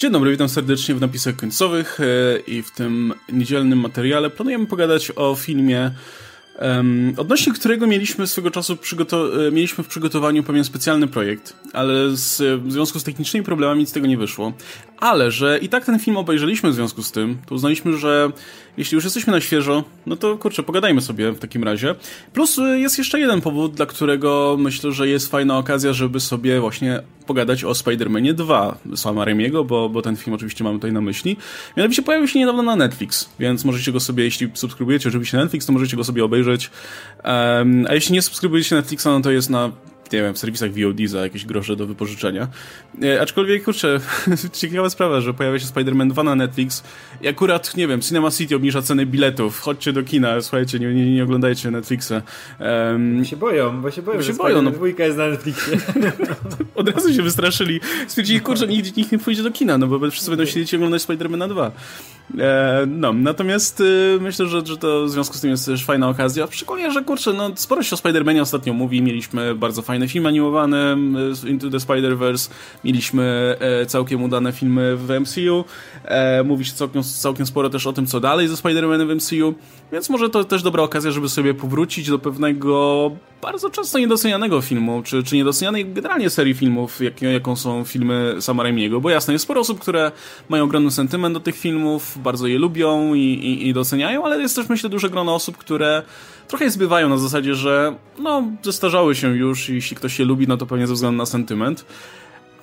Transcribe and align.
Dzień 0.00 0.12
dobry, 0.12 0.30
witam 0.30 0.48
serdecznie 0.48 0.94
w 0.94 1.00
napisach 1.00 1.36
końcowych 1.36 2.00
e, 2.00 2.38
i 2.38 2.62
w 2.62 2.70
tym 2.70 3.14
niedzielnym 3.32 3.80
materiale 3.80 4.30
planujemy 4.30 4.66
pogadać 4.66 5.12
o 5.16 5.34
filmie 5.34 5.90
Um, 6.60 7.14
odnośnie 7.16 7.52
którego 7.52 7.86
mieliśmy 7.86 8.26
swego 8.26 8.50
czasu 8.50 8.72
e, 9.48 9.50
mieliśmy 9.50 9.84
w 9.84 9.88
przygotowaniu 9.88 10.42
pewien 10.42 10.64
specjalny 10.64 11.08
projekt, 11.08 11.56
ale 11.72 12.16
z, 12.16 12.62
w 12.62 12.72
związku 12.72 12.98
z 12.98 13.04
technicznymi 13.04 13.46
problemami 13.46 13.80
nic 13.80 13.88
z 13.88 13.92
tego 13.92 14.06
nie 14.06 14.18
wyszło. 14.18 14.52
Ale, 15.00 15.30
że 15.30 15.58
i 15.58 15.68
tak 15.68 15.84
ten 15.84 15.98
film 15.98 16.16
obejrzeliśmy 16.16 16.70
w 16.70 16.74
związku 16.74 17.02
z 17.02 17.12
tym, 17.12 17.38
to 17.46 17.54
uznaliśmy, 17.54 17.98
że 17.98 18.32
jeśli 18.76 18.94
już 18.94 19.04
jesteśmy 19.04 19.32
na 19.32 19.40
świeżo, 19.40 19.84
no 20.06 20.16
to 20.16 20.36
kurczę, 20.36 20.62
pogadajmy 20.62 21.00
sobie 21.00 21.32
w 21.32 21.38
takim 21.38 21.64
razie. 21.64 21.94
Plus 22.32 22.58
e, 22.58 22.78
jest 22.78 22.98
jeszcze 22.98 23.20
jeden 23.20 23.40
powód, 23.40 23.74
dla 23.74 23.86
którego 23.86 24.56
myślę, 24.58 24.92
że 24.92 25.08
jest 25.08 25.30
fajna 25.30 25.58
okazja, 25.58 25.92
żeby 25.92 26.20
sobie 26.20 26.60
właśnie 26.60 27.02
pogadać 27.26 27.64
o 27.64 27.72
Spider-Manie 27.72 28.34
2 28.34 28.78
Sama 28.96 29.24
Raimiego, 29.24 29.64
bo, 29.64 29.88
bo 29.88 30.02
ten 30.02 30.16
film 30.16 30.34
oczywiście 30.34 30.64
mamy 30.64 30.76
tutaj 30.76 30.92
na 30.92 31.00
myśli. 31.00 31.36
Mianowicie 31.76 32.02
pojawił 32.02 32.28
się 32.28 32.38
niedawno 32.38 32.62
na 32.62 32.76
Netflix, 32.76 33.30
więc 33.38 33.64
możecie 33.64 33.92
go 33.92 34.00
sobie, 34.00 34.24
jeśli 34.24 34.50
subskrybujecie 34.54 35.08
oczywiście 35.08 35.36
Netflix, 35.36 35.66
to 35.66 35.72
możecie 35.72 35.96
go 35.96 36.04
sobie 36.04 36.24
obejrzeć. 36.24 36.70
Um, 37.24 37.86
a 37.88 37.94
jeśli 37.94 38.12
nie 38.12 38.22
subskrybujecie 38.22 38.76
Netflixa, 38.76 39.04
no 39.04 39.20
to 39.20 39.30
jest 39.30 39.50
na 39.50 39.70
nie 40.12 40.22
wiem, 40.22 40.34
w 40.34 40.38
serwisach 40.38 40.70
VOD 40.70 40.96
za 41.06 41.20
jakieś 41.20 41.44
grosze 41.44 41.76
do 41.76 41.86
wypożyczenia. 41.86 42.48
E, 43.02 43.20
aczkolwiek, 43.20 43.64
kurczę, 43.64 44.00
ciekawa 44.52 44.90
sprawa, 44.90 45.20
że 45.20 45.34
pojawia 45.34 45.58
się 45.58 45.66
Spider-Man 45.66 46.10
2 46.10 46.22
na 46.22 46.34
Netflix 46.34 46.82
i 47.22 47.28
akurat, 47.28 47.76
nie 47.76 47.88
wiem, 47.88 48.00
Cinema 48.00 48.30
City 48.30 48.56
obniża 48.56 48.82
ceny 48.82 49.06
biletów. 49.06 49.60
Chodźcie 49.60 49.92
do 49.92 50.02
kina, 50.02 50.40
słuchajcie, 50.40 50.78
nie, 50.78 50.94
nie, 50.94 51.14
nie 51.14 51.24
oglądajcie 51.24 51.70
Netflixa. 51.70 52.12
Um, 52.60 53.24
się 53.24 53.36
boją, 53.36 53.80
bo 53.80 53.90
się 53.90 54.02
boją, 54.02 54.18
bo 54.18 54.24
się 54.24 54.32
boją. 54.32 54.62
No. 54.62 54.70
Dwójka 54.70 55.04
jest 55.04 55.18
na 55.18 55.28
Netflixie. 55.28 55.78
Od 56.74 56.88
razu 56.88 57.14
się 57.14 57.22
wystraszyli. 57.22 57.80
Stwierdzili, 58.06 58.40
kurczę, 58.40 58.66
nikt, 58.66 58.96
nikt 58.96 59.12
nie 59.12 59.18
pójdzie 59.18 59.42
do 59.42 59.50
kina, 59.50 59.78
no 59.78 59.86
bo 59.86 60.10
wszyscy 60.10 60.30
będą 60.30 60.44
siedzieć 60.44 60.72
i 60.72 60.76
oglądać 60.76 61.02
Spider-Mana 61.02 61.48
2. 61.48 61.72
E, 62.38 62.86
no, 62.86 63.12
natomiast 63.12 63.80
y, 63.80 64.18
myślę, 64.20 64.46
że, 64.46 64.66
że 64.66 64.76
to 64.76 65.04
w 65.04 65.10
związku 65.10 65.36
z 65.36 65.40
tym 65.40 65.50
jest 65.50 65.66
też 65.66 65.84
fajna 65.84 66.08
okazja. 66.08 66.48
Szczególnie, 66.50 66.92
że 66.92 67.04
kurczę, 67.04 67.32
no 67.32 67.50
sporo 67.54 67.82
się 67.82 67.96
o 67.96 67.98
Spider-Manie 67.98 68.40
ostatnio 68.40 68.72
mówi. 68.72 69.02
Mieliśmy 69.02 69.54
bardzo 69.54 69.82
fajny 69.98 70.08
film 70.08 70.26
animowany 70.26 70.96
y, 71.44 71.50
Into 71.50 71.70
the 71.70 71.76
Spider-Verse. 71.76 72.50
Mieliśmy 72.84 73.56
e, 73.60 73.86
całkiem 73.86 74.22
udane 74.22 74.52
filmy 74.52 74.96
w 74.96 75.20
MCU. 75.20 75.64
E, 76.04 76.42
mówi 76.42 76.64
się 76.64 76.72
całkiem, 76.72 77.02
całkiem 77.02 77.46
sporo 77.46 77.70
też 77.70 77.86
o 77.86 77.92
tym, 77.92 78.06
co 78.06 78.20
dalej 78.20 78.48
ze 78.48 78.54
Spider-Manem 78.54 79.06
w 79.06 79.16
MCU. 79.16 79.54
Więc 79.92 80.10
może 80.10 80.30
to 80.30 80.44
też 80.44 80.62
dobra 80.62 80.82
okazja, 80.82 81.10
żeby 81.10 81.28
sobie 81.28 81.54
powrócić 81.54 82.10
do 82.10 82.18
pewnego 82.18 83.10
bardzo 83.42 83.70
często 83.70 83.98
niedocenianego 83.98 84.60
filmu, 84.60 85.02
czy, 85.02 85.22
czy 85.22 85.36
niedocenianej 85.36 85.86
generalnie 85.86 86.30
serii 86.30 86.54
filmów, 86.54 87.00
jak, 87.00 87.22
jaką 87.22 87.56
są 87.56 87.84
filmy 87.84 88.36
Sama 88.40 88.62
Raimiego, 88.62 89.00
bo 89.00 89.10
jasne, 89.10 89.32
jest 89.32 89.42
sporo 89.42 89.60
osób, 89.60 89.80
które 89.80 90.12
mają 90.48 90.64
ogromny 90.64 90.90
sentyment 90.90 91.34
do 91.34 91.40
tych 91.40 91.56
filmów, 91.56 92.18
bardzo 92.22 92.46
je 92.46 92.58
lubią 92.58 93.14
i, 93.14 93.20
i, 93.20 93.68
i 93.68 93.72
doceniają, 93.72 94.24
ale 94.24 94.40
jest 94.40 94.56
też 94.56 94.68
myślę 94.68 94.90
duże 94.90 95.10
grono 95.10 95.34
osób, 95.34 95.56
które 95.56 96.02
trochę 96.48 96.64
je 96.64 96.70
zbywają 96.70 97.08
na 97.08 97.18
zasadzie, 97.18 97.54
że 97.54 97.94
no, 98.18 98.42
zestarzały 98.62 99.14
się 99.14 99.36
już 99.36 99.68
i 99.68 99.74
jeśli 99.74 99.96
ktoś 99.96 100.18
je 100.18 100.24
lubi, 100.24 100.48
no 100.48 100.56
to 100.56 100.66
pewnie 100.66 100.86
ze 100.86 100.94
względu 100.94 101.18
na 101.18 101.26
sentyment. 101.26 101.84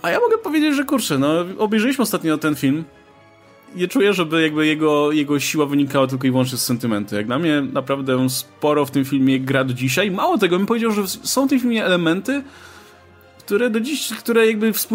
A 0.01 0.09
ja 0.09 0.19
mogę 0.19 0.37
powiedzieć, 0.37 0.75
że 0.75 0.83
kurczę, 0.83 1.17
no 1.17 1.45
obejrzeliśmy 1.57 2.01
ostatnio 2.01 2.37
ten 2.37 2.55
film, 2.55 2.83
nie 3.75 3.87
czuję, 3.87 4.13
żeby 4.13 4.41
jakby 4.41 4.67
jego, 4.67 5.11
jego 5.11 5.39
siła 5.39 5.65
wynikała 5.65 6.07
tylko 6.07 6.27
i 6.27 6.31
wyłącznie 6.31 6.57
z 6.57 6.65
sentymentu. 6.65 7.15
Jak 7.15 7.25
dla 7.25 7.39
mnie 7.39 7.61
naprawdę 7.61 8.29
sporo 8.29 8.85
w 8.85 8.91
tym 8.91 9.05
filmie 9.05 9.39
gra 9.39 9.63
do 9.63 9.73
dzisiaj. 9.73 10.11
Mało 10.11 10.37
tego, 10.37 10.57
bym 10.57 10.67
powiedział, 10.67 10.91
że 10.91 11.07
są 11.07 11.47
w 11.47 11.49
tym 11.49 11.59
filmie 11.59 11.85
elementy, 11.85 12.43
które 13.39 13.69
do 13.69 13.79
dziś, 13.79 14.09
które 14.09 14.47
jakby 14.47 14.73
z, 14.73 14.87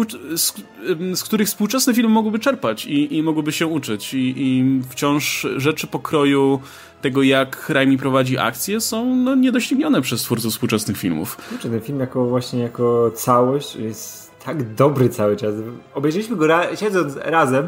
z, 1.15 1.23
których 1.23 1.47
współczesne 1.47 1.93
filmy 1.93 2.09
mogłyby 2.09 2.39
czerpać 2.39 2.85
i, 2.85 3.17
i 3.17 3.23
mogłyby 3.23 3.51
się 3.51 3.67
uczyć. 3.67 4.13
I, 4.13 4.33
I 4.37 4.79
wciąż 4.89 5.47
rzeczy 5.57 5.87
pokroju 5.87 6.61
tego, 7.01 7.23
jak 7.23 7.69
Raimi 7.69 7.97
prowadzi 7.97 8.37
akcje, 8.37 8.81
są 8.81 9.15
no, 9.15 9.35
niedoścignione 9.35 10.01
przez 10.01 10.21
twórców 10.21 10.53
współczesnych 10.53 10.97
filmów. 10.97 11.37
Kurczę, 11.49 11.69
ten 11.69 11.81
film 11.81 11.99
jako 11.99 12.25
właśnie 12.25 12.59
jako 12.59 13.11
całość 13.11 13.75
jest 13.75 14.31
tak 14.45 14.73
dobry 14.73 15.09
cały 15.09 15.37
czas. 15.37 15.55
Obejrzeliśmy 15.93 16.35
go 16.35 16.47
ra 16.47 16.75
siedząc 16.75 17.15
razem 17.15 17.67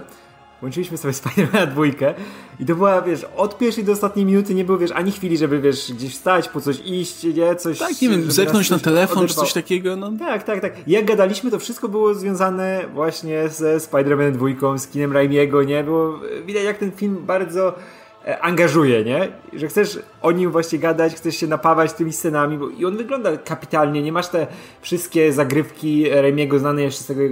Włączyliśmy 0.64 0.98
sobie 0.98 1.14
Spider-Mana 1.14 1.68
dwójkę 1.68 2.14
i 2.60 2.66
to 2.66 2.76
była, 2.76 3.02
wiesz, 3.02 3.26
od 3.36 3.58
pierwszej 3.58 3.84
do 3.84 3.92
ostatniej 3.92 4.26
minuty 4.26 4.56
nie 4.56 4.66
było, 4.66 4.78
wiesz, 4.78 4.92
ani 4.92 5.12
chwili, 5.12 5.38
żeby, 5.38 5.62
wiesz, 5.62 5.94
gdzieś 5.94 6.14
wstać, 6.14 6.50
po 6.50 6.62
coś 6.62 6.80
iść, 6.86 7.24
nie, 7.24 7.56
coś... 7.56 7.80
Tak, 7.80 8.02
nie 8.02 8.10
wiem, 8.10 8.32
zerknąć 8.32 8.70
na 8.70 8.80
telefon 8.80 9.18
oderwał. 9.18 9.28
czy 9.28 9.34
coś 9.34 9.54
takiego, 9.54 9.96
no. 9.96 10.12
Tak, 10.20 10.44
tak, 10.44 10.62
tak. 10.62 10.74
Jak 10.88 11.06
gadaliśmy, 11.06 11.52
to 11.52 11.60
wszystko 11.60 11.90
było 11.90 12.14
związane 12.14 12.84
właśnie 12.94 13.50
ze 13.50 13.78
Spider-Manem 13.78 14.32
dwójką, 14.32 14.78
z 14.78 14.88
kinem 14.88 15.12
Raimiego, 15.12 15.64
nie? 15.64 15.84
Było 15.84 16.20
widać, 16.46 16.64
jak 16.64 16.78
ten 16.78 16.92
film 16.92 17.18
bardzo 17.26 17.76
angażuje, 18.42 19.04
nie? 19.04 19.28
Że 19.54 19.68
chcesz 19.68 20.00
o 20.22 20.32
nim 20.32 20.52
właśnie 20.52 20.80
gadać, 20.80 21.16
chcesz 21.16 21.36
się 21.36 21.48
napawać 21.48 21.94
tymi 21.94 22.14
scenami, 22.14 22.58
bo 22.58 22.70
i 22.70 22.86
on 22.86 22.98
wygląda 22.98 23.38
kapitalnie, 23.38 24.02
nie 24.02 24.12
masz 24.12 24.28
te 24.28 24.48
wszystkie 24.82 25.34
zagrywki 25.34 26.10
Raimiego 26.10 26.60
znane 26.60 26.82
jeszcze 26.82 27.04
z 27.04 27.08
tego 27.08 27.24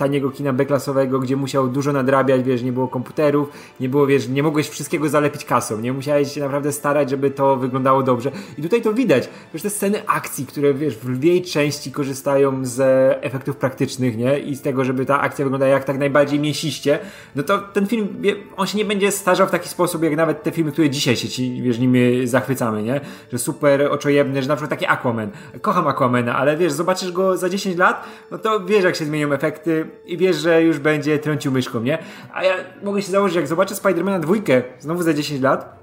taniego 0.00 0.30
kina 0.30 0.52
beklasowego, 0.52 1.18
gdzie 1.18 1.36
musiał 1.36 1.68
dużo 1.68 1.92
nadrabiać, 1.92 2.42
wiesz, 2.42 2.62
nie 2.62 2.72
było 2.72 2.88
komputerów, 2.88 3.48
nie 3.80 3.88
było, 3.88 4.06
wiesz, 4.06 4.28
nie 4.28 4.42
mogłeś 4.42 4.68
wszystkiego 4.68 5.08
zalepić 5.08 5.44
kasą, 5.44 5.80
nie 5.80 5.92
musiałeś 5.92 6.32
się 6.32 6.40
naprawdę 6.40 6.72
starać, 6.72 7.10
żeby 7.10 7.30
to 7.30 7.56
wyglądało 7.56 8.02
dobrze. 8.02 8.30
I 8.58 8.62
tutaj 8.62 8.82
to 8.82 8.92
widać, 8.92 9.28
wiesz, 9.52 9.62
te 9.62 9.70
sceny 9.70 10.02
akcji, 10.06 10.46
które, 10.46 10.74
wiesz, 10.74 10.96
w 10.96 11.08
lwiej 11.08 11.42
części 11.42 11.92
korzystają 11.92 12.64
z 12.64 12.80
efektów 13.24 13.56
praktycznych, 13.56 14.16
nie? 14.16 14.38
I 14.38 14.56
z 14.56 14.62
tego, 14.62 14.84
żeby 14.84 15.06
ta 15.06 15.20
akcja 15.20 15.44
wyglądała 15.44 15.72
jak 15.72 15.84
tak 15.84 15.98
najbardziej 15.98 16.40
mięsiście, 16.40 16.98
no 17.36 17.42
to 17.42 17.58
ten 17.58 17.86
film, 17.86 18.22
on 18.56 18.66
się 18.66 18.78
nie 18.78 18.84
będzie 18.84 19.12
starzał 19.12 19.46
w 19.46 19.50
taki 19.50 19.68
sposób, 19.68 20.02
jak 20.02 20.16
nawet 20.16 20.42
te 20.42 20.50
filmy, 20.50 20.72
które 20.72 20.90
dzisiaj 20.90 21.16
się 21.16 21.28
ci, 21.28 21.62
wiesz, 21.62 21.78
nimi 21.78 22.26
zachwycamy, 22.26 22.82
nie? 22.82 23.00
Że 23.32 23.38
super 23.38 23.82
oczojebne, 23.92 24.42
że 24.42 24.48
na 24.48 24.56
przykład 24.56 24.70
taki 24.70 24.86
Aquaman. 24.86 25.30
Kocham 25.60 25.86
Aquamana, 25.86 26.36
ale 26.36 26.56
wiesz, 26.56 26.72
zobaczysz 26.72 27.12
go 27.12 27.36
za 27.36 27.48
10 27.48 27.76
lat, 27.76 28.04
no 28.30 28.38
to 28.38 28.60
wiesz, 28.60 28.84
jak 28.84 28.96
się 28.96 29.04
zmienią 29.04 29.32
efekty, 29.32 29.89
i 30.06 30.16
wiesz, 30.16 30.36
że 30.36 30.62
już 30.62 30.78
będzie 30.78 31.18
trącił 31.18 31.52
myszką, 31.52 31.82
nie? 31.82 31.98
A 32.34 32.44
ja 32.44 32.54
mogę 32.82 33.02
się 33.02 33.12
założyć, 33.12 33.36
jak 33.36 33.46
zobaczę 33.46 33.74
Spidermana 33.74 34.18
dwójkę 34.18 34.62
znowu 34.78 35.02
za 35.02 35.14
10 35.14 35.42
lat, 35.42 35.80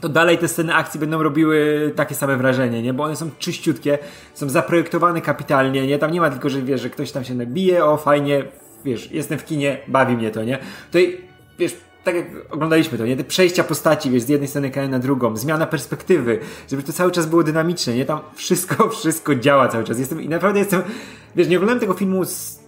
to 0.00 0.08
dalej 0.08 0.38
te 0.38 0.48
sceny 0.48 0.74
akcji 0.74 1.00
będą 1.00 1.22
robiły 1.22 1.92
takie 1.96 2.14
same 2.14 2.36
wrażenie, 2.36 2.82
nie? 2.82 2.94
Bo 2.94 3.04
one 3.04 3.16
są 3.16 3.30
czyściutkie, 3.38 3.98
są 4.34 4.48
zaprojektowane 4.48 5.20
kapitalnie, 5.20 5.86
nie? 5.86 5.98
Tam 5.98 6.10
nie 6.10 6.20
ma 6.20 6.30
tylko, 6.30 6.50
że 6.50 6.62
wiesz, 6.62 6.80
że 6.80 6.90
ktoś 6.90 7.12
tam 7.12 7.24
się 7.24 7.34
nabije, 7.34 7.84
o 7.84 7.96
fajnie, 7.96 8.44
wiesz, 8.84 9.10
jestem 9.10 9.38
w 9.38 9.44
kinie, 9.44 9.78
bawi 9.88 10.16
mnie 10.16 10.30
to, 10.30 10.44
nie? 10.44 10.58
Tutaj, 10.86 11.20
wiesz, 11.58 11.76
tak 12.04 12.14
jak 12.14 12.26
oglądaliśmy 12.50 12.98
to, 12.98 13.06
nie? 13.06 13.16
Te 13.16 13.24
przejścia 13.24 13.64
postaci, 13.64 14.10
wiesz, 14.10 14.22
z 14.22 14.28
jednej 14.28 14.48
strony 14.48 14.70
na 14.88 14.98
drugą, 14.98 15.36
zmiana 15.36 15.66
perspektywy, 15.66 16.38
żeby 16.70 16.82
to 16.82 16.92
cały 16.92 17.10
czas 17.10 17.26
było 17.26 17.42
dynamiczne, 17.42 17.94
nie? 17.94 18.04
Tam 18.04 18.20
wszystko, 18.34 18.88
wszystko 18.98 19.34
działa 19.34 19.68
cały 19.68 19.84
czas. 19.84 19.98
Jestem, 19.98 20.22
i 20.22 20.28
naprawdę 20.28 20.58
jestem, 20.58 20.82
wiesz, 21.36 21.48
nie 21.48 21.56
oglądałem 21.56 21.80
tego 21.80 21.94
filmu 21.94 22.24
z 22.24 22.61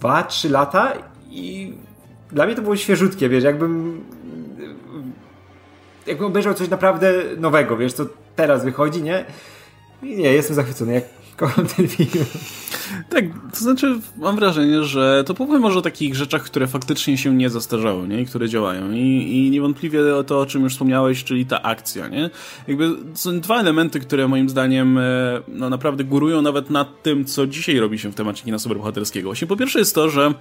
2-3 0.00 0.50
lata 0.50 0.92
i 1.30 1.74
dla 2.32 2.46
mnie 2.46 2.54
to 2.54 2.62
było 2.62 2.76
świeżutkie, 2.76 3.28
wiesz, 3.28 3.44
jakbym 3.44 4.04
jakbym 6.06 6.26
obejrzał 6.26 6.54
coś 6.54 6.68
naprawdę 6.68 7.12
nowego, 7.36 7.76
wiesz, 7.76 7.92
co 7.92 8.06
teraz 8.36 8.64
wychodzi, 8.64 9.02
nie? 9.02 9.24
I 10.02 10.16
nie, 10.16 10.32
jestem 10.32 10.56
zachwycony, 10.56 10.94
jak 10.94 11.04
Tak, 13.08 13.24
to 13.54 13.60
znaczy 13.60 14.00
mam 14.16 14.36
wrażenie, 14.36 14.84
że 14.84 15.24
to 15.26 15.34
powiem 15.34 15.60
może 15.60 15.78
o 15.78 15.82
takich 15.82 16.14
rzeczach, 16.14 16.42
które 16.42 16.66
faktycznie 16.66 17.18
się 17.18 17.34
nie 17.34 17.50
zastarzały, 17.50 18.08
nie? 18.08 18.20
I 18.20 18.26
które 18.26 18.48
działają. 18.48 18.92
I, 18.92 19.46
I 19.46 19.50
niewątpliwie 19.50 20.00
to, 20.26 20.40
o 20.40 20.46
czym 20.46 20.62
już 20.62 20.72
wspomniałeś, 20.72 21.24
czyli 21.24 21.46
ta 21.46 21.62
akcja, 21.62 22.08
nie? 22.08 22.30
Jakby 22.68 22.90
są 23.14 23.40
dwa 23.40 23.60
elementy, 23.60 24.00
które 24.00 24.28
moim 24.28 24.48
zdaniem 24.48 24.98
e, 24.98 25.02
no, 25.48 25.70
naprawdę 25.70 26.04
górują 26.04 26.42
nawet 26.42 26.70
nad 26.70 27.02
tym, 27.02 27.24
co 27.24 27.46
dzisiaj 27.46 27.78
robi 27.78 27.98
się 27.98 28.12
w 28.12 28.14
temacie 28.14 28.44
kina 28.44 28.58
superbohaterskiego. 28.58 29.28
Właśnie 29.28 29.46
po 29.46 29.56
pierwsze 29.56 29.78
jest 29.78 29.94
to, 29.94 30.10
że 30.10 30.34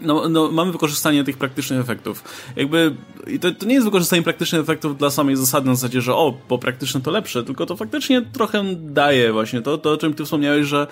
no, 0.00 0.28
no, 0.28 0.50
mamy 0.50 0.72
wykorzystanie 0.72 1.24
tych 1.24 1.36
praktycznych 1.36 1.80
efektów. 1.80 2.24
Jakby 2.56 2.96
to, 3.40 3.52
to, 3.52 3.66
nie 3.66 3.74
jest 3.74 3.86
wykorzystanie 3.86 4.22
praktycznych 4.22 4.60
efektów 4.60 4.98
dla 4.98 5.10
samej 5.10 5.36
zasady 5.36 5.66
na 5.66 5.74
zasadzie, 5.74 6.00
że 6.00 6.14
o, 6.14 6.34
bo 6.48 6.58
praktyczne 6.58 7.00
to 7.00 7.10
lepsze, 7.10 7.44
tylko 7.44 7.66
to 7.66 7.76
faktycznie 7.76 8.22
trochę 8.22 8.64
daje 8.74 9.32
właśnie 9.32 9.62
to, 9.62 9.78
to 9.78 9.92
o 9.92 9.96
czym 9.96 10.14
ty 10.14 10.24
wspomniałeś, 10.24 10.66
że 10.66 10.86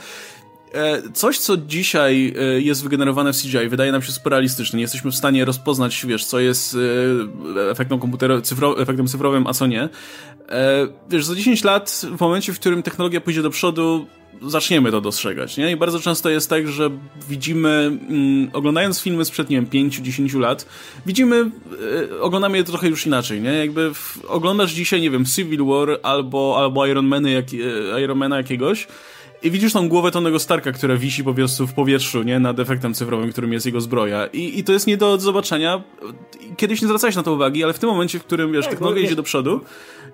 e, 0.74 1.02
coś, 1.12 1.38
co 1.38 1.56
dzisiaj 1.56 2.34
e, 2.38 2.60
jest 2.60 2.82
wygenerowane 2.82 3.32
w 3.32 3.42
CGI, 3.42 3.68
wydaje 3.68 3.92
nam 3.92 4.02
się 4.02 4.12
super 4.12 4.30
realistyczne. 4.30 4.76
Nie 4.76 4.82
jesteśmy 4.82 5.10
w 5.10 5.16
stanie 5.16 5.44
rozpoznać, 5.44 6.06
wiesz, 6.06 6.24
co 6.24 6.40
jest 6.40 6.76
e, 7.56 7.70
efektem 7.70 7.98
komputerowym, 7.98 8.42
cyfro, 8.42 8.80
efektem 8.80 9.06
cyfrowym, 9.06 9.46
a 9.46 9.52
co 9.52 9.66
nie. 9.66 9.88
Wiesz, 11.10 11.24
za 11.24 11.34
10 11.34 11.64
lat, 11.64 12.06
w 12.16 12.20
momencie, 12.20 12.52
w 12.52 12.60
którym 12.60 12.82
technologia 12.82 13.20
pójdzie 13.20 13.42
do 13.42 13.50
przodu, 13.50 14.06
zaczniemy 14.42 14.90
to 14.90 15.00
dostrzegać, 15.00 15.56
nie? 15.56 15.70
I 15.70 15.76
bardzo 15.76 16.00
często 16.00 16.30
jest 16.30 16.50
tak, 16.50 16.68
że 16.68 16.90
widzimy, 17.28 17.68
mm, 17.68 18.50
oglądając 18.52 19.00
filmy 19.00 19.24
sprzed, 19.24 19.50
nie 19.50 19.56
wiem, 19.56 19.66
5-10 19.66 20.38
lat, 20.38 20.66
widzimy, 21.06 21.50
y, 22.10 22.20
oglądamy 22.20 22.56
je 22.56 22.64
trochę 22.64 22.88
już 22.88 23.06
inaczej, 23.06 23.40
nie? 23.40 23.52
Jakby 23.52 23.94
w, 23.94 24.24
oglądasz 24.28 24.72
dzisiaj, 24.72 25.00
nie 25.00 25.10
wiem, 25.10 25.24
Civil 25.24 25.64
War 25.64 25.98
albo, 26.02 26.54
albo 26.58 26.86
Iron, 26.86 27.06
Many, 27.06 27.44
y, 27.52 28.00
Iron 28.00 28.18
Mana 28.18 28.36
jakiegoś 28.36 28.86
i 29.42 29.50
widzisz 29.50 29.72
tą 29.72 29.88
głowę 29.88 30.10
Tonego 30.10 30.38
Starka, 30.38 30.72
która 30.72 30.96
wisi 30.96 31.24
po 31.24 31.34
prostu 31.34 31.66
w 31.66 31.74
powietrzu, 31.74 32.22
nie? 32.22 32.40
Nad 32.40 32.58
efektem 32.58 32.94
cyfrowym, 32.94 33.32
którym 33.32 33.52
jest 33.52 33.66
jego 33.66 33.80
zbroja. 33.80 34.26
I, 34.26 34.58
i 34.58 34.64
to 34.64 34.72
jest 34.72 34.86
nie 34.86 34.96
do 34.96 35.18
zobaczenia. 35.18 35.82
Kiedyś 36.56 36.82
nie 36.82 36.88
zwracałeś 36.88 37.16
na 37.16 37.22
to 37.22 37.32
uwagi, 37.32 37.64
ale 37.64 37.72
w 37.72 37.78
tym 37.78 37.88
momencie, 37.88 38.18
w 38.18 38.24
którym, 38.24 38.52
wiesz, 38.52 38.64
tak, 38.64 38.70
technologia 38.70 39.02
idzie 39.02 39.16
do 39.16 39.22
przodu, 39.22 39.60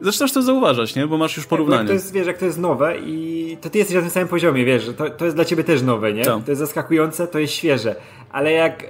zaczynasz 0.00 0.32
to 0.32 0.42
zauważać, 0.42 0.94
nie? 0.94 1.06
Bo 1.06 1.18
masz 1.18 1.36
już 1.36 1.46
porównanie. 1.46 1.86
to 1.86 1.92
jest, 1.92 2.12
wiesz, 2.12 2.26
jak 2.26 2.38
to 2.38 2.44
jest 2.44 2.58
nowe 2.58 2.98
i 2.98 3.56
to 3.60 3.70
ty 3.70 3.78
jesteś 3.78 3.94
na 3.94 4.00
tym 4.00 4.10
samym 4.10 4.28
poziomie, 4.28 4.64
wiesz, 4.64 4.90
to, 4.96 5.10
to 5.10 5.24
jest 5.24 5.36
dla 5.36 5.44
ciebie 5.44 5.64
też 5.64 5.82
nowe, 5.82 6.12
nie? 6.12 6.24
To. 6.24 6.40
to 6.44 6.50
jest 6.50 6.60
zaskakujące, 6.60 7.26
to 7.26 7.38
jest 7.38 7.52
świeże. 7.52 7.96
Ale 8.30 8.52
jak 8.52 8.84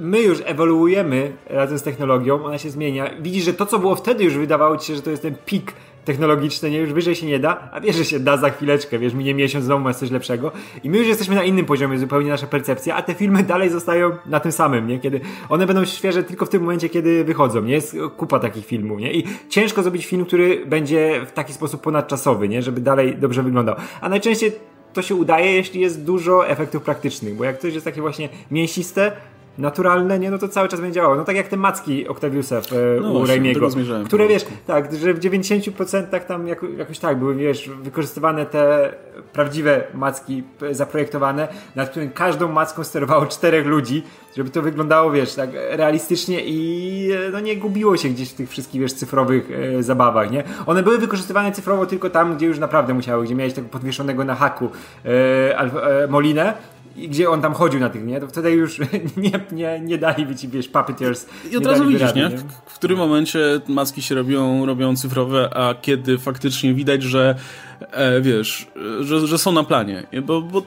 my 0.00 0.20
już 0.20 0.38
ewoluujemy 0.44 1.32
razem 1.46 1.78
z 1.78 1.82
technologią, 1.82 2.44
ona 2.44 2.58
się 2.58 2.70
zmienia. 2.70 3.10
Widzisz, 3.20 3.44
że 3.44 3.54
to, 3.54 3.66
co 3.66 3.78
było 3.78 3.96
wtedy, 3.96 4.24
już 4.24 4.34
wydawało 4.36 4.76
ci 4.76 4.86
się, 4.86 4.96
że 4.96 5.02
to 5.02 5.10
jest 5.10 5.22
ten 5.22 5.34
pik 5.46 5.72
technologiczny, 6.04 6.70
nie? 6.70 6.78
Już 6.78 6.92
wyżej 6.92 7.14
się 7.14 7.26
nie 7.26 7.38
da, 7.38 7.68
a 7.72 7.80
wiesz, 7.80 7.96
że 7.96 8.04
się 8.04 8.20
da 8.20 8.36
za 8.36 8.50
chwileczkę, 8.50 8.98
wiesz, 8.98 9.14
minie 9.14 9.34
miesiąc, 9.34 9.64
znowu 9.64 9.84
masz 9.84 9.96
coś 9.96 10.10
lepszego. 10.10 10.52
I 10.84 10.90
my 10.90 10.98
już 10.98 11.06
jesteśmy 11.06 11.34
na 11.34 11.44
innym 11.44 11.66
poziomie, 11.66 11.98
zupełnie 11.98 12.30
nasza 12.30 12.46
percepcja, 12.46 12.96
a 12.96 13.02
te 13.02 13.14
filmy 13.14 13.42
dalej 13.42 13.70
zostają 13.70 14.10
na 14.26 14.40
tym 14.40 14.52
samym, 14.52 14.86
nie? 14.86 14.98
Kiedy 14.98 15.20
one 15.48 15.66
będą 15.66 15.84
świeże 15.84 16.22
tylko 16.22 16.46
w 16.46 16.48
tym 16.48 16.62
momencie, 16.62 16.88
kiedy 16.88 17.24
wychodzą, 17.24 17.62
nie? 17.62 17.74
Jest 17.74 17.96
kupa 18.16 18.38
takich 18.38 18.66
filmów, 18.66 19.00
nie? 19.00 19.12
I 19.12 19.24
ciężko 19.48 19.82
zrobić 19.82 20.06
film, 20.06 20.24
który 20.24 20.66
będzie 20.66 21.26
w 21.26 21.32
taki 21.32 21.52
sposób 21.52 21.80
ponadczasowy, 21.80 22.48
nie? 22.48 22.62
Żeby 22.62 22.80
dalej 22.80 23.16
dobrze 23.16 23.42
wyglądał. 23.42 23.74
A 24.00 24.08
najczęściej 24.08 24.52
to 24.92 25.02
się 25.02 25.14
udaje, 25.14 25.52
jeśli 25.52 25.80
jest 25.80 26.04
dużo 26.04 26.48
efektów 26.48 26.82
praktycznych, 26.82 27.34
bo 27.34 27.44
jak 27.44 27.58
coś 27.58 27.74
jest 27.74 27.84
takie 27.84 28.00
właśnie 28.00 28.28
mięsiste, 28.50 29.12
naturalne, 29.60 30.18
nie, 30.18 30.30
no 30.30 30.38
to 30.38 30.48
cały 30.48 30.68
czas 30.68 30.80
będzie 30.80 30.94
działało. 30.94 31.16
No 31.16 31.24
tak 31.24 31.36
jak 31.36 31.48
te 31.48 31.56
macki 31.56 32.08
Octaviusa 32.08 32.60
w, 32.60 32.72
e, 32.72 32.76
no 33.00 33.12
u 33.12 33.26
Raimiego, 33.26 33.68
które 34.06 34.28
wiesz, 34.28 34.46
tak, 34.66 34.96
że 34.96 35.14
w 35.14 35.20
90% 35.20 36.20
tam 36.20 36.48
jako, 36.48 36.66
jakoś 36.68 36.98
tak 36.98 37.18
były, 37.18 37.34
wiesz, 37.34 37.70
wykorzystywane 37.82 38.46
te 38.46 38.92
prawdziwe 39.32 39.82
macki 39.94 40.42
zaprojektowane, 40.70 41.48
nad 41.76 41.90
którym 41.90 42.10
każdą 42.10 42.48
macką 42.48 42.84
sterowało 42.84 43.26
czterech 43.26 43.66
ludzi, 43.66 44.02
żeby 44.36 44.50
to 44.50 44.62
wyglądało, 44.62 45.10
wiesz, 45.10 45.34
tak 45.34 45.50
realistycznie 45.70 46.40
i 46.44 47.10
e, 47.12 47.30
no 47.30 47.40
nie 47.40 47.56
gubiło 47.56 47.96
się 47.96 48.08
gdzieś 48.08 48.30
w 48.30 48.34
tych 48.34 48.50
wszystkich, 48.50 48.80
wiesz, 48.80 48.92
cyfrowych 48.92 49.50
e, 49.78 49.82
zabawach, 49.82 50.30
nie? 50.30 50.44
One 50.66 50.82
były 50.82 50.98
wykorzystywane 50.98 51.52
cyfrowo 51.52 51.86
tylko 51.86 52.10
tam, 52.10 52.36
gdzie 52.36 52.46
już 52.46 52.58
naprawdę 52.58 52.94
musiały, 52.94 53.24
gdzie 53.24 53.34
miałeś 53.34 53.52
tego 53.52 53.68
podwieszonego 53.68 54.24
na 54.24 54.34
haku 54.34 54.68
e, 55.04 55.58
e, 55.58 56.06
Molinę, 56.08 56.54
i 57.00 57.08
gdzie 57.08 57.30
on 57.30 57.42
tam 57.42 57.54
chodził 57.54 57.80
na 57.80 57.90
tych, 57.90 58.04
nie? 58.04 58.20
To 58.20 58.28
wtedy 58.28 58.50
już 58.50 58.78
nie, 59.16 59.40
nie, 59.52 59.80
nie 59.80 59.98
dali 59.98 60.36
ci, 60.36 60.48
wiesz, 60.48 60.68
puppeteers. 60.68 61.26
I 61.52 61.56
od 61.56 61.66
razu 61.66 61.86
widzisz, 61.86 62.14
nie? 62.14 62.28
W, 62.28 62.42
w 62.66 62.74
którym 62.74 62.98
momencie 62.98 63.60
maski 63.68 64.02
się 64.02 64.14
robią, 64.14 64.66
robią 64.66 64.96
cyfrowe, 64.96 65.50
a 65.56 65.74
kiedy 65.74 66.18
faktycznie 66.18 66.74
widać, 66.74 67.02
że 67.02 67.34
e, 67.80 68.20
wiesz, 68.20 68.66
że, 69.00 69.26
że 69.26 69.38
są 69.38 69.52
na 69.52 69.64
planie, 69.64 70.06
bo, 70.22 70.42
bo 70.42 70.62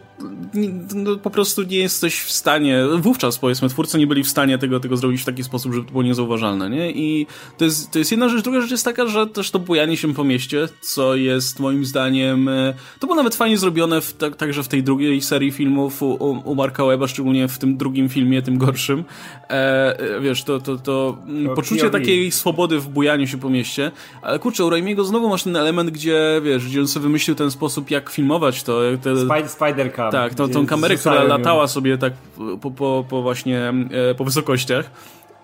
no, 0.96 1.16
po 1.16 1.30
prostu 1.30 1.64
nie 1.64 1.78
jesteś 1.78 2.22
w 2.22 2.32
stanie, 2.32 2.84
wówczas 3.00 3.40
powiedzmy, 3.40 3.70
twórcy 3.70 3.98
nie 3.98 4.08
byli 4.08 4.24
w 4.24 4.30
stanie 4.30 4.58
tego, 4.58 4.80
tego 4.80 4.98
zrobić 4.98 5.22
w 5.22 5.26
taki 5.26 5.44
sposób, 5.44 5.74
żeby 5.74 5.86
to 5.86 5.92
było 5.92 6.04
niezauważalne, 6.04 6.70
nie? 6.70 6.92
I 6.92 7.28
to 7.58 7.66
jest, 7.66 7.92
to 7.92 8.00
jest 8.00 8.12
jedna 8.12 8.30
rzecz, 8.30 8.44
druga 8.44 8.62
rzecz 8.62 8.72
jest 8.72 8.86
taka, 8.86 9.08
że 9.08 9.28
też 9.28 9.52
to 9.52 9.60
bujanie 9.60 9.98
się 9.98 10.14
po 10.14 10.24
mieście, 10.24 10.68
co 10.82 11.16
jest 11.16 11.60
moim 11.60 11.86
zdaniem, 11.86 12.50
e, 12.50 12.74
to 13.00 13.08
było 13.08 13.16
nawet 13.16 13.36
fajnie 13.36 13.58
zrobione 13.58 14.02
w, 14.02 14.14
tak, 14.14 14.36
także 14.36 14.64
w 14.64 14.68
tej 14.68 14.84
drugiej 14.84 15.22
serii 15.22 15.52
filmów 15.52 16.04
u, 16.04 16.42
u 16.46 16.56
Marka 16.56 16.86
Weba, 16.86 17.08
szczególnie 17.08 17.48
w 17.48 17.58
tym 17.58 17.78
drugim 17.78 18.10
filmie, 18.10 18.42
tym 18.42 18.58
gorszym, 18.58 19.04
e, 19.50 20.00
e 20.00 20.22
wiesz, 20.22 20.44
to, 20.44 20.60
to, 20.60 20.78
to 20.78 21.18
poczucie 21.56 21.90
takiej 21.90 22.32
swobody 22.32 22.80
w 22.80 22.88
bujaniu 22.88 23.28
się 23.28 23.38
po 23.38 23.50
mieście, 23.50 23.92
ale 24.22 24.40
kurczę, 24.40 24.66
u 24.66 24.70
Raimiego 24.70 25.06
znowu 25.06 25.30
masz 25.30 25.44
ten 25.44 25.56
element, 25.56 25.90
gdzie, 25.90 26.42
wiesz, 26.44 26.68
gdzie 26.68 26.82
on 26.82 26.88
sobie 26.88 27.03
wymyślił 27.04 27.36
ten 27.36 27.52
sposób, 27.52 27.92
jak 27.92 28.10
filmować 28.10 28.64
to. 28.64 28.80
Te, 29.02 29.18
Spider, 29.18 29.50
Spider 29.50 29.94
Cam. 29.94 30.12
Tak, 30.12 30.34
tą, 30.34 30.50
tą 30.50 30.66
kamerę, 30.66 30.96
która 30.96 31.24
latała 31.24 31.68
sobie 31.68 31.98
tak 31.98 32.14
po, 32.62 32.72
po, 32.72 33.06
po 33.10 33.22
właśnie, 33.22 33.74
e, 34.10 34.16
po 34.16 34.26
wysokościach 34.26 34.90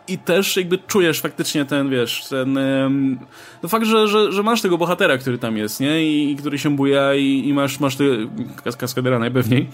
i 0.09 0.17
też 0.17 0.57
jakby 0.57 0.77
czujesz 0.77 1.21
faktycznie 1.21 1.65
ten, 1.65 1.89
wiesz, 1.89 2.25
ten 2.29 2.59
no 3.63 3.69
fakt, 3.69 3.85
że, 3.85 4.07
że, 4.07 4.31
że 4.31 4.43
masz 4.43 4.61
tego 4.61 4.77
bohatera, 4.77 5.17
który 5.17 5.37
tam 5.37 5.57
jest, 5.57 5.79
nie? 5.79 6.03
I, 6.03 6.31
i 6.31 6.35
który 6.35 6.59
się 6.59 6.75
buja 6.75 7.15
i, 7.15 7.47
i 7.47 7.53
masz, 7.53 7.79
masz 7.79 7.97
kas 8.63 8.75
kaskadera 8.75 9.19
najpewniej. 9.19 9.69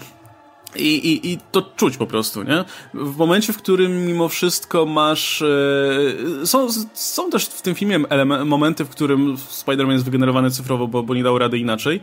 I, 0.78 1.08
i, 1.08 1.32
I 1.32 1.38
to 1.52 1.62
czuć 1.62 1.96
po 1.96 2.06
prostu, 2.06 2.42
nie? 2.42 2.64
W 2.94 3.16
momencie, 3.16 3.52
w 3.52 3.56
którym 3.56 4.06
mimo 4.06 4.28
wszystko 4.28 4.86
masz. 4.86 5.42
E, 5.42 6.46
są, 6.46 6.68
są 6.94 7.30
też 7.30 7.46
w 7.46 7.62
tym 7.62 7.74
filmie 7.74 7.98
momenty, 8.44 8.84
w 8.84 8.88
którym 8.88 9.36
Spider-Man 9.36 9.92
jest 9.92 10.04
wygenerowany 10.04 10.50
cyfrowo, 10.50 10.88
bo, 10.88 11.02
bo 11.02 11.14
nie 11.14 11.22
dał 11.22 11.38
rady 11.38 11.58
inaczej. 11.58 12.00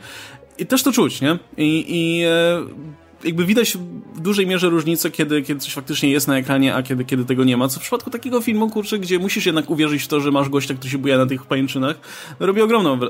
I 0.58 0.66
też 0.66 0.84
to 0.84 0.92
czuć, 0.92 1.22
nie? 1.22 1.40
I, 1.58 1.86
i 1.88 2.24
e, 2.24 2.64
jakby 3.24 3.46
widać 3.46 3.78
w 4.14 4.20
dużej 4.20 4.48
mierze 4.48 4.70
różnicę, 4.70 5.12
kiedy, 5.12 5.42
kiedy 5.42 5.62
coś 5.62 5.74
faktycznie 5.74 6.12
jest 6.12 6.28
na 6.28 6.38
ekranie, 6.38 6.76
a 6.76 6.84
kiedy, 6.84 7.06
kiedy 7.06 7.26
tego 7.26 7.44
nie 7.44 7.58
ma. 7.58 7.68
Co 7.68 7.80
w 7.80 7.84
przypadku 7.84 8.10
takiego 8.10 8.42
filmu, 8.42 8.70
kurczę, 8.70 9.00
gdzie 9.00 9.20
musisz 9.20 9.46
jednak 9.46 9.70
uwierzyć 9.70 10.04
w 10.04 10.08
to, 10.08 10.22
że 10.22 10.32
masz 10.32 10.50
gościa, 10.50 10.74
który 10.74 10.90
się 10.90 10.98
buja 10.98 11.18
na 11.18 11.26
tych 11.26 11.46
pajęczynach, 11.46 11.96
robi 12.40 12.62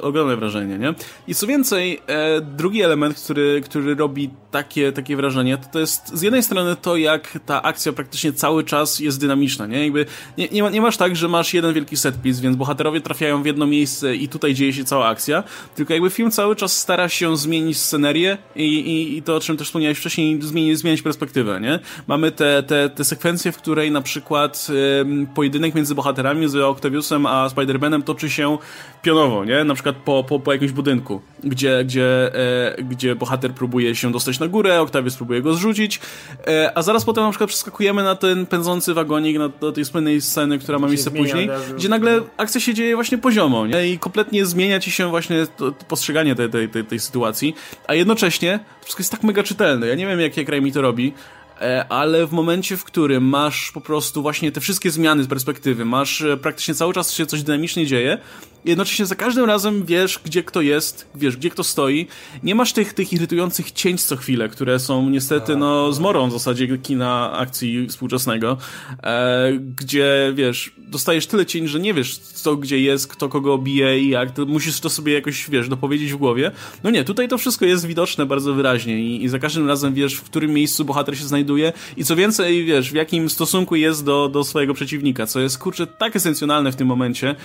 ogromne 0.02 0.36
wrażenie, 0.36 0.78
nie? 0.78 0.94
I 1.28 1.36
co 1.36 1.48
więcej, 1.48 2.02
e, 2.08 2.42
drugi 2.42 2.82
element, 2.82 3.20
który, 3.20 3.62
który 3.66 3.96
robi 3.96 4.30
takie, 4.52 4.92
takie 4.92 5.16
wrażenie, 5.16 5.58
to, 5.58 5.68
to 5.72 5.80
jest 5.80 6.18
z 6.18 6.22
jednej 6.22 6.44
strony 6.44 6.76
to, 6.76 6.98
jak 6.98 7.40
ta 7.46 7.62
akcja 7.64 7.94
praktycznie 7.94 8.34
cały 8.34 8.64
czas 8.64 9.00
jest 9.00 9.20
dynamiczna, 9.20 9.68
nie? 9.68 9.84
Jakby 9.84 10.06
nie, 10.38 10.48
nie, 10.48 10.62
nie 10.72 10.82
masz 10.82 10.98
tak, 10.98 11.16
że 11.16 11.28
masz 11.28 11.54
jeden 11.54 11.74
wielki 11.74 11.98
setpiece, 11.98 12.42
więc 12.42 12.56
bohaterowie 12.56 13.02
trafiają 13.02 13.44
w 13.44 13.46
jedno 13.46 13.68
miejsce 13.68 14.16
i 14.16 14.28
tutaj 14.28 14.54
dzieje 14.54 14.74
się 14.74 14.84
cała 14.84 15.08
akcja, 15.08 15.44
tylko 15.76 15.94
jakby 15.94 16.10
film 16.10 16.32
cały 16.32 16.56
czas 16.56 16.80
stara 16.80 17.10
się 17.10 17.38
zmienić 17.38 17.78
scenerię 17.78 18.38
i, 18.56 18.64
i, 18.64 19.18
i 19.18 19.24
to, 19.24 19.36
o 19.36 19.40
czym 19.40 19.58
też 19.58 19.68
wspomniałeś 19.68 20.00
wcześniej 20.04 20.42
zmienić, 20.42 20.78
zmieniać 20.78 21.02
perspektywę, 21.02 21.62
nie? 21.62 21.80
Mamy 22.08 22.32
te, 22.32 22.64
te, 22.64 22.90
te 22.90 23.04
sekwencje, 23.04 23.52
w 23.52 23.58
której 23.58 23.92
na 23.92 24.02
przykład 24.02 24.68
ym, 25.02 25.28
pojedynek 25.28 25.76
między 25.76 25.96
bohaterami, 25.96 26.50
z 26.50 26.56
Octaviusem 26.56 27.26
a 27.26 27.48
Spider-Manem 27.48 28.04
toczy 28.04 28.30
się 28.30 28.58
pionowo, 29.02 29.46
nie? 29.46 29.64
Na 29.64 29.74
przykład 29.74 29.96
po, 29.96 30.24
po, 30.24 30.40
po 30.40 30.54
jakimś 30.54 30.72
budynku, 30.72 31.22
gdzie, 31.44 31.84
gdzie, 31.86 32.36
e, 32.36 32.84
gdzie 32.84 33.16
bohater 33.16 33.52
próbuje 33.52 33.96
się 33.96 34.12
dostać 34.12 34.40
na 34.40 34.48
górę, 34.48 34.82
Octavius 34.82 35.16
próbuje 35.16 35.42
go 35.42 35.54
zrzucić, 35.54 36.00
e, 36.48 36.78
a 36.78 36.82
zaraz 36.82 37.06
potem 37.06 37.24
na 37.24 37.30
przykład 37.30 37.50
przeskakujemy 37.50 38.04
na 38.04 38.16
ten 38.16 38.46
pędzący 38.46 38.94
wagonik, 38.94 39.38
na, 39.38 39.50
do 39.50 39.72
tej 39.72 39.86
słynnej 39.86 40.22
sceny, 40.22 40.60
która 40.60 40.80
ma 40.80 40.88
miejsce 40.88 41.12
później, 41.12 41.50
gdzie 41.76 41.90
nagle 41.90 42.22
akcja 42.38 42.62
się 42.62 42.74
dzieje 42.74 42.96
właśnie 42.96 43.18
poziomo, 43.18 43.68
nie? 43.68 43.90
I 43.90 44.00
kompletnie 44.00 44.46
zmienia 44.46 44.80
ci 44.80 44.92
się 44.92 45.10
właśnie 45.10 45.48
to, 45.58 45.72
to 45.72 45.86
postrzeganie 45.86 46.36
tej, 46.36 46.50
tej, 46.50 46.70
tej, 46.70 46.86
tej 46.86 47.00
sytuacji, 47.00 47.56
a 47.88 47.94
jednocześnie 47.94 48.60
wszystko 48.82 49.02
jest 49.02 49.12
tak 49.12 49.24
mega 49.24 49.44
czytelne. 49.44 49.88
Ja 49.88 49.96
nie 49.96 50.08
wiem, 50.08 50.20
jak, 50.20 50.38
jak 50.38 50.50
Raimi 50.50 50.72
to 50.72 50.82
robi, 50.82 51.14
e, 51.62 51.86
ale 51.90 52.28
w 52.28 52.32
momencie, 52.32 52.78
w 52.78 52.84
którym 52.84 53.24
masz 53.24 53.72
po 53.72 53.82
prostu 53.82 54.22
właśnie 54.22 54.52
te 54.52 54.62
wszystkie 54.62 54.92
zmiany 54.92 55.24
z 55.24 55.28
perspektywy, 55.28 55.86
masz 55.86 56.22
e, 56.22 56.38
praktycznie 56.38 56.74
cały 56.74 56.94
czas 56.94 57.14
się 57.14 57.26
coś 57.26 57.44
dynamicznie 57.44 57.86
dzieje, 57.86 58.18
jednocześnie 58.66 59.06
za 59.06 59.16
każdym 59.16 59.46
razem 59.46 59.86
wiesz, 59.86 60.20
gdzie 60.26 60.44
kto 60.44 60.62
jest, 60.62 61.08
wiesz, 61.16 61.38
gdzie 61.38 61.50
kto 61.50 61.64
stoi. 61.64 62.08
Nie 62.44 62.56
masz 62.56 62.74
tych, 62.74 62.94
tych 62.94 63.14
irytujących 63.14 63.72
cięć 63.72 64.04
co 64.04 64.16
chwilę, 64.16 64.50
które 64.50 64.80
są 64.80 65.10
niestety, 65.10 65.56
no, 65.56 65.94
zmorą 65.94 66.30
w 66.30 66.32
zasadzie 66.32 66.78
kina 66.78 67.32
akcji 67.32 67.88
współczesnego, 67.88 68.58
e, 69.04 69.52
gdzie, 69.76 70.34
wiesz, 70.36 70.72
dostajesz 70.78 71.28
tyle 71.28 71.46
cień, 71.46 71.68
że 71.68 71.80
nie 71.80 71.94
wiesz, 71.94 72.18
co 72.18 72.56
gdzie 72.56 72.80
jest, 72.80 73.08
kto 73.08 73.30
kogo 73.30 73.58
bije 73.58 74.00
i 74.00 74.10
jak, 74.10 74.38
musisz 74.48 74.80
to 74.80 74.90
sobie 74.90 75.14
jakoś, 75.14 75.50
wiesz, 75.50 75.70
dopowiedzieć 75.70 76.14
w 76.14 76.18
głowie. 76.18 76.52
No 76.84 76.90
nie, 76.90 77.04
tutaj 77.04 77.28
to 77.28 77.38
wszystko 77.38 77.66
jest 77.66 77.86
widoczne 77.86 78.26
bardzo 78.26 78.54
wyraźnie 78.54 79.00
i, 79.00 79.24
i 79.24 79.30
za 79.30 79.40
każdym 79.40 79.68
razem 79.68 79.94
wiesz, 79.94 80.16
w 80.16 80.24
którym 80.24 80.52
miejscu 80.52 80.86
bohater 80.86 81.18
się 81.18 81.26
znajduje 81.26 81.74
i 81.98 82.06
co 82.06 82.16
więcej, 82.16 82.66
wiesz, 82.66 82.92
w 82.92 82.96
jakim 82.96 83.30
stosunku 83.30 83.76
jest 83.76 84.06
do, 84.06 84.30
do 84.30 84.44
swojego 84.44 84.74
przeciwnika, 84.74 85.26
co 85.26 85.40
jest, 85.40 85.58
kurczę, 85.58 85.88
tak 85.88 86.16
esencjonalne 86.16 86.72
w 86.72 86.76
tym 86.76 86.88
momencie, 86.88 87.36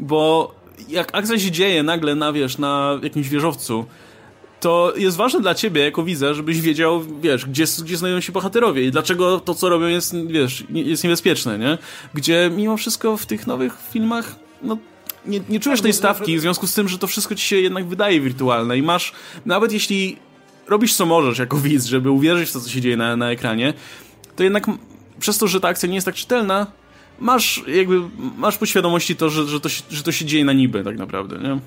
bo 0.00 0.54
jak 0.88 1.14
akcja 1.14 1.38
się 1.38 1.50
dzieje 1.50 1.82
nagle 1.82 2.14
na, 2.14 2.32
wiesz, 2.32 2.58
na 2.58 2.98
jakimś 3.02 3.28
wieżowcu, 3.28 3.86
to 4.60 4.92
jest 4.96 5.16
ważne 5.16 5.40
dla 5.40 5.54
ciebie, 5.54 5.84
jako 5.84 6.02
widza, 6.02 6.34
żebyś 6.34 6.60
wiedział, 6.60 7.04
wiesz, 7.20 7.46
gdzie, 7.46 7.64
gdzie 7.84 7.96
znajdują 7.96 8.20
się 8.20 8.32
bohaterowie 8.32 8.84
i 8.84 8.90
dlaczego 8.90 9.40
to, 9.40 9.54
co 9.54 9.68
robią 9.68 9.86
jest, 9.86 10.14
wiesz, 10.26 10.64
jest 10.70 11.04
niebezpieczne, 11.04 11.58
nie? 11.58 11.78
Gdzie 12.14 12.50
mimo 12.56 12.76
wszystko 12.76 13.16
w 13.16 13.26
tych 13.26 13.46
nowych 13.46 13.78
filmach, 13.92 14.36
no, 14.62 14.78
nie, 15.26 15.40
nie 15.48 15.60
czujesz 15.60 15.80
tej 15.80 15.92
stawki 15.92 16.38
w 16.38 16.40
związku 16.40 16.66
z 16.66 16.74
tym, 16.74 16.88
że 16.88 16.98
to 16.98 17.06
wszystko 17.06 17.34
ci 17.34 17.46
się 17.46 17.56
jednak 17.56 17.86
wydaje 17.86 18.20
wirtualne 18.20 18.78
i 18.78 18.82
masz, 18.82 19.12
nawet 19.46 19.72
jeśli 19.72 20.16
robisz 20.68 20.94
co 20.94 21.06
możesz 21.06 21.38
jako 21.38 21.56
widz, 21.56 21.84
żeby 21.84 22.10
uwierzyć 22.10 22.48
w 22.48 22.52
to, 22.52 22.60
co 22.60 22.70
się 22.70 22.80
dzieje 22.80 22.96
na, 22.96 23.16
na 23.16 23.30
ekranie, 23.30 23.74
to 24.36 24.42
jednak 24.44 24.66
przez 25.18 25.38
to, 25.38 25.48
że 25.48 25.60
ta 25.60 25.68
akcja 25.68 25.88
nie 25.88 25.94
jest 25.94 26.04
tak 26.04 26.14
czytelna, 26.14 26.66
masz 27.18 27.62
jakby, 27.66 28.00
masz 28.36 28.58
podświadomości 28.58 29.16
to, 29.16 29.30
że, 29.30 29.46
że, 29.46 29.60
to, 29.60 29.68
się, 29.68 29.82
że 29.90 30.02
to 30.02 30.12
się 30.12 30.24
dzieje 30.24 30.44
na 30.44 30.52
niby 30.52 30.84
tak 30.84 30.98
naprawdę, 30.98 31.38
nie? 31.38 31.58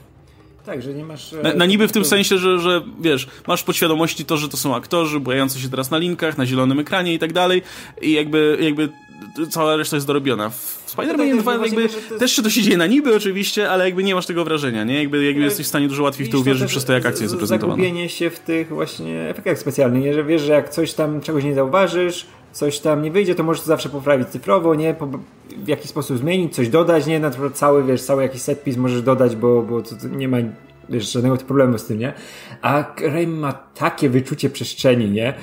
Tak, 0.66 0.82
że 0.82 0.94
nie 0.94 1.04
masz... 1.04 1.32
Na, 1.44 1.54
na 1.54 1.66
niby 1.66 1.88
w 1.88 1.92
tym 1.92 2.06
sensie, 2.06 2.38
że, 2.38 2.60
że 2.60 2.82
wiesz, 3.02 3.28
masz 3.48 3.64
podświadomości 3.64 4.26
to, 4.26 4.38
że 4.38 4.50
to 4.50 4.58
są 4.58 4.76
aktorzy 4.76 5.20
bojający 5.20 5.60
się 5.60 5.70
teraz 5.70 5.92
na 5.92 5.98
linkach, 5.98 6.38
na 6.38 6.46
zielonym 6.46 6.80
ekranie 6.80 7.14
i 7.14 7.20
tak 7.20 7.34
dalej 7.34 7.62
i 8.02 8.12
jakby, 8.12 8.58
jakby 8.62 8.90
cała 9.50 9.76
reszta 9.76 9.96
jest 9.98 10.08
dorobiona. 10.08 10.50
W 10.50 10.89
Spider-Man 10.96 11.40
2 11.40 11.66
jakby 11.66 11.82
jest... 11.82 12.20
też 12.20 12.32
się 12.32 12.42
to 12.42 12.50
się 12.50 12.62
dzieje 12.62 12.78
na 12.78 12.88
niby 12.88 13.16
oczywiście, 13.16 13.70
ale 13.70 13.86
jakby 13.86 14.04
nie 14.04 14.16
masz 14.16 14.26
tego 14.26 14.44
wrażenia, 14.44 14.84
nie? 14.84 15.00
Jakby, 15.00 15.26
jakby 15.26 15.42
jesteś 15.42 15.66
w 15.66 15.70
stanie 15.70 15.88
dużo 15.88 16.04
łatwiej 16.04 16.28
w 16.28 16.30
to 16.30 16.40
uwierzyć 16.40 16.70
przez 16.70 16.86
to, 16.86 16.94
jak 16.94 17.06
akcja 17.06 17.24
jest 17.24 17.32
zaprezentowana. 17.32 17.84
Zagubienie 17.84 18.10
się 18.10 18.30
w 18.30 18.40
tych 18.40 18.70
właśnie 18.70 19.30
efektach 19.30 19.60
specjalnych, 19.60 20.04
nie? 20.04 20.14
Że 20.14 20.24
wiesz, 20.24 20.42
że 20.42 20.54
jak 20.54 20.70
coś 20.70 20.94
tam, 20.94 21.22
czegoś 21.22 21.44
nie 21.44 21.54
zauważysz, 21.54 22.28
coś 22.52 22.80
tam 22.80 23.02
nie 23.02 23.12
wyjdzie, 23.12 23.36
to 23.36 23.44
możesz 23.44 23.62
to 23.62 23.68
zawsze 23.68 23.90
poprawić 23.90 24.28
cyfrowo, 24.28 24.76
nie? 24.76 24.94
Po, 24.94 25.08
w 25.58 25.68
jakiś 25.68 25.90
sposób 25.90 26.18
zmienić, 26.18 26.56
coś 26.56 26.70
dodać, 26.70 27.06
nie? 27.06 27.20
Na 27.20 27.30
przykład 27.30 27.54
cały, 27.54 27.84
wiesz, 27.84 28.02
cały 28.02 28.24
jakiś 28.24 28.42
setpis 28.42 28.78
możesz 28.78 29.02
dodać, 29.02 29.36
bo, 29.36 29.62
bo 29.62 29.82
to, 29.82 29.96
to 29.96 30.08
nie 30.08 30.28
ma 30.28 30.38
wiesz, 30.90 31.12
żadnego 31.12 31.38
problemu 31.38 31.78
z 31.78 31.86
tym, 31.86 32.00
nie? 32.00 32.14
A 32.62 32.96
Raimi 33.02 33.40
ma 33.40 33.54
takie 33.54 34.10
wyczucie 34.10 34.50
przestrzeni, 34.50 35.10
nie? 35.10 35.34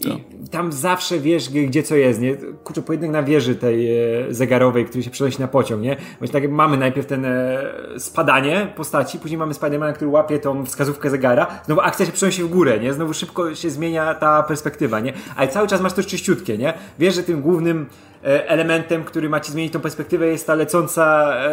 I 0.00 0.48
tam 0.48 0.72
zawsze 0.72 1.18
wiesz, 1.18 1.50
gdzie 1.50 1.82
co 1.82 1.96
jest, 1.96 2.20
nie? 2.20 2.36
Kurczę, 2.64 2.82
pojedynek 2.82 3.12
na 3.12 3.22
wieży 3.22 3.54
tej 3.54 3.98
e, 3.98 4.34
zegarowej, 4.34 4.84
który 4.84 5.02
się 5.02 5.10
przenosi 5.10 5.40
na 5.40 5.48
pociąg, 5.48 5.82
nie? 5.82 5.96
Właśnie 6.18 6.40
tak 6.40 6.50
mamy 6.50 6.76
najpierw 6.76 7.06
ten 7.06 7.24
e, 7.24 7.64
spadanie 7.98 8.72
postaci, 8.76 9.18
później 9.18 9.38
mamy 9.38 9.54
Spidermana, 9.54 9.92
który 9.92 10.10
łapie 10.10 10.38
tą 10.38 10.64
wskazówkę 10.64 11.10
zegara, 11.10 11.46
znowu 11.64 11.80
akcja 11.80 12.06
się 12.06 12.12
przenosi 12.12 12.42
w 12.42 12.48
górę, 12.48 12.80
nie? 12.80 12.92
Znowu 12.92 13.14
szybko 13.14 13.54
się 13.54 13.70
zmienia 13.70 14.14
ta 14.14 14.42
perspektywa, 14.42 15.00
nie? 15.00 15.12
Ale 15.36 15.48
cały 15.48 15.68
czas 15.68 15.80
masz 15.80 15.92
to 15.92 16.02
czyściutkie, 16.02 16.58
nie? 16.58 16.74
Wiesz, 16.98 17.14
że 17.14 17.22
tym 17.22 17.42
głównym 17.42 17.86
elementem, 18.22 19.04
który 19.04 19.28
ma 19.28 19.40
ci 19.40 19.52
zmienić 19.52 19.72
tą 19.72 19.80
perspektywę 19.80 20.26
jest 20.26 20.46
ta 20.46 20.54
lecąca, 20.54 21.34
e, 21.36 21.50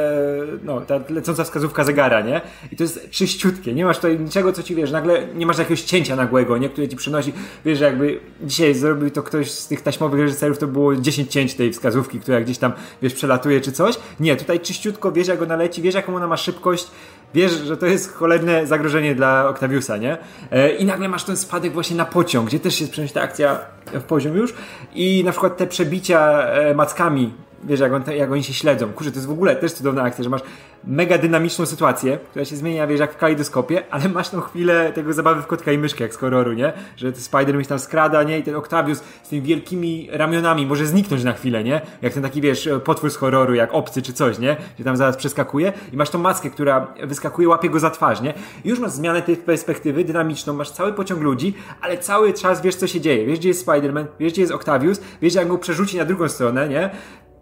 no, 0.64 0.82
ta 0.82 1.00
lecąca 1.10 1.44
wskazówka 1.44 1.84
zegara, 1.84 2.22
nie? 2.22 2.42
I 2.72 2.76
to 2.76 2.84
jest 2.84 3.10
czyściutkie, 3.10 3.74
nie 3.74 3.86
masz 3.86 3.96
tutaj 3.96 4.20
niczego, 4.20 4.54
co 4.54 4.64
ci 4.64 4.76
wiesz, 4.76 4.92
nagle 4.92 5.28
nie 5.36 5.46
masz 5.46 5.58
jakiegoś 5.58 5.82
cięcia 5.82 6.16
nagłego, 6.16 6.58
nie? 6.58 6.70
Które 6.70 6.88
ci 6.88 6.96
przynosi, 6.96 7.34
wiesz, 7.66 7.80
jakby 7.80 8.20
dzisiaj 8.42 8.74
zrobił 8.74 9.12
to 9.12 9.24
ktoś 9.24 9.52
z 9.52 9.68
tych 9.68 9.82
taśmowych 9.82 10.20
reżyserów, 10.20 10.58
to 10.58 10.68
było 10.68 10.96
10 10.96 11.32
cięć 11.32 11.54
tej 11.54 11.74
wskazówki, 11.74 12.20
która 12.20 12.42
gdzieś 12.42 12.58
tam, 12.58 12.74
wiesz, 13.02 13.14
przelatuje 13.14 13.62
czy 13.62 13.72
coś. 13.72 13.96
Nie, 14.20 14.36
tutaj 14.36 14.60
czyściutko, 14.60 15.12
wiesz 15.12 15.28
jak 15.28 15.40
go 15.40 15.46
naleci, 15.46 15.82
wiesz 15.82 15.96
jaką 15.96 16.16
ona 16.16 16.28
ma 16.28 16.38
szybkość, 16.38 16.88
wiesz, 17.34 17.52
że 17.52 17.78
to 17.78 17.86
jest 17.86 18.14
cholerne 18.14 18.68
zagrożenie 18.68 19.16
dla 19.16 19.50
Octaviusa, 19.50 19.98
nie? 19.98 20.18
E, 20.52 20.70
I 20.70 20.86
nagle 20.86 21.08
masz 21.10 21.24
ten 21.24 21.38
spadek 21.38 21.74
właśnie 21.74 21.96
na 21.96 22.06
pociąg, 22.06 22.48
gdzie 22.48 22.60
też 22.60 22.76
się 22.76 22.88
przenosi 22.88 23.14
ta 23.14 23.22
akcja 23.22 23.60
w 23.94 24.04
poziom 24.04 24.38
już 24.38 24.54
i 24.96 25.24
na 25.26 25.32
przykład 25.32 25.58
te 25.58 25.68
przebicia 25.68 26.44
e, 26.44 26.74
mackami 26.74 27.34
wiesz, 27.66 27.80
jak, 27.80 27.94
on, 27.94 28.04
jak 28.16 28.32
oni 28.32 28.44
się 28.44 28.54
śledzą. 28.54 28.94
Kurczę, 28.94 29.12
to 29.12 29.18
jest 29.18 29.28
w 29.28 29.32
ogóle 29.32 29.56
też 29.56 29.74
cudowna 29.74 30.04
akcja, 30.04 30.24
że 30.24 30.30
masz 30.30 30.42
mega 30.84 31.18
dynamiczną 31.18 31.66
sytuację, 31.66 32.20
która 32.30 32.46
się 32.46 32.56
zmienia, 32.56 32.88
wiesz, 32.88 33.00
jak 33.00 33.14
w 33.14 33.18
kalejdoskopie, 33.18 33.84
ale 33.92 34.10
masz 34.10 34.30
tą 34.30 34.42
chwilę 34.42 34.92
tego 34.96 35.14
zabawy 35.14 35.42
w 35.42 35.48
kotka 35.48 35.72
i 35.72 35.78
myszkę, 35.78 36.04
jak 36.04 36.14
z 36.14 36.18
horroru, 36.18 36.54
nie? 36.54 36.74
Że 36.98 37.16
Spider 37.16 37.58
mi 37.58 37.66
tam 37.66 37.80
skrada, 37.80 38.24
nie? 38.24 38.40
I 38.40 38.44
ten 38.44 38.56
Octavius 38.56 39.04
z 39.24 39.30
tymi 39.30 39.42
wielkimi 39.42 40.10
ramionami 40.12 40.66
może 40.66 40.86
zniknąć 40.86 41.24
na 41.24 41.34
chwilę, 41.34 41.64
nie? 41.64 41.82
Jak 42.02 42.14
ten 42.14 42.24
taki, 42.24 42.42
wiesz, 42.42 42.70
potwór 42.84 43.12
z 43.12 43.16
horroru, 43.16 43.54
jak 43.54 43.74
obcy 43.74 44.02
czy 44.02 44.14
coś, 44.14 44.40
nie? 44.40 44.58
Że 44.78 44.84
tam 44.84 44.98
zaraz 44.98 45.18
przeskakuje 45.18 45.74
i 45.94 45.98
masz 45.98 46.10
tą 46.10 46.20
maskę, 46.20 46.50
która 46.50 46.88
wyskakuje, 47.04 47.48
łapie 47.50 47.70
go 47.70 47.80
za 47.80 47.90
twarz, 47.90 48.22
nie? 48.22 48.34
I 48.66 48.70
już 48.70 48.80
masz 48.80 48.92
zmianę 48.92 49.22
tej 49.22 49.38
perspektywy 49.38 50.04
dynamiczną, 50.04 50.54
masz 50.54 50.72
cały 50.72 50.94
pociąg 50.94 51.22
ludzi, 51.22 51.54
ale 51.82 51.98
cały 51.98 52.34
czas 52.34 52.62
wiesz, 52.62 52.76
co 52.76 52.88
się 52.88 53.02
dzieje. 53.02 53.26
Wiesz, 53.26 53.40
gdzie 53.40 53.50
jest 53.50 53.68
Spider-Man, 53.68 54.06
wiesz, 54.20 54.34
gdzie 54.34 54.42
jest 54.42 54.54
Octavius, 54.54 55.02
wiesz, 55.22 55.34
jak 55.34 55.48
go 55.48 55.58
przerzuci 55.58 55.98
na 55.98 56.06
drugą 56.06 56.30
stronę, 56.30 56.70
nie? 56.70 56.90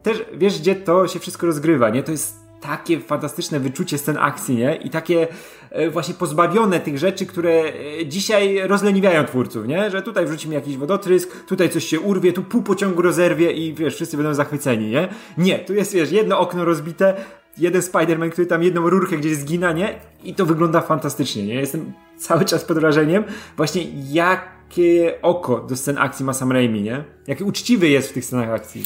Też 0.04 0.26
wiesz, 0.34 0.60
gdzie 0.60 0.76
to 0.76 1.08
się 1.08 1.20
wszystko 1.20 1.48
rozgrywa, 1.48 1.90
nie? 1.90 2.04
To 2.04 2.12
jest 2.12 2.42
takie 2.62 3.00
fantastyczne 3.00 3.60
wyczucie 3.60 3.98
scen 3.98 4.18
akcji, 4.18 4.56
nie? 4.56 4.76
I 4.76 4.90
takie 4.90 5.28
e, 5.70 5.90
właśnie 5.90 6.14
pozbawione 6.14 6.80
tych 6.80 6.98
rzeczy, 6.98 7.26
które 7.26 7.52
e, 7.52 8.06
dzisiaj 8.06 8.68
rozleniwiają 8.68 9.26
twórców, 9.26 9.68
nie? 9.68 9.92
Że 9.92 10.02
tutaj 10.02 10.26
wrzucimy 10.26 10.56
jakiś 10.56 10.78
wodotrysk, 10.78 11.46
tutaj 11.46 11.70
coś 11.70 11.86
się 11.86 12.00
urwie, 12.00 12.34
tu 12.34 12.44
pół 12.44 12.64
pociągu 12.64 13.02
rozerwie 13.02 13.52
i 13.52 13.74
wiesz, 13.74 13.96
wszyscy 13.96 14.18
będą 14.18 14.34
zachwyceni, 14.34 14.88
nie? 14.88 15.10
Nie, 15.38 15.60
tu 15.60 15.74
jest, 15.74 15.94
wiesz, 15.94 16.12
jedno 16.12 16.40
okno 16.40 16.66
rozbite, 16.66 17.16
jeden 17.58 17.82
Spider-Man, 17.82 18.30
który 18.30 18.48
tam 18.48 18.64
jedną 18.64 18.90
rurkę 18.90 19.18
gdzieś 19.18 19.36
zgina, 19.36 19.72
nie? 19.72 20.00
I 20.24 20.36
to 20.36 20.46
wygląda 20.46 20.82
fantastycznie, 20.82 21.46
nie? 21.46 21.56
Jestem 21.56 21.94
cały 22.18 22.46
czas 22.46 22.66
pod 22.66 22.80
wrażeniem 22.80 23.24
właśnie 23.58 23.84
jakie 24.12 25.22
oko 25.22 25.60
do 25.60 25.78
scen 25.78 25.98
akcji 25.98 26.26
ma 26.26 26.34
Sam 26.34 26.52
Raimi, 26.52 26.82
nie? 26.82 27.04
Jaki 27.28 27.44
uczciwy 27.44 27.90
jest 27.90 28.10
w 28.10 28.14
tych 28.14 28.26
scenach 28.26 28.50
akcji. 28.50 28.84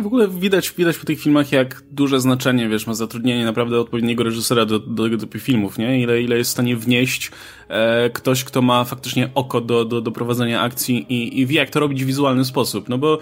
W 0.00 0.06
ogóle 0.06 0.28
widać, 0.28 0.72
widać 0.78 0.98
po 0.98 1.06
tych 1.06 1.20
filmach, 1.20 1.52
jak 1.52 1.82
duże 1.90 2.20
znaczenie, 2.20 2.68
wiesz, 2.68 2.86
ma 2.86 2.94
zatrudnienie 2.94 3.44
naprawdę 3.44 3.80
odpowiedniego 3.80 4.24
reżysera 4.24 4.66
do, 4.66 4.78
do 4.78 5.04
tego 5.04 5.18
typu 5.18 5.38
filmów, 5.38 5.78
nie? 5.78 6.00
Ile, 6.00 6.22
ile 6.22 6.38
jest 6.38 6.50
w 6.50 6.52
stanie 6.52 6.76
wnieść 6.76 7.30
e, 7.68 8.10
ktoś, 8.10 8.44
kto 8.44 8.62
ma 8.62 8.84
faktycznie 8.84 9.30
oko 9.34 9.60
do, 9.60 9.84
do, 9.84 10.00
do 10.00 10.12
prowadzenia 10.12 10.60
akcji 10.60 11.06
i, 11.08 11.40
i 11.40 11.46
wie, 11.46 11.56
jak 11.56 11.70
to 11.70 11.80
robić 11.80 12.04
w 12.04 12.06
wizualny 12.06 12.44
sposób. 12.44 12.88
No 12.88 12.98
bo 12.98 13.18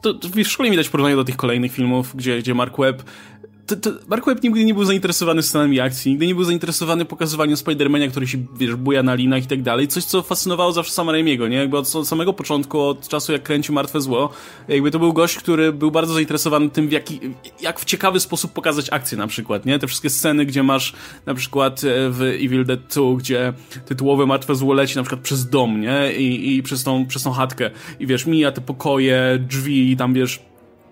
to, 0.00 0.14
to 0.14 0.28
w 0.28 0.42
szkole 0.44 0.70
widać 0.70 0.88
porównanie 0.88 1.16
do 1.16 1.24
tych 1.24 1.36
kolejnych 1.36 1.72
filmów, 1.72 2.16
gdzie, 2.16 2.38
gdzie 2.38 2.54
Mark 2.54 2.78
Webb 2.78 3.02
to, 3.66 3.76
to 3.76 3.90
Mark 4.08 4.26
Webb 4.26 4.42
nigdy 4.42 4.64
nie 4.64 4.74
był 4.74 4.84
zainteresowany 4.84 5.42
scenami 5.42 5.80
akcji, 5.80 6.12
nigdy 6.12 6.26
nie 6.26 6.34
był 6.34 6.44
zainteresowany 6.44 7.04
pokazywaniem 7.04 7.56
Spidermana, 7.56 8.08
który 8.08 8.26
się, 8.26 8.38
wiesz, 8.56 8.74
buja 8.74 9.02
na 9.02 9.14
linach 9.14 9.44
i 9.44 9.46
tak 9.46 9.62
dalej. 9.62 9.88
Coś, 9.88 10.04
co 10.04 10.22
fascynowało 10.22 10.72
zawsze 10.72 10.92
sama 10.92 11.12
Raimiego, 11.12 11.48
nie? 11.48 11.56
Jakby 11.56 11.78
od, 11.78 11.96
od, 11.96 12.08
samego 12.08 12.32
początku, 12.32 12.80
od 12.80 13.08
czasu, 13.08 13.32
jak 13.32 13.42
kręcił 13.42 13.74
Martwe 13.74 14.00
Zło, 14.00 14.30
jakby 14.68 14.90
to 14.90 14.98
był 14.98 15.12
gość, 15.12 15.36
który 15.36 15.72
był 15.72 15.90
bardzo 15.90 16.14
zainteresowany 16.14 16.70
tym, 16.70 16.88
w 16.88 16.92
jaki, 16.92 17.20
jak 17.60 17.80
w 17.80 17.84
ciekawy 17.84 18.20
sposób 18.20 18.52
pokazać 18.52 18.86
akcję 18.92 19.18
na 19.18 19.26
przykład, 19.26 19.66
nie? 19.66 19.78
Te 19.78 19.86
wszystkie 19.86 20.10
sceny, 20.10 20.46
gdzie 20.46 20.62
masz 20.62 20.92
na 21.26 21.34
przykład 21.34 21.84
e, 21.84 22.10
w 22.10 22.22
Evil 22.22 22.64
Dead 22.64 22.80
2, 22.80 23.02
gdzie 23.18 23.52
tytułowe 23.86 24.26
Martwe 24.26 24.54
Zło 24.54 24.74
leci 24.74 24.96
na 24.96 25.02
przykład 25.02 25.20
przez 25.20 25.48
dom, 25.48 25.80
nie? 25.80 26.12
I, 26.12 26.56
i 26.56 26.62
przez, 26.62 26.84
tą, 26.84 27.06
przez 27.06 27.22
tą 27.22 27.32
chatkę. 27.32 27.70
I 28.00 28.06
wiesz, 28.06 28.26
mija 28.26 28.52
te 28.52 28.60
pokoje, 28.60 29.38
drzwi 29.48 29.90
i 29.90 29.96
tam, 29.96 30.14
wiesz, 30.14 30.40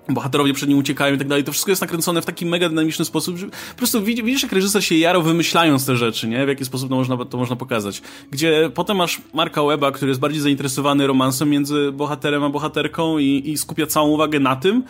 bohaterowie 0.08 0.52
przed 0.52 0.68
nim 0.68 0.78
uciekają 0.78 1.14
i 1.14 1.18
tak 1.18 1.28
dalej. 1.28 1.44
To 1.44 1.52
wszystko 1.52 1.70
jest 1.70 1.82
nakręcone 1.82 2.22
w 2.22 2.26
taki 2.26 2.46
mega 2.46 2.68
dynamiczny 2.68 3.04
sposób, 3.04 3.36
że 3.36 3.46
po 3.46 3.76
prostu 3.76 4.02
widzisz, 4.02 4.42
jak 4.42 4.52
reżyser 4.52 4.84
się 4.84 4.94
jarał 4.94 5.22
wymyślając 5.22 5.86
te 5.86 5.96
rzeczy, 5.96 6.28
nie? 6.28 6.46
W 6.46 6.48
jaki 6.48 6.64
sposób 6.64 6.88
to 6.88 6.94
można, 6.94 7.24
to 7.24 7.38
można 7.38 7.56
pokazać. 7.56 8.02
Gdzie 8.30 8.70
potem 8.74 8.96
masz 8.96 9.20
Marka 9.34 9.62
Weba, 9.62 9.92
który 9.92 10.08
jest 10.08 10.20
bardziej 10.20 10.40
zainteresowany 10.40 11.06
romansem 11.06 11.50
między 11.50 11.92
bohaterem 11.92 12.44
a 12.44 12.48
bohaterką 12.48 13.18
i, 13.18 13.42
i 13.44 13.58
skupia 13.58 13.86
całą 13.86 14.08
uwagę 14.08 14.40
na 14.40 14.56
tym, 14.56 14.84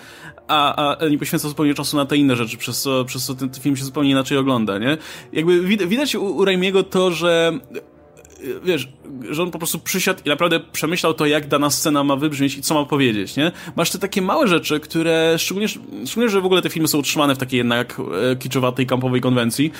a, 0.48 0.96
a 0.98 1.08
nie 1.08 1.18
poświęca 1.18 1.48
zupełnie 1.48 1.74
czasu 1.74 1.96
na 1.96 2.06
te 2.06 2.16
inne 2.16 2.36
rzeczy, 2.36 2.56
przez 2.56 2.82
co, 2.82 3.04
przez 3.04 3.24
co 3.26 3.34
ten, 3.34 3.50
ten 3.50 3.62
film 3.62 3.76
się 3.76 3.84
zupełnie 3.84 4.10
inaczej 4.10 4.38
ogląda, 4.38 4.78
nie? 4.78 4.98
Jakby 5.32 5.62
widać 5.86 6.14
u, 6.14 6.24
u 6.24 6.44
Raimiego 6.44 6.82
to, 6.82 7.10
że 7.10 7.52
wiesz, 8.64 8.88
że 9.30 9.42
on 9.42 9.50
po 9.50 9.58
prostu 9.58 9.78
przysiadł 9.78 10.20
i 10.24 10.28
naprawdę 10.28 10.60
przemyślał 10.60 11.14
to, 11.14 11.26
jak 11.26 11.48
dana 11.48 11.70
scena 11.70 12.04
ma 12.04 12.16
wybrzmieć 12.16 12.56
i 12.56 12.62
co 12.62 12.74
ma 12.74 12.84
powiedzieć, 12.84 13.36
nie? 13.36 13.52
Masz 13.76 13.90
te 13.90 13.98
takie 13.98 14.22
małe 14.22 14.48
rzeczy, 14.48 14.80
które, 14.80 15.34
szczególnie, 15.38 15.68
szczególnie 16.06 16.28
że 16.30 16.40
w 16.40 16.46
ogóle 16.46 16.62
te 16.62 16.70
filmy 16.70 16.88
są 16.88 16.98
utrzymane 16.98 17.34
w 17.34 17.38
takiej 17.38 17.58
jednak 17.58 18.00
e, 18.32 18.36
kiczowatej, 18.36 18.86
kampowej 18.86 19.20
konwencji, 19.20 19.72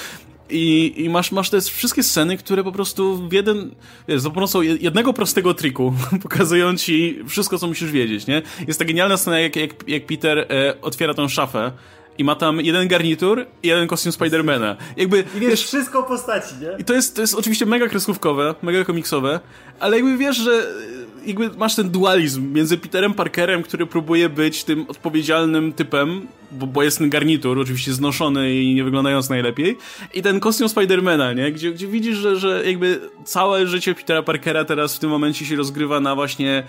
i, 0.52 0.94
I, 0.96 1.08
masz, 1.08 1.32
masz 1.32 1.50
te 1.50 1.60
wszystkie 1.60 2.02
sceny, 2.02 2.36
które 2.36 2.64
po 2.64 2.72
prostu 2.72 3.28
w 3.28 3.32
jeden, 3.32 3.70
wiesz, 4.08 4.20
za 4.20 4.30
pomocą 4.30 4.62
jednego 4.62 5.12
prostego 5.12 5.54
triku 5.54 5.94
pokazują 6.22 6.76
ci 6.76 7.18
wszystko, 7.28 7.58
co 7.58 7.66
musisz 7.66 7.90
wiedzieć, 7.90 8.26
nie? 8.26 8.42
Jest 8.66 8.78
ta 8.78 8.84
genialna 8.84 9.16
scena, 9.16 9.40
jak, 9.40 9.56
jak, 9.56 9.88
jak 9.88 10.06
Peter 10.06 10.38
e, 10.38 10.80
otwiera 10.82 11.14
tą 11.14 11.28
szafę 11.28 11.72
i 12.18 12.24
ma 12.24 12.34
tam 12.34 12.60
jeden 12.60 12.88
garnitur 12.88 13.46
i 13.62 13.68
jeden 13.68 13.88
kostium 13.88 14.12
Spidermana. 14.12 14.76
Jakby, 14.96 15.24
I 15.36 15.40
wiesz, 15.40 15.50
wiesz 15.50 15.64
wszystko 15.64 15.98
o 15.98 16.02
postaci, 16.02 16.54
nie? 16.60 16.68
I 16.78 16.84
to 16.84 16.94
jest, 16.94 17.16
to 17.16 17.20
jest 17.20 17.34
oczywiście 17.34 17.66
mega 17.66 17.88
kreskówkowe, 17.88 18.54
mega 18.62 18.84
komiksowe, 18.84 19.40
ale 19.80 19.96
jakby 19.96 20.18
wiesz, 20.18 20.36
że 20.36 20.66
jakby 21.26 21.50
masz 21.50 21.74
ten 21.74 21.90
dualizm 21.90 22.52
między 22.52 22.78
Peterem 22.78 23.14
Parkerem, 23.14 23.62
który 23.62 23.86
próbuje 23.86 24.28
być 24.28 24.64
tym 24.64 24.84
odpowiedzialnym 24.88 25.72
typem, 25.72 26.26
bo, 26.50 26.66
bo 26.66 26.82
jest 26.82 26.98
ten 26.98 27.10
garnitur, 27.10 27.58
oczywiście 27.58 27.92
znoszony 27.92 28.54
i 28.54 28.74
nie 28.74 28.84
wyglądając 28.84 29.30
najlepiej, 29.30 29.78
i 30.14 30.22
ten 30.22 30.40
kostium 30.40 30.68
Spidermana, 30.68 31.32
nie? 31.32 31.52
Gdzie, 31.52 31.72
gdzie 31.72 31.86
widzisz, 31.86 32.16
że, 32.16 32.36
że 32.36 32.62
jakby 32.66 33.00
całe 33.24 33.66
życie 33.66 33.94
Petera 33.94 34.22
Parkera 34.22 34.64
teraz 34.64 34.96
w 34.96 34.98
tym 34.98 35.10
momencie 35.10 35.46
się 35.46 35.56
rozgrywa 35.56 36.00
na 36.00 36.14
właśnie 36.14 36.64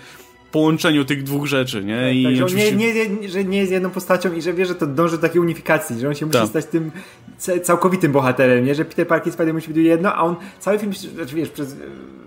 połączeniu 0.53 1.05
tych 1.05 1.23
dwóch 1.23 1.45
rzeczy, 1.45 1.83
nie? 1.83 2.01
Tak, 2.01 2.15
I 2.15 2.23
tak, 2.23 2.35
że, 2.35 2.45
oczywiście... 2.45 2.75
nie, 2.75 3.09
nie, 3.09 3.29
że 3.29 3.43
nie 3.43 3.57
jest 3.57 3.71
jedną 3.71 3.89
postacią 3.89 4.33
i 4.33 4.41
że 4.41 4.53
wie, 4.53 4.65
że 4.65 4.75
to 4.75 4.87
dąży 4.87 5.15
do 5.15 5.21
takiej 5.21 5.41
unifikacji, 5.41 5.99
że 5.99 6.07
on 6.07 6.15
się 6.15 6.25
musi 6.25 6.39
tak. 6.39 6.47
stać 6.47 6.65
tym 6.65 6.91
całkowitym 7.63 8.11
bohaterem, 8.11 8.65
nie? 8.65 8.75
Że 8.75 8.85
Peter 8.85 9.07
Parker 9.07 9.29
i 9.29 9.33
Spider 9.33 9.53
musi 9.53 9.73
być 9.73 9.77
jedno, 9.77 10.13
a 10.15 10.21
on 10.21 10.35
cały 10.59 10.79
film, 10.79 10.93
znaczy 10.93 11.35
wiesz, 11.35 11.49
przez 11.49 11.75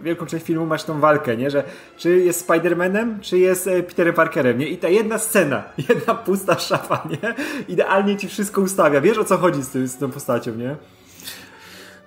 wielką 0.03 0.27
część 0.27 0.45
filmu 0.45 0.67
masz 0.67 0.85
tą 0.85 1.01
walkę, 1.01 1.37
nie? 1.37 1.51
Że 1.51 1.65
czy 1.97 2.19
jest 2.19 2.49
Spider-Manem, 2.49 3.21
czy 3.21 3.39
jest 3.39 3.67
e, 3.67 3.83
Peterem 3.83 4.15
Parkerem, 4.15 4.59
nie? 4.59 4.69
I 4.69 4.77
ta 4.77 4.89
jedna 4.89 5.19
scena, 5.19 5.65
jedna 5.89 6.15
pusta 6.15 6.59
szafa, 6.59 7.09
nie? 7.11 7.35
Idealnie 7.69 8.17
ci 8.17 8.29
wszystko 8.29 8.61
ustawia. 8.61 9.01
Wiesz 9.01 9.19
o 9.19 9.25
co 9.25 9.39
chodzi 9.39 9.63
z, 9.63 9.69
tym, 9.69 9.89
z 9.89 9.99
tą 9.99 10.11
postacią, 10.11 10.55
nie? 10.55 10.77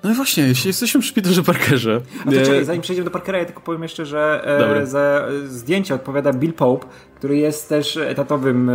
No 0.03 0.12
i 0.12 0.13
właśnie, 0.13 0.44
jeśli 0.48 0.68
jesteśmy 0.68 1.01
przy 1.01 1.13
Peterze 1.13 1.44
Parkerze. 1.44 2.01
A 2.22 2.32
to 2.32 2.32
czekaj, 2.32 2.65
zanim 2.65 2.82
przejdziemy 2.82 3.06
do 3.06 3.12
Parkera, 3.12 3.38
ja 3.39 3.46
tylko 3.46 3.62
powiem 3.62 3.84
jeszcze, 3.84 4.06
że 4.06 4.41
e, 4.82 4.86
za 4.86 5.27
zdjęcie 5.46 5.96
odpowiada 5.96 6.34
Bill 6.34 6.53
Pope, 6.53 6.88
który 7.15 7.38
jest 7.38 7.70
też 7.70 7.98
etatowym 7.98 8.70
e, 8.70 8.74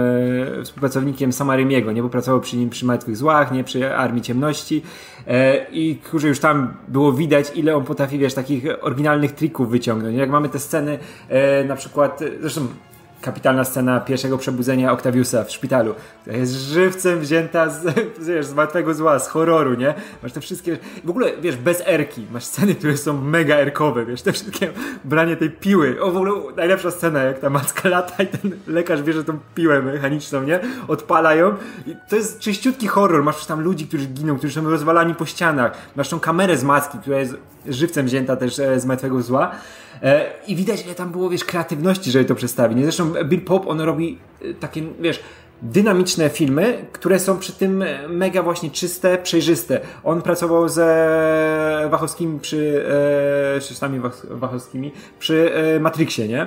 współpracownikiem 0.65 1.33
Sama 1.33 1.57
Raimiego, 1.57 1.93
nie? 1.93 2.03
Bo 2.03 2.09
pracował 2.09 2.41
przy 2.41 2.57
nim 2.57 2.71
przy 2.71 2.87
Martwych 2.87 3.17
Złach, 3.17 3.53
nie? 3.53 3.65
Przy 3.65 3.97
Armii 3.97 4.23
Ciemności 4.23 4.83
e, 5.27 5.67
i 5.71 5.97
kurze 5.97 6.29
już 6.29 6.41
tam 6.41 6.75
było 6.89 7.13
widać, 7.13 7.53
ile 7.55 7.77
on 7.77 7.85
potrafi, 7.85 8.19
wiesz, 8.19 8.35
takich 8.35 8.65
oryginalnych 8.81 9.33
trików 9.33 9.71
wyciągnąć. 9.71 10.17
Jak 10.17 10.31
mamy 10.31 10.49
te 10.49 10.59
sceny, 10.59 10.99
e, 11.29 11.65
na 11.65 11.77
przykład, 11.77 12.21
zresztą 12.41 12.67
kapitalna 13.25 13.65
scena 13.65 14.01
pierwszego 14.01 14.39
przebudzenia 14.39 14.93
Octaviusa 14.93 15.45
w 15.45 15.51
szpitalu, 15.51 15.95
która 16.21 16.37
jest 16.37 16.53
żywcem 16.53 17.21
wzięta 17.21 17.71
z, 17.71 17.85
wiesz, 18.29 18.47
z 18.47 18.55
martwego 18.55 18.95
zła, 18.95 19.19
z 19.19 19.29
horroru, 19.29 19.75
nie? 19.75 19.95
Masz 20.23 20.33
te 20.33 20.41
wszystkie, 20.41 20.79
w 21.05 21.11
ogóle, 21.11 21.33
wiesz, 21.41 21.57
bez 21.57 21.83
erki, 21.87 22.27
masz 22.33 22.45
sceny, 22.45 22.75
które 22.75 22.97
są 22.97 23.21
mega 23.21 23.57
erkowe, 23.57 24.07
wiesz, 24.07 24.23
te 24.23 24.33
wszystkie 24.33 24.71
branie 25.05 25.37
tej 25.37 25.51
piły, 25.51 26.03
o 26.03 26.11
w 26.11 26.17
ogóle 26.17 26.33
najlepsza 26.57 26.91
scena, 26.91 27.23
jak 27.23 27.39
ta 27.39 27.51
macka 27.51 27.89
lata 27.89 28.23
i 28.23 28.27
ten 28.27 28.51
lekarz 28.67 29.03
bierze 29.03 29.25
tą 29.25 29.39
piłę 29.55 29.83
mechaniczną, 29.83 30.43
nie? 30.43 30.61
Odpalają. 30.89 31.55
I 31.87 31.97
to 32.09 32.17
jest 32.17 32.39
czyściutki 32.39 32.87
horror, 32.87 33.23
masz 33.23 33.47
tam 33.47 33.61
ludzi, 33.61 33.87
którzy 33.87 34.07
giną, 34.07 34.39
którzy 34.39 34.55
są 34.55 34.71
rozwalani 34.71 35.15
po 35.15 35.27
ścianach, 35.27 35.73
masz 35.97 36.09
tą 36.09 36.21
kamerę 36.21 36.57
z 36.57 36.65
macki, 36.65 36.99
która 36.99 37.19
jest 37.19 37.35
żywcem 37.69 38.07
wzięta 38.07 38.37
też 38.37 38.59
e, 38.59 38.81
z 38.81 38.85
martwego 38.85 39.23
zła 39.23 39.51
e, 40.03 40.31
i 40.47 40.57
widać, 40.57 40.85
ile 40.85 40.95
tam 40.95 41.11
było, 41.11 41.31
wiesz, 41.31 41.45
kreatywności, 41.45 42.11
żeby 42.11 42.25
to 42.25 42.35
przedstawić. 42.35 42.83
Zresztą 42.83 43.13
Bill 43.25 43.41
Pop, 43.41 43.67
on 43.67 43.81
robi 43.81 44.19
e, 44.43 44.55
takie, 44.55 44.83
wiesz, 45.01 45.21
dynamiczne 45.63 46.31
filmy, 46.31 46.85
które 46.93 47.19
są 47.19 47.39
przy 47.39 47.53
tym 47.53 47.85
mega 48.09 48.43
właśnie 48.43 48.71
czyste, 48.71 49.19
przejrzyste. 49.19 49.81
On 50.05 50.23
pracował 50.23 50.69
ze 50.69 51.89
Wachowskimi 51.91 52.41
przy, 52.41 52.85
e, 53.81 54.37
Wachowskimi 54.37 54.93
przy 55.19 55.55
e, 55.55 55.81
Matrixie, 55.81 56.29
nie? 56.29 56.47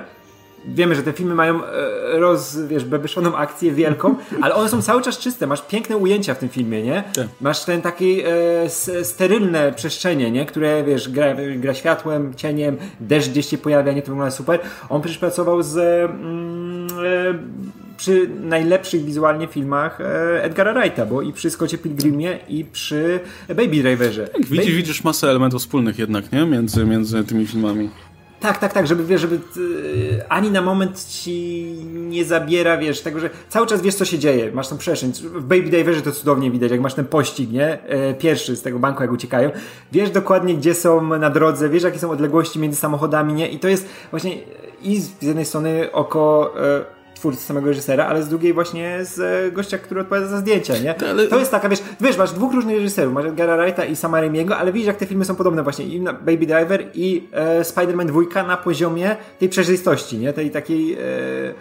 Wiemy, 0.74 0.94
że 0.94 1.02
te 1.02 1.12
filmy 1.12 1.34
mają 1.34 1.64
e, 1.64 2.18
roz, 2.18 2.58
wiesz, 2.68 2.84
bebyszoną 2.84 3.36
akcję 3.36 3.72
wielką, 3.72 4.14
ale 4.42 4.54
one 4.54 4.68
są 4.68 4.82
cały 4.82 5.02
czas 5.02 5.18
czyste. 5.18 5.46
Masz 5.46 5.62
piękne 5.62 5.96
ujęcia 5.96 6.34
w 6.34 6.38
tym 6.38 6.48
filmie, 6.48 6.82
nie? 6.82 7.04
Tak. 7.14 7.26
Masz 7.40 7.64
ten 7.64 7.82
taki 7.82 8.20
e, 8.20 9.04
sterylne 9.04 9.72
przestrzenie, 9.72 10.30
nie? 10.30 10.46
Które, 10.46 10.84
wiesz, 10.84 11.08
gra, 11.08 11.34
gra 11.56 11.74
światłem, 11.74 12.34
cieniem, 12.34 12.76
deszcz 13.00 13.28
gdzieś 13.28 13.46
się 13.46 13.58
pojawia, 13.58 13.92
nie? 13.92 14.02
To 14.02 14.08
wygląda 14.08 14.30
super. 14.30 14.60
On 14.88 15.00
przecież 15.00 15.18
pracował 15.18 15.62
z 15.62 15.76
mm, 15.76 16.88
e, 17.06 17.78
przy 17.98 18.28
najlepszych 18.40 19.04
wizualnie 19.04 19.46
filmach 19.46 20.00
e, 20.00 20.44
Edgara 20.44 20.74
Wrighta, 20.74 21.06
bo 21.06 21.22
i 21.22 21.32
przy 21.32 21.50
Scottie 21.50 21.78
Pilgrimie 21.78 22.38
i 22.48 22.64
przy 22.64 23.20
Baby 23.48 23.82
Driverze. 23.82 24.28
Tak, 24.28 24.42
widzisz, 24.42 24.58
Baby... 24.58 24.76
widzisz 24.76 25.04
masę 25.04 25.30
elementów 25.30 25.60
wspólnych 25.60 25.98
jednak, 25.98 26.32
nie? 26.32 26.46
Między, 26.46 26.84
między 26.84 27.24
tymi 27.24 27.46
filmami. 27.46 27.90
Tak, 28.40 28.58
tak, 28.58 28.72
tak, 28.72 28.86
żeby 28.86 29.04
wiesz, 29.04 29.20
żeby 29.20 29.40
yy, 29.56 30.28
ani 30.28 30.50
na 30.50 30.62
moment 30.62 31.04
ci 31.04 31.62
nie 31.92 32.24
zabiera, 32.24 32.76
wiesz, 32.76 33.00
tego, 33.00 33.20
że 33.20 33.30
cały 33.48 33.66
czas 33.66 33.82
wiesz, 33.82 33.94
co 33.94 34.04
się 34.04 34.18
dzieje, 34.18 34.52
masz 34.52 34.68
tą 34.68 34.78
przestrzeń. 34.78 35.12
W 35.12 35.44
Baby 35.44 35.62
Diverze 35.70 36.02
to 36.02 36.12
cudownie 36.12 36.50
widać, 36.50 36.70
jak 36.70 36.80
masz 36.80 36.94
ten 36.94 37.04
pościg, 37.04 37.50
nie? 37.50 37.82
E, 37.82 38.14
pierwszy 38.14 38.56
z 38.56 38.62
tego 38.62 38.78
banku, 38.78 39.02
jak 39.02 39.12
uciekają. 39.12 39.50
Wiesz 39.92 40.10
dokładnie, 40.10 40.54
gdzie 40.54 40.74
są 40.74 41.18
na 41.18 41.30
drodze, 41.30 41.68
wiesz, 41.68 41.82
jakie 41.82 41.98
są 41.98 42.10
odległości 42.10 42.58
między 42.58 42.78
samochodami, 42.78 43.32
nie? 43.32 43.48
I 43.48 43.58
to 43.58 43.68
jest 43.68 43.88
właśnie 44.10 44.38
i 44.82 45.00
z 45.00 45.22
jednej 45.22 45.44
strony 45.44 45.92
oko 45.92 46.54
e, 46.60 46.97
twórcy 47.18 47.42
samego 47.42 47.66
reżysera, 47.66 48.06
ale 48.06 48.22
z 48.22 48.28
drugiej 48.28 48.52
właśnie 48.52 48.98
z 49.04 49.18
e, 49.20 49.52
gościa, 49.52 49.78
który 49.78 50.00
odpowiada 50.00 50.26
za 50.26 50.38
zdjęcia, 50.38 50.78
nie? 50.78 50.94
Ale... 51.10 51.26
To 51.26 51.38
jest 51.38 51.50
taka, 51.50 51.68
wiesz, 51.68 51.82
wiesz, 52.00 52.16
masz 52.16 52.32
dwóch 52.32 52.54
różnych 52.54 52.76
reżyserów, 52.76 53.14
masz 53.14 53.32
Gara 53.32 53.56
Wrighta 53.56 53.84
i 53.84 53.96
Sama 53.96 54.20
Raimiego, 54.20 54.56
ale 54.56 54.72
widzisz, 54.72 54.86
jak 54.86 54.96
te 54.96 55.06
filmy 55.06 55.24
są 55.24 55.34
podobne 55.34 55.62
właśnie 55.62 55.84
i 55.84 56.00
Baby 56.00 56.46
Driver 56.46 56.84
i 56.94 57.28
e, 57.32 57.62
Spider-Man 57.62 58.06
2 58.06 58.42
na 58.42 58.56
poziomie 58.56 59.16
tej 59.38 59.48
przejrzystości, 59.48 60.18
nie? 60.18 60.32
Tej 60.32 60.50
takiej 60.50 60.94
e, 60.94 60.98
e, 60.98 61.52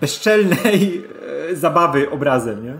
bezczelnej 0.00 1.04
e, 1.50 1.56
zabawy 1.56 2.10
obrazem, 2.10 2.64
nie? 2.64 2.74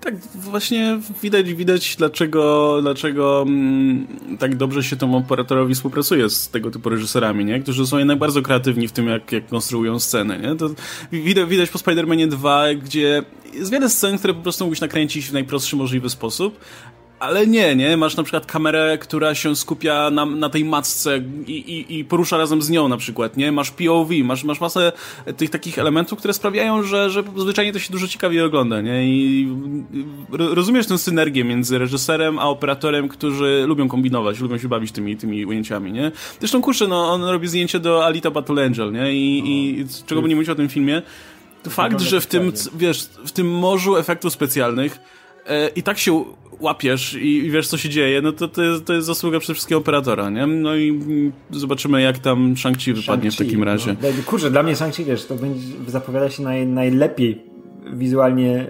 Tak, 0.00 0.14
właśnie 0.34 0.98
widać, 1.22 1.54
widać 1.54 1.96
dlaczego, 1.96 2.78
dlaczego 2.82 3.44
mm, 3.46 4.06
tak 4.38 4.56
dobrze 4.56 4.82
się 4.82 4.96
temu 4.96 5.16
operatorowi 5.16 5.74
współpracuje 5.74 6.30
z 6.30 6.48
tego 6.48 6.70
typu 6.70 6.88
reżyserami, 6.88 7.44
nie? 7.44 7.60
którzy 7.60 7.86
są 7.86 7.98
jednak 7.98 8.18
bardzo 8.18 8.42
kreatywni 8.42 8.88
w 8.88 8.92
tym, 8.92 9.08
jak, 9.08 9.32
jak 9.32 9.46
konstruują 9.46 9.98
sceny. 9.98 10.38
Nie? 10.38 10.56
To 10.56 10.70
widać, 11.12 11.48
widać 11.48 11.70
po 11.70 11.78
Spider-Manie 11.78 12.28
2, 12.28 12.74
gdzie 12.74 13.22
jest 13.54 13.70
wiele 13.70 13.88
scen, 13.88 14.18
które 14.18 14.34
po 14.34 14.42
prostu 14.42 14.64
mógłbyś 14.64 14.80
nakręcić 14.80 15.26
w 15.26 15.32
najprostszy 15.32 15.76
możliwy 15.76 16.10
sposób, 16.10 16.60
ale 17.20 17.46
nie, 17.46 17.76
nie? 17.76 17.96
Masz 17.96 18.16
na 18.16 18.22
przykład 18.22 18.46
kamerę, 18.46 18.98
która 18.98 19.34
się 19.34 19.56
skupia 19.56 20.10
na, 20.10 20.26
na 20.26 20.48
tej 20.48 20.64
matce 20.64 21.18
i, 21.46 21.52
i, 21.52 21.98
i, 21.98 22.04
porusza 22.04 22.38
razem 22.38 22.62
z 22.62 22.70
nią 22.70 22.88
na 22.88 22.96
przykład, 22.96 23.36
nie? 23.36 23.52
Masz 23.52 23.70
POV, 23.70 24.14
masz, 24.24 24.44
masz 24.44 24.60
masę 24.60 24.92
tych 25.36 25.50
takich 25.50 25.78
elementów, 25.78 26.18
które 26.18 26.34
sprawiają, 26.34 26.82
że, 26.82 27.10
że 27.10 27.22
zwyczajnie 27.36 27.72
to 27.72 27.78
się 27.78 27.92
dużo 27.92 28.08
ciekawiej 28.08 28.42
ogląda, 28.42 28.80
nie? 28.80 29.04
I 29.04 29.48
rozumiesz 30.30 30.86
tę 30.86 30.98
synergię 30.98 31.44
między 31.44 31.78
reżyserem 31.78 32.38
a 32.38 32.44
operatorem, 32.44 33.08
którzy 33.08 33.64
lubią 33.66 33.88
kombinować, 33.88 34.40
lubią 34.40 34.58
się 34.58 34.68
bawić 34.68 34.92
tymi, 34.92 35.16
tymi 35.16 35.46
ujęciami, 35.46 35.92
nie? 35.92 36.12
Zresztą 36.38 36.62
kurczę, 36.62 36.88
no, 36.88 37.12
on 37.12 37.24
robi 37.24 37.48
zdjęcie 37.48 37.80
do 37.80 38.04
Alita 38.04 38.30
Battle 38.30 38.64
Angel, 38.64 38.92
nie? 38.92 39.12
I, 39.14 39.42
i 39.80 39.86
czego 40.06 40.22
by 40.22 40.28
nie 40.28 40.34
mówić 40.34 40.50
o 40.50 40.54
tym 40.54 40.68
filmie, 40.68 41.02
to 41.62 41.70
fakt, 41.70 42.00
że 42.00 42.20
w 42.20 42.26
tym, 42.26 42.52
wiesz, 42.74 43.02
w 43.24 43.32
tym 43.32 43.50
morzu 43.50 43.96
efektów 43.96 44.32
specjalnych 44.32 45.00
i 45.76 45.82
tak 45.82 45.98
się 45.98 46.24
łapiesz 46.60 47.14
i, 47.20 47.50
wiesz, 47.50 47.68
co 47.68 47.78
się 47.78 47.88
dzieje, 47.88 48.22
no 48.22 48.32
to, 48.32 48.48
to, 48.48 48.62
jest, 48.62 48.84
to 48.84 48.92
jest 48.92 49.06
zasługa 49.06 49.40
przede 49.40 49.54
wszystkim 49.54 49.78
operatora, 49.78 50.30
nie? 50.30 50.46
No 50.46 50.76
i 50.76 51.00
zobaczymy, 51.50 52.02
jak 52.02 52.18
tam 52.18 52.54
Shang-Chi 52.54 52.94
wypadnie 52.94 53.30
Shang 53.30 53.46
w 53.46 53.48
takim 53.48 53.64
razie. 53.64 53.96
No. 54.02 54.08
Kurczę, 54.26 54.50
dla 54.50 54.62
mnie 54.62 54.74
Shang-Chi, 54.74 55.04
wiesz, 55.04 55.26
to 55.26 55.34
będzie, 55.34 55.66
zapowiada 55.86 56.30
się 56.30 56.42
naj, 56.42 56.66
najlepiej 56.66 57.49
wizualnie, 57.92 58.66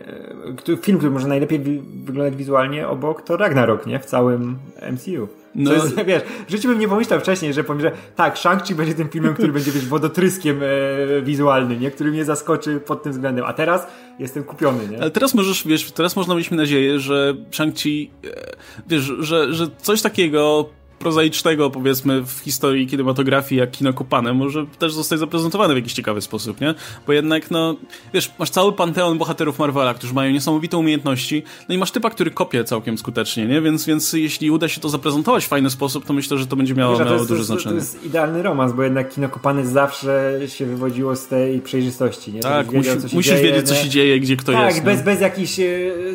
e, 0.68 0.76
film, 0.76 0.98
który 0.98 1.10
może 1.12 1.28
najlepiej 1.28 1.60
wyglądać 2.04 2.36
wizualnie 2.36 2.88
obok, 2.88 3.22
to 3.22 3.36
Ragnarok, 3.36 3.86
nie? 3.86 3.98
W 3.98 4.04
całym 4.04 4.58
MCU. 4.92 5.28
No. 5.54 5.72
Jest, 5.72 6.02
wiesz, 6.06 6.22
w 6.48 6.50
życiu 6.50 6.68
bym 6.68 6.78
nie 6.78 6.88
pomyślał 6.88 7.20
wcześniej, 7.20 7.52
że 7.54 7.64
powiem, 7.64 7.82
że 7.82 7.92
tak, 8.16 8.36
Shang-Chi 8.36 8.74
będzie 8.74 8.94
tym 8.94 9.08
filmem, 9.08 9.34
który 9.34 9.52
będzie 9.52 9.72
wiesz, 9.72 9.86
wodotryskiem 9.86 10.60
e, 10.62 11.22
wizualnym, 11.22 11.80
nie? 11.80 11.90
który 11.90 12.10
mnie 12.10 12.24
zaskoczy 12.24 12.80
pod 12.80 13.02
tym 13.02 13.12
względem. 13.12 13.44
A 13.44 13.52
teraz 13.52 13.86
jestem 14.18 14.44
kupiony, 14.44 14.88
nie? 14.88 15.00
Ale 15.00 15.10
teraz 15.10 15.34
możesz, 15.34 15.66
wiesz, 15.66 15.92
teraz 15.92 16.16
można 16.16 16.34
mieć 16.34 16.50
nadzieję, 16.50 16.98
że 16.98 17.34
Shang-Chi, 17.50 18.08
e, 18.24 18.28
wiesz, 18.88 19.12
że, 19.18 19.54
że 19.54 19.66
coś 19.82 20.02
takiego 20.02 20.68
prozaicznego, 21.00 21.70
powiedzmy, 21.70 22.22
w 22.22 22.30
historii 22.30 22.86
kinematografii, 22.86 23.58
jak 23.58 23.70
kino 23.70 23.92
kopane, 23.92 24.32
może 24.32 24.66
też 24.78 24.92
zostać 24.92 25.18
zaprezentowane 25.18 25.74
w 25.74 25.76
jakiś 25.76 25.92
ciekawy 25.92 26.20
sposób, 26.20 26.60
nie? 26.60 26.74
Bo 27.06 27.12
jednak, 27.12 27.50
no, 27.50 27.76
wiesz, 28.14 28.32
masz 28.38 28.50
cały 28.50 28.72
panteon 28.72 29.18
bohaterów 29.18 29.58
Marvela, 29.58 29.94
którzy 29.94 30.14
mają 30.14 30.32
niesamowite 30.32 30.78
umiejętności, 30.78 31.42
no 31.68 31.74
i 31.74 31.78
masz 31.78 31.90
typa, 31.90 32.10
który 32.10 32.30
kopie 32.30 32.64
całkiem 32.64 32.98
skutecznie, 32.98 33.46
nie? 33.46 33.60
Więc, 33.60 33.86
więc 33.86 34.12
jeśli 34.12 34.50
uda 34.50 34.68
się 34.68 34.80
to 34.80 34.88
zaprezentować 34.88 35.44
w 35.44 35.48
fajny 35.48 35.70
sposób, 35.70 36.04
to 36.04 36.12
myślę, 36.12 36.38
że 36.38 36.46
to 36.46 36.56
będzie 36.56 36.74
miało, 36.74 36.96
wiesz, 36.96 37.06
miało 37.06 37.18
jest, 37.18 37.28
duże 37.28 37.40
to, 37.40 37.46
znaczenie. 37.46 37.70
To 37.70 37.80
jest 37.80 38.04
idealny 38.04 38.42
romans, 38.42 38.72
bo 38.72 38.82
jednak 38.82 39.14
kino 39.14 39.28
kopane 39.28 39.66
zawsze 39.66 40.40
się 40.46 40.66
wywodziło 40.66 41.16
z 41.16 41.26
tej 41.26 41.60
przejrzystości, 41.60 42.32
nie? 42.32 42.40
Tak, 42.40 42.72
musi, 42.72 42.90
musisz 43.12 43.32
dzieje, 43.32 43.42
wiedzieć, 43.42 43.68
co 43.68 43.74
się 43.74 43.88
dzieje, 43.88 44.20
gdzie 44.20 44.36
kto 44.36 44.52
tak, 44.52 44.66
jest. 44.66 44.76
Tak, 44.76 44.84
bez, 44.84 45.02
bez 45.02 45.20
jakichś, 45.20 45.60
e, 45.60 45.64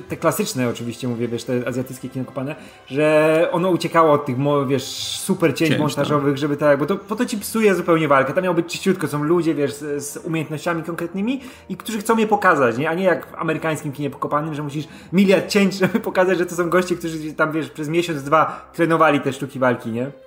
te 0.09 0.17
klasyczne 0.17 0.69
oczywiście 0.69 1.07
mówię, 1.07 1.27
wiesz, 1.27 1.43
te 1.43 1.67
azjatyckie 1.67 2.09
kino 2.09 2.25
kopane, 2.25 2.55
że 2.87 3.47
ono 3.51 3.69
uciekało 3.69 4.13
od 4.13 4.25
tych, 4.25 4.35
wiesz, 4.67 4.74
super 4.83 5.55
cięć, 5.55 5.69
cięć 5.69 5.81
montażowych, 5.81 6.31
no. 6.31 6.37
żeby 6.37 6.57
tak, 6.57 6.79
bo 6.79 6.85
to, 6.85 6.95
po 6.95 7.15
to 7.15 7.25
ci 7.25 7.37
psuje 7.37 7.75
zupełnie 7.75 8.07
walkę. 8.07 8.33
Tam 8.33 8.43
miał 8.43 8.53
być 8.53 8.65
czyściutko, 8.65 9.07
są 9.07 9.23
ludzie, 9.23 9.55
wiesz, 9.55 9.73
z, 9.73 10.03
z, 10.03 10.17
umiejętnościami 10.17 10.83
konkretnymi 10.83 11.41
i 11.69 11.77
którzy 11.77 11.99
chcą 11.99 12.17
je 12.17 12.27
pokazać, 12.27 12.77
nie? 12.77 12.89
A 12.89 12.93
nie 12.93 13.03
jak 13.03 13.25
w 13.25 13.35
amerykańskim 13.35 13.91
kinie 13.91 14.09
pokopanym, 14.09 14.53
że 14.53 14.63
musisz 14.63 14.87
miliard 15.13 15.47
cięć, 15.47 15.73
żeby 15.79 15.99
pokazać, 15.99 16.37
że 16.37 16.45
to 16.45 16.55
są 16.55 16.69
goście, 16.69 16.95
którzy 16.95 17.33
tam, 17.33 17.51
wiesz, 17.51 17.69
przez 17.69 17.89
miesiąc, 17.89 18.23
dwa 18.23 18.71
trenowali 18.73 19.19
te 19.19 19.33
sztuki 19.33 19.59
walki, 19.59 19.89
nie? 19.89 20.24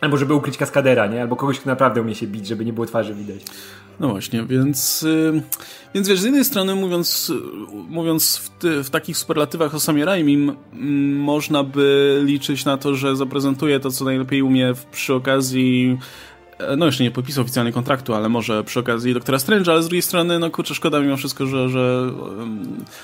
Albo 0.00 0.16
żeby 0.16 0.34
ukryć 0.34 0.56
kaskadera, 0.56 1.06
nie? 1.06 1.22
Albo 1.22 1.36
kogoś, 1.36 1.60
kto 1.60 1.70
naprawdę 1.70 2.00
umie 2.00 2.14
się 2.14 2.26
bić, 2.26 2.46
żeby 2.46 2.64
nie 2.64 2.72
było 2.72 2.86
twarzy 2.86 3.14
widać. 3.14 3.40
No 4.00 4.08
właśnie, 4.08 4.44
więc, 4.44 5.02
yy, 5.02 5.42
więc 5.94 6.08
wiesz, 6.08 6.20
z 6.20 6.24
jednej 6.24 6.44
strony 6.44 6.74
mówiąc, 6.74 7.32
mówiąc 7.88 8.36
w, 8.36 8.50
ty, 8.50 8.84
w 8.84 8.90
takich 8.90 9.18
superlatywach 9.18 9.74
o 9.74 9.80
Samie 9.80 10.04
można 11.16 11.64
by 11.64 12.20
liczyć 12.24 12.64
na 12.64 12.76
to, 12.76 12.94
że 12.94 13.16
zaprezentuje 13.16 13.80
to, 13.80 13.90
co 13.90 14.04
najlepiej 14.04 14.42
umie 14.42 14.74
w, 14.74 14.84
przy 14.84 15.14
okazji 15.14 15.98
no 16.76 16.86
jeszcze 16.86 17.04
nie 17.04 17.10
podpisał 17.10 17.42
oficjalnie 17.42 17.72
kontraktu, 17.72 18.14
ale 18.14 18.28
może 18.28 18.64
przy 18.64 18.80
okazji 18.80 19.14
Doktora 19.14 19.38
Strange, 19.38 19.72
ale 19.72 19.82
z 19.82 19.86
drugiej 19.86 20.02
strony, 20.02 20.38
no 20.38 20.50
kurczę, 20.50 20.74
szkoda 20.74 21.00
mimo 21.00 21.16
wszystko, 21.16 21.46
że, 21.46 21.68
że 21.68 22.12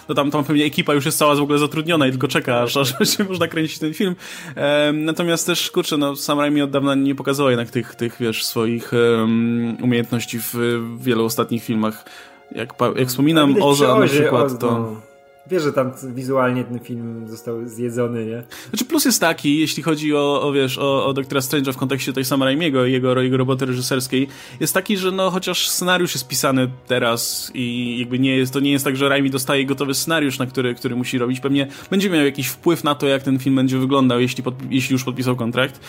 no 0.09 0.15
tam, 0.15 0.31
tam 0.31 0.45
pewnie 0.45 0.65
ekipa 0.65 0.95
już 0.95 1.07
jest 1.07 1.19
cała 1.19 1.35
w 1.35 1.41
ogóle 1.41 1.59
zatrudniona 1.59 2.07
i 2.07 2.11
tylko 2.11 2.29
czeka, 2.29 2.61
aż, 2.61 2.77
aż 2.77 2.95
się 3.17 3.25
można 3.25 3.49
kręcić 3.49 3.79
ten 3.79 3.95
film. 3.95 4.17
E, 4.57 4.93
natomiast 4.93 5.47
też, 5.47 5.71
kurczę, 5.71 5.97
no 5.97 6.17
Sam 6.17 6.41
Raimi 6.41 6.63
od 6.63 6.71
dawna 6.71 6.95
nie 6.95 7.15
pokazał 7.15 7.51
jednak 7.51 7.71
tych, 7.71 7.95
tych 7.95 8.17
wiesz, 8.21 8.45
swoich 8.45 8.93
um, 8.93 9.77
umiejętności 9.83 10.39
w, 10.41 10.55
w 10.55 11.03
wielu 11.03 11.25
ostatnich 11.25 11.65
filmach. 11.65 12.05
Jak, 12.53 12.75
jak 12.97 13.09
wspominam 13.09 13.63
Oza 13.63 13.99
na 13.99 14.07
przykład, 14.07 14.61
to... 14.61 15.01
Wiesz, 15.51 15.63
że 15.63 15.73
tam 15.73 15.93
wizualnie 16.15 16.65
ten 16.65 16.79
film 16.79 17.29
został 17.29 17.69
zjedzony, 17.69 18.27
nie? 18.27 18.43
Znaczy 18.69 18.85
plus 18.85 19.05
jest 19.05 19.21
taki, 19.21 19.59
jeśli 19.59 19.83
chodzi 19.83 20.15
o, 20.15 20.43
o 20.43 20.53
wiesz, 20.53 20.79
o, 20.79 21.07
o 21.07 21.13
Doktora 21.13 21.41
Strange'a 21.41 21.73
w 21.73 21.77
kontekście 21.77 22.13
tej 22.13 22.25
Sam 22.25 22.43
Raimiego 22.43 22.87
i 22.87 22.93
jego, 22.93 23.23
jego 23.23 23.37
roboty 23.37 23.67
reżyserskiej, 23.67 24.29
jest 24.61 24.75
taki, 24.75 24.97
że 24.97 25.11
no 25.11 25.31
chociaż 25.31 25.69
scenariusz 25.69 26.15
jest 26.15 26.29
pisany 26.29 26.71
teraz 26.87 27.51
i 27.55 27.97
jakby 27.99 28.19
nie 28.19 28.37
jest, 28.37 28.53
to 28.53 28.61
nie 28.61 28.73
jest 28.73 28.85
tak, 28.85 28.97
że 28.97 29.09
Raimi 29.09 29.31
dostaje 29.31 29.67
gotowy 29.67 29.95
scenariusz, 29.95 30.39
na 30.39 30.47
który, 30.47 30.75
który 30.75 30.97
musi 30.97 31.19
robić, 31.19 31.41
pewnie 31.41 31.69
będzie 31.91 32.11
miał 32.11 32.25
jakiś 32.25 32.49
wpływ 32.49 32.85
na 32.85 32.95
to, 32.95 33.07
jak 33.07 33.23
ten 33.23 33.39
film 33.39 33.57
będzie 33.57 33.79
wyglądał, 33.79 34.21
jeśli, 34.21 34.43
pod, 34.43 34.55
jeśli 34.71 34.93
już 34.93 35.05
podpisał 35.05 35.37
kontrakt. 35.37 35.81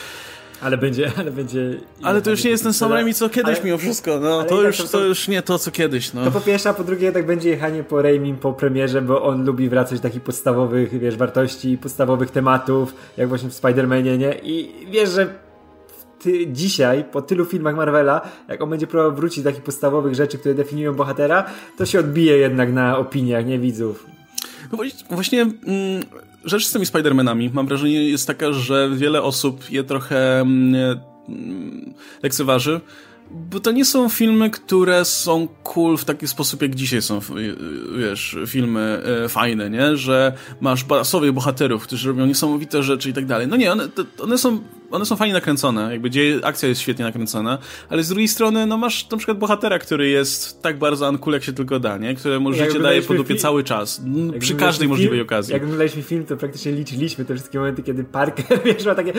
Ale 0.61 0.77
będzie, 0.77 1.11
ale 1.17 1.31
będzie... 1.31 1.79
Ale 2.03 2.21
to 2.21 2.31
już 2.31 2.43
nie 2.43 2.49
jest 2.49 2.63
ten 2.63 2.73
sam 2.73 2.93
Raimi 2.93 3.13
co 3.13 3.29
kiedyś 3.29 3.55
ale, 3.55 3.65
mimo 3.65 3.77
wszystko, 3.77 4.19
no 4.19 4.43
to 4.43 4.61
już, 4.61 4.77
to, 4.77 5.05
już 5.05 5.27
nie 5.27 5.41
to 5.41 5.59
co 5.59 5.71
kiedyś, 5.71 6.13
no. 6.13 6.25
To 6.25 6.31
po 6.31 6.41
pierwsze, 6.41 6.69
a 6.69 6.73
po 6.73 6.83
drugie 6.83 7.11
tak 7.11 7.25
będzie 7.25 7.49
jechanie 7.49 7.83
po 7.83 8.01
Raimi 8.01 8.33
po 8.33 8.53
premierze, 8.53 9.01
bo 9.01 9.23
on 9.23 9.45
lubi 9.45 9.69
wracać 9.69 9.99
do 9.99 10.03
takich 10.03 10.21
podstawowych, 10.21 10.99
wiesz, 10.99 11.17
wartości, 11.17 11.77
podstawowych 11.77 12.31
tematów, 12.31 12.95
jak 13.17 13.29
właśnie 13.29 13.49
w 13.49 13.53
Spider-Manie, 13.53 14.17
nie? 14.17 14.33
I 14.43 14.85
wiesz, 14.91 15.09
że 15.09 15.27
ty, 16.19 16.47
dzisiaj, 16.47 17.03
po 17.11 17.21
tylu 17.21 17.45
filmach 17.45 17.75
Marvela, 17.75 18.21
jak 18.47 18.61
on 18.61 18.69
będzie 18.69 18.87
próbował 18.87 19.15
wrócić 19.15 19.43
do 19.43 19.49
takich 19.49 19.63
podstawowych 19.63 20.15
rzeczy, 20.15 20.37
które 20.37 20.55
definiują 20.55 20.93
bohatera, 20.93 21.45
to 21.77 21.85
się 21.85 21.99
odbije 21.99 22.37
jednak 22.37 22.73
na 22.73 22.97
opiniach, 22.97 23.45
nie 23.45 23.59
widzów. 23.59 24.05
No 24.71 24.77
właśnie, 25.09 25.41
mm, 25.41 25.55
rzecz 26.47 26.65
z 26.65 26.71
tymi 26.71 26.85
Spider-Manami, 26.85 27.49
mam 27.53 27.67
wrażenie, 27.67 28.09
jest 28.09 28.27
taka, 28.27 28.53
że 28.53 28.89
wiele 28.95 29.21
osób 29.21 29.71
je 29.71 29.83
trochę 29.83 30.39
mm, 30.39 30.75
lekceważy, 32.23 32.81
bo 33.31 33.59
to 33.59 33.71
nie 33.71 33.85
są 33.85 34.09
filmy, 34.09 34.49
które 34.49 35.05
są 35.05 35.47
cool 35.63 35.97
w 35.97 36.05
taki 36.05 36.27
sposób, 36.27 36.61
jak 36.61 36.75
dzisiaj 36.75 37.01
są, 37.01 37.19
wiesz, 37.97 38.37
filmy 38.47 39.01
e, 39.25 39.29
fajne, 39.29 39.69
nie? 39.69 39.97
Że 39.97 40.33
masz 40.61 40.83
barasowych 40.83 41.31
bohaterów, 41.31 41.83
którzy 41.83 42.07
robią 42.07 42.25
niesamowite 42.25 42.83
rzeczy 42.83 43.09
i 43.09 43.13
tak 43.13 43.25
dalej. 43.25 43.47
No 43.47 43.55
nie, 43.55 43.71
one, 43.71 43.87
one 44.19 44.37
są 44.37 44.61
one 44.91 45.05
są 45.05 45.15
fajnie 45.15 45.33
nakręcone, 45.33 45.91
jakby 45.91 46.09
dzieje, 46.09 46.39
akcja 46.43 46.69
jest 46.69 46.81
świetnie 46.81 47.05
nakręcona, 47.05 47.57
ale 47.89 48.03
z 48.03 48.09
drugiej 48.09 48.27
strony, 48.27 48.65
no 48.65 48.77
masz 48.77 49.09
na 49.09 49.17
przykład 49.17 49.37
bohatera, 49.37 49.79
który 49.79 50.09
jest 50.09 50.61
tak 50.61 50.79
bardzo 50.79 51.09
uncool, 51.09 51.33
jak 51.33 51.43
się 51.43 51.53
tylko 51.53 51.79
da, 51.79 51.97
nie? 51.97 52.15
Któremu 52.15 52.53
życie 52.53 52.79
daje 52.79 53.01
po 53.01 53.13
dupie 53.13 53.35
cały 53.35 53.63
czas, 53.63 54.01
przy 54.39 54.55
każdej 54.55 54.87
możliwej 54.87 55.17
film, 55.17 55.27
okazji. 55.27 55.53
Jak 55.53 55.63
oglądaliśmy 55.63 56.01
film, 56.01 56.25
to 56.25 56.37
praktycznie 56.37 56.71
liczyliśmy 56.71 57.25
te 57.25 57.35
wszystkie 57.35 57.59
momenty, 57.59 57.83
kiedy 57.83 58.03
Parker, 58.03 58.59
wiesz, 58.65 58.85
ma 58.85 58.95
takie 58.95 59.13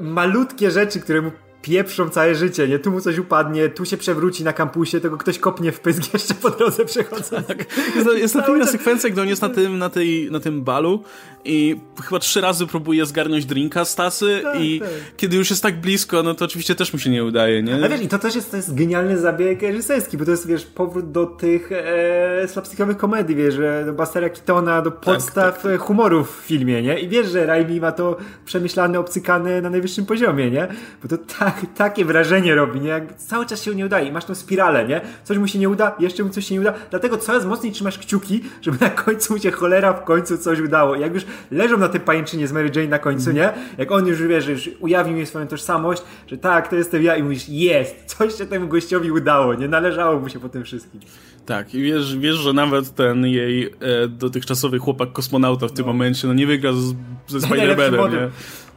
malutkie 0.00 0.70
rzeczy, 0.70 1.00
które 1.00 1.22
mu 1.22 1.30
pieprzą 1.62 2.10
całe 2.10 2.34
życie, 2.34 2.68
nie? 2.68 2.78
Tu 2.78 2.90
mu 2.90 3.00
coś 3.00 3.18
upadnie, 3.18 3.68
tu 3.68 3.84
się 3.84 3.96
przewróci 3.96 4.44
na 4.44 4.52
kampusie, 4.52 5.00
tego 5.00 5.16
ktoś 5.16 5.38
kopnie 5.38 5.72
w 5.72 5.80
pysk 5.80 6.02
jeszcze 6.14 6.34
po 6.34 6.50
drodze 6.50 6.84
przechodząc. 6.84 7.46
Tak. 7.46 7.66
Jest, 7.96 8.08
jest 8.16 8.34
ta 8.34 8.42
piękna 8.42 8.66
sekwencja, 8.66 9.10
gdy 9.10 9.22
on 9.22 9.28
jest 9.28 9.42
na 9.42 9.48
tym, 9.48 9.78
na, 9.78 9.90
tej, 9.90 10.30
na 10.30 10.40
tym 10.40 10.62
balu 10.62 11.02
i 11.48 11.80
chyba 12.04 12.18
trzy 12.18 12.40
razy 12.40 12.66
próbuje 12.66 13.06
zgarnąć 13.06 13.46
drinka 13.46 13.84
z 13.84 13.94
tasy 13.94 14.40
tak, 14.42 14.60
i 14.60 14.80
tak. 14.80 14.88
kiedy 15.16 15.36
już 15.36 15.50
jest 15.50 15.62
tak 15.62 15.80
blisko, 15.80 16.22
no 16.22 16.34
to 16.34 16.44
oczywiście 16.44 16.74
też 16.74 16.92
mu 16.92 16.98
się 16.98 17.10
nie 17.10 17.24
udaje, 17.24 17.62
nie? 17.62 17.84
A 17.84 17.88
wiesz, 17.88 18.02
i 18.02 18.08
to 18.08 18.18
też 18.18 18.34
jest, 18.34 18.50
to 18.50 18.56
jest 18.56 18.74
genialny 18.74 19.18
zabieg 19.18 19.62
reżyserski, 19.62 20.18
bo 20.18 20.24
to 20.24 20.30
jest, 20.30 20.46
wiesz, 20.46 20.64
powrót 20.66 21.12
do 21.12 21.26
tych 21.26 21.72
e, 21.72 22.48
slapstickowych 22.48 22.96
komedii, 22.96 23.36
wiesz, 23.36 23.54
do 23.86 23.92
Bastera 23.92 24.28
Keatona, 24.28 24.82
do 24.82 24.90
tak, 24.90 25.00
podstaw 25.00 25.62
tak, 25.62 25.72
tak. 25.72 25.80
humoru 25.80 26.24
w 26.24 26.30
filmie, 26.30 26.82
nie? 26.82 27.00
I 27.00 27.08
wiesz, 27.08 27.28
że 27.28 27.46
Raimi 27.46 27.80
ma 27.80 27.92
to 27.92 28.16
przemyślane, 28.44 28.98
obcykane 28.98 29.60
na 29.62 29.70
najwyższym 29.70 30.06
poziomie, 30.06 30.50
nie? 30.50 30.68
Bo 31.02 31.08
to 31.08 31.18
tak, 31.38 31.60
takie 31.76 32.04
wrażenie 32.04 32.54
robi, 32.54 32.80
nie? 32.80 32.88
Jak 32.88 33.16
cały 33.16 33.46
czas 33.46 33.62
się 33.62 33.74
nie 33.74 33.86
udaje 33.86 34.08
i 34.08 34.12
masz 34.12 34.24
tą 34.24 34.34
spiralę, 34.34 34.88
nie? 34.88 35.00
Coś 35.24 35.38
mu 35.38 35.48
się 35.48 35.58
nie 35.58 35.68
uda, 35.68 35.96
jeszcze 35.98 36.24
mu 36.24 36.30
coś 36.30 36.46
się 36.46 36.54
nie 36.54 36.60
uda, 36.60 36.74
dlatego 36.90 37.16
coraz 37.16 37.44
mocniej 37.44 37.72
trzymasz 37.72 37.98
kciuki, 37.98 38.40
żeby 38.62 38.78
na 38.80 38.90
końcu 38.90 39.32
mu 39.32 39.38
się 39.38 39.50
cholera 39.50 39.92
w 39.92 40.04
końcu 40.04 40.38
coś 40.38 40.60
udało. 40.60 40.94
I 40.94 41.00
jak 41.00 41.14
już 41.14 41.24
leżą 41.50 41.78
na 41.78 41.88
tej 41.88 42.00
pajęczynie 42.00 42.48
z 42.48 42.52
Mary 42.52 42.70
Jane 42.74 42.88
na 42.88 42.98
końcu, 42.98 43.32
nie? 43.32 43.52
Jak 43.78 43.92
on 43.92 44.06
już 44.06 44.22
wie, 44.22 44.40
że 44.40 44.52
już 44.52 44.70
ujawnił 44.80 45.16
mi 45.16 45.26
swoją 45.26 45.46
tożsamość, 45.46 46.02
że 46.26 46.38
tak, 46.38 46.68
to 46.68 46.76
jestem 46.76 47.02
ja 47.02 47.16
i 47.16 47.22
mówisz, 47.22 47.48
jest, 47.48 48.04
coś 48.06 48.34
się 48.34 48.46
temu 48.46 48.68
gościowi 48.68 49.10
udało, 49.10 49.54
nie? 49.54 49.68
Należało 49.68 50.20
mu 50.20 50.28
się 50.28 50.40
po 50.40 50.48
tym 50.48 50.64
wszystkim. 50.64 51.00
Tak, 51.46 51.74
i 51.74 51.82
wiesz, 51.82 52.16
wiesz 52.16 52.36
że 52.36 52.52
nawet 52.52 52.94
ten 52.94 53.26
jej 53.26 53.66
e, 53.66 54.08
dotychczasowy 54.08 54.78
chłopak 54.78 55.12
kosmonauta 55.12 55.68
w 55.68 55.72
tym 55.72 55.86
no. 55.86 55.92
momencie, 55.92 56.28
no 56.28 56.34
nie 56.34 56.46
wygra 56.46 56.72
z, 56.72 56.94
ze 57.26 57.38
Spider-Manem, 57.46 58.12
nie? 58.12 58.30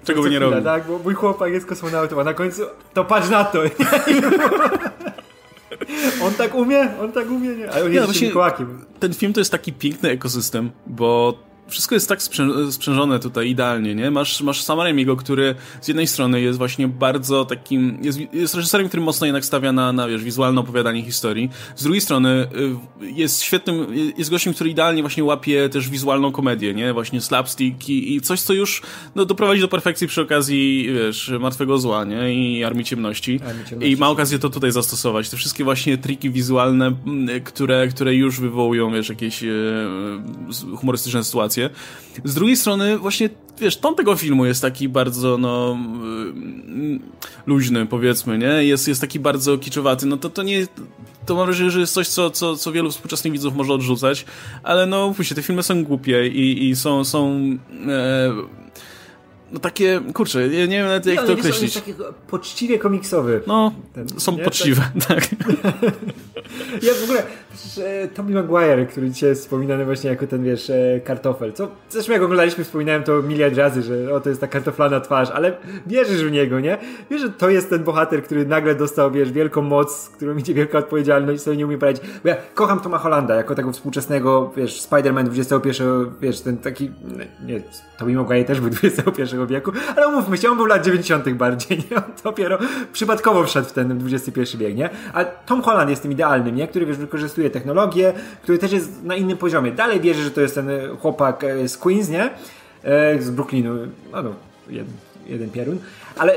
Czego 0.03 0.23
by 0.23 0.29
nie 0.29 0.39
robił. 0.39 0.63
Tak, 0.63 0.87
bo 0.87 0.99
mój 0.99 1.13
chłopak 1.13 1.51
jest 1.51 1.65
kosmonautą, 1.65 2.21
a 2.21 2.23
na 2.23 2.33
końcu 2.33 2.61
to 2.93 3.05
patrz 3.05 3.29
na 3.29 3.43
to. 3.43 3.59
On 6.23 6.33
tak 6.33 6.55
umie? 6.55 6.89
On 7.01 7.11
tak 7.11 7.31
umie, 7.31 7.49
nie? 7.49 7.71
Ale 7.71 7.85
on 7.85 7.93
jest 7.93 8.21
ja, 8.21 8.35
Ten 8.99 9.13
film 9.13 9.33
to 9.33 9.39
jest 9.39 9.51
taki 9.51 9.73
piękny 9.73 10.09
ekosystem, 10.09 10.71
bo 10.87 11.39
wszystko 11.71 11.95
jest 11.95 12.09
tak 12.09 12.21
sprzę 12.21 12.71
sprzężone 12.71 13.19
tutaj 13.19 13.49
idealnie, 13.49 13.95
nie? 13.95 14.11
Masz, 14.11 14.41
masz 14.41 14.61
Sama 14.63 14.83
Raimiego, 14.83 15.15
który 15.15 15.55
z 15.81 15.87
jednej 15.87 16.07
strony 16.07 16.41
jest 16.41 16.57
właśnie 16.57 16.87
bardzo 16.87 17.45
takim, 17.45 17.99
jest, 18.01 18.19
jest 18.33 18.55
reżyserem, 18.55 18.87
który 18.87 19.03
mocno 19.03 19.25
jednak 19.25 19.45
stawia 19.45 19.71
na, 19.71 19.93
na 19.93 20.07
wiesz, 20.07 20.23
wizualne 20.23 20.61
opowiadanie 20.61 21.03
historii. 21.03 21.49
Z 21.75 21.83
drugiej 21.83 22.01
strony 22.01 22.47
y, 23.01 23.11
jest 23.11 23.41
świetnym, 23.41 23.87
jest 24.17 24.29
gościem, 24.29 24.53
który 24.53 24.69
idealnie 24.69 25.01
właśnie 25.01 25.23
łapie 25.23 25.69
też 25.69 25.89
wizualną 25.89 26.31
komedię, 26.31 26.73
nie? 26.73 26.93
Właśnie 26.93 27.21
slapstick 27.21 27.89
i, 27.89 28.15
i 28.15 28.21
coś, 28.21 28.41
co 28.41 28.53
już 28.53 28.81
no, 29.15 29.25
doprowadzi 29.25 29.61
do 29.61 29.67
perfekcji 29.67 30.07
przy 30.07 30.21
okazji, 30.21 30.89
wiesz, 30.93 31.31
Martwego 31.39 31.77
Zła, 31.77 32.05
nie? 32.05 32.33
I 32.33 32.63
Armii 32.63 32.85
Ciemności. 32.85 33.39
Armii 33.47 33.65
Ciemności. 33.65 33.93
I 33.93 33.97
ma 33.97 34.09
okazję 34.09 34.39
to 34.39 34.49
tutaj 34.49 34.71
zastosować. 34.71 35.29
Te 35.29 35.37
wszystkie 35.37 35.63
właśnie 35.63 35.97
triki 35.97 36.29
wizualne, 36.29 36.91
które, 37.43 37.87
które 37.87 38.15
już 38.15 38.39
wywołują, 38.39 38.91
wiesz, 38.91 39.09
jakieś 39.09 39.43
e, 39.43 39.47
humorystyczne 40.75 41.23
sytuacje 41.23 41.60
z 42.23 42.33
drugiej 42.33 42.57
strony 42.57 42.97
właśnie, 42.97 43.29
wiesz, 43.59 43.77
ton 43.77 43.95
tego 43.95 44.15
filmu 44.15 44.45
jest 44.45 44.61
taki 44.61 44.89
bardzo, 44.89 45.37
no, 45.37 45.71
mm, 45.71 46.99
luźny, 47.45 47.85
powiedzmy, 47.85 48.37
nie? 48.37 48.63
Jest, 48.63 48.87
jest 48.87 49.01
taki 49.01 49.19
bardzo 49.19 49.57
kiczowaty, 49.57 50.05
no 50.05 50.17
to 50.17 50.29
to 50.29 50.43
nie, 50.43 50.67
to 51.25 51.35
mam 51.35 51.45
wrażenie, 51.45 51.71
że 51.71 51.79
jest 51.79 51.93
coś, 51.93 52.07
co, 52.07 52.29
co, 52.29 52.55
co 52.55 52.71
wielu 52.71 52.91
współczesnych 52.91 53.33
widzów 53.33 53.55
może 53.55 53.73
odrzucać, 53.73 54.25
ale 54.63 54.85
no, 54.85 55.13
pójście, 55.13 55.35
te 55.35 55.41
filmy 55.41 55.63
są 55.63 55.83
głupie 55.83 56.27
i, 56.27 56.69
i 56.69 56.75
są, 56.75 57.03
są 57.03 57.41
e, 57.87 58.31
no 59.51 59.59
takie, 59.59 60.01
kurczę, 60.13 60.47
ja 60.47 60.65
nie 60.65 60.77
wiem 60.77 60.87
nawet 60.87 61.05
jak 61.05 61.21
nie, 61.21 61.27
to 61.27 61.33
określić. 61.33 61.75
Jest 61.75 61.85
taki 61.85 61.93
poczciwie 62.27 62.79
komiksowy. 62.79 63.41
No, 63.47 63.71
Ten, 63.93 64.19
są 64.19 64.37
nie? 64.37 64.43
poczciwe, 64.43 64.91
tak. 65.07 65.29
ja 66.87 66.93
w 66.93 67.03
ogóle, 67.03 67.23
że 67.75 68.07
Tommy 68.13 68.33
Maguire, 68.33 68.87
który 68.87 69.09
dzisiaj 69.09 69.29
jest 69.29 69.41
wspominany 69.41 69.85
właśnie 69.85 70.09
jako 70.09 70.27
ten, 70.27 70.43
wiesz, 70.43 70.69
e, 70.69 70.99
kartofel, 71.03 71.53
co 71.53 71.67
zresztą 71.89 72.13
jak 72.13 72.21
oglądaliśmy, 72.21 72.63
wspominałem 72.63 73.03
to 73.03 73.21
miliard 73.21 73.57
razy, 73.57 73.81
że 73.81 74.13
o, 74.13 74.19
to 74.19 74.29
jest 74.29 74.41
ta 74.41 74.47
kartoflana 74.47 74.99
twarz, 74.99 75.29
ale 75.29 75.57
wierzysz 75.87 76.23
w 76.23 76.31
niego, 76.31 76.59
nie? 76.59 76.77
Wiesz, 77.09 77.21
że 77.21 77.29
to 77.29 77.49
jest 77.49 77.69
ten 77.69 77.83
bohater, 77.83 78.23
który 78.23 78.45
nagle 78.45 78.75
dostał, 78.75 79.11
wiesz, 79.11 79.31
wielką 79.31 79.61
moc, 79.61 80.09
którą 80.09 80.37
idzie 80.37 80.53
wielka 80.53 80.77
odpowiedzialność 80.77 81.41
i 81.41 81.43
sobie 81.43 81.57
nie 81.57 81.65
umie 81.65 81.77
poradzić. 81.77 82.03
Bo 82.23 82.29
ja 82.29 82.37
kocham 82.53 82.79
Toma 82.79 82.97
Hollanda 82.97 83.35
jako 83.35 83.55
tego 83.55 83.71
współczesnego, 83.71 84.51
wiesz, 84.57 84.81
Spider-Man 84.81 85.29
XXI, 85.39 85.83
wiesz, 86.21 86.41
ten 86.41 86.57
taki, 86.57 86.91
nie, 87.45 87.61
Tommy 87.97 88.13
Maguire 88.13 88.45
też 88.45 88.59
był 88.61 88.69
XXI 88.83 89.35
wieku, 89.47 89.71
ale 89.95 90.07
umówmy 90.07 90.37
się, 90.37 90.49
on 90.49 90.57
był 90.57 90.65
lat 90.65 90.85
90. 90.85 91.29
bardziej, 91.29 91.77
nie? 91.91 91.97
On 91.97 92.03
dopiero 92.23 92.57
przypadkowo 92.93 93.43
wszedł 93.43 93.67
w 93.67 93.71
ten 93.71 94.03
XXI 94.13 94.57
wiek, 94.57 94.75
nie? 94.75 94.89
A 95.13 95.25
Tom 95.25 95.61
Holland 95.61 95.89
jest 95.89 96.01
tym 96.01 96.11
idealnym, 96.11 96.55
nie? 96.55 96.67
Który, 96.67 96.85
wiesz, 96.85 96.97
wykorzystuje 96.97 97.40
technologię, 97.49 98.13
który 98.43 98.57
też 98.57 98.71
jest 98.71 99.03
na 99.03 99.15
innym 99.15 99.37
poziomie. 99.37 99.71
Dalej 99.71 99.99
wierzy, 99.99 100.23
że 100.23 100.31
to 100.31 100.41
jest 100.41 100.55
ten 100.55 100.69
chłopak 101.01 101.43
e, 101.43 101.67
z 101.67 101.77
Queens, 101.77 102.09
nie? 102.09 102.29
E, 102.83 103.21
z 103.21 103.29
Brooklynu, 103.29 103.75
no, 104.11 104.23
no 104.23 104.33
jeden, 104.69 104.93
jeden 105.27 105.49
pierun, 105.49 105.77
ale 106.17 106.33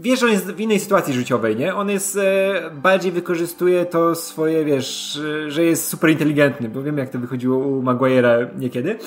wiesz, 0.00 0.20
że 0.20 0.26
on 0.26 0.32
jest 0.32 0.46
w 0.46 0.60
innej 0.60 0.80
sytuacji 0.80 1.14
życiowej, 1.14 1.56
nie? 1.56 1.74
On 1.74 1.90
jest, 1.90 2.16
e, 2.16 2.70
bardziej 2.82 3.12
wykorzystuje 3.12 3.86
to 3.86 4.14
swoje, 4.14 4.64
wiesz, 4.64 5.20
że 5.48 5.64
jest 5.64 5.88
super 5.88 6.10
inteligentny, 6.10 6.68
bo 6.68 6.82
wiem 6.82 6.98
jak 6.98 7.10
to 7.10 7.18
wychodziło 7.18 7.58
u 7.58 7.82
Maguire'a 7.82 8.46
niekiedy. 8.58 8.98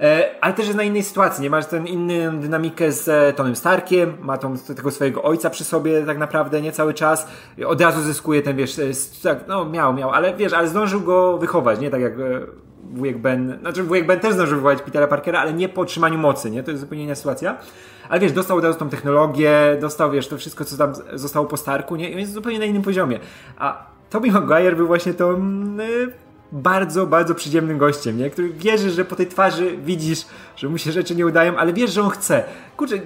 E, 0.00 0.30
ale 0.40 0.54
też 0.54 0.66
jest 0.66 0.76
na 0.76 0.82
innej 0.82 1.02
sytuacji, 1.02 1.42
nie? 1.42 1.50
Masz 1.50 1.66
ten 1.66 1.86
inną 1.86 2.38
dynamikę 2.38 2.92
z 2.92 3.08
e, 3.08 3.32
Tonym 3.32 3.56
Starkiem, 3.56 4.16
ma 4.20 4.38
tą, 4.38 4.58
tego 4.58 4.90
swojego 4.90 5.22
ojca 5.22 5.50
przy 5.50 5.64
sobie 5.64 6.02
tak 6.02 6.18
naprawdę, 6.18 6.62
nie? 6.62 6.72
Cały 6.72 6.94
czas. 6.94 7.28
Od 7.66 7.80
razu 7.80 8.00
zyskuje 8.00 8.42
ten, 8.42 8.56
wiesz, 8.56 8.78
e, 8.78 8.82
tak, 9.22 9.44
no 9.48 9.64
miał, 9.64 9.94
miał, 9.94 10.10
ale 10.10 10.34
wiesz, 10.34 10.52
ale 10.52 10.68
zdążył 10.68 11.00
go 11.00 11.38
wychować, 11.38 11.80
nie? 11.80 11.90
Tak 11.90 12.00
jak 12.00 12.12
wujek 12.92 13.18
Ben, 13.18 13.58
znaczy 13.60 13.82
wujek 13.82 14.06
Ben 14.06 14.20
też 14.20 14.34
zdążył 14.34 14.56
wychować 14.56 14.82
Petera 14.82 15.06
Parkera, 15.06 15.40
ale 15.40 15.52
nie 15.52 15.68
po 15.68 15.80
otrzymaniu 15.80 16.18
mocy, 16.18 16.50
nie? 16.50 16.62
To 16.62 16.70
jest 16.70 16.80
zupełnie 16.80 17.04
inna 17.04 17.14
sytuacja. 17.14 17.56
Ale 18.08 18.20
wiesz, 18.20 18.32
dostał 18.32 18.56
od 18.56 18.64
razu 18.64 18.78
tą 18.78 18.88
technologię, 18.88 19.76
dostał, 19.80 20.10
wiesz, 20.10 20.28
to 20.28 20.38
wszystko, 20.38 20.64
co 20.64 20.76
tam 20.76 20.92
zostało 21.14 21.46
po 21.46 21.56
Starku, 21.56 21.96
nie? 21.96 22.10
I 22.10 22.20
jest 22.20 22.32
zupełnie 22.32 22.58
na 22.58 22.64
innym 22.64 22.82
poziomie. 22.82 23.18
A 23.56 23.86
Tobey 24.10 24.30
Maguire 24.30 24.76
był 24.76 24.86
właśnie 24.86 25.14
tą 25.14 25.40
bardzo, 26.52 27.06
bardzo 27.06 27.34
przyziemnym 27.34 27.78
gościem, 27.78 28.18
nie? 28.18 28.30
Który 28.30 28.48
wierzy, 28.48 28.90
że 28.90 29.04
po 29.04 29.16
tej 29.16 29.26
twarzy 29.26 29.76
widzisz, 29.84 30.26
że 30.56 30.68
mu 30.68 30.78
się 30.78 30.92
rzeczy 30.92 31.14
nie 31.14 31.26
udają, 31.26 31.56
ale 31.56 31.72
wiesz, 31.72 31.92
że 31.92 32.02
on 32.02 32.10
chce. 32.10 32.44
Kurczę, 32.76 32.96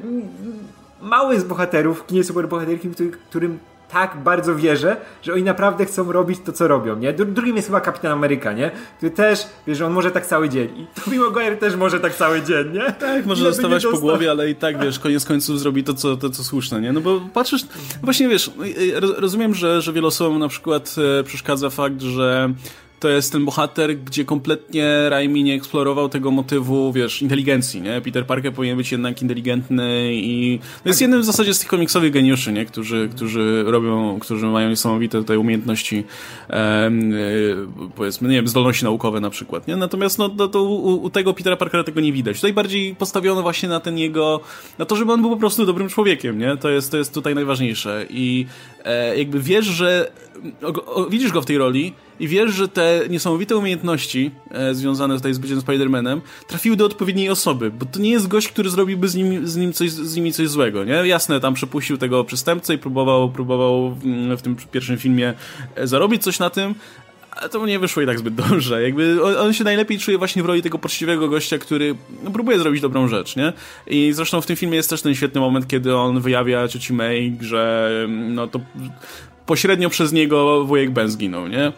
mały 1.00 1.40
z 1.40 1.44
bohaterów 1.44 2.00
w 2.00 2.07
kinie 2.07 2.24
superbohaterki, 2.24 2.88
którym 3.28 3.59
tak 3.92 4.16
bardzo 4.24 4.57
wierzę, 4.57 4.96
że 5.22 5.33
oni 5.33 5.42
naprawdę 5.42 5.87
chcą 5.87 6.12
robić 6.12 6.40
to, 6.44 6.52
co 6.52 6.68
robią, 6.68 6.96
nie? 6.96 7.12
Drugim 7.12 7.57
jest 7.57 7.68
chyba 7.68 7.81
Kapitan 7.81 8.12
Ameryka, 8.12 8.52
nie? 8.52 8.70
Który 8.96 9.11
też, 9.11 9.46
wiesz, 9.66 9.78
że 9.78 9.87
on 9.87 9.92
może 9.92 10.11
tak 10.11 10.26
cały 10.26 10.48
dzień. 10.48 10.68
I 10.76 10.87
Tobey 11.00 11.18
Maguire 11.18 11.57
też 11.57 11.76
może 11.76 12.00
tak 12.00 12.14
cały 12.14 12.42
dzień, 12.42 12.72
nie? 12.72 12.92
Tak, 12.92 13.26
może 13.26 13.44
dostawać 13.44 13.87
po 13.87 13.98
głowie, 13.98 14.31
ale 14.31 14.50
i 14.50 14.55
tak, 14.55 14.81
wiesz, 14.81 14.98
koniec 14.98 15.24
końców 15.24 15.61
zrobi 15.61 15.85
to, 15.85 15.94
co, 15.94 16.16
to, 16.16 16.31
co 16.31 16.44
słuszne, 16.44 16.81
nie? 16.81 16.92
No 16.92 17.00
bo 17.00 17.20
patrzysz, 17.35 17.66
właśnie 18.02 18.28
wiesz, 18.28 18.50
rozumiem, 19.16 19.55
że, 19.55 19.83
że 19.83 19.92
wielu 19.92 20.07
osobom 20.07 20.38
na 20.38 20.48
przykład 20.48 20.94
e, 21.20 21.24
przeszkadza 21.24 21.70
fakt, 21.70 22.00
że 22.00 22.52
to 23.02 23.08
jest 23.08 23.32
ten 23.32 23.44
bohater, 23.44 23.98
gdzie 23.98 24.24
kompletnie 24.24 25.08
Raimi 25.08 25.44
nie 25.44 25.54
eksplorował 25.54 26.08
tego 26.08 26.30
motywu, 26.30 26.92
wiesz, 26.92 27.22
inteligencji, 27.22 27.80
nie? 27.82 28.00
Peter 28.00 28.26
Parker 28.26 28.52
powinien 28.52 28.76
być 28.76 28.92
jednak 28.92 29.22
inteligentny 29.22 30.14
i 30.14 30.58
no 30.84 30.88
jest 30.88 31.00
jednym 31.00 31.20
w 31.20 31.24
zasadzie 31.24 31.54
z 31.54 31.58
tych 31.58 31.68
komiksowych 31.68 32.12
geniuszy, 32.12 32.52
nie? 32.52 32.64
Którzy, 32.64 33.08
którzy 33.16 33.64
robią, 33.66 34.18
którzy 34.20 34.46
mają 34.46 34.68
niesamowite 34.68 35.18
tutaj 35.18 35.36
umiejętności, 35.36 36.04
e, 36.50 36.90
powiedzmy, 37.96 38.28
nie 38.28 38.36
wiem, 38.36 38.48
zdolności 38.48 38.84
naukowe 38.84 39.20
na 39.20 39.30
przykład, 39.30 39.68
nie? 39.68 39.76
Natomiast 39.76 40.18
no, 40.18 40.28
to, 40.28 40.48
to 40.48 40.62
u, 40.62 41.02
u, 41.02 41.10
tego 41.10 41.34
Petera 41.34 41.56
Parkera 41.56 41.84
tego 41.84 42.00
nie 42.00 42.12
widać. 42.12 42.36
Tutaj 42.36 42.52
bardziej 42.52 42.94
postawiono 42.94 43.42
właśnie 43.42 43.68
na 43.68 43.80
ten 43.80 43.98
jego, 43.98 44.40
na 44.78 44.84
to, 44.84 44.96
żeby 44.96 45.12
on 45.12 45.20
był 45.20 45.30
po 45.30 45.36
prostu 45.36 45.66
dobrym 45.66 45.88
człowiekiem, 45.88 46.38
nie? 46.38 46.56
To 46.56 46.70
jest, 46.70 46.90
to 46.90 46.96
jest 46.96 47.14
tutaj 47.14 47.34
najważniejsze 47.34 48.06
i 48.10 48.46
e, 48.84 49.18
jakby 49.18 49.40
wiesz, 49.40 49.66
że 49.66 50.12
widzisz 51.11 51.33
go 51.33 51.42
w 51.42 51.46
tej 51.46 51.59
roli 51.59 51.92
i 52.20 52.28
wiesz, 52.28 52.52
że 52.52 52.68
te 52.68 53.00
niesamowite 53.11 53.57
umiejętności 53.57 54.31
e, 54.50 54.74
związane 54.74 55.16
tutaj 55.16 55.35
z 55.35 55.38
byciem 55.38 55.61
Spider-Manem 55.61 56.20
trafiły 56.48 56.76
do 56.76 56.87
odpowiedniej 56.87 57.31
osoby, 57.31 57.70
bo 57.70 57.87
to 57.87 58.00
nie 58.00 58.11
jest 58.11 58.28
gość, 58.28 58.48
który 58.48 58.70
zrobiłby 58.70 59.09
z, 59.09 59.14
nim, 59.14 59.46
z, 59.46 59.57
nim 59.57 59.72
coś, 59.72 59.90
z 59.90 60.16
nimi 60.16 60.33
coś 60.33 60.48
złego, 60.48 60.85
nie? 60.85 60.92
Jasne, 60.92 61.40
tam 61.40 61.55
przepuścił 61.55 61.98
tego 61.98 62.24
przestępcę 62.24 62.74
i 62.74 62.78
próbował, 62.78 63.31
próbował 63.31 63.90
w, 63.90 64.05
w 64.38 64.42
tym 64.42 64.57
pierwszym 64.72 64.98
filmie 64.98 65.35
e, 65.74 65.87
zarobić 65.87 66.22
coś 66.22 66.38
na 66.38 66.50
tym, 66.50 66.74
ale 67.31 67.48
to 67.48 67.66
nie 67.66 67.78
wyszło 67.78 68.02
i 68.02 68.07
tak 68.07 68.18
zbyt 68.18 68.35
dobrze. 68.35 68.83
Jakby 68.83 69.24
on, 69.24 69.37
on, 69.37 69.52
się 69.52 69.64
najlepiej 69.64 69.98
czuje 69.98 70.18
właśnie 70.18 70.42
w 70.42 70.46
roli 70.46 70.62
tego 70.62 70.78
poczciwego 70.78 71.28
gościa, 71.28 71.59
który 71.59 71.94
no, 72.24 72.31
próbuje 72.31 72.59
zrobić 72.59 72.81
dobrą 72.81 73.09
rzecz, 73.09 73.37
nie? 73.37 73.52
I 73.87 74.12
zresztą 74.12 74.40
w 74.40 74.46
tym 74.46 74.57
filmie 74.57 74.76
jest 74.76 74.90
też 74.90 75.02
ten 75.02 75.14
świetny 75.14 75.40
moment, 75.40 75.68
kiedy 75.68 75.96
on 75.96 76.20
wyjawia 76.20 76.68
cioci 76.68 76.92
May, 76.92 77.37
że 77.40 77.90
no 78.09 78.46
to 78.46 78.61
pośrednio 79.52 79.90
przez 79.90 80.12
niego 80.12 80.64
wujek 80.64 80.90
Ben 80.90 81.08
zginął, 81.08 81.48
nie? 81.48 81.72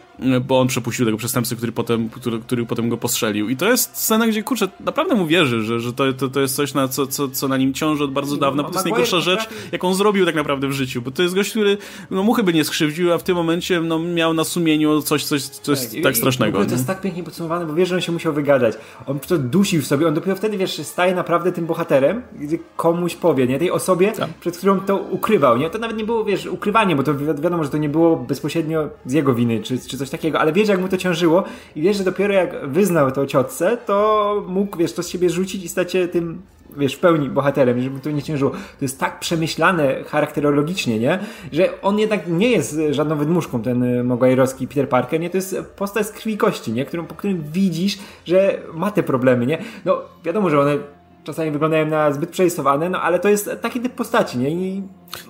Bo 0.46 0.60
on 0.60 0.68
przepuścił 0.68 1.06
tego 1.06 1.18
przestępcy, 1.18 1.56
który 1.56 1.72
potem, 1.72 2.08
który, 2.08 2.38
który 2.38 2.66
potem 2.66 2.88
go 2.88 2.96
postrzelił. 2.96 3.48
I 3.48 3.56
to 3.56 3.68
jest 3.68 3.96
scena, 3.96 4.26
gdzie, 4.26 4.42
kurczę, 4.42 4.68
naprawdę 4.80 5.14
mu 5.14 5.26
wierzy, 5.26 5.62
że, 5.62 5.80
że 5.80 5.92
to, 5.92 6.12
to, 6.12 6.28
to 6.28 6.40
jest 6.40 6.56
coś, 6.56 6.74
na 6.74 6.88
co, 6.88 7.06
co, 7.06 7.28
co 7.28 7.48
na 7.48 7.56
nim 7.56 7.74
ciąży 7.74 8.04
od 8.04 8.12
bardzo 8.12 8.36
dawna, 8.36 8.62
bo 8.62 8.68
to 8.68 8.74
jest 8.74 8.86
najgorsza 8.86 9.20
rzecz, 9.20 9.48
jaką 9.72 9.94
zrobił 9.94 10.26
tak 10.26 10.34
naprawdę 10.34 10.68
w 10.68 10.72
życiu, 10.72 11.02
bo 11.02 11.10
to 11.10 11.22
jest 11.22 11.34
gość, 11.34 11.50
który 11.50 11.78
no, 12.10 12.22
muchy 12.22 12.42
by 12.42 12.52
nie 12.52 12.64
skrzywdził, 12.64 13.12
a 13.12 13.18
w 13.18 13.22
tym 13.22 13.36
momencie 13.36 13.80
no, 13.80 13.98
miał 13.98 14.34
na 14.34 14.44
sumieniu 14.44 15.02
coś, 15.02 15.24
coś, 15.24 15.42
coś 15.42 15.86
tak, 15.86 16.02
tak 16.02 16.16
strasznego. 16.16 16.64
to 16.64 16.70
jest 16.70 16.86
tak 16.86 17.00
pięknie 17.00 17.22
podsumowane, 17.22 17.66
bo 17.66 17.74
wiesz, 17.74 17.88
że 17.88 17.94
on 17.94 18.00
się 18.00 18.12
musiał 18.12 18.32
wygadać. 18.32 18.74
On 19.06 19.18
to 19.20 19.38
dusił 19.38 19.82
w 19.82 19.86
sobie, 19.86 20.08
on 20.08 20.14
dopiero 20.14 20.36
wtedy, 20.36 20.58
wiesz, 20.58 20.80
staje 20.80 21.14
naprawdę 21.14 21.52
tym 21.52 21.66
bohaterem, 21.66 22.22
gdzie 22.40 22.58
komuś 22.76 23.14
powie, 23.14 23.46
nie? 23.46 23.58
Tej 23.58 23.70
osobie, 23.70 24.12
tak. 24.12 24.30
przed 24.40 24.56
którą 24.56 24.80
to 24.80 24.96
ukrywał, 24.96 25.58
nie? 25.58 25.70
To 25.70 25.78
nawet 25.78 25.96
nie 25.96 26.04
było, 26.04 26.24
wiesz, 26.24 26.46
ukrywanie, 26.46 26.96
bo 26.96 27.02
to 27.02 27.14
wi 27.14 27.26
wiadomo, 27.26 27.64
że 27.64 27.70
to 27.70 27.78
nie 27.78 27.88
było 27.88 28.16
bezpośrednio 28.16 28.88
z 29.06 29.12
jego 29.12 29.34
winy, 29.34 29.62
czy, 29.62 29.78
czy 29.78 29.98
coś 29.98 30.03
takiego, 30.10 30.40
ale 30.40 30.52
wiesz, 30.52 30.68
jak 30.68 30.80
mu 30.80 30.88
to 30.88 30.96
ciążyło 30.96 31.44
i 31.76 31.82
wiesz, 31.82 31.96
że 31.96 32.04
dopiero 32.04 32.34
jak 32.34 32.68
wyznał 32.68 33.12
to 33.12 33.26
ciotce, 33.26 33.76
to 33.76 34.44
mógł, 34.48 34.78
wiesz, 34.78 34.92
to 34.92 35.02
z 35.02 35.08
siebie 35.08 35.30
rzucić 35.30 35.64
i 35.64 35.68
stać 35.68 35.92
się 35.92 36.08
tym 36.08 36.42
wiesz, 36.76 36.94
w 36.94 36.98
pełni 36.98 37.28
bohaterem, 37.28 37.80
żeby 37.82 38.00
to 38.00 38.10
nie 38.10 38.22
ciężyło. 38.22 38.50
To 38.50 38.58
jest 38.82 39.00
tak 39.00 39.20
przemyślane 39.20 40.02
charakterologicznie, 40.04 40.98
nie? 40.98 41.18
Że 41.52 41.80
on 41.82 41.98
jednak 41.98 42.28
nie 42.28 42.50
jest 42.50 42.80
żadną 42.90 43.16
wydmuszką, 43.16 43.62
ten 43.62 44.08
Maguire'owski 44.08 44.66
Peter 44.68 44.88
Parker, 44.88 45.20
nie? 45.20 45.30
To 45.30 45.36
jest 45.36 45.56
postać 45.76 46.06
z 46.06 46.10
krwi 46.10 46.36
kości, 46.36 46.72
nie? 46.72 46.84
Którą, 46.84 47.06
po 47.06 47.14
którym 47.14 47.44
widzisz, 47.52 47.98
że 48.24 48.58
ma 48.74 48.90
te 48.90 49.02
problemy, 49.02 49.46
nie? 49.46 49.58
No, 49.84 50.00
wiadomo, 50.24 50.50
że 50.50 50.60
one 50.60 50.78
czasami 51.24 51.50
wyglądają 51.50 51.86
na 51.86 52.12
zbyt 52.12 52.30
przejstowane, 52.30 52.90
no 52.90 53.00
ale 53.00 53.18
to 53.18 53.28
jest 53.28 53.50
taki 53.62 53.80
typ 53.80 53.94
postaci, 53.94 54.38
nie? 54.38 54.50
I 54.50 54.82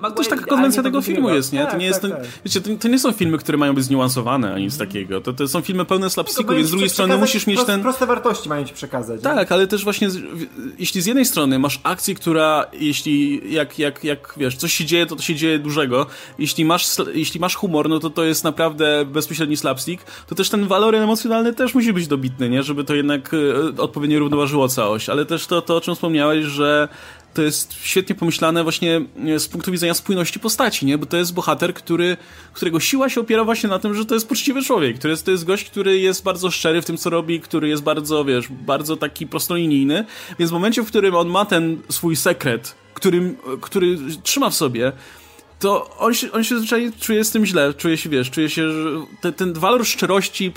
to 0.02 0.10
też 0.10 0.28
taka 0.28 0.44
konwencja 0.44 0.82
tego 0.82 1.02
filmu 1.02 1.30
jest, 1.30 1.52
nie? 1.52 1.60
Tak, 1.60 1.70
to 1.70 1.76
nie 1.76 1.86
jest, 1.86 2.02
tak, 2.02 2.10
to, 2.10 2.16
tak. 2.16 2.26
Wiecie, 2.44 2.60
to, 2.60 2.70
to, 2.80 2.88
nie 2.88 2.98
są 2.98 3.12
filmy, 3.12 3.38
które 3.38 3.58
mają 3.58 3.74
być 3.74 3.84
zniuansowane 3.84 4.54
ani 4.54 4.64
nic 4.64 4.78
takiego. 4.78 5.20
To, 5.20 5.32
to 5.32 5.48
są 5.48 5.60
filmy 5.60 5.84
pełne 5.84 6.10
slapsticku, 6.10 6.50
no, 6.52 6.56
więc 6.56 6.68
z 6.68 6.70
drugiej 6.70 6.90
strony 6.90 7.16
musisz 7.16 7.46
mieć 7.46 7.64
ten... 7.64 7.82
Proste 7.82 8.06
wartości 8.06 8.48
mają 8.48 8.64
ci 8.64 8.74
przekazać. 8.74 9.20
Tak, 9.22 9.50
nie? 9.50 9.54
ale 9.54 9.66
też 9.66 9.84
właśnie, 9.84 10.08
jeśli 10.78 11.02
z 11.02 11.06
jednej 11.06 11.24
strony 11.24 11.58
masz 11.58 11.80
akcję, 11.82 12.14
która, 12.14 12.66
jeśli, 12.72 13.40
jak, 13.52 13.78
jak, 13.78 14.04
jak, 14.04 14.34
wiesz, 14.36 14.56
coś 14.56 14.74
się 14.74 14.84
dzieje, 14.84 15.06
to 15.06 15.16
to 15.16 15.22
się 15.22 15.34
dzieje 15.34 15.58
dużego. 15.58 16.06
Jeśli 16.38 16.64
masz, 16.64 16.86
jeśli 17.14 17.40
masz 17.40 17.54
humor, 17.54 17.88
no 17.88 18.00
to 18.00 18.10
to 18.10 18.24
jest 18.24 18.44
naprawdę 18.44 19.04
bezpośredni 19.04 19.56
slapstick, 19.56 20.04
to 20.26 20.34
też 20.34 20.50
ten 20.50 20.66
walor 20.66 20.94
emocjonalny 20.94 21.52
też 21.52 21.74
musi 21.74 21.92
być 21.92 22.06
dobitny, 22.06 22.48
nie? 22.48 22.62
Żeby 22.62 22.84
to 22.84 22.94
jednak 22.94 23.30
e, 23.34 23.82
odpowiednio 23.82 24.18
równoważyło 24.18 24.68
całość. 24.68 25.08
Ale 25.08 25.26
też 25.26 25.46
to, 25.46 25.62
to 25.62 25.76
o 25.76 25.80
czym 25.80 25.94
wspomniałeś, 25.94 26.44
że 26.44 26.88
to 27.34 27.42
jest 27.42 27.72
świetnie 27.72 28.14
pomyślane 28.14 28.62
właśnie 28.62 29.00
e, 29.26 29.38
z 29.38 29.48
punktu 29.48 29.72
widzenia 29.72 29.94
spójności 29.94 30.40
postaci, 30.40 30.86
nie? 30.86 30.98
Bo 30.98 31.06
to 31.06 31.16
jest 31.16 31.34
bohater, 31.34 31.74
który, 31.74 32.16
którego 32.52 32.80
siła 32.80 33.08
się 33.08 33.20
opiera 33.20 33.44
właśnie 33.44 33.68
na 33.68 33.78
tym, 33.78 33.94
że 33.94 34.06
to 34.06 34.14
jest 34.14 34.28
poczciwy 34.28 34.62
człowiek, 34.62 34.98
który 34.98 35.10
jest, 35.10 35.24
to 35.24 35.30
jest 35.30 35.44
gość, 35.44 35.70
który 35.70 35.98
jest 35.98 36.22
bardzo 36.22 36.50
szczery 36.50 36.82
w 36.82 36.84
tym, 36.84 36.96
co 36.96 37.10
robi, 37.10 37.40
który 37.40 37.68
jest 37.68 37.82
bardzo, 37.82 38.24
wiesz, 38.24 38.48
bardzo 38.50 38.96
taki 38.96 39.26
prostolinijny, 39.26 40.04
więc 40.38 40.50
w 40.50 40.54
momencie, 40.54 40.82
w 40.82 40.86
którym 40.86 41.14
on 41.14 41.28
ma 41.28 41.44
ten 41.44 41.78
swój 41.88 42.16
sekret, 42.16 42.74
którym, 42.94 43.36
który 43.60 43.98
trzyma 44.22 44.50
w 44.50 44.54
sobie, 44.54 44.92
to 45.64 45.96
on 45.98 46.14
się, 46.14 46.32
on 46.32 46.44
się 46.44 46.58
zwyczajnie 46.58 46.92
czuje 47.00 47.24
z 47.24 47.30
tym 47.30 47.46
źle, 47.46 47.74
czuje 47.74 47.96
się, 47.96 48.10
wiesz, 48.10 48.30
czuje 48.30 48.50
się, 48.50 48.70
że 48.70 48.90
te, 49.20 49.32
ten 49.32 49.52
walor 49.52 49.86
szczerości 49.86 50.44
i 50.44 50.52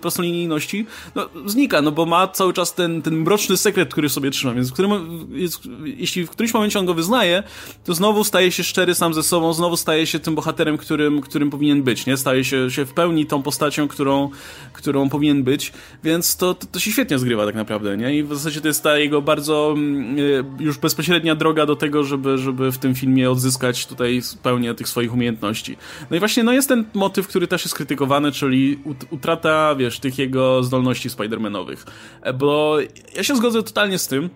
prostolinijności 0.00 0.86
no, 1.14 1.28
znika, 1.46 1.82
no 1.82 1.92
bo 1.92 2.06
ma 2.06 2.28
cały 2.28 2.52
czas 2.52 2.74
ten, 2.74 3.02
ten 3.02 3.16
mroczny 3.16 3.56
sekret, 3.56 3.92
który 3.92 4.08
sobie 4.08 4.30
trzyma, 4.30 4.54
więc 4.54 4.70
w 4.70 4.72
którym, 4.72 5.26
jest, 5.32 5.60
jeśli 5.84 6.26
w 6.26 6.30
którymś 6.30 6.54
momencie 6.54 6.78
on 6.78 6.86
go 6.86 6.94
wyznaje, 6.94 7.42
to 7.84 7.94
znowu 7.94 8.24
staje 8.24 8.52
się 8.52 8.64
szczery 8.64 8.94
sam 8.94 9.14
ze 9.14 9.22
sobą, 9.22 9.52
znowu 9.52 9.76
staje 9.76 10.06
się 10.06 10.18
tym 10.18 10.34
bohaterem, 10.34 10.78
którym, 10.78 11.20
którym 11.20 11.50
powinien 11.50 11.82
być, 11.82 12.06
nie? 12.06 12.16
Staje 12.16 12.44
się, 12.44 12.70
się 12.70 12.84
w 12.84 12.92
pełni 12.92 13.26
tą 13.26 13.42
postacią, 13.42 13.88
którą, 13.88 14.30
którą 14.72 15.08
powinien 15.08 15.42
być, 15.42 15.72
więc 16.04 16.36
to, 16.36 16.54
to, 16.54 16.66
to 16.66 16.80
się 16.80 16.92
świetnie 16.92 17.18
zgrywa 17.18 17.46
tak 17.46 17.54
naprawdę, 17.54 17.96
nie? 17.96 18.18
I 18.18 18.22
w 18.22 18.34
zasadzie 18.34 18.60
to 18.60 18.68
jest 18.68 18.82
ta 18.82 18.98
jego 18.98 19.22
bardzo 19.22 19.74
mm, 19.76 20.16
e, 20.18 20.62
już 20.64 20.78
bezpośrednia 20.78 21.34
droga 21.34 21.66
do 21.66 21.76
tego, 21.76 22.04
żeby, 22.04 22.38
żeby 22.38 22.72
w 22.72 22.78
tym 22.78 22.94
filmie 22.94 23.30
odzyskać 23.30 23.89
tutaj 23.90 24.22
spełnia 24.22 24.74
tych 24.74 24.88
swoich 24.88 25.14
umiejętności. 25.14 25.76
No 26.10 26.16
i 26.16 26.18
właśnie 26.18 26.42
no 26.42 26.52
jest 26.52 26.68
ten 26.68 26.84
motyw, 26.94 27.28
który 27.28 27.46
też 27.46 27.64
jest 27.64 27.74
krytykowany, 27.74 28.32
czyli 28.32 28.78
utrata, 29.10 29.74
wiesz, 29.74 30.00
tych 30.00 30.18
jego 30.18 30.62
zdolności 30.62 31.10
Spider-Manowych. 31.10 31.86
E, 32.22 32.32
bo 32.32 32.78
ja 33.16 33.22
się 33.22 33.36
zgodzę 33.36 33.62
totalnie 33.62 33.98
z 33.98 34.08
tym, 34.08 34.30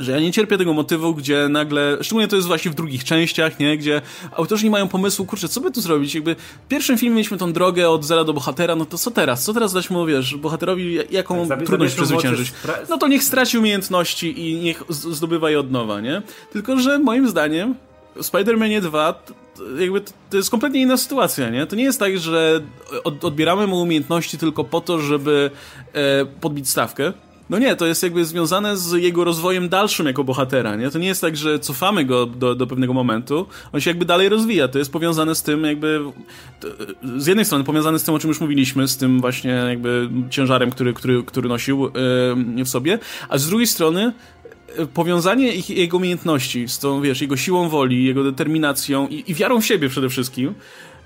że 0.00 0.12
ja 0.12 0.20
nie 0.20 0.32
cierpię 0.32 0.58
tego 0.58 0.72
motywu, 0.72 1.14
gdzie 1.14 1.48
nagle, 1.48 1.98
szczególnie 2.00 2.28
to 2.28 2.36
jest 2.36 2.48
właśnie 2.48 2.70
w 2.70 2.74
drugich 2.74 3.04
częściach, 3.04 3.58
nie, 3.58 3.78
gdzie 3.78 4.02
autorzy 4.32 4.64
nie 4.64 4.70
mają 4.70 4.88
pomysłu, 4.88 5.26
kurczę, 5.26 5.48
co 5.48 5.60
by 5.60 5.70
tu 5.70 5.80
zrobić, 5.80 6.14
jakby 6.14 6.34
w 6.34 6.68
pierwszym 6.68 6.98
filmie 6.98 7.14
mieliśmy 7.14 7.38
tą 7.38 7.52
drogę 7.52 7.90
od 7.90 8.04
zera 8.04 8.24
do 8.24 8.32
bohatera, 8.32 8.76
no 8.76 8.84
to 8.84 8.98
co 8.98 9.10
teraz, 9.10 9.44
co 9.44 9.54
teraz 9.54 9.72
dać 9.72 9.90
mu, 9.90 10.06
wiesz, 10.06 10.36
bohaterowi 10.36 10.98
jaką 11.10 11.48
tak, 11.48 11.62
trudność 11.62 11.94
przezwyciężyć, 11.94 12.52
no 12.88 12.98
to 12.98 13.08
niech 13.08 13.24
straci 13.24 13.58
umiejętności 13.58 14.50
i 14.50 14.56
niech 14.60 14.82
zdobywa 14.88 15.50
je 15.50 15.60
od 15.60 15.70
nowa, 15.70 16.00
nie, 16.00 16.22
tylko, 16.52 16.78
że 16.78 16.98
moim 16.98 17.28
zdaniem 17.28 17.74
Spider-Manie 18.20 18.80
2 18.80 19.24
jakby 19.78 20.00
to 20.30 20.36
jest 20.36 20.50
kompletnie 20.50 20.80
inna 20.80 20.96
sytuacja, 20.96 21.50
nie? 21.50 21.66
To 21.66 21.76
nie 21.76 21.84
jest 21.84 21.98
tak, 21.98 22.18
że 22.18 22.60
odbieramy 23.04 23.66
mu 23.66 23.80
umiejętności 23.80 24.38
tylko 24.38 24.64
po 24.64 24.80
to, 24.80 25.00
żeby 25.00 25.50
e, 25.92 26.24
podbić 26.40 26.68
stawkę, 26.68 27.12
no 27.50 27.58
nie, 27.58 27.76
to 27.76 27.86
jest 27.86 28.02
jakby 28.02 28.24
związane 28.24 28.76
z 28.76 28.92
jego 28.92 29.24
rozwojem 29.24 29.68
dalszym 29.68 30.06
jako 30.06 30.24
bohatera, 30.24 30.76
nie? 30.76 30.90
To 30.90 30.98
nie 30.98 31.06
jest 31.06 31.20
tak, 31.20 31.36
że 31.36 31.58
cofamy 31.58 32.04
go 32.04 32.26
do, 32.26 32.54
do 32.54 32.66
pewnego 32.66 32.92
momentu, 32.92 33.46
on 33.72 33.80
się 33.80 33.90
jakby 33.90 34.04
dalej 34.04 34.28
rozwija, 34.28 34.68
to 34.68 34.78
jest 34.78 34.92
powiązane 34.92 35.34
z 35.34 35.42
tym 35.42 35.64
jakby, 35.64 36.00
to, 36.60 36.68
z 37.16 37.26
jednej 37.26 37.44
strony 37.44 37.64
powiązane 37.64 37.98
z 37.98 38.02
tym, 38.02 38.14
o 38.14 38.18
czym 38.18 38.28
już 38.28 38.40
mówiliśmy, 38.40 38.88
z 38.88 38.96
tym 38.96 39.20
właśnie 39.20 39.50
jakby 39.50 40.08
ciężarem, 40.30 40.70
który, 40.70 40.94
który, 40.94 41.22
który 41.22 41.48
nosił 41.48 41.82
yy, 42.56 42.64
w 42.64 42.68
sobie, 42.68 42.98
a 43.28 43.38
z 43.38 43.48
drugiej 43.48 43.66
strony 43.66 44.12
powiązanie 44.94 45.52
ich, 45.52 45.70
jego 45.70 45.96
umiejętności 45.96 46.68
z 46.68 46.78
tą, 46.78 47.00
wiesz, 47.02 47.20
jego 47.20 47.36
siłą 47.36 47.68
woli, 47.68 48.04
jego 48.04 48.24
determinacją 48.24 49.08
i, 49.08 49.24
i 49.26 49.34
wiarą 49.34 49.60
w 49.60 49.66
siebie 49.66 49.88
przede 49.88 50.08
wszystkim, 50.08 50.54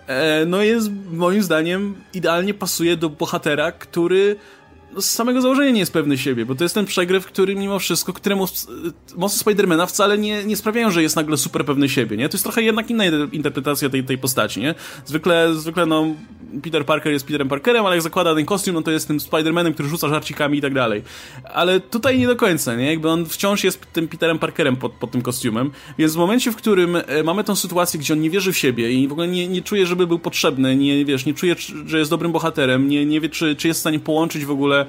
e, 0.06 0.46
no 0.46 0.62
jest 0.62 0.90
moim 1.12 1.42
zdaniem 1.42 1.94
idealnie 2.14 2.54
pasuje 2.54 2.96
do 2.96 3.10
bohatera, 3.10 3.72
który 3.72 4.36
z 4.96 5.04
samego 5.04 5.42
założenia 5.42 5.70
nie 5.70 5.80
jest 5.80 5.92
pewny 5.92 6.18
siebie, 6.18 6.46
bo 6.46 6.54
to 6.54 6.64
jest 6.64 6.74
ten 6.74 6.86
przegryw, 6.86 7.26
który 7.26 7.54
mimo 7.54 7.78
wszystko, 7.78 8.12
któremu 8.12 8.46
mocy 9.16 9.38
Spidermana 9.38 9.86
wcale 9.86 10.18
nie, 10.18 10.44
nie 10.44 10.56
sprawiają, 10.56 10.90
że 10.90 11.02
jest 11.02 11.16
nagle 11.16 11.36
super 11.36 11.64
pewny 11.64 11.88
siebie, 11.88 12.16
nie? 12.16 12.28
To 12.28 12.34
jest 12.34 12.44
trochę 12.44 12.62
jednak 12.62 12.90
inna 12.90 13.04
interpretacja 13.32 13.90
tej, 13.90 14.04
tej 14.04 14.18
postaci, 14.18 14.60
nie? 14.60 14.74
Zwykle, 15.06 15.54
zwykle 15.54 15.86
no, 15.86 16.06
Peter 16.62 16.86
Parker 16.86 17.12
jest 17.12 17.26
Peterem 17.26 17.48
Parkerem, 17.48 17.86
ale 17.86 17.96
jak 17.96 18.02
zakłada 18.02 18.34
ten 18.34 18.44
kostium, 18.44 18.74
no 18.74 18.82
to 18.82 18.90
jest 18.90 19.08
tym 19.08 19.20
Spidermanem, 19.20 19.74
który 19.74 19.88
rzuca 19.88 20.08
żarcikami 20.08 20.58
i 20.58 20.60
tak 20.60 20.74
dalej. 20.74 21.02
Ale 21.44 21.80
tutaj 21.80 22.18
nie 22.18 22.26
do 22.26 22.36
końca, 22.36 22.76
nie? 22.76 22.86
Jakby 22.86 23.08
on 23.08 23.26
wciąż 23.26 23.64
jest 23.64 23.92
tym 23.92 24.08
Peterem 24.08 24.38
Parkerem 24.38 24.76
pod, 24.76 24.92
pod 24.92 25.10
tym 25.10 25.22
kostiumem, 25.22 25.70
więc 25.98 26.14
w 26.14 26.16
momencie, 26.16 26.52
w 26.52 26.56
którym 26.56 26.96
e, 26.96 27.22
mamy 27.24 27.44
tą 27.44 27.56
sytuację, 27.56 28.00
gdzie 28.00 28.14
on 28.14 28.20
nie 28.20 28.30
wierzy 28.30 28.52
w 28.52 28.58
siebie 28.58 28.92
i 28.92 29.08
w 29.08 29.12
ogóle 29.12 29.28
nie, 29.28 29.48
nie 29.48 29.62
czuje, 29.62 29.86
żeby 29.86 30.06
był 30.06 30.18
potrzebny, 30.18 30.76
nie, 30.76 31.04
wiesz, 31.04 31.26
nie 31.26 31.34
czuje, 31.34 31.56
że 31.86 31.98
jest 31.98 32.10
dobrym 32.10 32.32
bohaterem, 32.32 32.88
nie, 32.88 33.06
nie 33.06 33.20
wie, 33.20 33.28
czy, 33.28 33.56
czy 33.56 33.68
jest 33.68 33.80
w 33.80 33.80
stanie 33.80 34.00
połączyć 34.00 34.44
w 34.44 34.50
ogóle 34.50 34.79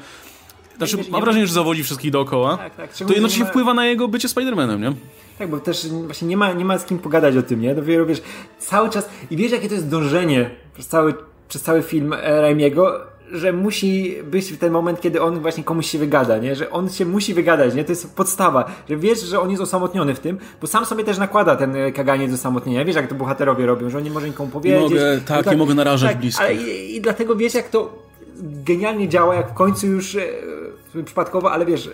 znaczy, 0.77 0.97
mam 1.11 1.21
wrażenie, 1.21 1.47
że 1.47 1.53
zawodzi 1.53 1.83
wszystkich 1.83 2.11
dookoła. 2.11 2.57
Tak, 2.57 2.75
tak. 2.75 2.93
To 2.93 3.13
jednocześnie 3.13 3.43
ma... 3.43 3.49
wpływa 3.49 3.73
na 3.73 3.85
jego 3.85 4.07
bycie 4.07 4.27
Spider-Manem, 4.27 4.79
nie? 4.79 4.93
Tak, 5.39 5.49
bo 5.49 5.59
też 5.59 5.87
właśnie 5.87 6.27
nie 6.27 6.37
ma, 6.37 6.53
nie 6.53 6.65
ma 6.65 6.77
z 6.77 6.85
kim 6.85 6.99
pogadać 6.99 7.37
o 7.37 7.43
tym, 7.43 7.61
nie? 7.61 7.75
Dopiero 7.75 8.05
wiesz, 8.05 8.21
cały 8.59 8.89
czas. 8.89 9.09
I 9.31 9.37
wiesz, 9.37 9.51
jakie 9.51 9.67
to 9.67 9.73
jest 9.73 9.89
dążenie 9.89 10.49
przez 10.73 10.87
cały, 10.87 11.13
przez 11.49 11.61
cały 11.61 11.81
film 11.81 12.13
Raimiego, 12.23 13.01
że 13.31 13.53
musi 13.53 14.17
być 14.23 14.57
ten 14.57 14.71
moment, 14.71 15.01
kiedy 15.01 15.21
on 15.21 15.39
właśnie 15.39 15.63
komuś 15.63 15.89
się 15.89 15.99
wygada, 15.99 16.37
nie? 16.37 16.55
Że 16.55 16.69
on 16.69 16.89
się 16.89 17.05
musi 17.05 17.33
wygadać, 17.33 17.75
nie? 17.75 17.83
To 17.83 17.91
jest 17.91 18.15
podstawa, 18.15 18.71
że 18.89 18.97
wiesz, 18.97 19.21
że 19.21 19.39
on 19.39 19.49
jest 19.49 19.63
osamotniony 19.63 20.15
w 20.15 20.19
tym, 20.19 20.37
bo 20.61 20.67
sam 20.67 20.85
sobie 20.85 21.03
też 21.03 21.17
nakłada 21.17 21.55
ten 21.55 21.75
e, 21.75 21.91
kaganie 21.91 22.27
do 22.27 22.33
osamotnienia. 22.33 22.85
Wiesz, 22.85 22.95
jak 22.95 23.07
to 23.07 23.15
bohaterowie 23.15 23.65
robią, 23.65 23.89
że 23.89 23.97
on 23.97 24.03
nie 24.03 24.11
może 24.11 24.27
nikomu 24.27 24.49
powiedzieć. 24.49 24.81
Mogę, 24.81 25.21
tak, 25.27 25.37
no 25.37 25.43
tak, 25.43 25.53
nie 25.53 25.57
mogę 25.57 25.73
narażać 25.73 26.17
tak, 26.37 26.57
i, 26.57 26.95
i 26.95 27.01
dlatego 27.01 27.35
wiesz, 27.35 27.53
jak 27.53 27.69
to 27.69 28.10
genialnie 28.41 29.09
działa, 29.09 29.35
jak 29.35 29.49
w 29.49 29.53
końcu 29.53 29.87
już 29.87 30.15
e, 30.15 30.21
przypadkowo, 31.05 31.51
ale 31.51 31.65
wiesz, 31.65 31.87
e, 31.87 31.91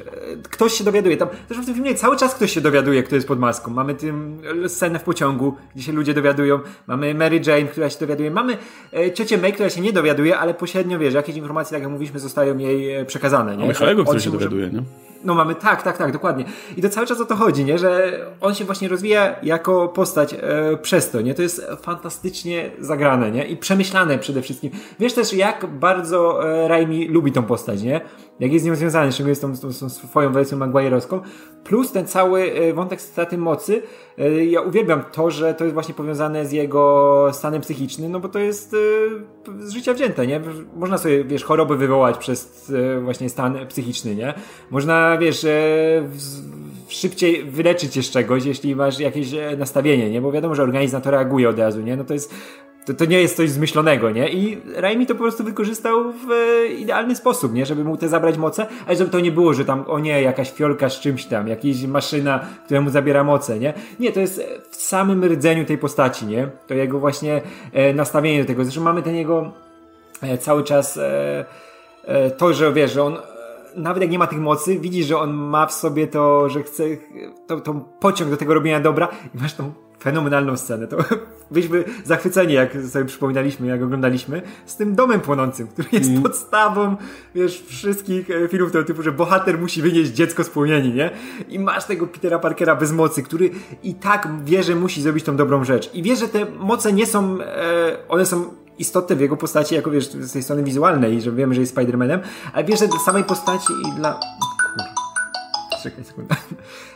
ktoś 0.49 0.73
się 0.73 0.83
dowiaduje. 0.83 1.17
Tam, 1.17 1.27
zresztą 1.47 1.63
w 1.63 1.65
tym 1.65 1.75
filmie 1.75 1.95
cały 1.95 2.17
czas 2.17 2.35
ktoś 2.35 2.51
się 2.51 2.61
dowiaduje, 2.61 3.03
kto 3.03 3.15
jest 3.15 3.27
pod 3.27 3.39
maską. 3.39 3.71
Mamy 3.71 3.95
tym 3.95 4.41
scenę 4.67 4.99
w 4.99 5.03
pociągu, 5.03 5.53
gdzie 5.75 5.83
się 5.83 5.91
ludzie 5.91 6.13
dowiadują. 6.13 6.59
Mamy 6.87 7.13
Mary 7.13 7.41
Jane, 7.47 7.63
która 7.65 7.89
się 7.89 7.99
dowiaduje. 7.99 8.31
Mamy 8.31 8.57
e, 8.93 9.11
ciocię 9.11 9.37
May, 9.37 9.53
która 9.53 9.69
się 9.69 9.81
nie 9.81 9.93
dowiaduje, 9.93 10.37
ale 10.37 10.53
pośrednio, 10.53 10.99
wiesz, 10.99 11.13
jakieś 11.13 11.35
informacje, 11.35 11.75
tak 11.75 11.81
jak 11.81 11.91
mówiliśmy, 11.91 12.19
zostają 12.19 12.57
jej 12.57 12.95
e, 12.95 13.05
przekazane. 13.05 13.51
Nie? 13.51 13.61
Mamy 13.61 13.73
Harry'ego, 13.73 14.03
który 14.03 14.21
się 14.21 14.31
dowiaduje, 14.31 14.69
nie? 14.69 14.83
No 15.23 15.35
mamy, 15.35 15.55
tak, 15.55 15.83
tak, 15.83 15.97
tak, 15.97 16.11
dokładnie. 16.11 16.45
I 16.77 16.81
to 16.81 16.89
cały 16.89 17.07
czas 17.07 17.21
o 17.21 17.25
to 17.25 17.35
chodzi, 17.35 17.65
nie? 17.65 17.77
Że 17.77 18.19
on 18.41 18.55
się 18.55 18.65
właśnie 18.65 18.87
rozwija 18.87 19.35
jako 19.43 19.87
postać 19.87 20.33
e, 20.33 20.37
przez 20.81 21.09
to, 21.09 21.21
nie? 21.21 21.33
To 21.33 21.41
jest 21.41 21.67
fantastycznie 21.81 22.71
zagrane, 22.79 23.31
nie? 23.31 23.45
I 23.45 23.57
przemyślane 23.57 24.17
przede 24.17 24.41
wszystkim. 24.41 24.71
Wiesz 24.99 25.13
też, 25.13 25.33
jak 25.33 25.65
bardzo 25.65 26.49
e, 26.49 26.67
Raimi 26.67 27.07
lubi 27.07 27.31
tą 27.31 27.43
postać, 27.43 27.81
nie? 27.81 28.01
Jak 28.39 28.53
jest 28.53 28.65
z 28.65 28.67
nią 28.67 28.75
związany, 28.75 29.11
szczególnie 29.11 29.35
z 29.35 29.39
tą, 29.39 29.57
tą, 29.57 29.73
tą 29.73 29.89
swoją 29.89 30.31
wersją 30.31 30.57
Maguire'owską. 30.57 31.19
Plus 31.63 31.91
ten 31.91 32.07
cały 32.07 32.51
e, 32.51 32.73
wątek 32.73 33.01
straty 33.01 33.37
mocy. 33.37 33.81
E, 34.17 34.45
ja 34.45 34.61
uwielbiam 34.61 35.03
to, 35.11 35.31
że 35.31 35.53
to 35.53 35.63
jest 35.63 35.73
właśnie 35.73 35.93
powiązane 35.93 36.45
z 36.45 36.51
jego 36.51 37.29
stanem 37.33 37.61
psychicznym, 37.61 38.11
no 38.11 38.19
bo 38.19 38.29
to 38.29 38.39
jest 38.39 38.73
e, 38.73 39.67
z 39.67 39.73
życia 39.73 39.93
wzięte, 39.93 40.27
nie? 40.27 40.41
Można 40.75 40.97
sobie, 40.97 41.23
wiesz, 41.23 41.43
choroby 41.43 41.77
wywołać 41.77 42.17
przez 42.17 42.71
właśnie 43.03 43.29
stan 43.29 43.67
psychiczny, 43.67 44.15
nie? 44.15 44.33
Można 44.71 45.17
wiesz, 45.17 45.45
szybciej 46.87 47.43
wyleczyć 47.43 47.93
się 47.93 48.03
z 48.03 48.09
czegoś, 48.09 48.45
jeśli 48.45 48.75
masz 48.75 48.99
jakieś 48.99 49.27
nastawienie, 49.57 50.09
nie? 50.09 50.21
Bo 50.21 50.31
wiadomo, 50.31 50.55
że 50.55 50.63
organizm 50.63 50.95
na 50.95 51.01
to 51.01 51.11
reaguje 51.11 51.49
od 51.49 51.59
razu, 51.59 51.81
nie? 51.81 51.97
No 51.97 52.03
to 52.03 52.13
jest 52.13 52.33
to, 52.87 52.93
to 52.93 53.05
nie 53.05 53.21
jest 53.21 53.37
coś 53.37 53.49
zmyślonego, 53.49 54.11
nie? 54.11 54.29
I 54.29 54.61
Raimi 54.75 55.05
to 55.05 55.15
po 55.15 55.21
prostu 55.21 55.43
wykorzystał 55.43 56.13
w 56.13 56.31
e, 56.31 56.67
idealny 56.67 57.15
sposób, 57.15 57.53
nie? 57.53 57.65
Żeby 57.65 57.83
mu 57.83 57.97
te 57.97 58.09
zabrać 58.09 58.37
moce, 58.37 58.67
ale 58.87 58.95
żeby 58.95 59.09
to 59.09 59.19
nie 59.19 59.31
było, 59.31 59.53
że 59.53 59.65
tam, 59.65 59.85
o 59.87 59.99
nie, 59.99 60.21
jakaś 60.21 60.51
fiolka 60.51 60.89
z 60.89 60.99
czymś 60.99 61.25
tam, 61.25 61.47
jakaś 61.47 61.83
maszyna, 61.83 62.39
która 62.65 62.81
mu 62.81 62.89
zabiera 62.89 63.23
moce, 63.23 63.59
nie? 63.59 63.73
Nie, 63.99 64.11
to 64.11 64.19
jest 64.19 64.41
w 64.69 64.75
samym 64.75 65.25
rdzeniu 65.25 65.65
tej 65.65 65.77
postaci, 65.77 66.25
nie? 66.25 66.47
To 66.67 66.73
jego 66.73 66.99
właśnie 66.99 67.41
e, 67.73 67.93
nastawienie 67.93 68.41
do 68.41 68.47
tego. 68.47 68.63
Zresztą 68.63 68.81
mamy 68.81 69.01
ten 69.01 69.15
jego 69.15 69.51
e, 70.21 70.37
cały 70.37 70.63
czas 70.63 70.97
e, 70.97 71.45
e, 72.03 72.31
to, 72.31 72.53
że 72.53 72.73
wiesz, 72.73 72.93
że 72.93 73.03
on 73.03 73.17
nawet 73.75 74.01
jak 74.01 74.11
nie 74.11 74.19
ma 74.19 74.27
tych 74.27 74.39
mocy, 74.39 74.79
widzisz, 74.79 75.05
że 75.05 75.17
on 75.17 75.33
ma 75.33 75.65
w 75.65 75.73
sobie 75.73 76.07
to, 76.07 76.49
że 76.49 76.63
chce, 76.63 76.83
to, 77.47 77.59
to 77.59 77.73
pociąg 77.99 78.31
do 78.31 78.37
tego 78.37 78.53
robienia 78.53 78.79
dobra 78.79 79.07
i 79.35 79.37
masz 79.41 79.53
tą 79.53 79.71
fenomenalną 79.99 80.57
scenę. 80.57 80.87
To 80.87 80.97
byliśmy 81.51 81.83
zachwyceni, 82.05 82.53
jak 82.53 82.77
sobie 82.91 83.05
przypominaliśmy, 83.05 83.67
jak 83.67 83.83
oglądaliśmy, 83.83 84.41
z 84.65 84.75
tym 84.75 84.95
domem 84.95 85.21
płonącym, 85.21 85.67
który 85.67 85.89
jest 85.91 86.09
mm. 86.09 86.23
podstawą, 86.23 86.95
wiesz, 87.35 87.63
wszystkich 87.67 88.31
e, 88.31 88.47
filmów 88.47 88.71
tego 88.71 88.83
typu, 88.83 89.03
że 89.03 89.11
bohater 89.11 89.59
musi 89.59 89.81
wynieść 89.81 90.11
dziecko 90.11 90.43
z 90.43 90.49
płomieni, 90.49 90.93
nie? 90.93 91.11
I 91.49 91.59
masz 91.59 91.85
tego 91.85 92.07
Petera 92.07 92.39
Parkera 92.39 92.75
bez 92.75 92.91
mocy, 92.91 93.23
który 93.23 93.49
i 93.83 93.95
tak 93.95 94.29
wie, 94.43 94.63
że 94.63 94.75
musi 94.75 95.01
zrobić 95.01 95.23
tą 95.23 95.35
dobrą 95.35 95.63
rzecz. 95.63 95.89
I 95.93 96.03
wie, 96.03 96.15
że 96.15 96.27
te 96.27 96.45
moce 96.45 96.93
nie 96.93 97.05
są, 97.05 97.41
e, 97.41 97.97
one 98.09 98.25
są 98.25 98.53
istotne 98.79 99.15
w 99.15 99.19
jego 99.19 99.37
postaci, 99.37 99.75
jako 99.75 99.91
wiesz, 99.91 100.09
z 100.09 100.31
tej 100.31 100.43
strony 100.43 100.63
wizualnej, 100.63 101.21
że 101.21 101.31
wiemy, 101.31 101.55
że 101.55 101.61
jest 101.61 101.75
Spider-Manem, 101.75 102.19
ale 102.53 102.65
wiesz, 102.65 102.79
że 102.79 102.87
dla 102.87 102.99
samej 102.99 103.23
postaci 103.23 103.73
i 103.87 103.95
dla... 103.95 104.19
Czekaj 105.83 106.03
sekundę. 106.03 106.35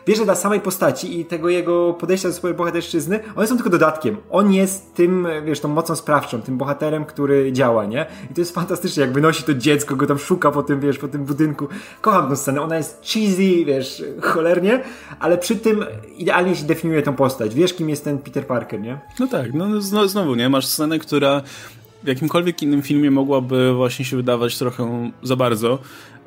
Wiesz, 0.07 0.17
że 0.17 0.25
dla 0.25 0.35
samej 0.35 0.59
postaci 0.59 1.19
i 1.19 1.25
tego 1.25 1.49
jego 1.49 1.93
podejścia 1.93 2.27
do 2.27 2.33
swojej 2.33 2.57
bohaterszczyzny, 2.57 3.19
one 3.35 3.47
są 3.47 3.55
tylko 3.55 3.69
dodatkiem. 3.69 4.17
On 4.29 4.53
jest 4.53 4.93
tym, 4.93 5.27
wiesz, 5.45 5.59
tą 5.59 5.67
mocą 5.67 5.95
sprawczą, 5.95 6.41
tym 6.41 6.57
bohaterem, 6.57 7.05
który 7.05 7.51
działa, 7.53 7.85
nie? 7.85 8.05
I 8.31 8.33
to 8.33 8.41
jest 8.41 8.55
fantastyczne, 8.55 9.01
jak 9.01 9.13
wynosi 9.13 9.43
to 9.43 9.53
dziecko, 9.53 9.95
go 9.95 10.07
tam 10.07 10.19
szuka 10.19 10.51
po 10.51 10.63
tym, 10.63 10.79
wiesz, 10.79 10.97
po 10.97 11.07
tym 11.07 11.25
budynku. 11.25 11.67
Kocham 12.01 12.29
tę 12.29 12.35
scenę, 12.35 12.61
ona 12.61 12.77
jest 12.77 13.01
cheesy, 13.13 13.65
wiesz, 13.65 14.03
cholernie, 14.21 14.83
ale 15.19 15.37
przy 15.37 15.55
tym 15.55 15.85
idealnie 16.17 16.55
się 16.55 16.65
definiuje 16.65 17.01
tą 17.01 17.15
postać. 17.15 17.55
Wiesz, 17.55 17.73
kim 17.73 17.89
jest 17.89 18.03
ten 18.03 18.17
Peter 18.17 18.47
Parker, 18.47 18.81
nie? 18.81 18.99
No 19.19 19.27
tak, 19.27 19.53
no 19.53 19.81
znowu, 20.07 20.35
nie? 20.35 20.49
Masz 20.49 20.67
scenę, 20.67 20.99
która 20.99 21.41
w 22.03 22.07
jakimkolwiek 22.07 22.61
innym 22.61 22.81
filmie 22.81 23.11
mogłaby 23.11 23.73
właśnie 23.73 24.05
się 24.05 24.17
wydawać 24.17 24.57
trochę 24.57 25.11
za 25.23 25.35
bardzo, 25.35 25.79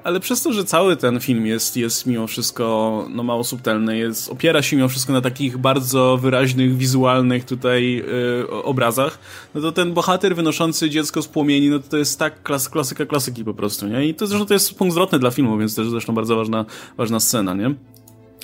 ale 0.04 0.20
przez 0.20 0.42
to, 0.42 0.52
że 0.52 0.64
cały 0.64 0.96
ten 0.96 1.20
film 1.20 1.46
jest, 1.46 1.76
jest 1.76 2.06
mimo 2.06 2.26
wszystko 2.26 3.06
no, 3.10 3.22
mało 3.22 3.44
subtelny, 3.44 3.98
jest, 3.98 4.28
opiera 4.28 4.62
się 4.62 4.76
mimo 4.76 4.88
wszystko 4.88 5.12
na 5.12 5.20
takich 5.20 5.58
bardzo 5.58 6.16
wyraźnych, 6.16 6.76
wizualnych 6.76 7.44
tutaj 7.44 7.94
yy, 7.94 8.62
obrazach, 8.62 9.18
no 9.54 9.60
to 9.60 9.72
ten 9.72 9.94
bohater 9.94 10.36
wynoszący 10.36 10.90
dziecko 10.90 11.22
z 11.22 11.28
płomieni, 11.28 11.70
no 11.70 11.78
to, 11.78 11.88
to 11.88 11.96
jest 11.96 12.18
tak 12.18 12.42
klas, 12.42 12.68
klasyka 12.68 13.06
klasyki 13.06 13.44
po 13.44 13.54
prostu, 13.54 13.86
nie? 13.86 14.06
I 14.06 14.14
to 14.14 14.26
zresztą 14.26 14.46
to 14.46 14.54
jest 14.54 14.74
punkt 14.74 14.92
zwrotny 14.92 15.18
dla 15.18 15.30
filmu, 15.30 15.58
więc 15.58 15.74
też 15.74 15.88
zresztą 15.88 16.14
bardzo 16.14 16.36
ważna, 16.36 16.64
ważna 16.96 17.20
scena, 17.20 17.54
nie? 17.54 17.74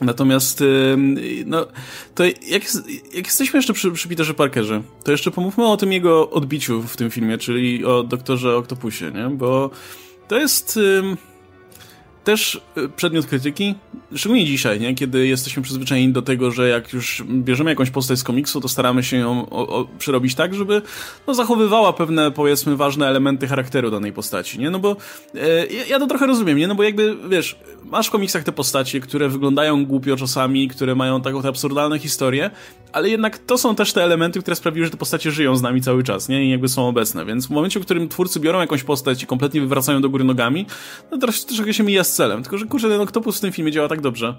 Natomiast, 0.03 0.65
no, 1.47 1.67
to 2.15 2.25
jak, 2.25 2.63
jak 3.15 3.27
jesteśmy 3.27 3.59
jeszcze 3.59 3.73
przy, 3.73 3.93
przy 3.93 4.09
Peterze 4.09 4.35
Parkerze, 4.35 4.83
to 5.05 5.13
jeszcze 5.13 5.31
pomówmy 5.31 5.67
o 5.67 5.77
tym 5.77 5.93
jego 5.93 6.31
odbiciu 6.31 6.83
w 6.83 6.97
tym 6.97 7.11
filmie, 7.11 7.39
czyli 7.39 7.85
o 7.85 8.03
doktorze 8.03 8.57
Octopusie, 8.57 9.11
nie? 9.15 9.37
Bo 9.37 9.71
to 10.29 10.39
jest 10.39 10.79
też 12.25 12.61
y, 12.77 12.89
przedmiot 12.89 13.27
krytyki, 13.27 13.75
szczególnie 14.15 14.45
dzisiaj, 14.45 14.81
nie? 14.81 14.95
kiedy 14.95 15.27
jesteśmy 15.27 15.63
przyzwyczajeni 15.63 16.13
do 16.13 16.23
tego, 16.23 16.51
że 16.51 16.69
jak 16.69 16.93
już 16.93 17.25
bierzemy 17.29 17.71
jakąś 17.71 17.91
postać 17.91 18.19
z 18.19 18.25
komiksu, 18.25 18.61
to 18.61 18.69
staramy 18.69 19.03
się 19.03 19.17
ją 19.17 19.51
o, 19.51 19.69
o, 19.69 19.87
przerobić 19.99 20.35
tak, 20.35 20.55
żeby 20.55 20.83
no, 21.27 21.35
zachowywała 21.35 21.93
pewne, 21.93 22.31
powiedzmy, 22.31 22.77
ważne 22.77 23.09
elementy 23.09 23.49
charakteru 23.49 23.91
danej 23.91 24.13
postaci, 24.13 24.59
nie? 24.59 24.71
No 24.71 24.79
bo 24.79 24.97
e, 25.35 25.67
ja 25.67 25.99
to 25.99 26.07
trochę 26.07 26.27
rozumiem, 26.27 26.59
nie? 26.59 26.69
No 26.69 26.75
bo 26.75 26.83
jakby, 26.83 27.17
wiesz, 27.29 27.57
masz 27.85 28.07
w 28.07 28.11
komiksach 28.11 28.45
te 28.45 28.53
postacie, 28.53 29.01
które 29.01 29.29
wyglądają 29.29 29.87
głupio 29.87 30.17
czasami, 30.17 30.69
które 30.69 30.95
mają 30.95 31.23
taką 31.23 31.43
te 31.43 31.49
absurdalne 31.49 31.99
historie, 31.99 32.51
ale 32.93 33.09
jednak 33.09 33.39
to 33.39 33.59
są 33.59 33.75
też 33.75 33.93
te 33.93 34.05
elementy, 34.05 34.41
które 34.41 34.57
sprawiły, 34.57 34.87
że 34.87 34.91
te 34.91 34.97
postacie 34.97 35.31
żyją 35.31 35.57
z 35.57 35.63
nami 35.63 35.81
cały 35.81 36.03
czas, 36.03 36.29
nie? 36.29 36.45
I 36.45 36.51
jakby 36.51 36.69
są 36.69 36.89
obecne, 36.89 37.25
więc 37.25 37.47
w 37.47 37.51
momencie, 37.51 37.81
w 37.81 37.85
którym 37.85 38.09
twórcy 38.09 38.41
biorą 38.41 38.61
jakąś 38.61 38.83
postać 38.83 39.23
i 39.23 39.27
kompletnie 39.27 39.61
wywracają 39.61 40.01
do 40.01 40.11
góry 40.11 40.25
nogami, 40.25 40.67
no 41.11 41.19
to 41.19 41.27
troszkę 41.27 41.75
się 41.75 41.85
mija 41.85 42.05
z 42.11 42.15
celem. 42.15 42.43
Tylko, 42.43 42.59
że 42.59 42.67
kurczę, 42.67 42.89
ten 42.89 43.01
Octopus 43.01 43.39
w 43.39 43.41
tym 43.41 43.53
filmie 43.53 43.73
działa 43.73 43.89
tak 43.89 44.01
dobrze. 44.01 44.35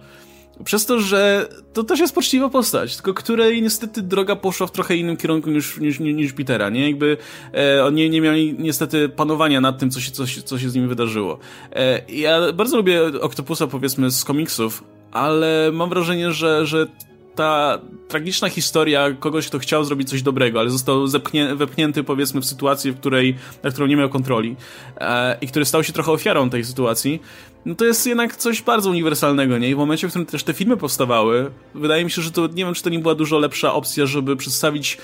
Przez 0.63 0.85
to, 0.85 0.99
że 0.99 1.49
to 1.73 1.83
też 1.83 1.99
jest 1.99 2.15
poczciwa 2.15 2.49
postać, 2.49 2.95
tylko 2.95 3.13
której 3.13 3.61
niestety 3.61 4.01
droga 4.01 4.35
poszła 4.35 4.67
w 4.67 4.71
trochę 4.71 4.95
innym 4.95 5.17
kierunku 5.17 5.49
niż, 5.49 5.77
niż, 5.77 5.99
niż 5.99 6.33
Petera, 6.33 6.69
nie? 6.69 6.89
Jakby 6.89 7.17
e, 7.53 7.85
oni 7.85 8.09
nie 8.09 8.21
mieli 8.21 8.55
niestety 8.59 9.09
panowania 9.09 9.61
nad 9.61 9.79
tym, 9.79 9.89
co 9.91 9.99
się, 9.99 10.11
co, 10.11 10.23
co 10.45 10.59
się 10.59 10.69
z 10.69 10.75
nimi 10.75 10.87
wydarzyło. 10.87 11.39
E, 11.73 12.01
ja 12.09 12.51
bardzo 12.53 12.77
lubię 12.77 13.01
Octopusa, 13.21 13.67
powiedzmy, 13.67 14.11
z 14.11 14.23
komiksów, 14.23 14.83
ale 15.11 15.69
mam 15.73 15.89
wrażenie, 15.89 16.31
że, 16.31 16.65
że 16.65 16.87
ta 17.35 17.79
tragiczna 18.07 18.49
historia 18.49 19.13
kogoś, 19.19 19.47
kto 19.47 19.59
chciał 19.59 19.83
zrobić 19.83 20.09
coś 20.09 20.21
dobrego, 20.21 20.59
ale 20.59 20.69
został 20.69 21.07
zepchnię, 21.07 21.55
wepchnięty 21.55 22.03
powiedzmy 22.03 22.41
w 22.41 22.45
sytuację, 22.45 22.91
w 22.91 22.99
której, 22.99 23.35
na 23.63 23.71
którą 23.71 23.87
nie 23.87 23.97
miał 23.97 24.09
kontroli 24.09 24.55
e, 24.97 25.37
i 25.41 25.47
który 25.47 25.65
stał 25.65 25.83
się 25.83 25.93
trochę 25.93 26.11
ofiarą 26.11 26.49
tej 26.49 26.65
sytuacji, 26.65 27.21
no 27.65 27.75
to 27.75 27.85
jest 27.85 28.07
jednak 28.07 28.35
coś 28.35 28.61
bardzo 28.61 28.89
uniwersalnego, 28.89 29.57
nie? 29.57 29.69
I 29.69 29.75
w 29.75 29.77
momencie, 29.77 30.07
w 30.07 30.09
którym 30.09 30.25
też 30.25 30.43
te 30.43 30.53
filmy 30.53 30.77
powstawały, 30.77 31.51
wydaje 31.75 32.05
mi 32.05 32.11
się, 32.11 32.21
że 32.21 32.31
to, 32.31 32.47
nie 32.47 32.65
wiem, 32.65 32.73
czy 32.73 32.83
to 32.83 32.89
nie 32.89 32.99
była 32.99 33.15
dużo 33.15 33.39
lepsza 33.39 33.73
opcja, 33.73 34.05
żeby 34.05 34.35
przedstawić 34.35 34.97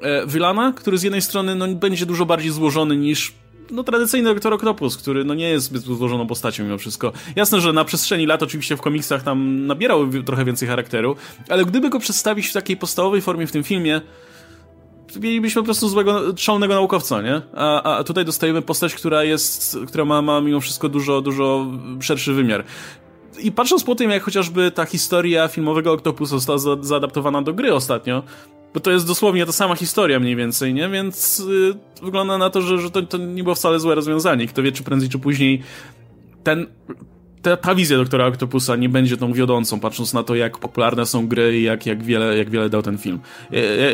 e, 0.00 0.26
Wylana, 0.26 0.72
który 0.72 0.98
z 0.98 1.02
jednej 1.02 1.22
strony 1.22 1.54
no, 1.54 1.68
będzie 1.68 2.06
dużo 2.06 2.26
bardziej 2.26 2.50
złożony 2.50 2.96
niż 2.96 3.32
no, 3.70 3.84
tradycyjny 3.84 4.34
Doktor 4.34 4.54
Octopus, 4.54 4.96
który 4.96 5.24
no, 5.24 5.34
nie 5.34 5.48
jest 5.48 5.66
zbyt 5.66 5.82
złożoną 5.82 6.26
postacią 6.26 6.64
mimo 6.64 6.78
wszystko. 6.78 7.12
Jasne, 7.36 7.60
że 7.60 7.72
na 7.72 7.84
przestrzeni 7.84 8.26
lat 8.26 8.42
oczywiście 8.42 8.76
w 8.76 8.80
komiksach 8.80 9.22
tam 9.22 9.66
nabierał 9.66 10.08
trochę 10.26 10.44
więcej 10.44 10.68
charakteru, 10.68 11.16
ale 11.48 11.64
gdyby 11.64 11.90
go 11.90 11.98
przedstawić 11.98 12.46
w 12.46 12.52
takiej 12.52 12.76
podstawowej 12.76 13.20
formie 13.20 13.46
w 13.46 13.52
tym 13.52 13.64
filmie, 13.64 14.00
mielibyśmy 15.20 15.62
po 15.62 15.64
prostu 15.64 15.88
złego, 15.88 16.20
szalonego 16.36 16.74
naukowca, 16.74 17.22
nie? 17.22 17.42
A, 17.54 17.96
a 17.96 18.04
tutaj 18.04 18.24
dostajemy 18.24 18.62
postać, 18.62 18.94
która 18.94 19.24
jest, 19.24 19.78
która 19.88 20.04
ma, 20.04 20.22
ma 20.22 20.40
mimo 20.40 20.60
wszystko 20.60 20.88
dużo, 20.88 21.20
dużo 21.20 21.66
szerszy 22.00 22.32
wymiar. 22.32 22.64
I 23.38 23.52
patrząc 23.52 23.84
po 23.84 23.94
tym, 23.94 24.10
jak 24.10 24.22
chociażby 24.22 24.70
ta 24.70 24.84
historia 24.84 25.48
filmowego 25.48 25.92
Octopusa 25.92 26.30
została 26.30 26.58
za, 26.58 26.76
zaadaptowana 26.80 27.42
do 27.42 27.54
gry 27.54 27.74
ostatnio, 27.74 28.22
bo 28.74 28.80
to 28.80 28.90
jest 28.90 29.06
dosłownie 29.06 29.46
ta 29.46 29.52
sama 29.52 29.76
historia 29.76 30.20
mniej 30.20 30.36
więcej, 30.36 30.74
nie? 30.74 30.88
Więc 30.88 31.38
yy, 31.38 31.74
wygląda 32.02 32.38
na 32.38 32.50
to, 32.50 32.62
że, 32.62 32.78
że 32.78 32.90
to, 32.90 33.02
to 33.02 33.18
nie 33.18 33.42
było 33.42 33.54
wcale 33.54 33.80
złe 33.80 33.94
rozwiązanie. 33.94 34.46
Kto 34.46 34.62
wie, 34.62 34.72
czy 34.72 34.82
prędzej, 34.82 35.08
czy 35.08 35.18
później 35.18 35.62
ten 36.42 36.66
ta, 37.42 37.56
ta 37.56 37.74
wizja 37.74 37.96
doktora 37.96 38.26
Octopusa 38.26 38.76
nie 38.76 38.88
będzie 38.88 39.16
tą 39.16 39.32
wiodącą, 39.32 39.80
patrząc 39.80 40.14
na 40.14 40.22
to, 40.22 40.34
jak 40.34 40.58
popularne 40.58 41.06
są 41.06 41.28
gry 41.28 41.58
i 41.58 41.62
jak, 41.62 41.86
jak, 41.86 42.02
wiele, 42.02 42.38
jak 42.38 42.50
wiele 42.50 42.70
dał 42.70 42.82
ten 42.82 42.98
film. 42.98 43.20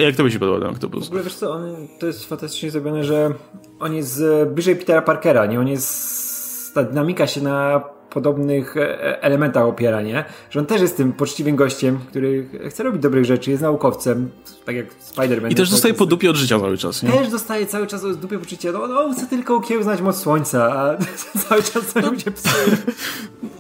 Jak 0.01 0.17
to 0.17 0.23
by 0.23 0.31
się 0.31 0.39
podobał 0.39 0.61
ten 0.61 0.71
Octopus? 0.71 1.05
W 1.05 1.09
ogóle 1.09 1.23
wiesz 1.23 1.35
co, 1.35 1.53
on, 1.53 1.89
to 2.01 2.07
jest 2.07 2.29
fantastycznie 2.29 2.71
zrobione, 2.71 3.05
że 3.05 3.35
on 3.81 3.95
jest 3.95 4.23
bliżej 4.55 4.77
Petera 4.77 5.03
Parkera, 5.03 5.47
nie? 5.47 5.61
On 5.61 5.69
jest 5.69 6.75
ta 6.75 6.83
dynamika 6.83 7.27
się 7.27 7.41
na 7.41 7.85
podobnych 8.15 8.77
e, 8.77 9.05
e, 9.05 9.23
elementach 9.23 9.65
opiera, 9.65 10.03
nie? 10.03 10.25
Że 10.51 10.61
on 10.61 10.67
też 10.67 10.81
jest 10.81 10.97
tym 10.97 11.13
poczciwym 11.13 11.57
gościem, 11.57 11.99
który 12.09 12.47
chce 12.71 12.83
robić 12.83 13.03
dobrych 13.03 13.25
rzeczy, 13.25 13.51
jest 13.51 13.63
naukowcem, 13.63 14.31
tak 14.65 14.77
jak 14.77 14.87
Spider-Man. 15.15 15.51
I 15.51 15.55
też 15.55 15.71
dostaje 15.71 15.95
po 15.95 16.07
dupie 16.07 16.31
od 16.31 16.37
życia 16.37 16.59
cały 16.61 16.79
czas, 16.79 17.03
nie? 17.03 17.13
Też 17.13 17.29
dostaje 17.29 17.67
cały 17.67 17.87
czas 17.87 18.05
od 18.05 18.17
dupie 18.17 18.39
poczucie, 18.39 18.73
no, 18.73 18.87
no 18.87 19.13
chce 19.13 19.27
tylko 19.27 19.57
okiełznać 19.57 20.01
moc 20.01 20.21
słońca, 20.21 20.73
a 20.73 20.97
cały 21.49 21.63
czas 21.63 21.87
coś 21.87 22.03
no, 22.03 22.19
się 22.19 22.31
psuje. 22.31 22.77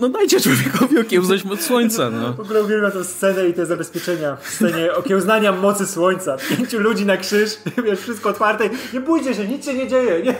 No 0.00 0.08
dajcie 0.08 0.40
człowiekowi 0.40 0.98
okiełznać 0.98 1.44
moc 1.44 1.60
słońca, 1.60 2.10
no. 2.10 2.32
W 2.32 2.40
ogóle 2.40 2.62
uwielbiam 2.62 2.92
tę 2.92 3.04
scenę 3.04 3.48
i 3.48 3.54
te 3.54 3.66
zabezpieczenia 3.66 4.36
w 4.36 4.48
scenie 4.48 4.94
okiełznania 4.94 5.52
mocy 5.52 5.86
słońca. 5.86 6.36
Pięciu 6.56 6.78
ludzi 6.78 7.06
na 7.06 7.16
krzyż, 7.16 7.50
wiesz, 7.84 8.00
wszystko 8.00 8.30
otwarte, 8.30 8.70
nie 8.92 9.00
bójcie 9.00 9.34
się, 9.34 9.48
nic 9.48 9.64
się 9.64 9.74
nie 9.74 9.88
dzieje, 9.88 10.22
nie? 10.22 10.34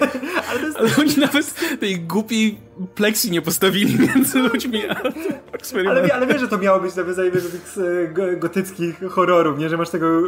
Ale, 0.50 0.60
jest... 0.60 0.76
Ale 0.78 0.90
oni 0.98 1.16
nawet 1.16 1.54
tej 1.80 2.00
głupi 2.00 2.58
pleksji 2.94 3.30
nie 3.30 3.42
postawili 3.42 3.98
między 3.98 4.38
ludźmi 4.38 4.82
a 4.88 4.94
ale, 5.88 6.14
ale 6.14 6.26
wiesz, 6.26 6.40
że 6.40 6.48
to 6.48 6.58
miało 6.58 6.80
być 6.80 6.94
nawiązanie 6.94 7.30
do 7.30 7.40
tych 7.40 7.76
e, 8.18 8.36
gotyckich 8.36 9.00
horrorów, 9.10 9.58
nie? 9.58 9.68
Że 9.68 9.76
masz 9.76 9.90
tego 9.90 10.22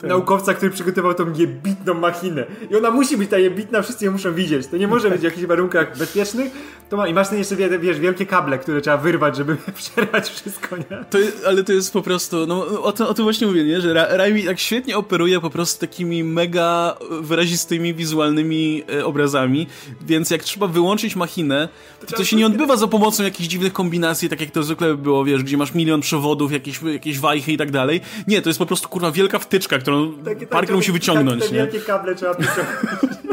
tak. 0.00 0.10
naukowca, 0.10 0.54
który 0.54 0.70
przygotował 0.70 1.14
tą 1.14 1.32
jebitną 1.32 1.94
machinę. 1.94 2.46
I 2.70 2.76
ona 2.76 2.90
musi 2.90 3.16
być 3.16 3.30
ta 3.30 3.38
jebitna, 3.38 3.82
wszyscy 3.82 4.04
ją 4.04 4.12
muszą 4.12 4.34
widzieć. 4.34 4.66
To 4.66 4.76
nie 4.76 4.88
może 4.88 5.10
być 5.10 5.20
w 5.20 5.24
jakichś 5.24 5.46
warunkach 5.46 5.98
bezpiecznych. 5.98 6.52
To 6.88 6.96
ma, 6.96 7.08
I 7.08 7.14
masz 7.14 7.28
ten 7.28 7.38
jeszcze, 7.38 7.56
wiesz, 7.56 8.00
wielkie 8.00 8.26
kable, 8.26 8.58
które 8.58 8.80
trzeba 8.80 8.96
wyrwać, 8.96 9.36
żeby 9.36 9.56
przerwać 9.76 10.30
wszystko, 10.30 10.76
nie? 10.76 11.04
To, 11.10 11.18
ale 11.46 11.64
to 11.64 11.72
jest 11.72 11.92
po 11.92 12.02
prostu, 12.02 12.46
no 12.46 12.82
o, 12.82 12.92
to, 12.92 13.08
o 13.08 13.14
tym 13.14 13.24
właśnie 13.24 13.46
mówię, 13.46 13.64
nie? 13.64 13.80
Że 13.80 14.16
Raimi 14.16 14.42
tak 14.42 14.60
świetnie 14.60 14.96
operuje 14.96 15.40
po 15.40 15.50
prostu 15.50 15.80
takimi 15.80 16.24
mega 16.24 16.96
wyrazistymi, 17.20 17.94
wizualnymi 17.94 18.82
e, 18.92 19.04
obrazami, 19.04 19.66
więc 20.06 20.30
jak 20.30 20.42
trzeba 20.42 20.66
wyłączyć 20.66 21.16
machinę, 21.16 21.68
to, 22.06 22.16
to 22.16 22.24
się 22.24 22.36
nie 22.36 22.46
odbywa 22.46 22.76
za 22.76 22.86
pomocą 22.86 23.22
jakichś 23.22 23.48
dziwnych 23.48 23.72
kombinacji, 23.72 24.28
tak 24.28 24.40
jak 24.40 24.50
to 24.50 24.62
zwykle 24.62 24.94
było, 24.94 25.24
wiesz, 25.24 25.42
gdzie 25.42 25.56
masz 25.56 25.74
milion 25.74 26.00
przewodów, 26.00 26.52
jakieś, 26.52 26.82
jakieś 26.82 27.18
wajchy 27.18 27.52
i 27.52 27.56
tak 27.56 27.70
dalej. 27.70 28.00
Nie, 28.26 28.42
to 28.42 28.48
jest 28.48 28.58
po 28.58 28.66
prostu 28.66 28.88
kurwa 28.88 29.12
wielka 29.12 29.38
wtyczka, 29.38 29.78
którą 29.78 30.12
Parker 30.50 30.76
musi 30.76 30.92
wyciągnąć. 30.92 31.40
Tak, 31.40 31.50
te 31.50 31.54
wielkie 31.54 31.80
kable 31.80 32.14
trzeba 32.14 32.34
wyciągnąć. 32.38 33.24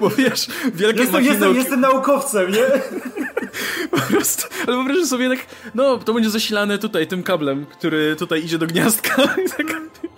Bo 0.00 0.10
wiesz, 0.10 0.48
wielkie 0.74 1.00
jestem, 1.00 1.12
machiny... 1.12 1.30
Jestem, 1.30 1.56
jestem 1.56 1.80
naukowcem, 1.80 2.50
nie? 2.50 2.64
Po 3.90 4.00
prostu, 4.00 4.48
ale 4.66 4.76
wyobraź 4.76 5.04
sobie 5.04 5.28
tak, 5.28 5.38
no, 5.74 5.98
to 5.98 6.14
będzie 6.14 6.30
zasilane 6.30 6.78
tutaj 6.78 7.06
tym 7.06 7.22
kablem, 7.22 7.66
który 7.66 8.16
tutaj 8.16 8.44
idzie 8.44 8.58
do 8.58 8.66
gniazdka. 8.66 9.16
tak, 9.56 9.66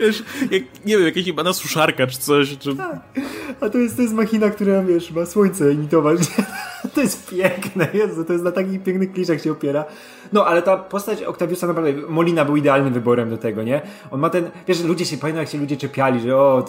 wiesz, 0.01 0.22
jak, 0.51 0.62
nie 0.84 0.96
wiem, 0.96 1.07
jakaś 1.07 1.24
chyba 1.24 1.42
na 1.42 1.53
suszarka 1.53 2.07
czy 2.07 2.18
coś. 2.18 2.59
Czy... 2.59 2.76
Tak. 2.76 3.01
A 3.61 3.68
to 3.68 3.78
jest, 3.78 3.96
to 3.96 4.03
jest 4.03 4.14
machina, 4.14 4.51
która, 4.51 4.82
wiesz, 4.82 5.11
ma 5.11 5.26
słońce 5.26 5.72
imitować. 5.72 6.18
to 6.94 7.01
jest 7.01 7.30
piękne, 7.30 7.88
Jezu, 7.94 8.24
to 8.24 8.32
jest 8.32 8.44
na 8.44 8.53
takich 8.53 8.82
pięknych 8.82 9.12
kliszach 9.12 9.42
się 9.42 9.53
opiera. 9.53 9.84
No, 10.33 10.47
ale 10.47 10.62
ta 10.62 10.76
postać 10.76 11.22
Octaviusa 11.22 11.66
naprawdę, 11.66 11.93
Molina 12.09 12.45
był 12.45 12.57
idealnym 12.57 12.93
wyborem 12.93 13.31
do 13.31 13.39
tego, 13.39 13.62
nie? 13.62 13.83
On 14.11 14.20
ma 14.20 14.31
ten, 14.31 14.51
wiesz, 14.68 14.85
ludzie 14.85 15.05
się, 15.05 15.16
pamiętam 15.16 15.41
jak 15.41 15.49
się 15.49 15.59
ludzie 15.59 15.76
czepiali, 15.76 16.20
że 16.20 16.37
o, 16.37 16.64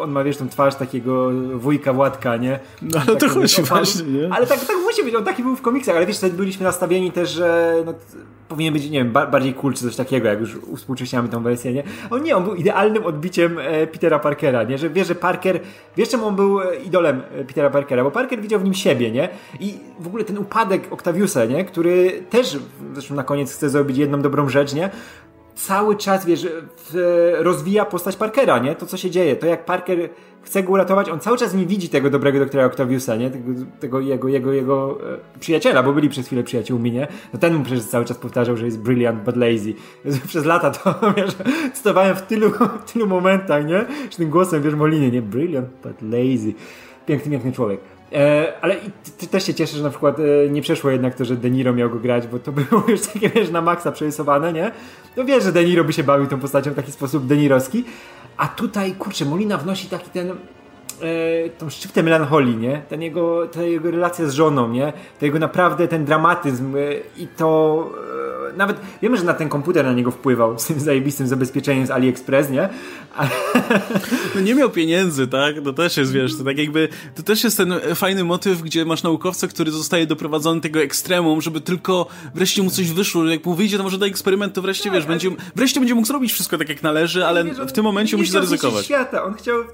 on 0.00 0.10
ma, 0.10 0.24
wiesz, 0.24 0.36
tą 0.36 0.48
twarz 0.48 0.74
takiego 0.74 1.30
wujka 1.54 1.92
Władka, 1.92 2.36
nie? 2.36 2.58
No, 2.82 3.00
ale 3.06 3.16
to 3.16 3.28
chodzi 3.28 3.62
właśnie, 3.62 4.02
nie? 4.02 4.28
Ale 4.32 4.46
tak, 4.46 4.60
tak 4.60 4.76
musi 4.84 5.04
być, 5.04 5.14
on 5.14 5.24
taki 5.24 5.42
był 5.42 5.56
w 5.56 5.62
komiksach, 5.62 5.96
ale 5.96 6.06
wiesz, 6.06 6.18
wtedy 6.18 6.36
byliśmy 6.36 6.64
nastawieni 6.64 7.12
też, 7.12 7.30
że 7.30 7.74
no, 7.86 7.94
powinien 8.48 8.74
być, 8.74 8.90
nie 8.90 8.98
wiem, 8.98 9.12
bardziej 9.12 9.54
cool 9.54 9.74
czy 9.74 9.84
coś 9.84 9.96
takiego, 9.96 10.28
jak 10.28 10.40
już 10.40 10.56
uspółcześniamy 10.56 11.28
tą 11.28 11.42
wersję, 11.42 11.72
nie? 11.72 11.82
On 12.10 12.22
nie, 12.22 12.36
on 12.36 12.44
był 12.44 12.54
idealnym 12.54 13.04
odbiciem 13.04 13.58
e, 13.58 13.86
Petera 13.86 14.18
Parkera, 14.18 14.62
nie? 14.62 14.78
Że 14.78 14.90
wie, 14.90 15.04
że 15.04 15.14
Parker, 15.14 15.60
wiesz 15.96 16.08
czemu 16.08 16.26
on 16.26 16.36
był 16.36 16.60
e, 16.60 16.76
idolem 16.76 17.22
e, 17.34 17.44
Petera 17.44 17.70
Parkera? 17.70 18.04
Bo 18.04 18.10
Parker 18.10 18.40
widział 18.40 18.60
w 18.60 18.64
nim 18.64 18.74
siebie, 18.74 19.10
nie? 19.10 19.28
I 19.60 19.74
w 20.00 20.06
ogóle 20.06 20.24
ten 20.24 20.38
upadek 20.38 20.92
Octaviusa, 20.92 21.44
nie? 21.44 21.64
Który 21.64 22.22
też, 22.30 22.58
zresztą 23.06 23.14
na 23.14 23.24
koniec 23.24 23.52
chce 23.52 23.70
zrobić 23.70 23.98
jedną 23.98 24.22
dobrą 24.22 24.48
rzecz, 24.48 24.74
nie? 24.74 24.90
Cały 25.54 25.96
czas, 25.96 26.26
wiesz, 26.26 26.46
rozwija 27.38 27.84
postać 27.84 28.16
Parkera, 28.16 28.58
nie? 28.58 28.74
To, 28.74 28.86
co 28.86 28.96
się 28.96 29.10
dzieje. 29.10 29.36
To, 29.36 29.46
jak 29.46 29.64
Parker 29.64 30.08
chce 30.46 30.62
go 30.62 30.72
uratować, 30.72 31.08
on 31.08 31.20
cały 31.20 31.36
czas 31.38 31.54
nie 31.54 31.66
widzi 31.66 31.88
tego 31.88 32.10
dobrego 32.10 32.38
doktora 32.38 32.64
Octaviusa, 32.64 33.16
nie? 33.16 33.30
Tego, 33.30 33.52
tego 33.80 34.00
jego, 34.00 34.28
jego, 34.28 34.52
jego 34.52 34.98
e, 35.12 35.38
przyjaciela, 35.40 35.82
bo 35.82 35.92
byli 35.92 36.08
przez 36.08 36.26
chwilę 36.26 36.42
przyjaciółmi, 36.42 36.92
nie? 36.92 37.08
No 37.32 37.38
ten 37.38 37.54
mu 37.54 37.64
przecież 37.64 37.84
cały 37.84 38.04
czas 38.04 38.18
powtarzał, 38.18 38.56
że 38.56 38.64
jest 38.64 38.80
brilliant 38.80 39.24
but 39.24 39.36
lazy. 39.36 39.74
Przez 40.28 40.44
lata 40.44 40.70
to, 40.70 40.94
wiesz, 41.16 41.36
cytowałem 41.74 42.16
w 42.16 42.22
tylu, 42.22 42.50
w 42.86 42.92
tylu 42.92 43.06
momentach, 43.06 43.66
nie? 43.66 43.84
Że 44.10 44.16
tym 44.16 44.30
głosem, 44.30 44.62
wiesz, 44.62 44.74
Molinie, 44.74 45.10
nie? 45.10 45.22
Brilliant 45.22 45.68
but 45.82 46.02
lazy. 46.02 46.54
Piękny, 47.06 47.30
piękny 47.30 47.52
człowiek. 47.52 47.80
E, 48.12 48.52
ale 48.60 48.76
też 49.30 49.46
się 49.46 49.54
cieszę, 49.54 49.76
że 49.76 49.82
na 49.82 49.90
przykład 49.90 50.16
e, 50.18 50.50
nie 50.50 50.62
przeszło 50.62 50.90
jednak 50.90 51.14
to, 51.14 51.24
że 51.24 51.36
De 51.36 51.50
Niro 51.50 51.72
miał 51.72 51.90
go 51.90 51.98
grać, 51.98 52.26
bo 52.26 52.38
to 52.38 52.52
było 52.52 52.84
już 52.88 53.00
takie, 53.00 53.28
wiesz, 53.28 53.50
na 53.50 53.60
maksa 53.60 53.92
przerysowane, 53.92 54.52
nie? 54.52 54.70
No 55.16 55.24
wiesz, 55.24 55.44
że 55.44 55.52
De 55.52 55.64
Niro 55.64 55.84
by 55.84 55.92
się 55.92 56.02
bawił 56.02 56.26
tą 56.26 56.40
postacią 56.40 56.70
w 56.70 56.74
taki 56.74 56.92
sposób 56.92 57.26
denirowski, 57.26 57.84
a 58.36 58.48
tutaj, 58.48 58.94
kurczę, 58.94 59.24
Molina 59.24 59.58
wnosi 59.58 59.88
taki 59.88 60.10
ten 60.10 60.36
e, 61.02 61.48
tą 61.50 61.70
szczyptę 61.70 62.02
melancholii, 62.02 62.56
nie? 62.56 62.82
Ten 62.88 63.02
jego, 63.02 63.46
ta 63.46 63.62
jego 63.62 63.90
relacja 63.90 64.26
z 64.26 64.32
żoną, 64.32 64.68
nie? 64.68 64.92
To 65.18 65.24
jego 65.24 65.38
naprawdę 65.38 65.88
ten 65.88 66.04
dramatyzm 66.04 66.76
e, 66.76 66.80
i 67.16 67.26
to 67.36 67.90
e, 68.52 68.56
nawet 68.56 68.76
wiemy, 69.02 69.16
że 69.16 69.24
na 69.24 69.34
ten 69.34 69.48
komputer 69.48 69.84
na 69.84 69.92
niego 69.92 70.10
wpływał 70.10 70.58
z 70.58 70.66
tym 70.66 70.80
zajebistym 70.80 71.26
zabezpieczeniem 71.26 71.86
z 71.86 71.90
AliExpress, 71.90 72.50
nie? 72.50 72.68
No 74.34 74.40
nie 74.40 74.54
miał 74.54 74.70
pieniędzy, 74.70 75.26
tak? 75.26 75.54
To 75.64 75.72
też 75.72 75.96
jest, 75.96 76.12
wiesz, 76.12 76.38
to 76.38 76.44
tak 76.44 76.58
jakby, 76.58 76.88
to 77.14 77.22
też 77.22 77.44
jest 77.44 77.56
ten 77.56 77.74
fajny 77.94 78.24
motyw, 78.24 78.62
gdzie 78.62 78.84
masz 78.84 79.02
naukowca, 79.02 79.48
który 79.48 79.70
zostaje 79.70 80.06
doprowadzony 80.06 80.60
tego 80.60 80.80
ekstremum, 80.80 81.40
żeby 81.40 81.60
tylko 81.60 82.06
wreszcie 82.34 82.62
mu 82.62 82.70
coś 82.70 82.92
wyszło, 82.92 83.24
jak 83.24 83.44
mu 83.44 83.54
wyjdzie, 83.54 83.76
to 83.76 83.82
może 83.82 83.98
da 83.98 84.06
eksperyment, 84.06 84.54
to 84.54 84.62
wreszcie, 84.62 84.90
wiesz, 84.90 85.06
będzie, 85.06 85.30
wreszcie 85.56 85.80
będzie 85.80 85.94
mógł 85.94 86.06
zrobić 86.06 86.32
wszystko 86.32 86.58
tak 86.58 86.68
jak 86.68 86.82
należy, 86.82 87.26
ale 87.26 87.44
w 87.44 87.72
tym 87.72 87.84
momencie 87.84 88.16
musi 88.16 88.30
zaryzykować. 88.30 88.84
świata, 88.84 89.24
on 89.24 89.34
chciał 89.34 89.64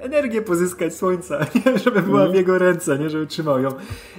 energię 0.00 0.42
pozyskać 0.42 0.65
słońca, 0.90 1.38
nie? 1.66 1.78
żeby 1.78 2.02
była 2.02 2.20
mm. 2.20 2.32
w 2.32 2.34
jego 2.34 2.58
ręce, 2.58 2.98
nie? 2.98 3.10
żeby 3.10 3.26
trzymał 3.26 3.60
ją. 3.60 3.68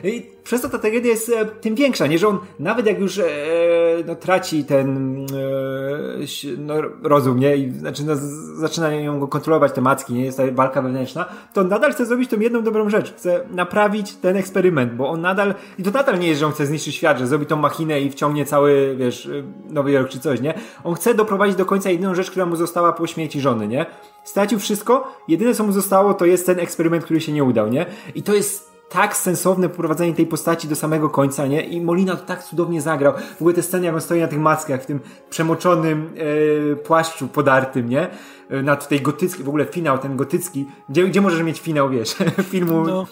I 0.04 0.26
przez 0.44 0.62
to 0.62 0.70
ta 0.70 0.78
tragedia 0.78 1.12
jest 1.12 1.30
e, 1.30 1.46
tym 1.46 1.76
większa, 1.76 2.08
nie? 2.08 2.18
że 2.18 2.28
on 2.28 2.40
nawet 2.60 2.86
jak 2.86 3.00
już 3.00 3.20
e, 3.20 3.26
no, 4.06 4.16
traci 4.16 4.64
ten 4.64 5.18
e, 5.26 6.58
no, 6.58 6.74
rozum, 7.04 7.40
nie? 7.40 7.58
I, 7.58 7.72
znaczy, 7.72 8.04
no, 8.06 8.14
zaczynają 8.56 9.20
go 9.20 9.28
kontrolować 9.28 9.72
te 9.72 9.82
macki, 9.82 10.14
nie? 10.14 10.26
Jest 10.26 10.38
ta 10.38 10.44
walka 10.52 10.82
wewnętrzna, 10.82 11.26
to 11.54 11.62
on 11.62 11.68
nadal 11.68 11.92
chce 11.92 12.06
zrobić 12.06 12.30
tą 12.30 12.40
jedną 12.40 12.64
dobrą 12.64 12.90
rzecz. 12.90 13.14
Chce 13.14 13.40
naprawić 13.52 14.16
ten 14.16 14.38
eksperyment, 14.38 14.94
bo 14.94 15.10
on 15.10 15.22
nadal, 15.22 15.56
i 15.80 15.84
to 15.84 15.92
nadal 15.92 16.20
nie 16.20 16.28
jest, 16.28 16.40
że 16.40 16.46
on 16.46 16.52
chce 16.52 16.66
zniszczyć 16.66 16.96
świat, 16.96 17.20
że 17.20 17.28
zrobi 17.28 17.46
tą 17.46 17.56
machinę 17.56 18.02
i 18.02 18.10
wciągnie 18.10 18.46
cały, 18.46 18.96
wiesz, 19.00 19.30
Nowy 19.70 19.92
Jork 19.92 20.10
czy 20.10 20.20
coś, 20.20 20.42
nie? 20.42 20.54
On 20.84 20.96
chce 20.96 21.14
doprowadzić 21.14 21.56
do 21.56 21.66
końca 21.66 21.90
jedyną 21.90 22.16
rzecz, 22.16 22.32
która 22.32 22.46
mu 22.46 22.56
została 22.56 22.94
po 22.94 23.08
śmierci 23.08 23.42
żony, 23.42 23.68
nie? 23.68 23.86
Stracił 24.28 24.60
wszystko, 24.60 25.18
jedyne 25.28 25.54
co 25.56 25.64
mu 25.64 25.72
zostało 25.72 26.14
to 26.14 26.26
jest 26.26 26.46
ten 26.46 26.60
eksperyment, 26.60 27.04
który 27.04 27.22
się 27.22 27.32
nie 27.32 27.44
udał, 27.44 27.70
nie? 27.70 27.86
I 28.16 28.24
to 28.24 28.34
jest 28.34 28.72
tak 28.90 29.18
sensowne 29.18 29.70
poprowadzenie 29.70 30.14
tej 30.14 30.26
postaci 30.26 30.68
do 30.68 30.76
samego 30.76 31.10
końca, 31.10 31.48
nie? 31.48 31.62
I 31.62 31.82
Molina 31.82 32.16
to 32.16 32.26
tak 32.26 32.44
cudownie 32.44 32.82
zagrał. 32.82 33.14
W 33.14 33.42
ogóle 33.42 33.56
te 33.56 33.64
sceny, 33.64 33.86
jak 33.86 33.96
on 33.96 34.02
stoi 34.02 34.20
na 34.20 34.28
tych 34.28 34.40
mackach, 34.40 34.84
w 34.84 34.86
tym 34.86 35.00
przemoczonym 35.30 36.14
e, 36.72 36.76
płaszczu 36.76 37.28
podartym, 37.28 37.90
nie? 37.90 38.08
E, 38.50 38.62
na 38.62 38.76
tej 38.76 39.02
gotycki, 39.02 39.44
w 39.44 39.50
ogóle 39.50 39.66
finał 39.66 39.98
ten 39.98 40.18
gotycki. 40.18 40.66
Gdzie, 40.90 41.04
gdzie 41.04 41.22
możesz 41.22 41.44
mieć 41.44 41.60
finał, 41.60 41.90
wiesz, 41.90 42.16
filmu... 42.52 42.86
No. 42.86 43.08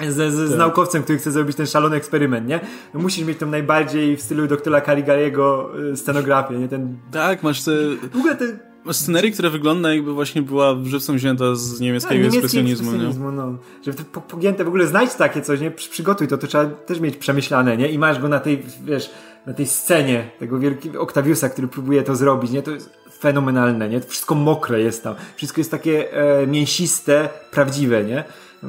Z, 0.00 0.32
z, 0.32 0.34
z 0.34 0.50
tak. 0.50 0.58
naukowcem, 0.58 1.02
który 1.02 1.18
chce 1.18 1.30
zrobić 1.30 1.56
ten 1.56 1.66
szalony 1.66 1.96
eksperyment, 1.96 2.48
nie? 2.48 2.60
No 2.94 3.00
musisz 3.00 3.26
mieć 3.26 3.38
tą 3.38 3.46
najbardziej 3.46 4.16
w 4.16 4.22
stylu 4.22 4.46
doktora 4.46 4.80
Caligariego 4.80 5.70
e, 5.92 5.96
scenografię, 5.96 6.58
nie? 6.58 6.68
Ten... 6.68 6.98
Tak, 7.12 7.42
masz 7.42 7.64
te... 7.64 7.70
W 8.12 8.16
ogóle 8.16 8.36
te 8.36 8.75
scenerii, 8.92 9.32
która 9.32 9.50
wygląda 9.50 9.94
jakby 9.94 10.12
właśnie 10.12 10.42
była 10.42 10.76
żywcem 10.84 11.16
wzięta 11.16 11.54
z 11.54 11.80
niemieckiego 11.80 12.20
no, 12.20 12.26
ekspresjonizmu. 12.26 12.90
ekspresjonizmu 12.90 13.30
nie? 13.30 13.36
No. 13.36 13.58
Żeby 13.84 14.04
to 14.12 14.20
pogięte 14.20 14.64
w 14.64 14.68
ogóle 14.68 14.86
znajdź 14.86 15.14
takie 15.14 15.42
coś, 15.42 15.60
nie? 15.60 15.70
Przygotuj 15.70 16.28
to, 16.28 16.38
to 16.38 16.46
trzeba 16.46 16.66
też 16.66 17.00
mieć 17.00 17.16
przemyślane, 17.16 17.76
nie? 17.76 17.88
I 17.88 17.98
masz 17.98 18.18
go 18.18 18.28
na 18.28 18.40
tej, 18.40 18.62
wiesz, 18.84 19.10
na 19.46 19.54
tej 19.54 19.66
scenie 19.66 20.30
tego 20.38 20.58
wielkiego 20.58 21.00
Octaviusa, 21.00 21.48
który 21.48 21.68
próbuje 21.68 22.02
to 22.02 22.16
zrobić, 22.16 22.50
nie? 22.50 22.62
To 22.62 22.70
jest 22.70 22.90
fenomenalne, 23.18 23.88
nie? 23.88 24.00
To 24.00 24.08
wszystko 24.08 24.34
mokre 24.34 24.80
jest 24.80 25.02
tam. 25.04 25.14
Wszystko 25.36 25.60
jest 25.60 25.70
takie 25.70 26.12
e, 26.12 26.46
mięsiste, 26.46 27.28
prawdziwe, 27.50 28.04
nie? 28.04 28.24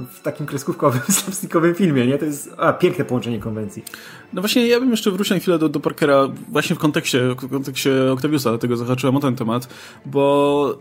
W 0.05 0.21
takim 0.21 0.45
kreskówkowym, 0.45 1.01
slapstickowym 1.09 1.75
filmie, 1.75 2.07
nie? 2.07 2.17
To 2.17 2.25
jest 2.25 2.53
a, 2.57 2.73
piękne 2.73 3.05
połączenie 3.05 3.39
konwencji. 3.39 3.83
No 4.33 4.41
właśnie, 4.41 4.67
ja 4.67 4.79
bym 4.79 4.91
jeszcze 4.91 5.11
wrócił 5.11 5.35
na 5.35 5.39
chwilę 5.39 5.59
do, 5.59 5.69
do 5.69 5.79
Parkera 5.79 6.27
właśnie 6.49 6.75
w 6.75 6.79
kontekście, 6.79 7.29
w 7.29 7.49
kontekście 7.49 8.11
Octaviusa, 8.11 8.49
dlatego 8.49 8.77
zahaczyłem 8.77 9.15
o 9.15 9.19
ten 9.19 9.35
temat, 9.35 9.67
bo 10.05 10.79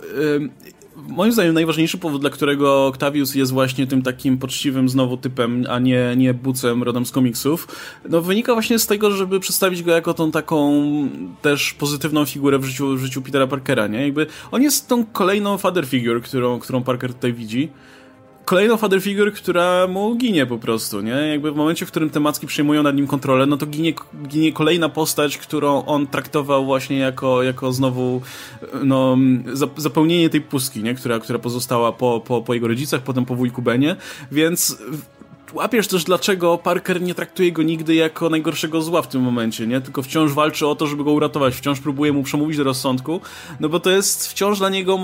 moim 0.97 1.33
zdaniem 1.33 1.55
najważniejszy 1.55 1.99
powód, 1.99 2.21
dla 2.21 2.31
którego 2.31 2.87
Octavius 2.87 3.35
jest 3.35 3.53
właśnie 3.53 3.87
tym 3.87 4.03
takim 4.03 4.39
poczciwym 4.39 4.89
znowu 4.89 5.17
typem, 5.17 5.65
a 5.69 5.79
nie, 5.79 6.15
nie 6.17 6.35
bucem 6.35 6.83
rodem 6.83 7.07
z 7.07 7.11
komiksów, 7.11 7.69
no 8.09 8.23
wynika 8.23 8.53
właśnie 8.53 8.79
z 8.79 8.87
tego, 8.87 9.11
żeby 9.11 9.41
przedstawić 9.41 9.83
go 9.83 9.93
jako 9.93 10.15
tą 10.15 10.31
taką 10.31 10.83
też 11.43 11.73
pozytywną 11.73 12.25
figurę 12.25 12.59
w 12.59 12.65
życiu, 12.65 12.97
w 12.97 13.01
życiu 13.01 13.23
Petera 13.23 13.47
Parkera, 13.47 13.87
nie? 13.87 14.03
Jakby 14.03 14.27
on 14.51 14.63
jest 14.63 14.89
tą 14.89 15.05
kolejną 15.05 15.59
father 15.59 15.87
figure, 15.87 16.21
którą, 16.21 16.59
którą 16.59 16.83
Parker 16.83 17.15
tutaj 17.15 17.33
widzi 17.33 17.69
kolejną 18.47 18.77
father 18.77 19.03
figure, 19.03 19.31
która 19.31 19.87
mu 19.87 20.15
ginie 20.17 20.47
po 20.47 20.59
prostu, 20.59 21.01
nie? 21.01 21.11
Jakby 21.11 21.53
w 21.53 21.57
momencie, 21.57 21.87
w 21.87 21.91
którym 21.91 22.11
te 22.11 22.21
macki 22.21 22.47
przejmują 22.47 22.83
nad 22.83 22.97
nim 22.97 23.07
kontrolę, 23.07 23.47
no 23.47 23.57
to 23.57 23.67
ginie, 23.67 23.93
ginie 24.29 24.53
kolejna 24.53 24.89
postać, 24.89 25.39
którą 25.39 25.85
on 25.85 26.07
traktował 26.07 26.65
właśnie 26.65 26.99
jako, 26.99 27.43
jako 27.43 27.73
znowu 27.73 28.23
no, 28.85 29.17
zapełnienie 29.77 30.31
tej 30.31 30.41
pustki, 30.41 30.83
nie? 30.83 30.95
Która, 30.95 31.19
która 31.19 31.39
pozostała 31.39 31.93
po, 31.93 32.23
po, 32.27 32.43
po 32.43 32.55
jego 32.55 32.69
rodzicach, 32.69 33.03
potem 33.03 33.25
po 33.25 33.35
wujku 33.35 33.63
Benie, 33.63 33.97
więc 34.33 34.79
łapiesz 35.57 35.89
też, 35.89 36.05
dlaczego 36.05 36.59
Parker 36.59 37.03
nie 37.03 37.15
traktuje 37.15 37.53
go 37.53 37.63
nigdy 37.63 37.95
jako 37.95 38.31
najgorszego 38.31 38.83
zła 38.83 39.03
w 39.03 39.09
tym 39.09 39.23
momencie, 39.23 39.67
nie? 39.67 39.81
Tylko 39.81 40.03
wciąż 40.03 40.33
walczy 40.33 40.67
o 40.67 40.75
to, 40.75 40.87
żeby 40.87 41.05
go 41.05 41.13
uratować, 41.13 41.55
wciąż 41.55 41.81
próbuje 41.81 42.13
mu 42.13 42.23
przemówić 42.23 42.57
do 42.57 42.65
rozsądku, 42.65 43.21
no 43.61 43.69
bo 43.69 43.81
to 43.81 43.91
jest 43.91 44.29
wciąż 44.29 44.59
dla 44.59 44.69
niego, 44.69 44.99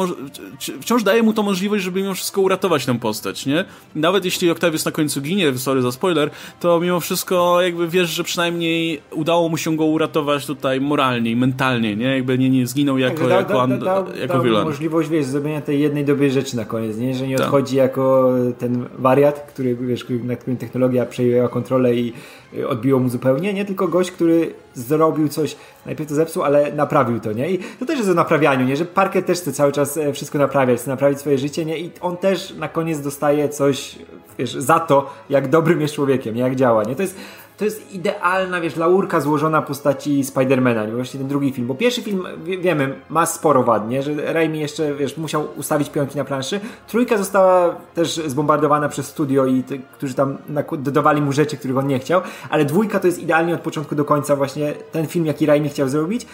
wciąż 0.81 1.03
daje 1.03 1.23
mu 1.23 1.33
to 1.33 1.43
możliwość, 1.43 1.85
żeby 1.85 2.03
mimo 2.03 2.15
wszystko 2.15 2.41
uratować 2.41 2.87
tę 2.87 2.99
postać, 2.99 3.47
nie? 3.47 3.65
Nawet 3.95 4.25
jeśli 4.25 4.51
Octavius 4.51 4.85
na 4.85 4.93
końcu 4.93 5.21
ginie, 5.21 5.59
sorry 5.59 5.83
za 5.83 5.93
spoiler, 5.93 6.31
to 6.61 6.81
mimo 6.81 7.01
wszystko 7.01 7.63
jakby 7.63 7.89
wiesz, 7.89 8.11
że 8.11 8.25
przynajmniej 8.25 9.01
udało 9.11 9.49
mu 9.49 9.57
się 9.57 9.77
go 9.77 9.85
uratować 9.85 10.47
tutaj 10.47 10.81
moralnie 10.81 11.31
i 11.31 11.37
mentalnie, 11.37 11.97
nie? 11.97 12.17
Jakby 12.17 12.39
nie, 12.39 12.51
nie 12.51 12.67
zginął 12.67 12.99
jako, 12.99 13.29
tak, 13.29 13.31
jako, 13.31 13.67
da, 13.67 13.77
da, 13.77 14.03
da, 14.03 14.17
jako 14.17 14.43
dał 14.43 14.65
możliwość, 14.65 15.09
wiesz, 15.09 15.27
zrobienia 15.27 15.61
tej 15.61 15.81
jednej 15.81 16.05
dobrej 16.05 16.31
rzeczy 16.31 16.57
na 16.57 16.65
koniec, 16.65 16.99
nie? 16.99 17.15
Że 17.15 17.29
nie 17.29 17.37
tak. 17.37 17.47
odchodzi 17.47 17.77
jako 17.77 18.33
ten 18.59 18.87
wariat, 18.99 19.47
który, 19.53 19.77
wiesz, 19.77 20.07
na 20.25 20.37
którym 20.43 20.57
technologia 20.57 21.07
przejęła 21.07 21.49
kontrolę 21.49 21.95
i 21.95 22.13
y, 22.55 22.69
odbiło 22.69 23.01
mu 23.01 23.09
zupełnie, 23.09 23.55
nie 23.55 23.65
tylko 23.65 23.89
gość, 23.89 24.11
który 24.11 24.55
zrobił 24.75 25.29
coś, 25.29 25.57
najpierw 25.87 26.09
to 26.09 26.15
zepsuł, 26.15 26.43
ale 26.43 26.73
naprawił 26.73 27.21
to, 27.21 27.33
nie? 27.33 27.51
I 27.51 27.59
to 27.79 27.87
też 27.87 27.99
jest 27.99 28.11
o 28.11 28.15
naprawianiu, 28.15 28.67
nie? 28.67 28.77
Że 28.77 28.85
Parker 28.85 29.25
też 29.25 29.39
chce 29.39 29.53
cały 29.53 29.73
czas 29.73 29.97
e, 29.97 30.13
wszystko 30.13 30.39
naprawiać, 30.39 30.81
chce 30.81 30.91
naprawić 30.91 31.19
swoje 31.19 31.39
życie, 31.39 31.65
nie? 31.65 31.79
I 31.79 31.91
on 32.01 32.17
też 32.17 32.55
na 32.55 32.69
koniec 32.69 33.01
dostaje 33.01 33.49
coś, 33.49 33.99
wiesz, 34.39 34.55
za 34.55 34.81
to, 34.81 35.11
jak 35.31 35.49
dobrym 35.49 35.81
jest 35.81 35.95
człowiekiem, 35.95 36.35
nie? 36.35 36.43
Jak 36.43 36.57
działa, 36.57 36.85
nie? 36.85 36.97
To 36.97 37.03
jest 37.03 37.17
to 37.63 37.67
jest 37.67 37.95
idealna, 37.95 38.61
wiesz, 38.61 38.77
laurka 38.77 39.21
złożona 39.21 39.63
postaci 39.63 40.25
Spidermana, 40.25 40.85
nie? 40.85 40.93
Właśnie 40.93 41.21
ten 41.21 41.29
drugi 41.29 41.53
film, 41.53 41.67
bo 41.67 41.75
pierwszy 41.75 42.03
film, 42.03 42.27
wie, 42.45 42.59
wiemy, 42.59 43.01
ma 43.09 43.27
sporo 43.27 43.63
wad, 43.63 43.89
nie? 43.89 44.03
Że 44.03 44.33
Raimi 44.33 44.61
jeszcze, 44.61 44.95
wiesz, 44.95 45.17
musiał 45.17 45.49
ustawić 45.57 45.91
pionki 45.91 46.19
na 46.19 46.25
planszy. 46.25 46.61
Trójka 46.89 47.19
została 47.19 47.75
też 47.95 48.15
zbombardowana 48.27 48.89
przez 48.89 49.07
studio 49.07 49.47
i 49.47 49.63
ty, 49.63 49.81
którzy 49.93 50.15
tam 50.15 50.39
dodawali 50.79 51.23
mu 51.23 51.33
rzeczy, 51.33 51.57
których 51.57 51.77
on 51.79 51.87
nie 51.87 51.99
chciał, 51.99 52.21
ale 52.51 52.65
dwójka 52.65 53.01
to 53.01 53.07
jest 53.07 53.23
idealnie 53.23 53.55
od 53.55 53.61
początku 53.61 53.95
do 53.95 54.05
końca 54.05 54.37
właśnie 54.37 54.73
ten 54.93 55.07
film, 55.07 55.27
jaki 55.27 55.47
Raimi 55.47 55.69
chciał 55.69 55.89
zrobić 55.89 56.27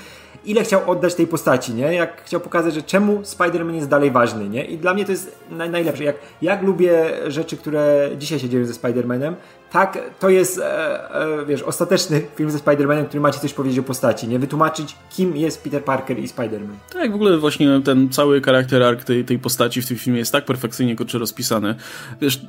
ile 0.49 0.64
chciał 0.64 0.90
oddać 0.90 1.14
tej 1.14 1.26
postaci, 1.26 1.74
nie? 1.74 1.94
Jak 1.94 2.24
chciał 2.24 2.40
pokazać, 2.40 2.74
że 2.74 2.82
czemu 2.82 3.20
Spider-Man 3.22 3.74
jest 3.74 3.88
dalej 3.88 4.11
ważny, 4.11 4.49
nie? 4.49 4.64
I 4.64 4.78
dla 4.78 4.94
mnie 4.94 5.05
to 5.05 5.12
jest 5.12 5.38
naj, 5.51 5.70
najlepsze. 5.70 6.05
Jak, 6.05 6.16
jak 6.42 6.62
lubię 6.62 7.11
rzeczy, 7.26 7.57
które 7.57 8.11
dzisiaj 8.18 8.38
się 8.38 8.49
dzieją 8.49 8.64
ze 8.64 8.72
Spider-Manem, 8.72 9.34
tak, 9.72 9.99
to 10.20 10.28
jest, 10.28 10.59
e, 10.59 11.14
e, 11.14 11.46
wiesz, 11.46 11.62
ostateczny 11.62 12.22
film 12.36 12.51
ze 12.51 12.59
Spider-Manem, 12.59 13.07
który 13.07 13.20
macie 13.20 13.40
coś 13.40 13.55
powiedzieć 13.55 13.78
o 13.78 13.82
postaci, 13.82 14.28
nie? 14.28 14.38
Wytłumaczyć, 14.38 14.96
kim 15.11 15.36
jest 15.36 15.64
Peter 15.64 15.84
Parker 15.84 16.18
i 16.18 16.28
Spider-Man. 16.28 16.74
Tak, 16.92 17.12
w 17.12 17.14
ogóle 17.14 17.38
właśnie 17.38 17.80
ten 17.84 18.09
cały 18.11 18.42
charakter 18.42 18.82
ark 18.82 19.05
tej, 19.05 19.24
tej 19.24 19.38
postaci 19.38 19.82
w 19.82 19.86
tym 19.88 19.96
filmie 19.96 20.18
jest 20.18 20.32
tak 20.32 20.44
perfekcyjnie 20.44 20.96
kurczę 20.96 21.18
rozpisany. 21.18 21.74
Wiesz, 22.20 22.40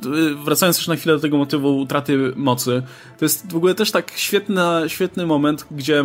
wracając 0.46 0.78
jeszcze 0.78 0.92
na 0.92 0.98
chwilę 0.98 1.16
do 1.16 1.22
tego 1.22 1.38
motywu 1.38 1.80
utraty 1.80 2.34
mocy, 2.36 2.82
to 3.18 3.26
jest 3.26 3.52
w 3.52 3.56
ogóle 3.56 3.76
też 3.76 3.92
tak 3.92 4.12
świetna, 4.16 4.82
świetny 4.88 5.26
moment, 5.26 5.66
gdzie 5.72 6.04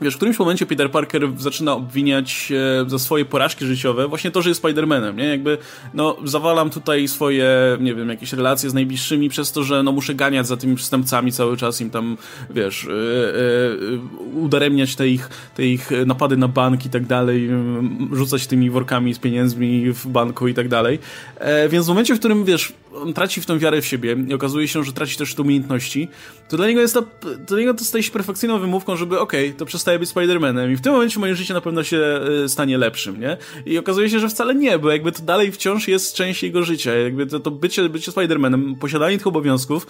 Wiesz, 0.00 0.14
w 0.14 0.16
którymś 0.16 0.38
momencie 0.38 0.66
Peter 0.66 0.90
Parker 0.90 1.28
zaczyna 1.38 1.72
obwiniać 1.72 2.52
za 2.86 2.98
swoje 2.98 3.24
porażki 3.24 3.66
życiowe 3.66 4.08
właśnie 4.08 4.30
to, 4.30 4.42
że 4.42 4.48
jest 4.48 4.62
Spider-Manem, 4.62 5.16
nie? 5.16 5.24
Jakby, 5.24 5.58
no, 5.94 6.16
zawalam 6.24 6.70
tutaj 6.70 7.08
swoje, 7.08 7.48
nie 7.80 7.94
wiem, 7.94 8.08
jakieś 8.08 8.32
relacje 8.32 8.70
z 8.70 8.74
najbliższymi 8.74 9.28
przez 9.28 9.52
to, 9.52 9.64
że 9.64 9.82
no 9.82 9.92
muszę 9.92 10.14
ganiać 10.14 10.46
za 10.46 10.56
tymi 10.56 10.76
przestępcami 10.76 11.32
cały 11.32 11.56
czas, 11.56 11.80
im 11.80 11.90
tam, 11.90 12.16
wiesz, 12.50 12.84
yy, 12.84 12.92
yy, 13.90 14.40
udaremniać 14.40 14.96
te 14.96 15.08
ich, 15.08 15.30
te 15.54 15.66
ich 15.66 15.90
napady 16.06 16.36
na 16.36 16.48
bank 16.48 16.86
i 16.86 16.90
tak 16.90 17.06
dalej, 17.06 17.50
rzucać 18.12 18.46
tymi 18.46 18.70
workami 18.70 19.14
z 19.14 19.18
pieniędzmi 19.18 19.92
w 19.92 20.06
banku 20.06 20.48
i 20.48 20.54
tak 20.54 20.68
dalej. 20.68 20.98
E, 21.38 21.68
więc 21.68 21.86
w 21.86 21.88
momencie, 21.88 22.14
w 22.14 22.18
którym, 22.18 22.44
wiesz, 22.44 22.72
on 23.02 23.14
traci 23.14 23.40
w 23.40 23.46
tą 23.46 23.58
wiarę 23.58 23.82
w 23.82 23.86
siebie 23.86 24.16
i 24.28 24.34
okazuje 24.34 24.68
się, 24.68 24.84
że 24.84 24.92
traci 24.92 25.16
też 25.16 25.34
te 25.34 25.42
umiejętności, 25.42 26.08
to 26.48 26.56
dla 26.56 26.66
niego 26.66 26.80
jest 26.80 26.94
to, 26.94 27.02
dla 27.46 27.58
niego 27.58 27.74
to 27.74 27.84
staje 27.84 28.04
się 28.04 28.10
perfekcyjną 28.10 28.58
wymówką, 28.58 28.96
żeby 28.96 29.20
okej, 29.20 29.46
okay, 29.46 29.58
to 29.58 29.66
przestaje 29.66 29.98
być 29.98 30.10
Spider-Manem 30.10 30.72
i 30.72 30.76
w 30.76 30.80
tym 30.80 30.92
momencie 30.92 31.20
moje 31.20 31.34
życie 31.34 31.54
na 31.54 31.60
pewno 31.60 31.82
się 31.84 32.20
y, 32.44 32.48
stanie 32.48 32.78
lepszym, 32.78 33.20
nie? 33.20 33.36
I 33.66 33.78
okazuje 33.78 34.10
się, 34.10 34.20
że 34.20 34.28
wcale 34.28 34.54
nie, 34.54 34.78
bo 34.78 34.90
jakby 34.90 35.12
to 35.12 35.22
dalej 35.22 35.52
wciąż 35.52 35.88
jest 35.88 36.14
część 36.14 36.42
jego 36.42 36.62
życia, 36.62 36.94
jakby 36.94 37.26
to, 37.26 37.40
to 37.40 37.50
bycie, 37.50 37.88
bycie 37.88 38.12
Spider-Manem, 38.12 38.76
posiadanie 38.78 39.16
tych 39.18 39.26
obowiązków 39.26 39.86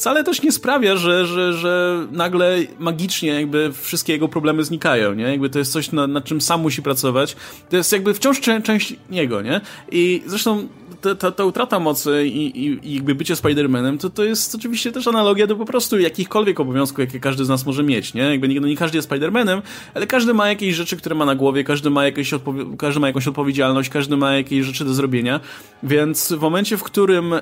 wcale 0.00 0.24
też 0.24 0.42
nie 0.42 0.52
sprawia, 0.52 0.96
że, 0.96 1.26
że, 1.26 1.52
że 1.52 2.06
nagle 2.10 2.58
magicznie 2.78 3.28
jakby 3.28 3.72
wszystkie 3.72 4.12
jego 4.12 4.28
problemy 4.28 4.64
znikają, 4.64 5.14
nie? 5.14 5.24
Jakby 5.24 5.50
to 5.50 5.58
jest 5.58 5.72
coś, 5.72 5.92
nad, 5.92 6.10
nad 6.10 6.24
czym 6.24 6.40
sam 6.40 6.60
musi 6.60 6.82
pracować. 6.82 7.36
To 7.70 7.76
jest 7.76 7.92
jakby 7.92 8.14
wciąż 8.14 8.40
część 8.40 8.94
niego, 9.10 9.42
nie? 9.42 9.60
I 9.92 10.22
zresztą 10.26 10.68
ta, 11.00 11.14
ta, 11.14 11.30
ta 11.30 11.44
utrata 11.44 11.78
mocy 11.78 12.26
i, 12.26 12.66
i, 12.66 12.90
i 12.90 12.94
jakby 12.94 13.14
bycie 13.14 13.34
Spider-Manem, 13.34 13.98
to, 13.98 14.10
to 14.10 14.24
jest 14.24 14.54
oczywiście 14.54 14.92
też 14.92 15.08
analogia 15.08 15.46
do 15.46 15.56
po 15.56 15.64
prostu 15.64 15.98
jakichkolwiek 15.98 16.60
obowiązków, 16.60 16.98
jakie 16.98 17.20
każdy 17.20 17.44
z 17.44 17.48
nas 17.48 17.66
może 17.66 17.82
mieć, 17.82 18.14
nie? 18.14 18.22
Jakby 18.22 18.48
nie, 18.48 18.60
no 18.60 18.68
nie 18.68 18.76
każdy 18.76 18.98
jest 18.98 19.10
Spider-Manem, 19.10 19.62
ale 19.94 20.06
każdy 20.06 20.34
ma 20.34 20.48
jakieś 20.48 20.74
rzeczy, 20.74 20.96
które 20.96 21.14
ma 21.14 21.24
na 21.24 21.34
głowie, 21.34 21.64
każdy 21.64 21.90
ma, 21.90 22.04
jakieś 22.04 22.30
każdy 22.78 23.00
ma 23.00 23.06
jakąś 23.06 23.28
odpowiedzialność, 23.28 23.90
każdy 23.90 24.16
ma 24.16 24.34
jakieś 24.36 24.66
rzeczy 24.66 24.84
do 24.84 24.94
zrobienia, 24.94 25.40
więc 25.82 26.32
w 26.32 26.40
momencie, 26.40 26.76
w 26.76 26.82
którym 26.82 27.32
e, 27.32 27.40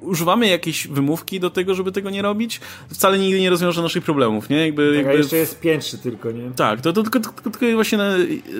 używamy 0.00 0.48
jakiejś 0.48 0.88
wymówki 0.88 1.40
do 1.40 1.50
tego, 1.50 1.74
żeby 1.74 1.92
tego 1.92 2.10
nie 2.10 2.22
robić, 2.22 2.60
wcale 2.92 3.18
nigdy 3.18 3.40
nie 3.40 3.50
rozwiąże 3.50 3.82
naszych 3.82 4.04
problemów, 4.04 4.50
nie? 4.50 4.66
Jakby, 4.66 4.86
tak, 4.88 4.96
jakby... 4.96 5.10
a 5.10 5.14
jeszcze 5.14 5.36
jest 5.36 5.60
piętrzy 5.60 5.98
tylko, 5.98 6.30
nie? 6.30 6.50
Tak, 6.56 6.80
to, 6.80 6.92
to, 6.92 7.02
tylko, 7.02 7.20
tylko, 7.20 7.50
tylko 7.50 7.66
właśnie 7.74 7.98
na, 7.98 8.12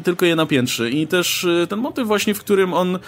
tylko 0.04 0.26
je 0.26 0.36
napiętrzy 0.36 0.90
i 0.90 1.06
też 1.06 1.44
e, 1.44 1.66
ten 1.66 1.78
motyw 1.78 2.06
właśnie, 2.06 2.34
w 2.34 2.40
którym 2.40 2.74
on 2.74 2.98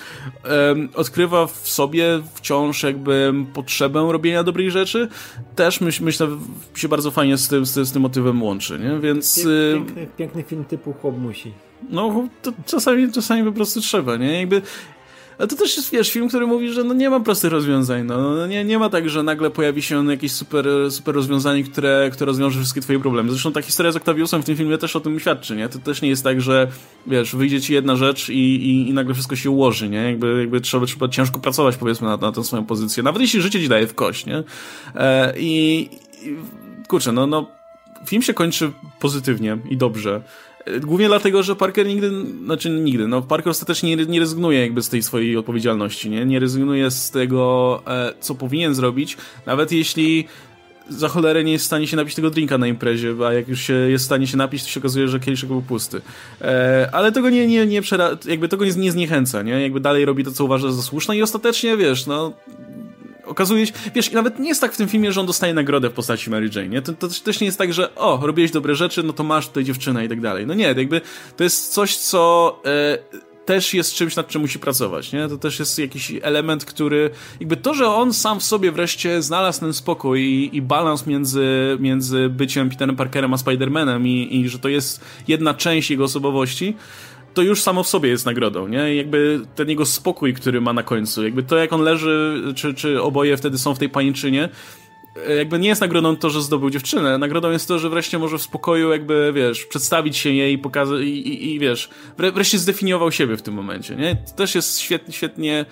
odkrywa 1.01 1.47
w 1.47 1.69
sobie 1.69 2.23
wciąż 2.35 2.83
jakby 2.83 3.35
potrzebę 3.55 4.09
robienia 4.13 4.43
dobrych 4.43 4.71
rzeczy, 4.71 5.09
też 5.57 5.81
myśl, 5.81 6.05
myślę 6.05 6.29
się 6.75 6.89
bardzo 6.89 7.11
fajnie 7.11 7.37
z 7.37 7.49
tym, 7.49 7.67
z, 7.67 7.89
z 7.89 7.93
tym 7.93 8.03
motywem 8.03 8.43
łączy, 8.43 8.79
nie? 8.79 8.99
Więc... 8.99 9.39
Y, 9.39 9.73
piękny, 9.75 10.07
piękny 10.17 10.43
film 10.43 10.65
typu 10.65 10.93
chłop 10.93 11.19
musi. 11.19 11.53
No, 11.91 12.29
to 12.43 12.53
czasami, 12.67 13.13
czasami 13.13 13.45
po 13.45 13.53
prostu 13.53 13.81
trzeba, 13.81 14.17
nie? 14.17 14.39
Jakby 14.41 14.63
ale 15.41 15.49
to 15.49 15.57
też 15.57 15.77
jest, 15.77 15.91
wiesz, 15.91 16.13
film, 16.13 16.29
który 16.29 16.47
mówi, 16.47 16.73
że 16.73 16.85
no 16.85 16.95
nie 16.95 17.11
ma 17.11 17.21
prostych 17.21 17.53
rozwiązań, 17.53 18.05
no. 18.05 18.35
no 18.35 18.47
nie, 18.47 18.65
nie 18.65 18.79
ma 18.79 18.91
tak, 18.91 19.11
że 19.11 19.23
nagle 19.23 19.51
pojawi 19.51 19.83
się 19.83 20.11
jakieś 20.11 20.33
super, 20.33 20.67
super 20.91 21.15
rozwiązanie, 21.15 21.65
które, 21.65 22.11
które 22.13 22.27
rozwiąże 22.27 22.59
wszystkie 22.59 22.81
twoje 22.81 23.01
problemy. 23.01 23.31
Zresztą 23.31 23.53
ta 23.53 23.63
historia 23.63 23.93
z 23.93 23.97
Octaviusem 23.97 24.43
w 24.43 24.45
tym 24.45 24.57
filmie 24.57 24.79
też 24.79 24.97
o 24.97 25.01
tym 25.01 25.21
świadczy, 25.21 25.57
nie? 25.57 25.69
To 25.69 25.79
też 25.79 26.03
nie 26.03 26.09
jest 26.09 26.25
tak, 26.25 26.41
że, 26.41 26.69
wiesz, 27.07 27.37
wyjdzie 27.37 27.61
ci 27.61 27.73
jedna 27.73 27.97
rzecz 27.97 28.29
i, 28.29 28.35
i, 28.35 28.89
i 28.89 28.93
nagle 28.93 29.15
wszystko 29.15 29.37
się 29.37 29.51
ułoży, 29.51 29.89
nie? 29.89 29.99
Jakby, 29.99 30.41
jakby 30.41 30.61
trzeba, 30.61 30.87
trzeba 30.87 31.09
ciężko 31.09 31.39
pracować, 31.39 31.77
powiedzmy, 31.77 32.09
na, 32.09 32.17
na 32.17 32.33
tę 32.33 32.45
swoją 32.45 32.67
pozycję. 32.67 33.03
Nawet 33.03 33.23
jeśli 33.23 33.43
życie 33.43 33.61
ci 33.61 33.69
daje 33.69 33.87
w 33.87 33.95
kość, 33.95 34.27
nie? 34.27 34.43
E, 34.95 35.35
i, 35.39 35.81
i 36.23 36.37
kurczę, 36.89 37.13
no, 37.13 37.27
no, 37.27 37.47
film 38.07 38.23
się 38.23 38.35
kończy 38.35 38.73
pozytywnie 38.99 39.59
i 39.71 39.77
dobrze. 39.77 40.23
Głównie 40.81 41.07
dlatego, 41.07 41.43
że 41.43 41.57
Parker 41.57 41.87
nigdy, 41.87 42.11
znaczy 42.45 42.71
nigdy, 42.71 43.09
no 43.09 43.23
Parker 43.23 43.51
ostatecznie 43.51 43.97
nie, 43.97 44.07
nie 44.07 44.21
rezygnuje 44.21 44.61
jakby 44.61 44.83
z 44.83 44.89
tej 44.89 45.03
swojej 45.03 45.37
odpowiedzialności, 45.37 46.11
nie? 46.11 46.27
Nie 46.27 46.41
rezygnuje 46.41 46.91
z 46.91 47.11
tego, 47.11 47.83
e, 47.87 48.15
co 48.21 48.35
powinien 48.35 48.75
zrobić, 48.75 49.17
nawet 49.47 49.73
jeśli 49.73 50.27
za 50.89 51.09
cholerę 51.09 51.45
nie 51.45 51.53
jest 51.53 51.65
w 51.65 51.67
stanie 51.67 51.87
się 51.87 51.97
napić 51.97 52.15
tego 52.15 52.31
drinka 52.31 52.59
na 52.59 52.67
imprezie, 52.67 53.15
a 53.27 53.33
jak 53.33 53.49
już 53.49 53.61
się 53.61 53.73
jest 53.73 54.05
w 54.05 54.07
stanie 54.07 54.27
się 54.27 54.37
napić, 54.37 54.63
to 54.63 54.69
się 54.69 54.81
okazuje, 54.81 55.09
że 55.09 55.21
kieliszek 55.21 55.49
był 55.49 55.63
pusty. 55.63 56.01
E, 56.41 56.89
ale 56.93 57.13
tego 57.13 57.31
nie, 57.31 57.47
nie, 57.47 57.67
nie 57.67 57.83
przera 57.83 58.11
jakby 58.25 58.49
tego 58.49 58.65
nie, 58.65 58.73
nie 58.73 58.93
zniechęca, 58.93 59.43
nie? 59.43 59.63
Jakby 59.63 59.81
dalej 59.81 60.05
robi 60.05 60.25
to, 60.25 60.31
co 60.31 60.45
uważa 60.45 60.73
za 60.73 60.83
słuszne 60.83 61.17
i 61.17 61.23
ostatecznie, 61.23 61.77
wiesz, 61.77 62.07
no 62.07 62.33
okazuje 63.31 63.67
się, 63.67 63.73
wiesz, 63.95 64.13
nawet 64.13 64.39
nie 64.39 64.49
jest 64.49 64.61
tak 64.61 64.73
w 64.73 64.77
tym 64.77 64.89
filmie, 64.89 65.13
że 65.13 65.21
on 65.21 65.27
dostaje 65.27 65.55
nagrodę 65.55 65.91
w 65.91 65.93
postaci 65.93 66.31
Mary 66.31 66.51
Jane, 66.55 66.69
nie? 66.69 66.83
To, 66.83 66.93
to 66.93 67.09
też 67.25 67.41
nie 67.41 67.47
jest 67.47 67.59
tak, 67.59 67.73
że 67.73 67.95
o, 67.95 68.21
robiłeś 68.23 68.51
dobre 68.51 68.75
rzeczy, 68.75 69.03
no 69.03 69.13
to 69.13 69.25
masz 69.25 69.49
tutaj 69.49 69.65
dziewczynę 69.65 70.05
i 70.05 70.09
tak 70.09 70.21
dalej. 70.21 70.47
No 70.47 70.55
nie, 70.55 70.65
jakby 70.65 71.01
to 71.37 71.45
jest 71.45 71.73
coś, 71.73 71.97
co 71.97 72.61
e, 72.65 72.99
też 73.45 73.75
jest 73.75 73.95
czymś, 73.95 74.17
nad 74.17 74.29
czym 74.29 74.43
musi 74.43 74.59
pracować, 74.59 75.13
nie? 75.13 75.29
To 75.29 75.39
też 75.39 75.59
jest 75.59 75.79
jakiś 75.79 76.13
element, 76.23 76.65
który 76.65 77.11
jakby 77.41 77.57
to, 77.57 77.75
że 77.75 77.89
on 77.89 78.15
sam 78.15 78.41
w 78.41 78.43
sobie 78.43 78.73
wreszcie 78.73 79.23
znalazł 79.23 79.61
ten 79.61 79.73
spokój 79.73 80.21
i, 80.21 80.57
i 80.57 80.63
balans 80.63 81.07
między, 81.07 81.77
między 81.81 82.29
byciem 82.29 82.71
Peterem 82.71 82.97
Parkerem 82.97 83.35
a 83.35 83.37
Spider-Manem 83.37 84.07
i, 84.07 84.41
i 84.41 84.49
że 84.49 84.59
to 84.59 84.69
jest 84.69 85.01
jedna 85.29 85.55
część 85.55 85.91
jego 85.91 86.05
osobowości, 86.05 86.77
to 87.35 87.43
już 87.43 87.63
samo 87.63 87.83
w 87.83 87.89
sobie 87.89 88.09
jest 88.09 88.27
nagrodą, 88.27 88.69
nie? 88.69 88.95
Jakby 88.95 89.41
ten 89.55 89.69
jego 89.69 89.87
spokój, 89.87 90.35
który 90.35 90.61
ma 90.61 90.73
na 90.73 90.83
końcu, 90.83 91.25
jakby 91.25 91.43
to 91.43 91.57
jak 91.57 91.73
on 91.73 91.81
leży, 91.81 92.43
czy, 92.57 92.75
czy 92.75 93.03
oboje 93.03 93.37
wtedy 93.37 93.59
są 93.59 93.75
w 93.75 93.79
tej 93.79 93.89
paniczynie, 93.89 94.49
e, 95.27 95.35
jakby 95.35 95.59
nie 95.59 95.69
jest 95.69 95.81
nagrodą 95.81 96.17
to, 96.17 96.31
że 96.31 96.43
zdobył 96.43 96.71
dziewczynę. 96.71 97.19
Nagrodą 97.19 97.51
jest 97.51 97.69
to, 97.69 97.79
że 97.79 97.91
wreszcie 97.91 98.19
może 98.19 98.39
w 98.39 98.43
spokoju 98.43 98.91
jakby, 98.91 99.33
wiesz, 99.35 99.67
przedstawić 99.67 100.17
się 100.17 100.31
jej 100.33 100.59
pokazać 100.59 101.01
i, 101.01 101.29
i, 101.29 101.55
i, 101.55 101.59
wiesz, 101.59 101.89
wreszcie 102.19 102.59
zdefiniował 102.59 103.13
siebie 103.13 103.37
w 103.37 103.43
tym 103.43 103.55
momencie, 103.55 103.97
nie? 103.97 104.17
To 104.17 104.33
też 104.37 104.55
jest 104.55 104.79
świetnie, 104.79 105.15
świetnie 105.15 105.67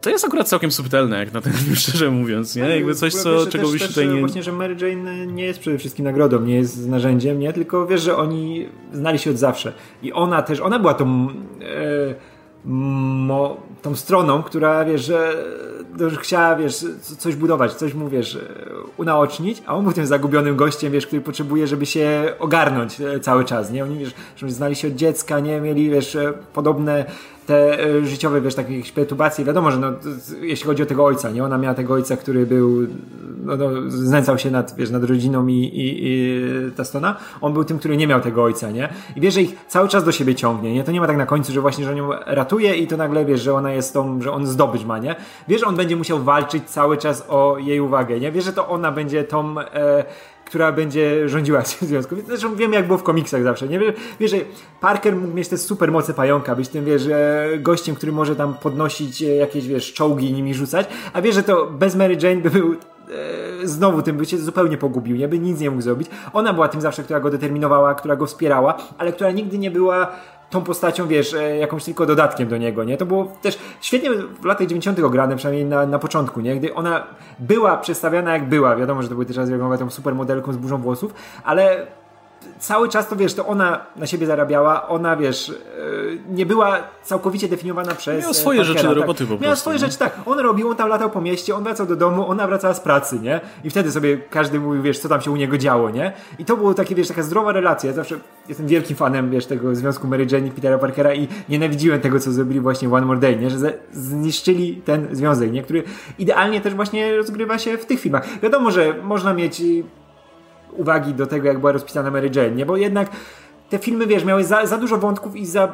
to 0.00 0.10
jest 0.10 0.24
akurat 0.24 0.48
całkiem 0.48 0.70
subtelne, 0.70 1.18
jak 1.18 1.32
na 1.32 1.40
ten 1.40 1.52
szczerze 1.74 2.10
mówiąc, 2.10 2.56
nie? 2.56 2.62
Jakby 2.62 2.94
coś, 2.94 3.14
co, 3.14 3.44
wiesz, 3.44 3.48
czego 3.48 3.68
byś 3.68 3.80
też, 3.80 3.88
tutaj 3.88 4.04
też, 4.04 4.14
nie... 4.14 4.20
Właśnie, 4.20 4.42
że 4.42 4.52
Mary 4.52 4.76
Jane 4.80 5.26
nie 5.26 5.44
jest 5.44 5.60
przede 5.60 5.78
wszystkim 5.78 6.04
nagrodą, 6.04 6.40
nie 6.40 6.54
jest 6.54 6.88
narzędziem, 6.88 7.38
nie? 7.38 7.52
Tylko 7.52 7.86
wiesz, 7.86 8.02
że 8.02 8.16
oni 8.16 8.68
znali 8.92 9.18
się 9.18 9.30
od 9.30 9.38
zawsze. 9.38 9.72
I 10.02 10.12
ona 10.12 10.42
też, 10.42 10.60
ona 10.60 10.78
była 10.78 10.94
tą... 10.94 11.28
E, 11.62 12.38
mo, 12.64 13.56
tą 13.82 13.96
stroną, 13.96 14.42
która 14.42 14.84
wiesz, 14.84 15.04
że, 15.04 15.44
że 15.98 16.16
chciała, 16.16 16.56
wiesz, 16.56 16.86
coś 17.18 17.36
budować, 17.36 17.74
coś 17.74 17.94
mu, 17.94 18.08
wiesz, 18.08 18.38
unaocznić, 18.96 19.62
a 19.66 19.74
on 19.74 19.84
był 19.84 19.92
tym 19.92 20.06
zagubionym 20.06 20.56
gościem, 20.56 20.92
wiesz, 20.92 21.06
który 21.06 21.22
potrzebuje, 21.22 21.66
żeby 21.66 21.86
się 21.86 22.34
ogarnąć 22.38 23.00
e, 23.00 23.20
cały 23.20 23.44
czas, 23.44 23.70
nie? 23.70 23.84
Oni, 23.84 23.98
wiesz, 23.98 24.14
że 24.36 24.50
znali 24.50 24.76
się 24.76 24.88
od 24.88 24.94
dziecka, 24.94 25.40
nie? 25.40 25.60
Mieli, 25.60 25.90
wiesz, 25.90 26.16
e, 26.16 26.32
podobne 26.52 27.04
te 27.48 27.84
e, 27.84 28.04
życiowe, 28.06 28.40
wiesz, 28.40 28.54
takie 28.54 28.76
jakieś 28.76 28.92
perturbacje, 28.92 29.44
wiadomo, 29.44 29.70
że 29.70 29.78
no, 29.78 29.92
jeśli 30.40 30.66
chodzi 30.66 30.82
o 30.82 30.86
tego 30.86 31.04
ojca, 31.04 31.30
nie? 31.30 31.44
Ona 31.44 31.58
miała 31.58 31.74
tego 31.74 31.94
ojca, 31.94 32.16
który 32.16 32.46
był, 32.46 32.86
no, 33.44 33.56
no 33.56 33.90
znęcał 33.90 34.38
się 34.38 34.50
nad, 34.50 34.76
wiesz, 34.76 34.90
nad 34.90 35.04
rodziną 35.04 35.46
i, 35.46 35.54
i, 35.54 35.98
i 36.02 36.72
Tastona. 36.72 37.16
On 37.40 37.52
był 37.52 37.64
tym, 37.64 37.78
który 37.78 37.96
nie 37.96 38.06
miał 38.06 38.20
tego 38.20 38.44
ojca, 38.44 38.70
nie? 38.70 38.88
I 39.16 39.20
wiesz, 39.20 39.34
że 39.34 39.42
ich 39.42 39.56
cały 39.68 39.88
czas 39.88 40.04
do 40.04 40.12
siebie 40.12 40.34
ciągnie, 40.34 40.74
nie? 40.74 40.84
To 40.84 40.92
nie 40.92 41.00
ma 41.00 41.06
tak 41.06 41.16
na 41.16 41.26
końcu, 41.26 41.52
że 41.52 41.60
właśnie, 41.60 41.84
że 41.84 41.90
on 41.90 41.96
ją 41.96 42.10
ratuje 42.26 42.76
i 42.76 42.86
to 42.86 42.96
nagle, 42.96 43.24
wiesz, 43.24 43.40
że 43.40 43.54
ona 43.54 43.72
jest 43.72 43.94
tą, 43.94 44.22
że 44.22 44.32
on 44.32 44.46
zdobycz 44.46 44.84
ma, 44.84 44.98
nie? 44.98 45.16
Wiesz, 45.48 45.60
że 45.60 45.66
on 45.66 45.76
będzie 45.76 45.96
musiał 45.96 46.18
walczyć 46.18 46.64
cały 46.64 46.96
czas 46.96 47.24
o 47.28 47.56
jej 47.58 47.80
uwagę, 47.80 48.20
nie? 48.20 48.32
Wiesz, 48.32 48.44
że 48.44 48.52
to 48.52 48.68
ona 48.68 48.92
będzie 48.92 49.24
tą... 49.24 49.60
E, 49.60 50.04
która 50.48 50.72
będzie 50.72 51.28
rządziła 51.28 51.62
w 51.62 51.68
związku. 51.68 52.14
Zresztą 52.26 52.56
wiem, 52.56 52.72
jak 52.72 52.86
było 52.86 52.98
w 52.98 53.02
komiksach 53.02 53.42
zawsze. 53.42 53.68
Nie? 53.68 53.80
Wiesz, 54.20 54.30
że 54.30 54.36
Parker 54.80 55.16
mógł 55.16 55.34
mieć 55.34 55.48
te 55.48 55.58
super 55.58 55.92
moce 55.92 56.14
pająka, 56.14 56.56
być 56.56 56.68
tym, 56.68 56.84
wiesz, 56.84 57.08
gościem, 57.58 57.94
który 57.94 58.12
może 58.12 58.36
tam 58.36 58.54
podnosić 58.54 59.20
jakieś, 59.20 59.66
wiesz, 59.66 59.92
czołgi 59.92 60.30
i 60.30 60.32
nimi 60.32 60.54
rzucać, 60.54 60.86
a 61.12 61.22
wiesz, 61.22 61.34
że 61.34 61.42
to 61.42 61.66
bez 61.66 61.96
Mary 61.96 62.16
Jane 62.22 62.36
by 62.36 62.50
był 62.50 62.72
e, 62.72 62.76
znowu 63.66 64.02
tym 64.02 64.16
by 64.16 64.26
się 64.26 64.38
zupełnie 64.38 64.78
pogubił, 64.78 65.16
nie? 65.16 65.28
By 65.28 65.38
nic 65.38 65.60
nie 65.60 65.70
mógł 65.70 65.82
zrobić. 65.82 66.08
Ona 66.32 66.52
była 66.52 66.68
tym 66.68 66.80
zawsze, 66.80 67.02
która 67.02 67.20
go 67.20 67.30
determinowała, 67.30 67.94
która 67.94 68.16
go 68.16 68.26
wspierała, 68.26 68.76
ale 68.98 69.12
która 69.12 69.30
nigdy 69.30 69.58
nie 69.58 69.70
była 69.70 70.12
tą 70.50 70.62
postacią, 70.62 71.08
wiesz, 71.08 71.34
e, 71.34 71.56
jakąś 71.56 71.84
tylko 71.84 72.06
dodatkiem 72.06 72.48
do 72.48 72.56
niego, 72.56 72.84
nie? 72.84 72.96
To 72.96 73.06
było 73.06 73.32
też 73.42 73.58
świetnie 73.80 74.10
w 74.40 74.44
latach 74.44 74.66
90. 74.66 75.10
grane, 75.10 75.36
przynajmniej 75.36 75.64
na, 75.64 75.86
na 75.86 75.98
początku, 75.98 76.40
nie? 76.40 76.56
Gdy 76.56 76.74
ona 76.74 77.06
była 77.38 77.76
przedstawiana 77.76 78.32
jak 78.32 78.48
była, 78.48 78.76
wiadomo, 78.76 79.02
że 79.02 79.08
to 79.08 79.14
były 79.14 79.26
też 79.26 79.36
jak 79.36 79.78
tą 79.78 79.90
supermodelką 79.90 80.52
z 80.52 80.56
burzą 80.56 80.78
włosów, 80.78 81.14
ale 81.44 81.86
cały 82.58 82.88
czas 82.88 83.08
to 83.08 83.16
wiesz, 83.16 83.34
to 83.34 83.46
ona 83.46 83.86
na 83.96 84.06
siebie 84.06 84.26
zarabiała, 84.26 84.88
ona 84.88 85.16
wiesz, 85.16 85.50
e, 85.50 85.52
nie 86.34 86.46
była 86.46 86.78
całkowicie 87.02 87.48
definiowana 87.48 87.94
przez. 87.94 88.22
Miała 88.22 88.34
swoje 88.34 88.58
Parkera, 88.58 88.78
rzeczy 88.78 88.88
do 88.88 88.94
tak. 88.94 89.00
roboty 89.00 89.24
po 89.24 89.28
prostu. 89.28 89.44
Miała 89.44 89.56
swoje 89.56 89.78
nie? 89.78 89.86
rzeczy, 89.86 89.98
tak. 89.98 90.12
On 90.26 90.38
robił, 90.38 90.70
on 90.70 90.76
tam 90.76 90.88
latał 90.88 91.10
po 91.10 91.20
mieście, 91.20 91.54
on 91.54 91.64
wracał 91.64 91.86
do 91.86 91.96
domu, 91.96 92.30
ona 92.30 92.46
wracała 92.46 92.74
z 92.74 92.80
pracy, 92.80 93.20
nie? 93.20 93.40
I 93.64 93.70
wtedy 93.70 93.92
sobie 93.92 94.18
każdy 94.30 94.60
mówił, 94.60 94.82
wiesz, 94.82 94.98
co 94.98 95.08
tam 95.08 95.20
się 95.20 95.30
u 95.30 95.36
niego 95.36 95.58
działo, 95.58 95.90
nie? 95.90 96.12
I 96.38 96.44
to 96.44 96.56
było 96.56 96.74
takie, 96.74 96.94
wiesz, 96.94 97.08
taka 97.08 97.22
zdrowa 97.22 97.52
relacja. 97.52 97.90
Ja 97.90 97.96
zawsze 97.96 98.18
jestem 98.48 98.66
wielkim 98.66 98.96
fanem, 98.96 99.30
wiesz, 99.30 99.46
tego 99.46 99.74
związku 99.74 100.06
Mary 100.06 100.26
Jane 100.30 100.46
i 100.46 100.50
Petera 100.50 100.78
Parkera 100.78 101.14
i 101.14 101.28
nienawidziłem 101.48 102.00
tego, 102.00 102.20
co 102.20 102.32
zrobili 102.32 102.60
właśnie 102.60 102.88
One 102.88 103.06
More 103.06 103.20
Day, 103.20 103.36
nie? 103.36 103.50
Że 103.50 103.78
zniszczyli 103.92 104.82
ten 104.84 105.08
związek, 105.12 105.52
nie? 105.52 105.62
Który 105.62 105.82
idealnie 106.18 106.60
też 106.60 106.74
właśnie 106.74 107.16
rozgrywa 107.16 107.58
się 107.58 107.78
w 107.78 107.86
tych 107.86 108.00
filmach. 108.00 108.40
Wiadomo, 108.42 108.70
że 108.70 108.94
można 109.02 109.34
mieć 109.34 109.62
uwagi 110.72 111.14
do 111.14 111.26
tego, 111.26 111.48
jak 111.48 111.58
była 111.58 111.72
rozpisana 111.72 112.10
Mary 112.10 112.30
Jane, 112.34 112.50
nie? 112.50 112.66
Bo 112.66 112.76
jednak 112.76 113.10
te 113.70 113.78
filmy, 113.78 114.06
wiesz, 114.06 114.24
miały 114.24 114.44
za, 114.44 114.66
za 114.66 114.78
dużo 114.78 114.98
wątków 114.98 115.36
i 115.36 115.46
za 115.46 115.72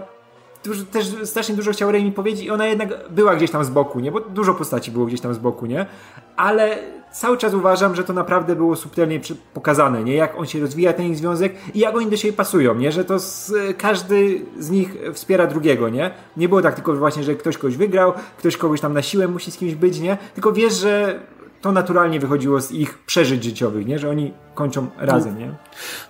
dużo, 0.64 0.84
też 0.84 1.14
strasznie 1.24 1.55
dużo 1.55 1.72
chciał 1.72 1.92
Raimi 1.92 2.12
powiedzieć 2.12 2.45
i 2.45 2.51
ona 2.51 2.66
jednak 2.66 2.88
była 3.11 3.36
gdzieś 3.36 3.51
tam 3.51 3.64
z 3.64 3.70
boku, 3.70 4.01
nie? 4.01 4.12
Bo 4.12 4.20
dużo 4.20 4.55
postaci 4.55 4.90
było 4.90 5.07
gdzieś 5.07 5.20
tam 5.20 5.34
z 5.34 5.38
boku, 5.38 5.66
nie? 5.66 5.86
Ale 6.36 6.78
cały 7.12 7.38
czas 7.38 7.55
uważam, 7.55 7.95
że 7.95 8.05
to 8.05 8.12
naprawdę 8.12 8.57
było 8.57 8.76
subtelnie 8.76 9.20
pokazane, 9.55 10.05
nie? 10.05 10.14
Jak 10.14 10.38
on 10.38 10.47
się 10.47 10.61
rozwija, 10.61 10.92
ten 10.92 11.07
ich 11.07 11.16
związek 11.16 11.55
i 11.74 11.78
jak 11.78 11.97
oni 11.97 12.07
do 12.07 12.16
siebie 12.16 12.32
pasują, 12.36 12.74
nie? 12.74 12.92
Że 12.92 13.05
to 13.05 13.18
z, 13.18 13.53
każdy 13.78 14.40
z 14.59 14.70
nich 14.70 14.97
wspiera 15.12 15.47
drugiego, 15.47 15.88
nie? 15.88 16.11
Nie 16.36 16.49
było 16.49 16.62
tak 16.62 16.74
tylko 16.74 16.95
właśnie, 16.95 17.22
że 17.22 17.34
ktoś 17.34 17.59
kogoś 17.59 17.76
wygrał, 17.76 18.12
ktoś 18.38 18.57
kogoś 18.57 18.80
tam 18.80 18.92
na 18.92 19.03
siłę 19.03 19.28
musi 19.28 19.51
z 19.51 19.57
kimś 19.57 19.74
być, 19.74 20.01
nie? 20.01 20.18
Tylko 20.34 20.53
wiesz, 20.53 20.74
że 20.74 21.20
to 21.64 21.72
naturalnie 21.72 22.20
wychodziło 22.20 22.60
z 22.60 22.72
ich 22.72 22.98
przeżyć 22.98 23.44
życiowych, 23.44 23.86
nie? 23.86 23.98
Że 23.98 24.10
oni 24.10 24.32
kończą 24.54 24.86
razem, 24.96 25.38
nie? 25.38 25.54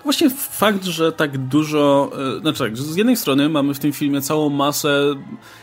Właśnie 0.03 0.31
fakt, 0.31 0.85
że 0.85 1.13
tak 1.13 1.39
dużo, 1.39 2.11
e, 2.37 2.41
znaczy 2.41 2.59
tak, 2.59 2.77
z 2.77 2.97
jednej 2.97 3.17
strony 3.17 3.49
mamy 3.49 3.75
w 3.75 3.79
tym 3.79 3.93
filmie 3.93 4.21
całą 4.21 4.49
masę 4.51 5.15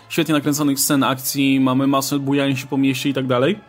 świetnie 0.09 0.33
nakręconych 0.33 0.79
scen 0.79 1.03
akcji, 1.03 1.59
mamy 1.59 1.87
masę 1.87 2.19
bujania 2.19 2.55
się 2.55 2.67
po 2.67 2.77
mieście 2.77 3.09
i 3.09 3.13
tak 3.13 3.27
dalej, 3.27 3.59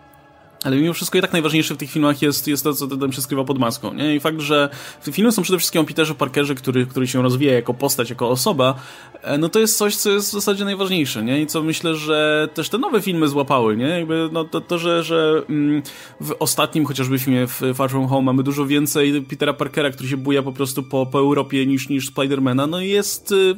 ale 0.64 0.76
mimo 0.76 0.92
wszystko 0.92 1.18
i 1.18 1.20
tak 1.20 1.32
najważniejsze 1.32 1.74
w 1.74 1.76
tych 1.76 1.90
filmach 1.90 2.22
jest, 2.22 2.48
jest 2.48 2.64
to, 2.64 2.74
co 2.74 2.86
tam 2.86 3.12
się 3.12 3.22
skrywa 3.22 3.44
pod 3.44 3.58
maską. 3.58 3.94
Nie? 3.94 4.16
I 4.16 4.20
fakt, 4.20 4.40
że 4.40 4.68
filmy 5.12 5.32
są 5.32 5.42
przede 5.42 5.58
wszystkim 5.58 5.80
o 5.80 5.84
Peterze 5.84 6.14
Parkerze, 6.14 6.54
który, 6.54 6.86
który 6.86 7.06
się 7.06 7.22
rozwija 7.22 7.52
jako 7.52 7.74
postać, 7.74 8.10
jako 8.10 8.28
osoba, 8.28 8.74
e, 9.22 9.38
no 9.38 9.48
to 9.48 9.58
jest 9.58 9.78
coś, 9.78 9.96
co 9.96 10.10
jest 10.10 10.28
w 10.28 10.32
zasadzie 10.32 10.64
najważniejsze. 10.64 11.22
Nie? 11.24 11.40
I 11.40 11.46
co 11.46 11.62
myślę, 11.62 11.96
że 11.96 12.48
też 12.54 12.68
te 12.68 12.78
nowe 12.78 13.02
filmy 13.02 13.28
złapały. 13.28 13.76
Nie? 13.76 13.88
Jakby, 13.88 14.28
no, 14.32 14.44
to, 14.44 14.60
to 14.60 14.78
że, 14.78 15.04
że 15.04 15.42
mm, 15.48 15.82
w 16.20 16.34
ostatnim 16.38 16.84
chociażby 16.84 17.18
filmie 17.18 17.46
w 17.46 17.62
Far 17.74 17.90
From 17.90 18.08
Home 18.08 18.22
mamy 18.22 18.42
dużo 18.42 18.66
więcej 18.66 19.22
Petera 19.22 19.52
Parkera, 19.52 19.90
który 19.90 20.08
się 20.08 20.16
buja 20.16 20.42
po 20.42 20.52
prostu 20.52 20.82
po, 20.82 21.06
po 21.06 21.18
Europie 21.18 21.66
niż, 21.66 21.88
niż 21.88 22.06
Spidermana, 22.06 22.66
no 22.66 22.80
jest 22.80 23.32
y, 23.32 23.56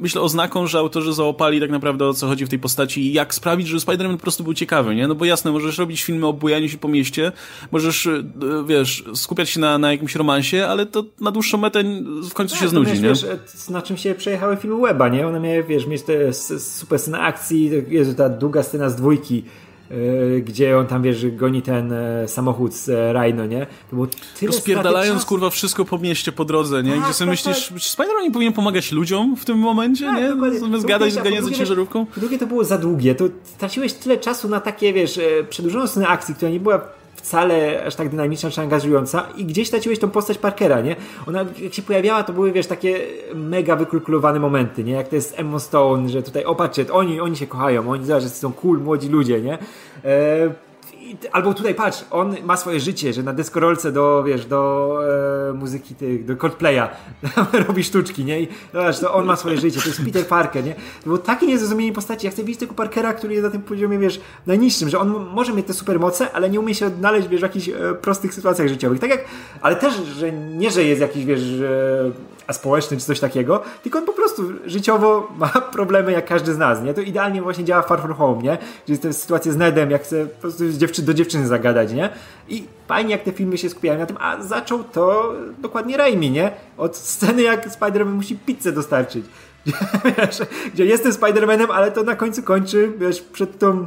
myślę 0.00 0.20
oznaką, 0.20 0.66
że 0.66 0.78
autorzy 0.78 1.12
załapali 1.12 1.60
tak 1.60 1.70
naprawdę 1.70 2.06
o 2.06 2.14
co 2.14 2.26
chodzi 2.26 2.46
w 2.46 2.48
tej 2.48 2.58
postaci 2.58 3.00
i 3.00 3.12
jak 3.12 3.34
sprawić, 3.34 3.68
żeby 3.68 3.80
Spiderman 3.80 4.16
po 4.16 4.22
prostu 4.22 4.44
był 4.44 4.54
ciekawy. 4.54 4.94
Nie? 4.94 5.08
No 5.08 5.14
bo 5.14 5.24
jasne, 5.24 5.52
możesz 5.52 5.78
robić 5.78 6.02
filmy 6.02 6.26
o 6.26 6.32
bujaniu 6.42 6.68
się 6.68 6.78
po 6.78 6.88
mieście, 6.88 7.32
możesz, 7.72 8.06
e, 8.06 8.22
wiesz, 8.66 9.04
skupiać 9.14 9.50
się 9.50 9.60
na, 9.60 9.78
na 9.78 9.92
jakimś 9.92 10.14
romansie, 10.14 10.66
ale 10.66 10.86
to 10.86 11.04
na 11.20 11.30
dłuższą 11.30 11.58
metę 11.58 11.84
w 12.30 12.34
końcu 12.34 12.56
się 12.56 12.68
znudzi, 12.68 12.92
nie? 12.92 13.08
Wiesz, 13.08 13.26
na 13.70 13.82
czym 13.82 13.96
się 13.96 14.14
przejechały 14.14 14.56
filmy 14.56 14.82
Weba, 14.82 15.08
nie? 15.08 15.26
One 15.26 15.40
miały, 15.40 15.64
wiesz, 15.64 15.86
mieć 15.86 16.02
te 16.02 16.32
super 16.58 16.98
sceny 16.98 17.18
akcji, 17.18 17.70
jest 17.88 18.16
ta 18.16 18.28
długa 18.28 18.62
scena 18.62 18.90
z 18.90 18.96
dwójki, 18.96 19.44
gdzie 20.40 20.78
on 20.78 20.86
tam, 20.86 21.02
wiesz, 21.02 21.26
goni 21.30 21.62
ten 21.62 21.92
e, 21.92 22.28
samochód 22.28 22.74
z 22.74 22.88
e, 22.88 23.12
Rhino, 23.12 23.46
nie? 23.46 23.66
To 23.90 23.96
było 23.96 24.06
tyle 24.06 24.52
Rozpierdalając, 24.52 25.24
kurwa, 25.24 25.50
wszystko 25.50 25.84
po 25.84 25.98
mieście 25.98 26.32
po 26.32 26.44
drodze, 26.44 26.82
nie? 26.82 26.92
Tak, 26.92 27.04
gdzie 27.04 27.12
sobie 27.12 27.36
tak, 27.36 27.46
myślisz, 27.46 27.68
tak. 27.68 27.78
Spider-Man 27.78 28.22
nie 28.22 28.30
powinien 28.30 28.52
pomagać 28.52 28.92
ludziom 28.92 29.36
w 29.36 29.44
tym 29.44 29.58
momencie, 29.58 30.04
tak, 30.04 30.16
nie? 30.16 30.60
Zamiast 30.60 30.86
gadać, 30.86 31.14
ganiać 31.14 31.44
za 31.44 31.50
ciężarówką? 31.50 32.06
Po 32.06 32.20
drugie, 32.20 32.38
to 32.38 32.46
było 32.46 32.64
za 32.64 32.78
długie. 32.78 33.14
To 33.14 33.24
traciłeś 33.58 33.92
tyle 33.92 34.18
czasu 34.18 34.48
na 34.48 34.60
takie, 34.60 34.92
wiesz, 34.92 35.20
przedłużoną 35.50 35.86
scenę 35.86 36.08
akcji, 36.08 36.34
która 36.34 36.50
nie 36.50 36.60
była 36.60 36.80
wcale 37.22 37.84
aż 37.86 37.94
tak 37.94 38.08
dynamiczna 38.08 38.50
czy 38.50 38.60
angażująca 38.60 39.26
i 39.36 39.44
gdzieś 39.44 39.68
straciłeś 39.68 39.98
tą 39.98 40.10
postać 40.10 40.38
Parkera, 40.38 40.80
nie? 40.80 40.96
Ona 41.28 41.44
jak 41.58 41.74
się 41.74 41.82
pojawiała, 41.82 42.22
to 42.22 42.32
były, 42.32 42.52
wiesz, 42.52 42.66
takie 42.66 43.00
mega 43.34 43.76
wykalkulowane 43.76 44.40
momenty, 44.40 44.84
nie? 44.84 44.92
Jak 44.92 45.08
to 45.08 45.14
jest 45.14 45.38
Emma 45.38 45.58
Stone, 45.58 46.08
że 46.08 46.22
tutaj, 46.22 46.44
opatrzcie, 46.44 46.92
oni, 46.92 47.20
oni 47.20 47.36
się 47.36 47.46
kochają, 47.46 47.90
oni 47.90 48.06
że 48.06 48.20
są 48.20 48.52
cool, 48.52 48.78
młodzi 48.78 49.08
ludzie, 49.08 49.40
nie? 49.40 49.58
Eee, 50.04 50.50
albo 51.32 51.54
tutaj 51.54 51.74
patrz, 51.74 52.04
on 52.10 52.36
ma 52.44 52.56
swoje 52.56 52.80
życie, 52.80 53.12
że 53.12 53.22
na 53.22 53.32
deskorolce 53.32 53.92
do, 53.92 54.24
wiesz, 54.26 54.46
do 54.46 54.98
e, 55.50 55.52
muzyki 55.52 55.94
tych, 55.94 56.24
do 56.24 56.36
Coldplaya 56.36 56.88
robi 57.66 57.84
sztuczki, 57.84 58.24
nie? 58.24 58.40
I 58.40 58.48
zobacz, 58.72 58.98
to 58.98 59.14
on 59.14 59.26
ma 59.26 59.36
swoje 59.36 59.58
życie, 59.58 59.80
to 59.80 59.88
jest 59.88 60.04
Peter 60.04 60.26
Parker, 60.26 60.64
nie? 60.64 60.74
To 60.74 61.04
było 61.04 61.18
takie 61.18 61.46
niezrozumienie 61.46 61.92
postaci. 61.92 62.26
Ja 62.26 62.32
chcę 62.32 62.44
widzieć 62.44 62.60
tego 62.60 62.74
Parkera, 62.74 63.12
który 63.12 63.34
jest 63.34 63.44
na 63.44 63.50
tym 63.50 63.62
poziomie, 63.62 63.98
wiesz, 63.98 64.20
najniższym, 64.46 64.88
że 64.88 64.98
on 64.98 65.08
może 65.08 65.52
mieć 65.52 65.66
te 65.66 65.74
supermoce, 65.74 66.32
ale 66.32 66.50
nie 66.50 66.60
umie 66.60 66.74
się 66.74 66.86
odnaleźć, 66.86 67.28
wiesz, 67.28 67.40
w 67.40 67.42
jakichś 67.42 67.68
e, 67.68 67.72
prostych 68.02 68.34
sytuacjach 68.34 68.68
życiowych. 68.68 69.00
Tak 69.00 69.10
jak, 69.10 69.24
ale 69.62 69.76
też, 69.76 69.94
że 69.94 70.32
nie, 70.32 70.70
że 70.70 70.84
jest 70.84 71.00
jakiś, 71.00 71.24
wiesz, 71.24 71.42
e, 71.42 72.31
aspołeczny 72.52 72.96
czy 72.96 73.04
coś 73.04 73.20
takiego, 73.20 73.62
tylko 73.82 73.98
on 73.98 74.06
po 74.06 74.12
prostu 74.12 74.42
życiowo 74.66 75.28
ma 75.38 75.48
problemy 75.48 76.12
jak 76.12 76.26
każdy 76.26 76.54
z 76.54 76.58
nas, 76.58 76.82
nie? 76.82 76.94
To 76.94 77.00
idealnie 77.00 77.42
właśnie 77.42 77.64
działa 77.64 77.82
Far 77.82 78.00
From 78.00 78.14
Home, 78.14 78.42
nie? 78.42 78.58
Gdzie 78.84 78.92
jest 78.92 79.02
ta 79.02 79.12
sytuacja 79.12 79.52
z 79.52 79.56
Nedem, 79.56 79.90
jak 79.90 80.02
chce 80.02 80.26
po 80.26 80.40
prostu 80.40 80.64
do 81.02 81.14
dziewczyny 81.14 81.46
zagadać, 81.46 81.92
nie? 81.92 82.10
I 82.48 82.64
fajnie 82.88 83.10
jak 83.10 83.22
te 83.22 83.32
filmy 83.32 83.58
się 83.58 83.68
skupiają 83.68 83.98
na 83.98 84.06
tym, 84.06 84.16
a 84.20 84.42
zaczął 84.42 84.84
to 84.84 85.34
dokładnie 85.58 85.96
Raimi, 85.96 86.30
nie? 86.30 86.50
Od 86.76 86.96
sceny 86.96 87.42
jak 87.42 87.68
Spider-Man 87.68 88.14
musi 88.14 88.36
pizzę 88.36 88.72
dostarczyć. 88.72 89.24
Wiesz, 90.18 90.38
gdzie 90.74 90.84
jestem 90.84 91.12
Spider-Manem, 91.12 91.66
ale 91.72 91.90
to 91.90 92.02
na 92.02 92.16
końcu 92.16 92.42
kończy, 92.42 92.92
wiesz, 92.98 93.22
przed 93.22 93.58
tą, 93.58 93.86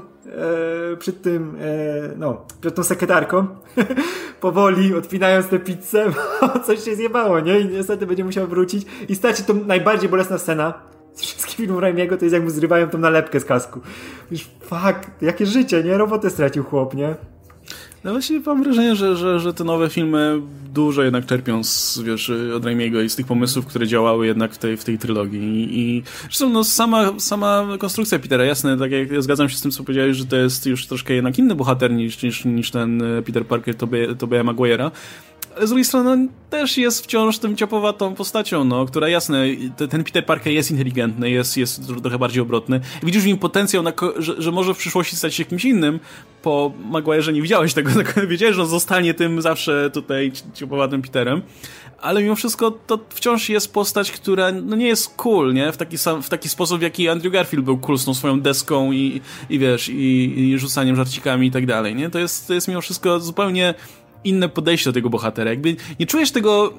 przed 0.99 1.21
tym, 1.21 1.55
e, 1.61 2.15
no, 2.17 2.45
przed 2.61 2.75
tą 2.75 2.83
sekretarką, 2.83 3.47
powoli 4.41 4.95
odpinając 4.95 5.47
tę 5.47 5.59
pizzę, 5.59 6.05
bo 6.41 6.59
coś 6.59 6.83
się 6.83 6.95
zjebało, 6.95 7.39
nie? 7.39 7.59
I 7.59 7.65
niestety 7.67 8.07
będzie 8.07 8.23
musiał 8.23 8.47
wrócić 8.47 8.87
i 9.09 9.15
stać 9.15 9.41
to 9.41 9.53
najbardziej 9.53 10.09
bolesna 10.09 10.37
scena 10.37 10.73
z 11.13 11.21
wszystkich 11.21 11.55
filmów 11.55 11.81
Raimiego 11.81 12.17
to 12.17 12.25
jest 12.25 12.33
jak 12.33 12.43
mu 12.43 12.49
zrywają 12.49 12.89
tą 12.89 12.97
nalepkę 12.97 13.39
z 13.39 13.45
kasku. 13.45 13.79
Już 14.31 14.41
fuck, 14.61 15.21
jakie 15.21 15.45
życie, 15.45 15.83
nie? 15.83 15.97
Robotę 15.97 16.29
stracił 16.29 16.63
chłop, 16.63 16.93
nie? 16.93 17.15
No 18.05 18.11
właśnie 18.11 18.39
mam 18.45 18.63
wrażenie, 18.63 18.95
że, 18.95 19.15
że, 19.15 19.39
że 19.39 19.53
te 19.53 19.63
nowe 19.63 19.89
filmy 19.89 20.41
dużo 20.73 21.03
jednak 21.03 21.25
czerpią 21.25 21.63
z, 21.63 21.99
wiesz, 21.99 22.31
od 22.55 22.65
Raimiego 22.65 23.01
i 23.01 23.09
z 23.09 23.15
tych 23.15 23.25
pomysłów, 23.25 23.65
które 23.65 23.87
działały 23.87 24.27
jednak 24.27 24.53
w 24.53 24.57
tej, 24.57 24.77
w 24.77 24.83
tej 24.83 24.97
trylogii. 24.97 25.79
I, 25.79 26.03
zresztą 26.23 26.49
no, 26.49 26.63
sama, 26.63 27.19
sama 27.19 27.67
konstrukcja 27.79 28.19
Petera, 28.19 28.43
jasne, 28.43 28.77
tak 28.77 28.91
jak 28.91 29.11
ja 29.11 29.21
zgadzam 29.21 29.49
się 29.49 29.57
z 29.57 29.61
tym, 29.61 29.71
co 29.71 29.83
powiedziałeś, 29.83 30.17
że 30.17 30.25
to 30.25 30.35
jest 30.35 30.65
już 30.65 30.87
troszkę 30.87 31.13
jednak 31.13 31.39
inny 31.39 31.55
bohater 31.55 31.91
niż, 31.91 32.23
niż, 32.23 32.45
niż 32.45 32.71
ten 32.71 33.03
Peter 33.25 33.45
Parker 33.45 33.75
Tobey 34.17 34.43
Maguire'a, 34.43 34.91
z 35.63 35.69
drugiej 35.69 35.85
strony 35.85 36.17
no, 36.17 36.31
też 36.49 36.77
jest 36.77 37.03
wciąż 37.03 37.39
tym 37.39 37.55
ciapowatą 37.55 38.15
postacią, 38.15 38.63
no, 38.63 38.85
która 38.85 39.09
jasne, 39.09 39.43
ten 39.89 40.03
Peter 40.03 40.25
Parker 40.25 40.53
jest 40.53 40.71
inteligentny, 40.71 41.29
jest, 41.29 41.57
jest 41.57 41.81
trochę 42.01 42.19
bardziej 42.19 42.41
obrotny. 42.41 42.79
Widzisz 43.03 43.23
w 43.23 43.25
nim 43.25 43.37
potencjał, 43.37 43.83
na, 43.83 43.93
że, 44.17 44.41
że 44.41 44.51
może 44.51 44.73
w 44.73 44.77
przyszłości 44.77 45.15
stać 45.15 45.35
się 45.35 45.45
kimś 45.45 45.65
innym. 45.65 45.99
Po 46.41 46.71
Maguire'ze 46.91 47.33
nie 47.33 47.41
widziałeś 47.41 47.73
tego, 47.73 47.91
tak 48.03 48.27
wiedziałeś, 48.27 48.55
że 48.55 48.61
on 48.61 48.67
zostanie 48.67 49.13
tym 49.13 49.41
zawsze 49.41 49.89
tutaj 49.93 50.31
ciapowatym 50.53 51.01
Peterem. 51.01 51.41
Ale 52.01 52.23
mimo 52.23 52.35
wszystko 52.35 52.71
to 52.71 52.99
wciąż 53.09 53.49
jest 53.49 53.73
postać, 53.73 54.11
która 54.11 54.51
no 54.51 54.75
nie 54.75 54.87
jest 54.87 55.15
cool, 55.15 55.53
nie? 55.53 55.71
W 55.71 55.77
taki, 55.77 55.97
sam, 55.97 56.23
w 56.23 56.29
taki 56.29 56.49
sposób, 56.49 56.79
w 56.79 56.81
jaki 56.81 57.09
Andrew 57.09 57.33
Garfield 57.33 57.65
był 57.65 57.77
cool 57.77 57.97
z 57.97 58.05
tą 58.05 58.13
swoją 58.13 58.41
deską 58.41 58.91
i, 58.91 59.21
i 59.49 59.59
wiesz, 59.59 59.89
i, 59.89 60.33
i 60.39 60.59
rzucaniem 60.59 60.95
żarcikami 60.95 61.47
i 61.47 61.51
tak 61.51 61.65
dalej, 61.65 61.95
nie? 61.95 62.09
To 62.09 62.19
jest, 62.19 62.47
to 62.47 62.53
jest 62.53 62.67
mimo 62.67 62.81
wszystko 62.81 63.19
zupełnie 63.19 63.73
inne 64.25 64.49
podejście 64.49 64.89
do 64.89 64.93
tego 64.93 65.09
bohatera. 65.09 65.49
Jakby 65.49 65.75
nie 65.99 66.05
czujesz 66.05 66.31
tego... 66.31 66.73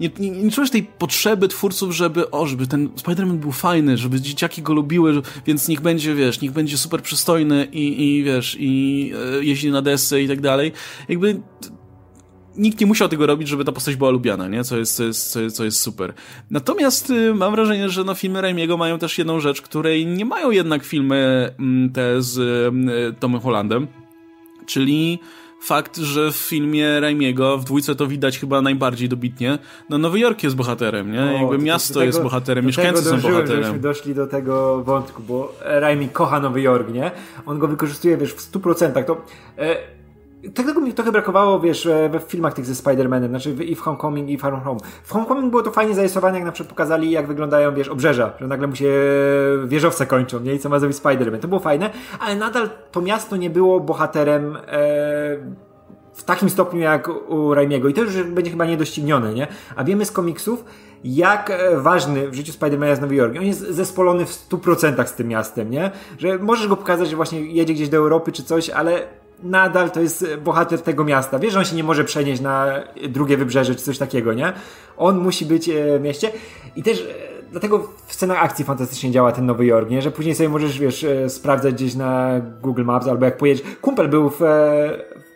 Nie, 0.00 0.10
nie, 0.18 0.30
nie, 0.30 0.50
czujesz 0.50 0.70
tej 0.70 0.82
potrzeby 0.82 1.48
twórców, 1.48 1.92
żeby, 1.92 2.30
o, 2.30 2.46
żeby 2.46 2.66
ten 2.66 2.88
Spider-Man 2.88 3.36
był 3.36 3.52
fajny, 3.52 3.96
żeby 3.96 4.20
dzieciaki 4.20 4.62
go 4.62 4.72
lubiły, 4.74 5.22
więc 5.46 5.68
niech 5.68 5.80
będzie, 5.80 6.14
wiesz, 6.14 6.40
niech 6.40 6.52
będzie 6.52 6.78
super 6.78 7.02
przystojny 7.02 7.68
i, 7.72 8.18
i 8.18 8.24
wiesz, 8.24 8.56
i 8.60 9.12
e, 9.38 9.44
jeździ 9.44 9.70
na 9.70 9.82
desce 9.82 10.22
i 10.22 10.28
tak 10.28 10.40
dalej. 10.40 10.72
Jakby 11.08 11.40
nikt 12.56 12.80
nie 12.80 12.86
musiał 12.86 13.08
tego 13.08 13.26
robić, 13.26 13.48
żeby 13.48 13.64
ta 13.64 13.72
postać 13.72 13.96
była 13.96 14.10
lubiana, 14.10 14.48
nie? 14.48 14.64
Co 14.64 14.78
jest, 14.78 14.96
co 14.96 15.04
jest, 15.04 15.32
co 15.32 15.40
jest, 15.40 15.56
co 15.56 15.64
jest 15.64 15.80
super. 15.80 16.14
Natomiast 16.50 17.10
y, 17.10 17.34
mam 17.34 17.52
wrażenie, 17.52 17.88
że 17.88 18.04
no, 18.04 18.14
filmy 18.14 18.40
Raimiego 18.40 18.76
mają 18.76 18.98
też 18.98 19.18
jedną 19.18 19.40
rzecz, 19.40 19.62
której 19.62 20.06
nie 20.06 20.24
mają 20.24 20.50
jednak 20.50 20.84
filmy 20.84 21.50
mm, 21.58 21.92
te 21.92 22.22
z 22.22 22.38
y, 22.38 23.20
Tomem 23.20 23.40
Hollandem, 23.40 23.86
czyli 24.66 25.18
fakt, 25.60 25.96
że 25.96 26.32
w 26.32 26.36
filmie 26.36 27.00
Raimiego 27.00 27.58
w 27.58 27.64
dwójce 27.64 27.94
to 27.94 28.06
widać 28.06 28.38
chyba 28.38 28.62
najbardziej 28.62 29.08
dobitnie, 29.08 29.58
no 29.88 29.98
Nowy 29.98 30.18
Jork 30.18 30.42
jest 30.42 30.56
bohaterem, 30.56 31.12
nie? 31.12 31.22
O, 31.22 31.32
Jakby 31.32 31.58
miasto 31.58 31.94
tego, 31.94 32.04
jest 32.06 32.22
bohaterem, 32.22 32.66
mieszkańcy 32.66 33.02
są 33.02 33.20
bohaterem. 33.20 33.46
żebyśmy 33.48 33.78
doszli 33.78 34.14
do 34.14 34.26
tego 34.26 34.82
wątku, 34.84 35.22
bo 35.22 35.54
Raimi 35.60 36.08
kocha 36.08 36.40
Nowy 36.40 36.60
Jork, 36.60 36.92
nie? 36.92 37.10
On 37.46 37.58
go 37.58 37.68
wykorzystuje, 37.68 38.16
wiesz, 38.16 38.32
w 38.32 38.52
100%. 38.52 39.04
To... 39.04 39.24
E 39.58 39.99
tego 40.54 40.80
mi 40.80 40.94
trochę 40.94 41.12
brakowało, 41.12 41.60
wiesz, 41.60 41.88
we 42.10 42.20
filmach 42.20 42.54
tych 42.54 42.66
ze 42.66 42.72
Spider-Manem, 42.72 43.28
znaczy 43.28 43.50
i 43.50 43.74
w 43.74 43.80
Homecoming, 43.80 44.30
i 44.30 44.36
w 44.36 44.40
Far 44.40 44.62
Home. 44.62 44.80
W 45.04 45.12
Homecoming 45.12 45.50
było 45.50 45.62
to 45.62 45.70
fajnie 45.70 45.94
zarysowane, 45.94 46.36
jak 46.38 46.46
na 46.46 46.52
przykład 46.52 46.70
pokazali, 46.70 47.10
jak 47.10 47.26
wyglądają, 47.26 47.74
wiesz, 47.74 47.88
obrzeża, 47.88 48.32
że 48.40 48.46
nagle 48.46 48.66
mu 48.66 48.76
się 48.76 48.92
wieżowce 49.66 50.06
kończą, 50.06 50.40
nie? 50.40 50.54
I 50.54 50.58
co 50.58 50.68
ma 50.68 50.78
zrobić 50.78 50.98
Spider-Man. 50.98 51.38
To 51.38 51.48
było 51.48 51.60
fajne, 51.60 51.90
ale 52.20 52.36
nadal 52.36 52.70
to 52.92 53.00
miasto 53.00 53.36
nie 53.36 53.50
było 53.50 53.80
bohaterem 53.80 54.56
e, 54.56 54.60
w 56.12 56.22
takim 56.24 56.50
stopniu 56.50 56.80
jak 56.80 57.08
u 57.28 57.54
Raimiego. 57.54 57.88
I 57.88 57.94
to 57.94 58.00
już 58.02 58.22
będzie 58.22 58.50
chyba 58.50 58.64
niedoścignione, 58.64 59.34
nie? 59.34 59.46
A 59.76 59.84
wiemy 59.84 60.04
z 60.04 60.12
komiksów, 60.12 60.64
jak 61.04 61.50
e, 61.50 61.80
ważny 61.80 62.30
w 62.30 62.34
życiu 62.34 62.52
Spider-Mana 62.52 62.86
jest 62.86 63.00
Nowy 63.00 63.14
Jork. 63.14 63.36
On 63.36 63.44
jest 63.44 63.60
zespolony 63.60 64.26
w 64.26 64.48
100% 64.48 65.06
z 65.06 65.14
tym 65.14 65.28
miastem, 65.28 65.70
nie? 65.70 65.90
Że 66.18 66.38
możesz 66.38 66.68
go 66.68 66.76
pokazać, 66.76 67.08
że 67.10 67.16
właśnie 67.16 67.40
jedzie 67.40 67.74
gdzieś 67.74 67.88
do 67.88 67.96
Europy 67.96 68.32
czy 68.32 68.44
coś, 68.44 68.70
ale 68.70 69.19
nadal 69.42 69.90
to 69.90 70.00
jest 70.00 70.26
bohater 70.44 70.82
tego 70.82 71.04
miasta. 71.04 71.38
Wiesz, 71.38 71.52
że 71.52 71.58
on 71.58 71.64
się 71.64 71.76
nie 71.76 71.84
może 71.84 72.04
przenieść 72.04 72.40
na 72.40 72.66
drugie 73.08 73.36
wybrzeże 73.36 73.74
czy 73.74 73.82
coś 73.82 73.98
takiego, 73.98 74.34
nie? 74.34 74.52
On 74.96 75.18
musi 75.18 75.46
być 75.46 75.68
e, 75.68 75.98
w 75.98 76.02
mieście 76.02 76.32
i 76.76 76.82
też 76.82 77.00
e, 77.00 77.04
dlatego 77.50 77.88
w 78.06 78.14
scenach 78.14 78.44
akcji 78.44 78.64
fantastycznie 78.64 79.10
działa 79.10 79.32
ten 79.32 79.46
Nowy 79.46 79.66
Jork, 79.66 79.90
nie? 79.90 80.02
Że 80.02 80.10
później 80.10 80.34
sobie 80.34 80.48
możesz, 80.48 80.78
wiesz, 80.78 81.04
e, 81.04 81.28
sprawdzać 81.28 81.74
gdzieś 81.74 81.94
na 81.94 82.40
Google 82.62 82.84
Maps 82.84 83.08
albo 83.08 83.24
jak 83.24 83.36
pojedziesz. 83.36 83.66
Kumpel 83.80 84.08
był 84.08 84.30
w, 84.30 84.38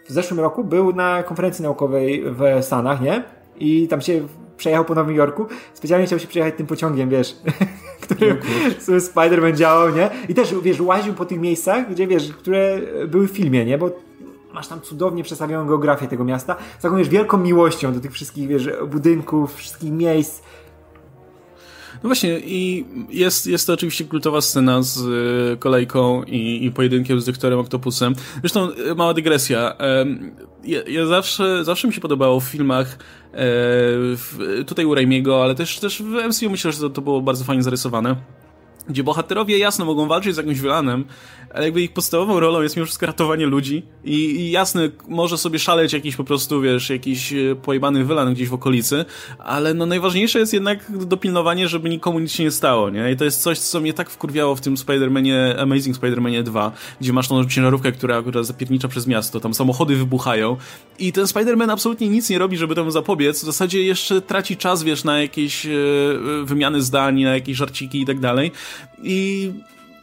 w 0.07 0.13
zeszłym 0.13 0.41
roku, 0.41 0.65
był 0.65 0.93
na 0.93 1.23
konferencji 1.23 1.63
naukowej 1.63 2.25
w 2.27 2.65
Stanach, 2.65 3.01
nie? 3.01 3.23
I 3.57 3.89
tam 3.89 4.01
się 4.01 4.27
przejechał 4.57 4.85
po 4.85 4.95
Nowym 4.95 5.15
Jorku. 5.15 5.47
Specjalnie 5.75 6.07
chciał 6.07 6.19
się 6.19 6.27
przejechać 6.27 6.55
tym 6.57 6.67
pociągiem, 6.67 7.11
wiesz, 7.11 7.37
którym 8.01 8.37
no, 8.89 8.95
Spider-Man 8.95 9.55
działał, 9.55 9.91
nie? 9.91 10.11
I 10.29 10.35
też, 10.35 10.55
wiesz, 10.63 10.81
łaził 10.81 11.15
po 11.15 11.25
tych 11.25 11.41
miejscach, 11.41 11.91
gdzie, 11.91 12.07
wiesz, 12.07 12.33
które 12.33 12.81
były 13.09 13.29
w 13.29 13.31
filmie, 13.31 13.65
nie? 13.65 13.79
Bo 13.79 13.91
masz 14.55 14.69
tam 14.69 14.81
cudownie 14.81 15.23
przedstawioną 15.23 15.67
geografię 15.67 16.09
tego 16.09 16.25
miasta, 16.25 16.57
z 16.79 16.83
taką, 16.83 16.97
wiesz, 16.97 17.09
wielką 17.09 17.39
miłością 17.39 17.93
do 17.93 18.01
tych 18.01 18.13
wszystkich, 18.13 18.49
wiesz, 18.49 18.69
budynków, 18.87 19.55
wszystkich 19.55 19.93
miejsc, 19.93 20.43
no 22.05 22.09
właśnie, 22.09 22.39
i 22.39 22.85
jest, 23.11 23.47
jest 23.47 23.67
to 23.67 23.73
oczywiście 23.73 24.05
kultowa 24.05 24.41
scena 24.41 24.83
z 24.83 24.99
y, 24.99 25.57
kolejką 25.57 26.23
i, 26.23 26.65
i 26.65 26.71
pojedynkiem 26.71 27.21
z 27.21 27.25
doktorem 27.25 27.59
Octopusem. 27.59 28.15
Zresztą, 28.41 28.71
y, 28.71 28.95
mała 28.95 29.15
dygresja. 29.15 29.77
Ja, 30.65 30.83
ja 30.89 31.07
zawsze, 31.07 31.65
zawsze 31.65 31.89
mi 31.89 31.95
się 31.95 32.01
podobało 32.01 32.41
w 32.41 32.45
filmach 32.45 32.87
e, 32.89 32.97
w, 33.33 34.63
tutaj 34.67 34.85
u 34.85 34.95
Raimiego, 34.95 35.43
ale 35.43 35.55
też, 35.55 35.79
też 35.79 36.03
w 36.03 36.29
MCU 36.29 36.51
myślę, 36.51 36.73
że 36.73 36.81
to, 36.81 36.91
to 36.91 37.01
było 37.03 37.23
bardzo 37.23 37.45
fajnie 37.45 37.63
zarysowane 37.63 38.17
gdzie 38.89 39.05
bohaterowie 39.05 39.59
jasno 39.59 39.85
mogą 39.85 40.09
walczyć 40.09 40.35
z 40.35 40.37
jakimś 40.37 40.61
wilanem, 40.61 41.05
ale 41.55 41.65
jakby 41.65 41.83
ich 41.83 41.93
podstawową 41.93 42.41
rolą 42.41 42.63
jest 42.63 42.77
mimo 42.77 42.87
wszystko 42.87 43.07
ratowanie 43.07 43.47
ludzi 43.47 43.83
i, 44.05 44.15
i 44.15 44.51
jasne, 44.51 44.91
może 45.09 45.39
sobie 45.39 45.59
szaleć 45.59 45.93
jakiś 45.93 46.17
po 46.17 46.25
prostu, 46.25 46.61
wiesz, 46.61 46.91
jakiś 46.91 47.33
e, 47.33 47.57
pojebany 47.63 48.05
wylan 48.05 48.35
gdzieś 48.35 48.49
w 48.49 48.55
okolicy, 48.55 49.05
ale 49.39 49.75
no 49.75 49.87
najważniejsze 49.87 50.39
jest 50.39 50.53
jednak 50.53 51.07
dopilnowanie, 51.07 51.69
żeby 51.69 51.89
nikomu 51.89 52.19
nic 52.19 52.33
się 52.33 52.45
nie 52.45 52.51
stało, 52.51 52.91
nie? 52.91 53.13
I 53.13 53.17
to 53.17 53.25
jest 53.25 53.43
coś, 53.43 53.59
co 53.59 53.81
mnie 53.81 53.93
tak 53.93 54.11
wkurwiało 54.11 54.55
w 54.55 54.61
tym 54.61 54.75
Spider-Manie, 54.75 55.59
Amazing 55.59 55.97
Spider-Manie 55.97 56.43
2, 56.43 56.73
gdzie 57.01 57.13
masz 57.13 57.29
tą 57.29 57.49
ciężarówkę, 57.49 57.93
która, 57.93 58.23
która 58.23 58.43
zapiernicza 58.43 58.89
przez 58.89 59.07
miasto, 59.07 59.41
tam 59.41 59.55
samochody 59.55 59.97
wybuchają 59.97 60.57
i 60.99 61.13
ten 61.13 61.25
Spider-Man 61.25 61.73
absolutnie 61.73 62.09
nic 62.09 62.31
nie 62.31 62.39
robi, 62.39 62.57
żeby 62.57 62.75
temu 62.75 62.91
zapobiec, 62.91 63.43
w 63.43 63.45
zasadzie 63.45 63.83
jeszcze 63.83 64.21
traci 64.21 64.57
czas, 64.57 64.83
wiesz, 64.83 65.05
na 65.05 65.21
jakieś 65.21 65.67
e, 65.67 65.71
wymiany 66.45 66.83
zdań, 66.83 67.23
na 67.23 67.35
jakieś 67.35 67.57
żarciki 67.57 68.01
i 68.01 68.07
tak 68.07 68.21
dalej 68.21 68.53
i 69.03 69.53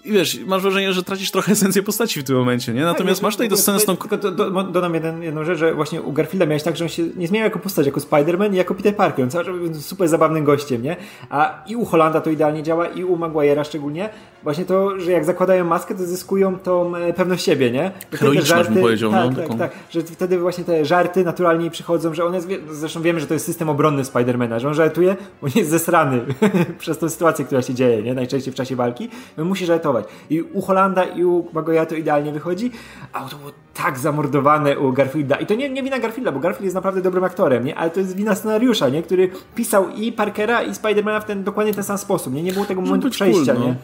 i 0.04 0.12
wiesz, 0.12 0.39
masz 0.45 0.62
wrażenie, 0.62 0.93
że 0.93 1.04
tracisz 1.04 1.32
trochę 1.32 1.52
esencję 1.52 1.84
postaci 1.84 2.20
w 2.20 2.24
tym 2.24 2.36
momencie, 2.36 2.74
nie? 2.74 2.82
Natomiast 2.82 3.20
tak, 3.20 3.24
masz 3.24 3.34
tutaj 3.34 3.49
do 3.49 3.58
sceny 3.58 3.80
z 3.80 3.86
tą... 3.86 3.97
Tylko 3.97 4.18
do, 4.18 4.32
do, 4.32 4.64
dodam 4.64 4.93
jeden, 4.93 5.24
jedną 5.24 5.43
rzecz, 5.43 5.60
że 5.60 5.74
właśnie 5.74 6.02
u 6.02 6.12
Garfielda 6.12 6.45
miałeś 6.45 6.64
tak, 6.64 6.78
że 6.78 6.86
on 6.86 6.89
się 6.89 7.04
nie 7.16 7.28
zmieniał 7.28 7.45
jako 7.45 7.60
postać, 7.60 7.86
jako 7.86 7.99
Spider-Man 7.99 8.54
i 8.54 8.58
jako 8.58 8.76
Peter 8.76 8.95
Parker. 8.95 9.26
On 9.26 9.32
cały 9.32 9.76
super 9.76 10.08
zabawnym 10.08 10.43
gościem, 10.43 10.84
nie? 10.84 10.95
A 11.30 11.64
i 11.68 11.76
u 11.76 11.86
Hollanda 11.86 12.22
to 12.22 12.30
idealnie 12.30 12.64
działa, 12.64 12.88
i 12.88 13.04
u 13.04 13.18
Maguire'a 13.18 13.66
szczególnie. 13.66 14.10
Właśnie 14.43 14.66
to, 14.66 14.99
że 14.99 15.12
jak 15.12 15.26
zakładają 15.26 15.66
maskę, 15.66 15.95
to 15.95 16.04
zyskują 16.04 16.60
tą 16.60 16.95
e, 16.95 17.14
pewność 17.14 17.45
siebie, 17.45 17.72
nie? 17.72 17.91
Heroiczność 18.12 18.70
bym 18.70 18.82
powiedział. 18.82 19.12
Tak, 19.12 19.38
no, 19.38 19.43
tak, 19.43 19.58
tak. 19.58 19.72
Że 19.89 20.02
wtedy 20.02 20.39
właśnie 20.39 20.64
te 20.64 20.86
żarty 20.86 21.24
naturalnie 21.24 21.72
przychodzą, 21.72 22.14
że 22.14 22.26
on 22.26 22.34
jest... 22.34 22.47
Zresztą 22.72 23.02
wiemy, 23.02 23.20
że 23.20 23.28
to 23.28 23.34
jest 23.34 23.45
system 23.45 23.70
obronny 23.70 24.06
Spidermana, 24.06 24.60
że 24.60 24.68
on 24.68 24.74
żartuje, 24.74 25.16
on 25.41 25.49
jest 25.56 25.70
zesrany 25.70 26.22
przez 26.80 26.97
tą 26.97 27.10
sytuację, 27.10 27.45
która 27.45 27.62
się 27.62 27.74
dzieje, 27.74 28.04
nie? 28.04 28.14
Najczęściej 28.14 28.54
w 28.54 28.56
czasie 28.56 28.76
walki. 28.76 29.10
On 29.38 29.45
musi 29.45 29.66
żartować. 29.66 29.91
I 30.30 30.42
u 30.42 30.62
Holanda 30.62 31.04
i 31.04 31.24
u 31.24 31.48
Magoya 31.54 31.86
to 31.86 31.96
idealnie 31.96 32.32
wychodzi, 32.32 32.72
a 33.14 33.20
to 33.20 33.38
było 33.38 33.52
tak 33.74 34.00
zamordowane 34.00 34.80
u 34.80 34.92
Garfielda. 34.94 35.36
I 35.36 35.46
to 35.46 35.56
nie, 35.56 35.70
nie 35.70 35.84
wina 35.84 36.00
Garfielda, 36.00 36.32
bo 36.32 36.39
Garfield 36.39 36.64
jest 36.64 36.76
naprawdę 36.76 37.02
dobrym 37.02 37.24
aktorem, 37.24 37.66
nie? 37.66 37.78
Ale 37.78 37.89
to 37.89 38.00
jest 38.00 38.16
wina 38.16 38.36
scenariusza, 38.36 38.89
nie? 38.89 39.04
Który 39.04 39.30
pisał 39.56 39.89
i 39.89 40.12
Parkera 40.12 40.62
i 40.62 40.76
Spidermana 40.76 41.20
w 41.20 41.26
ten 41.26 41.44
dokładnie 41.44 41.74
ten 41.74 41.84
sam 41.84 41.98
sposób, 41.98 42.34
nie? 42.34 42.44
Nie 42.44 42.54
było 42.54 42.66
tego 42.66 42.82
momentu 42.82 43.10
przejścia, 43.10 43.54
cool, 43.54 43.64
no. 43.64 43.68
nie? 43.68 43.76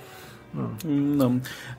No. 0.54 0.70
no. 0.92 1.32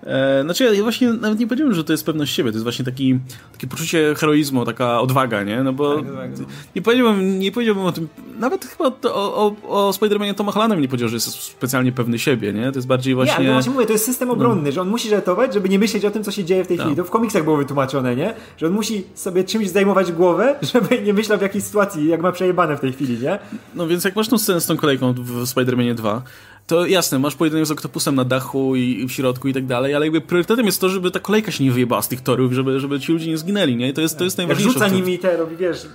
E, 0.03 0.43
znaczy 0.43 0.65
ja 0.75 0.83
właśnie 0.83 1.13
nawet 1.13 1.39
nie 1.39 1.47
powiedziałem, 1.47 1.75
że 1.75 1.85
to 1.85 1.93
jest 1.93 2.07
pewność 2.07 2.35
siebie, 2.35 2.51
to 2.51 2.57
jest 2.57 2.63
właśnie 2.63 2.85
taki, 2.85 3.19
takie 3.53 3.67
poczucie 3.67 4.15
heroizmu, 4.17 4.65
taka 4.65 5.01
odwaga, 5.01 5.43
nie? 5.43 5.63
No 5.63 5.73
bo 5.73 5.97
tak, 5.97 6.05
tak, 6.05 6.39
no. 6.41 6.47
nie, 6.77 6.83
powiedziałbym, 6.83 7.39
nie 7.39 7.53
powiedziałbym 7.53 7.85
o 7.85 7.93
tym, 7.93 8.09
nawet 8.39 8.65
chyba 8.65 8.91
o, 9.05 9.47
o, 9.47 9.57
o 9.69 9.91
Spider-Manie 9.91 10.35
Toma 10.35 10.53
Hollanda 10.53 10.77
nie 10.77 10.89
powiedział, 10.89 11.09
że 11.09 11.17
jest 11.17 11.43
specjalnie 11.43 11.93
pewny 11.93 12.19
siebie, 12.19 12.53
nie? 12.53 12.73
To 12.73 12.79
jest 12.79 12.89
bardziej 12.89 13.15
właśnie... 13.15 13.45
Ja, 13.45 13.51
no 13.51 13.53
właśnie 13.53 13.73
mówię, 13.73 13.87
to 13.87 13.93
jest 13.93 14.05
system 14.05 14.31
obronny, 14.31 14.63
no. 14.65 14.73
że 14.73 14.81
on 14.81 14.89
musi 14.89 15.11
ratować, 15.11 15.55
żeby 15.55 15.69
nie 15.69 15.79
myśleć 15.79 16.05
o 16.05 16.11
tym, 16.11 16.25
co 16.25 16.31
się 16.31 16.45
dzieje 16.45 16.65
w 16.65 16.67
tej 16.67 16.77
no. 16.77 16.83
chwili. 16.83 16.97
To 16.97 17.05
w 17.05 17.11
komiksach 17.11 17.45
było 17.45 17.57
wytłumaczone, 17.57 18.17
nie? 18.17 18.35
Że 18.57 18.67
on 18.67 18.73
musi 18.73 19.05
sobie 19.15 19.45
czymś 19.45 19.69
zajmować 19.69 20.13
głowę, 20.13 20.57
żeby 20.73 21.03
nie 21.03 21.15
myślał 21.15 21.39
w 21.39 21.43
jakiej 21.43 21.61
sytuacji, 21.61 22.09
jak 22.09 22.23
ma 22.23 22.33
przejebane 22.33 22.77
w 22.77 22.81
tej 22.81 22.93
chwili, 22.93 23.19
nie? 23.19 23.39
No 23.75 23.87
więc 23.87 24.05
jak 24.05 24.17
masz 24.17 24.29
tą 24.29 24.39
scenę 24.39 24.61
z 24.61 24.67
tą 24.67 24.77
kolejką 24.77 25.13
w 25.13 25.43
Spider-Manie 25.43 25.95
2, 25.95 26.23
to 26.69 26.87
jasne, 26.87 27.19
masz 27.19 27.35
pojedynek 27.35 27.67
z 27.67 27.71
Oktopusem 27.71 28.15
na 28.15 28.25
dachu 28.25 28.77
i, 28.77 29.07
w 29.07 29.13
środku 29.13 29.49
i 29.49 29.55
tak 29.55 29.67
dalej, 29.67 29.95
ale 29.95 30.07
jakby 30.07 30.21
priorytetem 30.21 30.67
jest 30.67 30.81
to, 30.81 30.89
żeby 30.89 31.11
ta 31.11 31.21
kolejka 31.21 31.53
się 31.53 31.65
nie 31.65 31.73
wyjebała 31.73 32.03
z 32.03 32.09
tych 32.09 32.21
torów, 32.21 32.53
żeby, 32.53 32.81
żeby 32.81 33.01
ci 33.01 33.13
ludzie 33.13 33.31
nie 33.31 33.39
zginęli, 33.39 33.77
nie? 33.77 33.93
To 33.93 34.01
jest, 34.01 34.19
to 34.19 34.25
jest 34.25 34.39
najważniejsze. 34.39 34.73
Rzuca 34.73 34.89
nimi 34.89 35.19
te, 35.19 35.37
robi, 35.37 35.57
wiesz, 35.57 35.87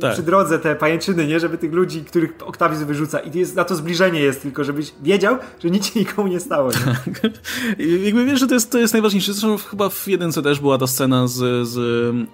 tak. 0.00 0.12
przy 0.12 0.22
drodze 0.22 0.58
te 0.58 0.74
pajęczyny, 0.74 1.26
nie? 1.26 1.40
Żeby 1.40 1.58
tych 1.58 1.72
ludzi, 1.72 2.04
których 2.04 2.34
Octavius 2.44 2.82
wyrzuca. 2.82 3.18
I 3.18 3.38
jest, 3.38 3.56
na 3.56 3.64
to 3.64 3.76
zbliżenie 3.76 4.20
jest 4.20 4.42
tylko, 4.42 4.64
żebyś 4.64 4.92
wiedział, 5.02 5.36
że 5.62 5.70
nic 5.70 5.92
się 5.92 6.00
nikomu 6.00 6.28
nie 6.28 6.40
stało. 6.40 6.70
Nie? 6.70 6.94
Tak. 6.94 7.32
Jakby 8.04 8.24
wiesz, 8.24 8.40
że 8.40 8.46
to 8.46 8.54
jest, 8.54 8.70
to 8.70 8.78
jest 8.78 8.92
najważniejsze. 8.92 9.32
Zresztą 9.32 9.56
chyba 9.56 9.88
w 9.88 10.08
jedynce 10.08 10.42
też 10.42 10.60
była 10.60 10.78
ta 10.78 10.86
scena 10.86 11.26
z, 11.26 11.68
z 11.68 11.78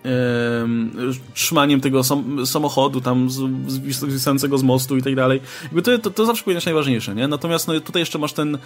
e, 0.04 1.34
trzymaniem 1.34 1.80
tego 1.80 2.04
sam, 2.04 2.46
samochodu 2.46 3.00
tam 3.00 3.30
z, 3.30 3.36
z 3.68 4.60
z 4.60 4.62
mostu 4.62 4.96
i 4.96 5.02
tak 5.02 5.14
dalej. 5.14 5.40
Jakby 5.62 5.82
to, 5.82 5.98
to, 5.98 6.10
to 6.10 6.26
zawsze 6.26 6.44
powinno 6.44 6.58
być 6.58 6.66
najważniejsze, 6.66 7.14
nie? 7.14 7.28
Natomiast 7.28 7.68
no, 7.68 7.80
tutaj 7.80 8.02
jeszcze 8.02 8.18
masz 8.18 8.32
ten 8.32 8.58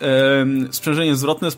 e, 0.00 0.46
sprzężenie 0.70 1.16
zwrotne, 1.16 1.48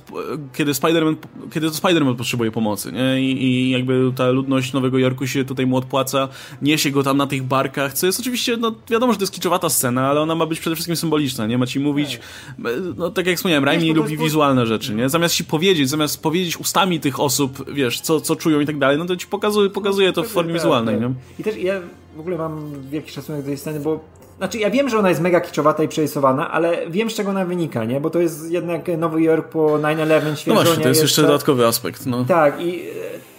kiedy 0.55 0.73
Spider-Man, 0.73 1.17
kiedy 1.53 1.71
to 1.71 1.77
Spider-Man 1.77 2.17
potrzebuje 2.17 2.51
pomocy, 2.51 2.93
nie? 2.93 3.23
I, 3.23 3.45
I, 3.45 3.71
jakby 3.71 4.13
ta 4.17 4.31
ludność 4.31 4.73
Nowego 4.73 4.99
Jorku 4.99 5.27
się 5.27 5.45
tutaj 5.45 5.67
mu 5.67 5.77
odpłaca, 5.77 6.29
niesie 6.75 6.91
go 6.91 7.03
tam 7.03 7.17
na 7.17 7.27
tych 7.27 7.43
barkach, 7.43 7.93
co 7.93 8.07
jest 8.07 8.21
oczywiście, 8.21 8.57
no 8.57 8.75
wiadomo, 8.91 9.13
że 9.13 9.19
to 9.19 9.23
jest 9.23 9.33
kiczowata 9.33 9.69
scena, 9.69 10.09
ale 10.09 10.21
ona 10.21 10.35
ma 10.35 10.47
być 10.47 10.61
przede 10.61 10.77
wszystkim 10.77 10.97
symboliczna, 10.97 11.47
nie? 11.47 11.59
Ma 11.59 11.67
ci 11.67 11.81
mówić, 11.81 12.17
tak. 12.17 12.73
no 12.97 13.11
tak 13.11 13.27
jak 13.27 13.37
wspomniałem, 13.37 13.65
Raimi 13.65 13.93
lubi 13.93 14.17
wizualne 14.17 14.67
rzeczy, 14.67 14.95
nie? 14.95 15.09
Zamiast 15.09 15.35
ci 15.35 15.45
powiedzieć, 15.45 15.89
zamiast 15.89 16.23
powiedzieć 16.23 16.61
ustami 16.61 17.01
tych 17.01 17.21
osób, 17.21 17.71
wiesz, 17.73 18.01
co, 18.01 18.21
co 18.21 18.37
czują 18.37 18.61
i 18.61 18.67
tak 18.67 18.79
dalej, 18.79 18.99
no 18.99 19.05
to 19.05 19.17
ci 19.17 19.27
pokazuje, 19.27 19.71
pokazuje 19.71 20.13
to 20.13 20.23
w 20.23 20.27
formie 20.27 20.53
tak, 20.53 20.63
wizualnej, 20.63 20.95
tak. 20.95 21.09
nie? 21.09 21.15
I 21.39 21.45
też 21.45 21.57
ja 21.57 21.81
w 22.17 22.21
ogóle 22.21 22.39
mam 22.39 22.73
jakiś 22.93 23.13
szacunek 23.13 23.43
do 23.43 23.47
tej 23.47 23.57
sceny, 23.57 23.81
bo 23.81 24.01
znaczy, 24.39 24.59
ja 24.59 24.71
wiem, 24.71 24.89
że 24.89 24.99
ona 24.99 25.09
jest 25.09 25.21
mega 25.21 25.41
kiczowata 25.41 25.83
i 25.83 25.89
przerysowana, 25.89 26.51
ale 26.51 26.91
wiem, 26.91 27.11
z 27.11 27.15
czego 27.15 27.31
ona 27.31 27.45
wynika, 27.45 27.85
nie? 27.85 28.01
Bo 28.01 28.11
to 28.11 28.21
jest 28.21 28.51
jednak 28.51 28.99
Nowy 28.99 29.23
Jork 29.23 29.49
po 29.49 29.67
9-11, 29.67 30.37
świeżo, 30.37 30.59
No 30.59 30.65
właśnie, 30.65 30.83
to 30.83 30.89
jest 30.89 31.03
jeszcze 31.03 31.23
dodatkowy 31.23 31.67
aspekt, 31.67 32.07
no. 32.07 32.25
Tak, 32.25 32.61
i 32.61 32.83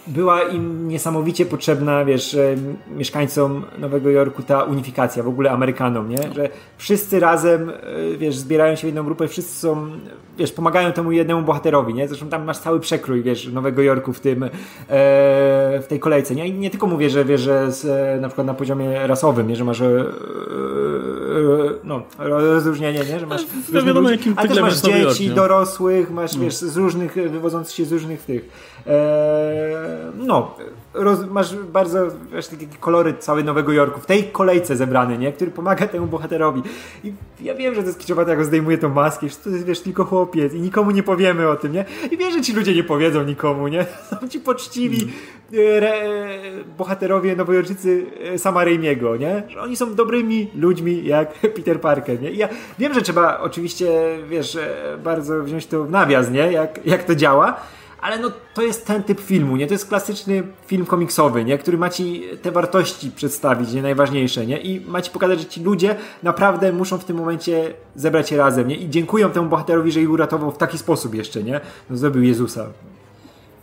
była 0.06 0.42
im 0.42 0.88
niesamowicie 0.88 1.46
potrzebna, 1.46 2.04
wiesz, 2.04 2.34
e, 2.34 2.56
mieszkańcom 2.96 3.64
Nowego 3.78 4.10
Jorku 4.10 4.42
ta 4.42 4.62
unifikacja, 4.62 5.22
w 5.22 5.28
ogóle 5.28 5.50
Amerykanom, 5.50 6.08
nie? 6.08 6.32
Że 6.34 6.48
wszyscy 6.78 7.20
razem, 7.20 7.70
e, 7.70 7.72
wiesz, 8.18 8.36
zbierają 8.36 8.76
się 8.76 8.82
w 8.82 8.84
jedną 8.84 9.04
grupę, 9.04 9.28
wszyscy 9.28 9.58
są, 9.58 9.90
wiesz, 10.38 10.52
pomagają 10.52 10.92
temu 10.92 11.12
jednemu 11.12 11.42
bohaterowi, 11.42 11.94
nie? 11.94 12.08
Zresztą 12.08 12.28
tam 12.28 12.44
masz 12.44 12.58
cały 12.58 12.80
przekrój, 12.80 13.22
wiesz, 13.22 13.48
Nowego 13.48 13.82
Jorku 13.82 14.12
w 14.12 14.20
tym, 14.20 14.42
e, 14.42 14.48
w 14.88 15.84
tej 15.88 16.00
kolejce, 16.00 16.34
nie? 16.34 16.48
I 16.48 16.52
nie 16.52 16.70
tylko 16.70 16.86
mówię, 16.86 17.10
że, 17.10 17.24
wiesz, 17.24 17.40
że 17.40 17.72
z, 17.72 18.20
na 18.20 18.28
przykład 18.28 18.46
na 18.46 18.54
poziomie 18.54 19.06
rasowym, 19.06 19.48
nie? 19.48 19.56
Że 19.56 19.64
masz 19.64 19.82
no, 21.84 22.02
rozróżnienie, 22.18 23.00
nie? 23.12 23.20
Że 23.20 23.26
masz 23.26 23.42
no, 23.72 23.82
wiadomo, 23.82 24.10
jakim 24.10 24.34
ale 24.36 24.48
też 24.48 24.60
masz 24.60 24.80
dzieci, 24.80 25.30
dorosłych, 25.30 26.10
masz, 26.10 26.36
no. 26.36 26.42
wiesz, 26.42 26.54
z 26.54 26.76
różnych, 26.76 27.14
wywodzących 27.14 27.74
się 27.74 27.84
z 27.84 27.92
różnych 27.92 28.22
tych 28.22 28.48
no, 30.16 30.54
roz, 30.94 31.26
masz 31.30 31.56
bardzo 31.56 32.06
wiesz, 32.32 32.48
takie 32.48 32.66
kolory 32.80 33.14
całej 33.14 33.44
Nowego 33.44 33.72
Jorku 33.72 34.00
w 34.00 34.06
tej 34.06 34.24
kolejce 34.24 34.76
zebrany, 34.76 35.18
nie? 35.18 35.32
Który 35.32 35.50
pomaga 35.50 35.86
temu 35.86 36.06
bohaterowi. 36.06 36.62
I 37.04 37.12
ja 37.40 37.54
wiem, 37.54 37.74
że 37.74 37.80
to 37.80 37.86
jest 37.86 37.98
kiczowate, 37.98 38.30
jak 38.30 38.44
zdejmuje 38.44 38.78
tą 38.78 38.88
maskę, 38.88 39.28
że 39.28 39.36
to 39.36 39.50
jest, 39.50 39.64
wiesz, 39.64 39.80
tylko 39.80 40.04
chłopiec 40.04 40.54
i 40.54 40.60
nikomu 40.60 40.90
nie 40.90 41.02
powiemy 41.02 41.48
o 41.48 41.56
tym, 41.56 41.72
nie? 41.72 41.84
I 42.10 42.16
wiem, 42.16 42.32
że 42.32 42.40
ci 42.40 42.52
ludzie 42.52 42.74
nie 42.74 42.84
powiedzą 42.84 43.22
nikomu, 43.22 43.68
nie? 43.68 43.86
Są 44.10 44.28
ci 44.28 44.40
poczciwi 44.40 45.12
e, 45.54 45.76
re, 45.76 45.92
bohaterowie 46.78 47.36
nowojorczycy 47.36 48.06
e, 48.34 48.38
sama 48.38 48.64
Raimiego, 48.64 49.16
nie? 49.16 49.42
Że 49.48 49.60
oni 49.60 49.76
są 49.76 49.94
dobrymi 49.94 50.50
ludźmi 50.54 51.04
jak 51.04 51.32
Peter 51.56 51.80
Parker, 51.80 52.22
nie? 52.22 52.30
I 52.30 52.36
ja 52.36 52.48
wiem, 52.78 52.94
że 52.94 53.02
trzeba 53.02 53.40
oczywiście, 53.40 54.18
wiesz, 54.28 54.56
e, 54.56 54.98
bardzo 55.04 55.42
wziąć 55.42 55.66
to 55.66 55.84
w 55.84 55.90
nawias, 55.90 56.30
nie? 56.30 56.52
Jak, 56.52 56.86
jak 56.86 57.04
to 57.04 57.14
działa, 57.14 57.60
ale 58.00 58.18
no 58.18 58.30
to 58.54 58.62
jest 58.62 58.86
ten 58.86 59.02
typ 59.02 59.20
filmu, 59.20 59.56
nie? 59.56 59.66
To 59.66 59.74
jest 59.74 59.88
klasyczny 59.88 60.42
film 60.66 60.86
komiksowy, 60.86 61.44
nie? 61.44 61.58
Który 61.58 61.78
ma 61.78 61.90
ci 61.90 62.22
te 62.42 62.50
wartości 62.50 63.10
przedstawić, 63.10 63.72
nie? 63.72 63.82
Najważniejsze, 63.82 64.46
nie? 64.46 64.58
I 64.60 64.80
ma 64.80 65.02
ci 65.02 65.10
pokazać, 65.10 65.38
że 65.40 65.46
ci 65.46 65.62
ludzie 65.62 65.96
naprawdę 66.22 66.72
muszą 66.72 66.98
w 66.98 67.04
tym 67.04 67.16
momencie 67.16 67.74
zebrać 67.94 68.28
się 68.28 68.36
razem, 68.36 68.68
nie? 68.68 68.76
I 68.76 68.90
dziękują 68.90 69.30
temu 69.30 69.48
bohaterowi, 69.48 69.92
że 69.92 70.00
ich 70.00 70.10
uratował 70.10 70.50
w 70.50 70.58
taki 70.58 70.78
sposób 70.78 71.14
jeszcze, 71.14 71.42
nie? 71.42 71.60
No, 71.90 71.96
zrobił 71.96 72.22
Jezusa. 72.22 72.66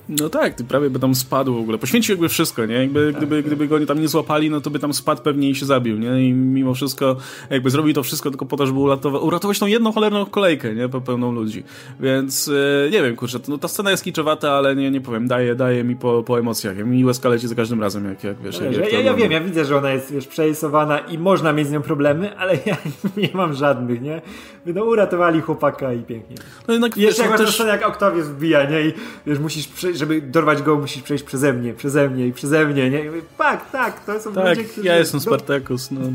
No 0.09 0.29
tak, 0.29 0.53
ty 0.53 0.63
prawie 0.63 0.89
by 0.89 0.99
tam 0.99 1.15
spadł 1.15 1.55
w 1.55 1.59
ogóle. 1.59 1.77
Poświęcił 1.77 2.13
jakby 2.13 2.29
wszystko, 2.29 2.65
nie? 2.65 2.75
Jakby, 2.75 3.11
tak, 3.11 3.17
gdyby, 3.17 3.35
tak. 3.35 3.45
gdyby 3.45 3.67
go 3.67 3.85
tam 3.85 4.01
nie 4.01 4.07
złapali, 4.07 4.49
no 4.49 4.61
to 4.61 4.69
by 4.69 4.79
tam 4.79 4.93
spadł 4.93 5.21
pewnie 5.21 5.49
i 5.49 5.55
się 5.55 5.65
zabił, 5.65 5.97
nie? 5.97 6.27
I 6.27 6.33
mimo 6.33 6.73
wszystko 6.73 7.15
jakby 7.49 7.69
zrobił 7.69 7.93
to 7.93 8.03
wszystko 8.03 8.29
tylko 8.29 8.45
po 8.45 8.57
to, 8.57 8.67
żeby 8.67 8.79
uratować, 8.79 9.21
uratować 9.21 9.59
tą 9.59 9.65
jedną 9.65 9.91
cholerną 9.91 10.25
kolejkę, 10.25 10.75
nie? 10.75 10.89
Pełną 10.89 11.31
ludzi. 11.31 11.63
Więc 11.99 12.47
e, 12.85 12.89
nie 12.89 13.01
wiem, 13.01 13.15
kurczę, 13.15 13.39
no 13.47 13.57
ta 13.57 13.67
scena 13.67 13.91
jest 13.91 14.03
kiczowata, 14.03 14.51
ale 14.51 14.75
nie, 14.75 14.91
nie 14.91 15.01
powiem, 15.01 15.27
daje, 15.27 15.55
daje 15.55 15.83
mi 15.83 15.95
po, 15.95 16.23
po 16.23 16.39
emocjach. 16.39 16.77
Mi 16.77 17.05
łezka 17.05 17.29
leci 17.29 17.47
za 17.47 17.55
każdym 17.55 17.81
razem, 17.81 18.05
jak, 18.05 18.23
jak 18.23 18.41
wiesz. 18.41 18.59
Jak, 18.59 18.77
jak 18.77 18.93
ja, 18.93 18.99
ja 18.99 19.13
wiem, 19.13 19.31
ja 19.31 19.41
widzę, 19.41 19.65
że 19.65 19.77
ona 19.77 19.91
jest 19.91 20.13
wiesz, 20.13 20.27
przerysowana 20.27 20.99
i 20.99 21.17
można 21.17 21.53
mieć 21.53 21.67
z 21.67 21.71
nią 21.71 21.81
problemy, 21.81 22.35
ale 22.39 22.57
ja 22.65 22.77
nie 23.17 23.29
mam 23.33 23.53
żadnych, 23.53 24.01
nie? 24.01 24.21
No 24.65 24.83
uratowali 24.83 25.41
chłopaka 25.41 25.93
i 25.93 25.99
pięknie. 25.99 26.35
No 26.67 26.73
jednak, 26.73 26.97
Jeszcze 26.97 27.23
wiesz, 27.23 27.31
jak 27.31 27.39
no, 27.39 27.45
też... 27.45 27.59
jak 27.59 27.87
Octavius 27.87 28.27
wbija, 28.27 28.69
nie? 28.69 28.81
I 28.81 28.93
wiesz, 29.25 29.39
musisz, 29.39 29.67
żeby 29.95 30.21
dorwać 30.21 30.61
go, 30.61 30.75
musisz 30.75 31.03
przejść 31.03 31.23
przeze 31.23 31.53
mnie, 31.53 31.73
przeze 31.73 32.09
mnie 32.09 32.27
i 32.27 32.33
przeze 32.33 32.65
mnie, 32.65 32.89
nie? 32.89 33.03
I 33.03 33.07
mówię, 33.07 33.21
tak, 33.37 33.71
tak, 33.71 34.05
to 34.05 34.19
są 34.19 34.33
tak, 34.33 34.57
ludzie, 34.57 34.69
którzy... 34.69 34.87
ja 34.87 34.97
jestem 34.97 35.19
Spartacus, 35.19 35.91
no. 35.91 36.01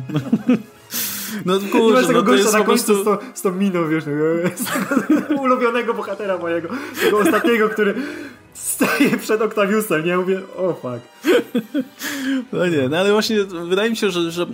No 1.44 1.54
kurczę, 1.72 1.94
masz 1.94 2.06
tego 2.06 2.18
no, 2.18 2.26
gościa 2.26 2.50
na 2.58 2.64
końcu 2.64 2.84
prostu... 2.86 3.02
z, 3.02 3.04
tą, 3.04 3.16
z 3.34 3.42
tą 3.42 3.52
miną, 3.52 3.88
wiesz, 3.88 4.04
tego 4.04 4.24
ulubionego 5.42 5.94
bohatera 5.94 6.38
mojego, 6.38 6.68
tego 7.00 7.18
ostatniego, 7.18 7.68
który 7.68 7.94
staje 8.58 9.18
przed 9.18 9.42
Octaviusem, 9.42 10.04
nie? 10.04 10.16
Mówię, 10.16 10.40
o 10.56 10.74
fuck. 10.74 11.08
No 12.52 12.66
nie, 12.66 12.88
no 12.88 12.96
ale 12.96 13.12
właśnie 13.12 13.44
wydaje 13.44 13.90
mi 13.90 13.96
się, 13.96 14.10
że, 14.10 14.30
że 14.30 14.46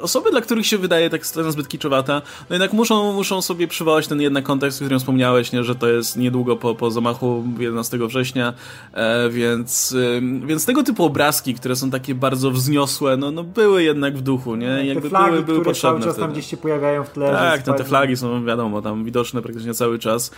osoby, 0.00 0.30
dla 0.30 0.40
których 0.40 0.66
się 0.66 0.78
wydaje 0.78 1.10
tak 1.10 1.26
scena 1.26 1.50
zbyt 1.50 1.68
kiczowata, 1.68 2.22
no 2.50 2.54
jednak 2.54 2.72
muszą, 2.72 3.12
muszą 3.12 3.42
sobie 3.42 3.68
przywołać 3.68 4.06
ten 4.06 4.20
jednak 4.20 4.44
kontekst, 4.44 4.78
o 4.78 4.84
którym 4.84 4.98
wspomniałeś, 4.98 5.52
nie, 5.52 5.64
że 5.64 5.74
to 5.74 5.88
jest 5.88 6.16
niedługo 6.16 6.56
po, 6.56 6.74
po 6.74 6.90
zamachu 6.90 7.44
11 7.58 7.98
września, 7.98 8.54
e, 8.92 9.30
więc, 9.30 9.94
e, 10.18 10.46
więc 10.46 10.66
tego 10.66 10.82
typu 10.82 11.04
obrazki, 11.04 11.54
które 11.54 11.76
są 11.76 11.90
takie 11.90 12.14
bardzo 12.14 12.50
wzniosłe, 12.50 13.16
no, 13.16 13.30
no 13.30 13.44
były 13.44 13.82
jednak 13.82 14.16
w 14.16 14.20
duchu, 14.20 14.56
nie? 14.56 14.68
No, 14.68 14.82
jakby 14.82 15.02
te 15.02 15.08
flagi, 15.08 15.30
były, 15.30 15.42
były 15.42 15.64
potrzebne. 15.64 16.00
cały 16.00 16.12
czas 16.12 16.20
tam 16.20 16.32
gdzieś 16.32 16.46
się 16.46 16.56
pojawiają 16.56 17.04
w 17.04 17.10
tle. 17.10 17.30
Tak, 17.32 17.66
no, 17.66 17.74
te 17.74 17.84
flagi 17.84 18.16
są 18.16 18.44
wiadomo, 18.44 18.82
tam 18.82 19.04
widoczne 19.04 19.42
praktycznie 19.42 19.74
cały 19.74 19.98
czas, 19.98 20.30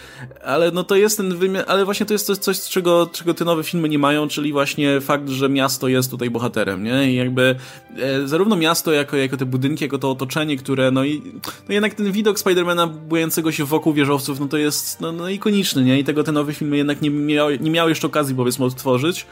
ale 0.44 0.70
no 0.70 0.84
to 0.84 0.96
jest 0.96 1.16
ten 1.16 1.36
wymiar, 1.36 1.64
ale 1.68 1.84
właśnie 1.84 2.06
to 2.06 2.14
jest 2.14 2.26
coś, 2.26 2.38
coś 2.38 2.60
czego, 2.60 3.06
czego 3.12 3.34
te 3.34 3.44
nowe 3.44 3.64
filmy 3.64 3.88
nie 3.88 3.98
mają, 3.98 4.28
czyli 4.28 4.52
właśnie 4.52 5.00
fakt, 5.00 5.28
że 5.28 5.48
miasto 5.48 5.88
jest 5.88 6.10
tutaj 6.10 6.30
bohaterem, 6.30 6.84
nie? 6.84 7.12
I 7.12 7.16
jakby 7.16 7.56
e, 7.98 8.28
zarówno 8.28 8.56
miasto 8.56 8.92
jako, 8.92 9.16
jako 9.16 9.36
te 9.36 9.46
budynki, 9.46 9.84
jako 9.84 9.98
to 9.98 10.10
otoczenie, 10.10 10.56
które, 10.56 10.90
no 10.90 11.04
i 11.04 11.22
no 11.68 11.74
jednak 11.74 11.94
ten 11.94 12.12
widok 12.12 12.38
Spidermana 12.38 12.86
bujającego 12.86 13.52
się 13.52 13.64
wokół 13.64 13.92
wieżowców, 13.92 14.40
no 14.40 14.48
to 14.48 14.56
jest 14.56 15.00
no, 15.00 15.12
no 15.12 15.28
ikoniczny, 15.28 15.84
nie? 15.84 15.98
I 15.98 16.04
tego 16.04 16.24
te 16.24 16.32
nowe 16.32 16.54
filmy 16.54 16.76
jednak 16.76 17.02
nie 17.02 17.10
miały, 17.10 17.58
nie 17.58 17.70
miały 17.70 17.90
jeszcze 17.90 18.06
okazji, 18.06 18.34
powiedzmy, 18.34 18.64
odtworzyć, 18.64 19.26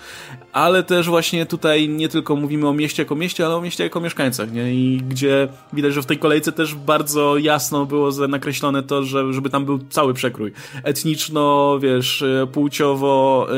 ale 0.52 0.82
też 0.82 1.08
właśnie 1.08 1.46
tutaj 1.46 1.88
nie 1.88 2.08
tylko 2.08 2.36
mówimy 2.36 2.68
o 2.68 2.72
mieście 2.72 3.02
jako 3.02 3.14
mieście, 3.14 3.46
ale 3.46 3.56
o 3.56 3.60
mieście 3.60 3.84
jako 3.84 4.00
mieszkańcach, 4.00 4.52
nie? 4.52 4.74
I 4.74 5.02
gdzie 5.08 5.48
widać, 5.72 5.94
że 5.94 6.02
w 6.02 6.06
tej 6.06 6.18
kolejce 6.18 6.52
też 6.52 6.74
bardzo 6.74 7.36
jasno 7.36 7.86
było 7.86 8.10
nakreślone 8.28 8.82
to, 8.82 9.04
że, 9.04 9.32
żeby 9.32 9.50
tam 9.50 9.64
był 9.64 9.78
cały 9.90 10.14
przekrój. 10.14 10.52
Etniczno, 10.84 11.78
wiesz, 11.82 12.24
płciowo, 12.52 13.46
yy, 13.50 13.57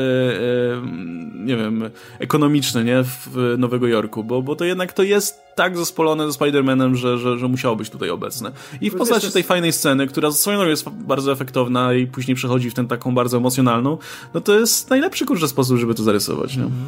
nie 1.45 1.57
wiem, 1.57 1.89
ekonomiczny, 2.19 2.83
nie? 2.83 3.03
W 3.03 3.55
Nowego 3.57 3.87
Jorku, 3.87 4.23
bo, 4.23 4.41
bo 4.41 4.55
to 4.55 4.65
jednak 4.65 4.93
to 4.93 5.03
jest 5.03 5.41
tak 5.55 5.77
zespolone 5.77 6.31
ze 6.31 6.39
Spider-Manem, 6.39 6.93
że, 6.95 7.17
że, 7.17 7.37
że 7.37 7.47
musiało 7.47 7.75
być 7.75 7.89
tutaj 7.89 8.09
obecne. 8.09 8.51
I 8.81 8.89
w 8.89 8.95
postaci 8.95 9.31
tej 9.31 9.43
fajnej 9.43 9.73
sceny, 9.73 10.07
która 10.07 10.31
swoją 10.31 10.57
drogą 10.57 10.69
jest 10.69 10.89
bardzo 10.89 11.31
efektowna 11.31 11.93
i 11.93 12.07
później 12.07 12.35
przechodzi 12.35 12.69
w 12.69 12.73
tę 12.73 12.87
taką 12.87 13.15
bardzo 13.15 13.37
emocjonalną, 13.37 13.97
no 14.33 14.41
to 14.41 14.59
jest 14.59 14.89
najlepszy 14.89 15.25
kurczę 15.25 15.47
sposób, 15.47 15.77
żeby 15.77 15.95
to 15.95 16.03
zarysować. 16.03 16.57
Nie? 16.57 16.63
Mhm. 16.63 16.85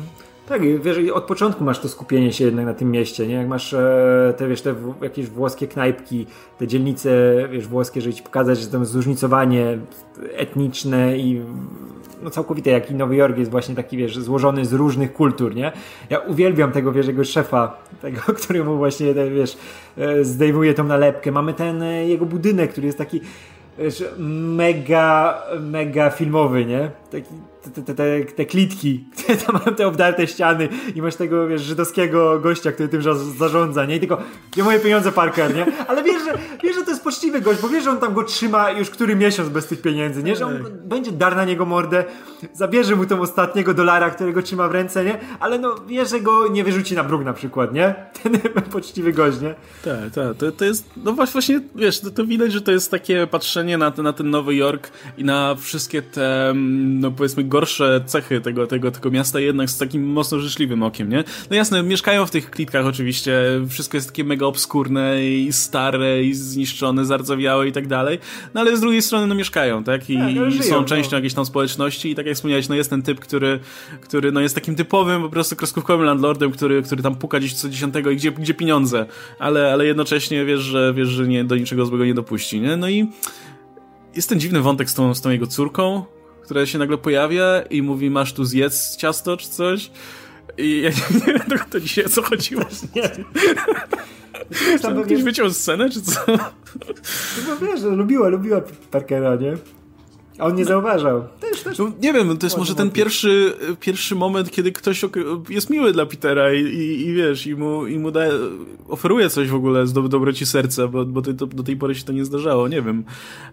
Tak, 0.47 0.81
wiesz, 0.81 0.97
od 1.13 1.23
początku 1.23 1.63
masz 1.63 1.79
to 1.79 1.89
skupienie 1.89 2.33
się 2.33 2.45
jednak 2.45 2.65
na 2.65 2.73
tym 2.73 2.91
mieście, 2.91 3.27
nie? 3.27 3.33
Jak 3.33 3.47
masz 3.47 3.73
e, 3.73 4.33
te, 4.37 4.47
wiesz, 4.47 4.61
te 4.61 4.75
jakieś 5.01 5.27
włoskie 5.27 5.67
knajpki, 5.67 6.25
te 6.57 6.67
dzielnice, 6.67 7.09
wiesz, 7.51 7.67
włoskie, 7.67 8.01
żeby 8.01 8.13
ci 8.15 8.23
pokazać, 8.23 8.59
że 8.59 8.67
tam 8.67 8.85
zróżnicowanie 8.85 9.77
etniczne 10.33 11.17
i 11.17 11.41
no 12.23 12.29
całkowite, 12.29 12.69
jak 12.69 12.91
i 12.91 12.95
Nowy 12.95 13.15
Jork 13.15 13.37
jest 13.37 13.51
właśnie 13.51 13.75
taki, 13.75 13.97
wiesz, 13.97 14.17
złożony 14.17 14.65
z 14.65 14.73
różnych 14.73 15.13
kultur, 15.13 15.55
nie? 15.55 15.71
Ja 16.09 16.19
uwielbiam 16.19 16.71
tego, 16.71 16.91
wiesz, 16.91 17.07
jego 17.07 17.23
szefa, 17.23 17.77
tego, 18.01 18.21
który 18.43 18.63
mu 18.63 18.77
właśnie, 18.77 19.13
wiesz, 19.13 19.57
e, 19.97 20.23
zdejmuje 20.23 20.73
tą 20.73 20.83
nalepkę. 20.83 21.31
Mamy 21.31 21.53
ten 21.53 21.81
e, 21.81 22.07
jego 22.07 22.25
budynek, 22.25 22.71
który 22.71 22.87
jest 22.87 22.97
taki 22.97 23.21
wiesz, 23.77 24.03
mega, 24.57 25.41
mega 25.59 26.09
filmowy, 26.09 26.65
nie? 26.65 26.91
Taki 27.11 27.29
te, 27.63 27.81
te, 27.81 27.95
te, 27.95 28.25
te 28.25 28.45
klitki, 28.45 29.05
tam 29.45 29.59
mają 29.65 29.75
te 29.75 29.87
obdarte 29.87 30.27
ściany 30.27 30.69
i 30.95 31.01
masz 31.01 31.15
tego, 31.15 31.47
wiesz, 31.47 31.61
żydowskiego 31.61 32.39
gościa, 32.39 32.71
który 32.71 32.89
tym 32.89 33.01
zarządza, 33.37 33.85
nie? 33.85 33.95
I 33.95 33.99
tylko, 33.99 34.17
gdzie 34.51 34.63
moje 34.63 34.79
pieniądze, 34.79 35.11
Parker, 35.11 35.55
nie? 35.55 35.65
Ale 35.87 36.03
wiesz, 36.03 36.23
że, 36.25 36.37
wiesz, 36.63 36.75
że 36.75 36.83
to 36.85 36.92
jest 37.23 37.33
poczciwy 37.33 37.41
gość, 37.41 37.61
bo 37.61 37.69
wiesz, 37.69 37.83
że 37.83 37.91
on 37.91 37.99
tam 37.99 38.13
go 38.13 38.23
trzyma 38.23 38.71
już 38.71 38.89
który 38.89 39.15
miesiąc 39.15 39.49
bez 39.49 39.67
tych 39.67 39.81
pieniędzy, 39.81 40.23
nie? 40.23 40.35
Że 40.35 40.45
on 40.45 40.53
będzie 40.85 41.11
dar 41.11 41.35
na 41.35 41.45
niego 41.45 41.65
mordę, 41.65 42.05
zabierze 42.53 42.95
mu 42.95 43.05
tą 43.05 43.21
ostatniego 43.21 43.73
dolara, 43.73 44.09
którego 44.09 44.41
trzyma 44.41 44.67
w 44.67 44.71
ręce, 44.71 45.05
nie? 45.05 45.17
Ale 45.39 45.59
no, 45.59 45.75
wiesz, 45.87 46.09
że 46.09 46.21
go 46.21 46.47
nie 46.47 46.63
wyrzuci 46.63 46.95
na 46.95 47.03
bruk 47.03 47.23
na 47.23 47.33
przykład, 47.33 47.73
nie? 47.73 47.95
Ten 48.23 48.39
poczciwy 48.71 49.13
gość, 49.13 49.41
nie? 49.41 49.55
Tak, 49.83 50.11
tak. 50.15 50.37
To, 50.37 50.51
to 50.51 50.65
jest, 50.65 50.89
no 50.97 51.13
właśnie, 51.13 51.61
wiesz, 51.75 51.99
to, 51.99 52.11
to 52.11 52.25
widać, 52.25 52.51
że 52.51 52.61
to 52.61 52.71
jest 52.71 52.91
takie 52.91 53.27
patrzenie 53.27 53.77
na, 53.77 53.93
na 53.97 54.13
ten 54.13 54.29
Nowy 54.29 54.55
Jork 54.55 54.91
i 55.17 55.23
na 55.23 55.55
wszystkie 55.55 56.01
te, 56.01 56.49
mm, 56.49 56.99
no 56.99 57.11
powiedzmy, 57.11 57.43
gorsze 57.43 58.03
cechy 58.05 58.41
tego, 58.41 58.67
tego, 58.67 58.91
tego 58.91 59.11
miasta 59.11 59.39
jednak 59.39 59.69
z 59.69 59.77
takim 59.77 60.03
mocno 60.03 60.39
życzliwym 60.39 60.83
okiem, 60.83 61.09
nie? 61.09 61.23
No 61.49 61.55
jasne, 61.55 61.83
mieszkają 61.83 62.25
w 62.25 62.31
tych 62.31 62.51
klitkach 62.51 62.85
oczywiście, 62.85 63.61
wszystko 63.69 63.97
jest 63.97 64.07
takie 64.07 64.23
mega 64.23 64.45
obskurne 64.45 65.25
i 65.25 65.53
stare 65.53 66.23
i 66.23 66.33
zniszczone, 66.33 67.05
zardzewiałe 67.13 67.67
i 67.67 67.71
tak 67.71 67.87
dalej, 67.87 68.19
no 68.53 68.61
ale 68.61 68.77
z 68.77 68.81
drugiej 68.81 69.01
strony 69.01 69.27
no 69.27 69.35
mieszkają, 69.35 69.83
tak? 69.83 70.09
I, 70.09 70.17
tak, 70.17 70.35
no, 70.35 70.51
żyją, 70.51 70.63
są 70.63 70.85
częścią 70.85 71.11
no. 71.11 71.17
jakiejś 71.17 71.33
tam 71.33 71.45
społeczności 71.45 72.11
i 72.11 72.15
tak 72.15 72.25
jak 72.25 72.35
wspomniałeś, 72.35 72.69
no 72.69 72.75
jest 72.75 72.89
ten 72.89 73.01
typ, 73.01 73.19
który, 73.19 73.59
który 74.01 74.31
no 74.31 74.41
jest 74.41 74.55
takim 74.55 74.75
typowym 74.75 75.21
po 75.21 75.29
prostu 75.29 75.55
kreskówkowym 75.55 76.05
landlordem, 76.05 76.51
który, 76.51 76.81
który 76.81 77.03
tam 77.03 77.15
puka 77.15 77.39
gdzieś 77.39 77.53
co 77.53 77.69
dziesiątego 77.69 78.11
i 78.11 78.15
gdzie, 78.15 78.31
gdzie 78.31 78.53
pieniądze, 78.53 79.05
ale, 79.39 79.73
ale 79.73 79.85
jednocześnie 79.85 80.45
wiesz, 80.45 80.61
że, 80.61 80.93
wiesz, 80.93 81.09
że 81.09 81.27
nie, 81.27 81.43
do 81.43 81.55
niczego 81.55 81.85
złego 81.85 82.05
nie 82.05 82.13
dopuści, 82.13 82.61
nie? 82.61 82.77
No 82.77 82.89
i 82.89 83.07
jest 84.15 84.29
ten 84.29 84.39
dziwny 84.39 84.61
wątek 84.61 84.89
z 84.89 84.93
tą, 84.93 85.15
z 85.15 85.21
tą 85.21 85.29
jego 85.29 85.47
córką, 85.47 86.05
która 86.43 86.65
się 86.65 86.79
nagle 86.79 86.97
pojawia 86.97 87.61
i 87.69 87.81
mówi, 87.81 88.09
masz 88.09 88.33
tu 88.33 88.45
zjedz 88.45 88.97
ciasto 88.97 89.37
czy 89.37 89.49
coś. 89.49 89.91
I 90.57 90.81
ja 90.81 90.89
nie, 90.89 91.19
nie 91.19 91.33
wiem, 91.49 91.59
to 91.69 91.79
dzisiaj 91.79 92.05
o 92.05 92.09
co 92.09 92.21
chodziło. 92.21 92.65
Nie 92.95 94.79
Tam 94.79 95.03
ktoś 95.03 95.23
wyciął 95.23 95.53
scenę, 95.53 95.89
czy 95.89 96.01
co? 96.01 96.21
No 97.47 97.57
wiesz, 97.67 97.81
lubiła, 97.81 98.27
lubiła 98.29 98.61
Parkera, 98.91 99.35
nie? 99.35 99.57
A 100.39 100.45
on 100.45 100.55
nie 100.55 100.65
zauważał. 100.65 101.23
Też, 101.39 101.61
też 101.61 101.77
no, 101.77 101.91
nie 102.01 102.13
wiem, 102.13 102.37
to 102.37 102.45
jest 102.45 102.57
może 102.57 102.75
ten 102.75 102.91
pierwszy, 102.91 103.53
pierwszy 103.79 104.15
moment, 104.15 104.51
kiedy 104.51 104.71
ktoś 104.71 105.05
jest 105.49 105.69
miły 105.69 105.93
dla 105.93 106.05
Petera 106.05 106.53
i, 106.53 106.61
i, 106.61 107.07
i 107.07 107.13
wiesz, 107.13 107.47
i 107.47 107.55
mu, 107.55 107.87
i 107.87 107.99
mu 107.99 108.11
da, 108.11 108.21
oferuje 108.87 109.29
coś 109.29 109.49
w 109.49 109.55
ogóle 109.55 109.87
z 109.87 109.93
do, 109.93 110.01
dobroci 110.01 110.45
serca, 110.45 110.87
bo, 110.87 111.05
bo 111.05 111.21
to, 111.21 111.33
do 111.33 111.63
tej 111.63 111.77
pory 111.77 111.95
się 111.95 112.03
to 112.03 112.13
nie 112.13 112.25
zdarzało, 112.25 112.67
nie 112.67 112.81
wiem. 112.81 113.03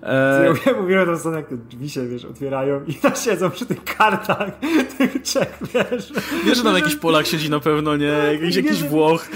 E... 0.03 0.55
Ja 0.67 0.73
mówiłem 0.81 1.07
tą 1.07 1.19
scenę, 1.19 1.37
jak 1.37 1.49
te 1.49 1.57
drzwi 1.57 1.91
się, 1.91 2.09
wiesz, 2.09 2.25
otwierają 2.25 2.85
i 2.85 2.95
tam 2.95 3.13
siedzą 3.17 3.51
przy 3.51 3.67
tych 3.67 3.85
kartach 3.85 4.51
tych 4.99 5.23
trzech, 5.23 5.59
wiesz. 5.75 6.13
Wiesz, 6.45 6.59
że 6.59 6.65
tam 6.65 6.75
jakiś 6.75 6.97
Polak 6.97 7.27
siedzi 7.27 7.51
na 7.51 7.61
pewno, 7.61 7.97
nie? 7.97 8.13
Tak, 8.13 8.41
jakiś, 8.41 8.57
jakiś 8.57 8.83
Włoch. 8.83 9.29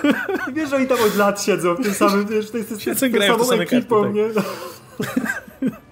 Wiesz, 0.54 0.70
że 0.70 0.76
oni 0.76 0.86
tam 0.86 0.98
od 1.06 1.16
lat 1.16 1.42
siedzą 1.42 1.74
w 1.74 1.82
tym 1.82 1.94
samym, 1.94 2.26
wiesz, 2.26 2.50
to 2.50 2.56
jest, 2.58 2.68
to 2.68 2.74
jest, 2.74 3.00
to 3.00 3.06
jest 3.06 3.48
samą 3.48 3.60
ekipą, 3.60 4.02
karty, 4.02 4.34
tak. 4.34 5.80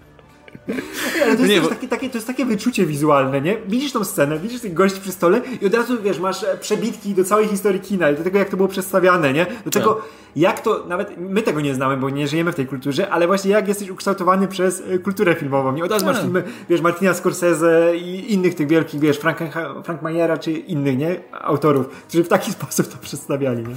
nie? 0.68 0.74
Ale 1.22 1.36
to 1.36 1.42
jest, 1.42 1.54
nie, 1.54 1.60
bo... 1.60 1.68
takie, 1.68 1.88
takie, 1.88 2.10
to 2.10 2.16
jest 2.16 2.26
takie 2.26 2.44
wyczucie 2.44 2.86
wizualne, 2.86 3.40
nie? 3.40 3.56
Widzisz 3.68 3.92
tą 3.92 4.04
scenę, 4.04 4.38
widzisz 4.38 4.60
tych 4.60 4.74
gości 4.74 5.00
przy 5.00 5.12
stole 5.12 5.40
i 5.60 5.66
od 5.66 5.74
razu, 5.74 6.02
wiesz, 6.02 6.18
masz 6.18 6.44
e, 6.44 6.56
przebitki 6.60 7.14
do 7.14 7.24
całej 7.24 7.48
historii 7.48 7.80
kina 7.80 8.10
i 8.10 8.16
do 8.16 8.24
tego, 8.24 8.38
jak 8.38 8.48
to 8.48 8.56
było 8.56 8.68
przedstawiane, 8.68 9.32
nie? 9.32 9.46
Do 9.64 9.70
tego, 9.70 9.94
tak. 9.94 10.04
jak 10.36 10.60
to, 10.60 10.84
nawet 10.88 11.18
my 11.18 11.42
tego 11.42 11.60
nie 11.60 11.74
znamy, 11.74 11.96
bo 11.96 12.10
nie 12.10 12.28
żyjemy 12.28 12.52
w 12.52 12.54
tej 12.54 12.66
kulturze, 12.66 13.10
ale 13.10 13.26
właśnie 13.26 13.50
jak 13.50 13.68
jesteś 13.68 13.90
ukształtowany 13.90 14.48
przez 14.48 14.82
e, 14.90 14.98
kulturę 14.98 15.34
filmową. 15.34 15.72
Nie 15.72 15.84
od 15.84 15.90
razu 15.90 16.04
masz 16.04 16.14
tak. 16.14 16.24
filmy, 16.24 16.42
wiesz, 16.68 16.80
Martina 16.80 17.14
Scorsese 17.14 17.96
i 17.96 18.32
innych 18.32 18.54
tych 18.54 18.68
wielkich, 18.68 19.00
wiesz, 19.00 19.18
Frank, 19.18 19.38
Frank 19.84 20.02
Mayera 20.02 20.38
czy 20.38 20.52
innych, 20.52 20.98
nie? 20.98 21.20
Autorów, 21.32 21.88
którzy 21.88 22.24
w 22.24 22.28
taki 22.28 22.52
sposób 22.58 22.88
to 22.88 22.98
przedstawiali, 22.98 23.62
nie? 23.62 23.74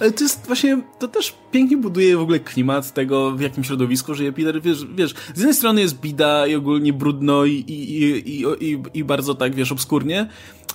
Ale 0.00 0.12
to 0.12 0.24
jest 0.24 0.46
właśnie, 0.46 0.80
to 0.98 1.08
też 1.08 1.34
pięknie 1.50 1.76
buduje 1.76 2.16
w 2.16 2.20
ogóle 2.20 2.38
klimat 2.38 2.92
tego, 2.92 3.30
w 3.30 3.40
jakim 3.40 3.64
środowisku 3.64 4.14
żyje 4.14 4.32
Peter, 4.32 4.62
wiesz, 4.62 4.86
wiesz 4.94 5.14
z 5.34 5.38
jednej 5.38 5.54
strony 5.54 5.80
jest 5.80 6.00
bida 6.18 6.46
i 6.46 6.54
ogólnie 6.54 6.92
brudno 6.92 7.44
i, 7.44 7.52
i, 7.52 8.02
i, 8.40 8.44
i, 8.60 8.78
i 8.94 9.04
bardzo 9.04 9.34
tak, 9.34 9.54
wiesz, 9.54 9.72
obskurnie, 9.72 10.28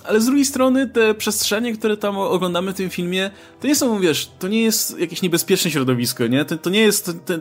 ale 0.04 0.20
z 0.20 0.26
drugiej 0.26 0.44
strony 0.44 0.88
te 0.88 1.14
przestrzenie, 1.14 1.72
które 1.72 1.96
tam 1.96 2.18
oglądamy 2.18 2.72
w 2.72 2.76
tym 2.76 2.90
filmie, 2.90 3.30
to 3.60 3.66
nie 3.66 3.74
są, 3.74 4.00
wiesz, 4.00 4.30
to 4.38 4.48
nie 4.48 4.62
jest 4.62 4.98
jakieś 4.98 5.22
niebezpieczne 5.22 5.70
środowisko, 5.70 6.26
nie? 6.26 6.44
To, 6.44 6.56
to 6.56 6.70
nie 6.70 6.80
jest, 6.80 7.12
te, 7.24 7.38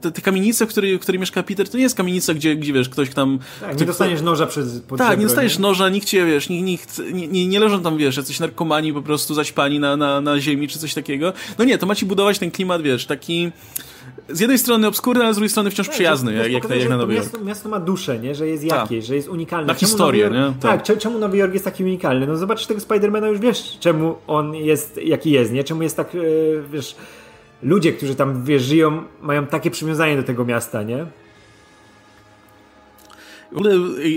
te, 0.00 0.10
te, 0.10 0.22
kamienice, 0.22 0.66
w 0.66 0.68
której, 0.68 0.98
w 0.98 1.00
której 1.00 1.20
mieszka 1.20 1.42
Peter, 1.42 1.68
to 1.68 1.76
nie 1.76 1.82
jest 1.82 1.96
kamienica, 1.96 2.34
gdzie, 2.34 2.56
gdzie 2.56 2.72
wiesz, 2.72 2.88
ktoś 2.88 3.10
tam... 3.10 3.38
Tak, 3.60 3.80
nie 3.80 3.86
dostaniesz 3.86 4.22
noża 4.22 4.46
przez 4.46 4.82
Tak, 4.98 5.18
nie 5.18 5.26
dostaniesz 5.26 5.58
noża, 5.58 5.88
nikt 5.88 6.06
cię, 6.06 6.26
wiesz, 6.26 6.48
nikt, 6.48 6.64
nikt, 6.64 6.98
nie, 7.12 7.28
nie, 7.28 7.46
nie 7.46 7.60
leżą 7.60 7.82
tam, 7.82 7.96
wiesz, 7.96 8.16
jacyś 8.16 8.40
narkomani 8.40 8.92
po 8.92 9.02
prostu 9.02 9.34
zaćpani 9.34 9.80
na, 9.80 9.96
na, 9.96 10.20
na 10.20 10.40
ziemi, 10.40 10.68
czy 10.68 10.78
coś 10.78 10.94
takiego. 10.94 11.32
No 11.58 11.64
nie, 11.64 11.78
to 11.78 11.86
ma 11.86 11.94
ci 11.94 12.06
budować 12.06 12.38
ten 12.38 12.50
klimat, 12.50 12.82
wiesz, 12.82 13.06
taki 13.06 13.52
z 14.28 14.40
jednej 14.40 14.58
strony 14.58 14.86
obskurny, 14.86 15.24
ale 15.24 15.34
z 15.34 15.36
drugiej 15.36 15.50
strony 15.50 15.70
wciąż 15.70 15.86
tak, 15.86 15.94
przyjazny, 15.94 16.34
jak, 16.34 16.52
jak, 16.52 16.70
jak 16.70 16.88
na 16.88 16.96
Nowy 16.96 17.14
Jork. 17.14 17.26
Miasto, 17.26 17.44
miasto 17.44 17.68
ma 17.68 17.80
duszę, 17.80 18.18
nie? 18.18 18.34
że 18.34 18.46
jest 18.48 18.68
tak. 18.68 18.80
jakieś, 18.80 19.04
że 19.04 19.16
jest 19.16 19.28
unikalne. 19.28 19.66
Na 19.66 19.74
historię, 19.74 20.22
Jork, 20.22 20.34
nie? 20.34 20.52
Tak, 20.60 20.86
tak 20.86 20.98
czemu 20.98 21.18
Nowy 21.18 21.36
Jork 21.36 21.52
jest 21.52 21.64
taki 21.64 21.84
unikalny? 21.84 22.26
No 22.26 22.36
zobaczysz 22.36 22.66
tego 22.66 22.80
Spidermana 22.80 23.28
już 23.28 23.38
wiesz, 23.38 23.78
czemu 23.80 24.14
on 24.26 24.54
jest 24.54 25.00
jaki 25.04 25.30
jest, 25.30 25.52
nie? 25.52 25.64
Czemu 25.64 25.82
jest 25.82 25.96
tak, 25.96 26.14
e, 26.14 26.18
wiesz, 26.72 26.96
ludzie, 27.62 27.92
którzy 27.92 28.14
tam, 28.14 28.44
wiesz, 28.44 28.62
żyją, 28.62 29.02
mają 29.22 29.46
takie 29.46 29.70
przywiązanie 29.70 30.16
do 30.16 30.22
tego 30.22 30.44
miasta, 30.44 30.82
nie? 30.82 31.06
Ale, 33.58 33.70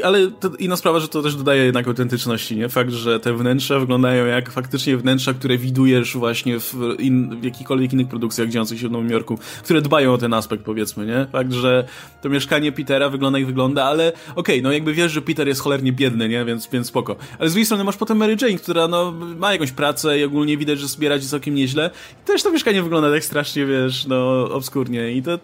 ale 0.03 0.31
to 0.31 0.49
inna 0.59 0.75
sprawa, 0.75 0.99
że 0.99 1.07
to 1.07 1.21
też 1.21 1.35
dodaje 1.35 1.65
jednak 1.65 1.87
autentyczności, 1.87 2.55
nie? 2.55 2.69
Fakt, 2.69 2.91
że 2.91 3.19
te 3.19 3.33
wnętrza 3.33 3.79
wyglądają 3.79 4.25
jak 4.25 4.51
faktycznie 4.51 4.97
wnętrza, 4.97 5.33
które 5.33 5.57
widujesz 5.57 6.17
właśnie 6.17 6.59
w, 6.59 6.75
in, 6.99 7.39
w 7.39 7.43
jakichkolwiek 7.43 7.93
innych 7.93 8.07
produkcjach 8.07 8.49
dziejących 8.49 8.79
się 8.79 8.87
w 8.87 8.91
Nowym 8.91 9.09
Jorku, 9.09 9.39
które 9.63 9.81
dbają 9.81 10.13
o 10.13 10.17
ten 10.17 10.33
aspekt, 10.33 10.63
powiedzmy, 10.63 11.05
nie? 11.05 11.27
Fakt, 11.31 11.53
że 11.53 11.87
to 12.21 12.29
mieszkanie 12.29 12.71
Petera 12.71 13.09
wygląda 13.09 13.39
jak 13.39 13.47
wygląda, 13.47 13.83
ale 13.83 14.07
okej, 14.07 14.31
okay, 14.35 14.61
no 14.61 14.71
jakby 14.71 14.93
wiesz, 14.93 15.11
że 15.11 15.21
Peter 15.21 15.47
jest 15.47 15.61
cholernie 15.61 15.91
biedny, 15.91 16.29
nie? 16.29 16.45
Więc, 16.45 16.69
więc 16.69 16.87
spoko. 16.87 17.15
Ale 17.39 17.49
z 17.49 17.51
drugiej 17.51 17.65
strony 17.65 17.83
masz 17.83 17.97
potem 17.97 18.17
Mary 18.17 18.37
Jane, 18.41 18.57
która 18.57 18.87
no 18.87 19.13
ma 19.37 19.53
jakąś 19.53 19.71
pracę 19.71 20.19
i 20.19 20.23
ogólnie 20.23 20.57
widać, 20.57 20.79
że 20.79 20.87
zbiera 20.87 21.19
ci 21.19 21.27
całkiem 21.27 21.55
nieźle. 21.55 21.91
I 22.23 22.25
też 22.25 22.43
to 22.43 22.51
mieszkanie 22.51 22.83
wygląda 22.83 23.11
tak 23.11 23.25
strasznie, 23.25 23.65
wiesz, 23.65 24.05
no 24.05 24.49
obskurnie 24.51 25.11
i 25.11 25.23
to 25.23 25.39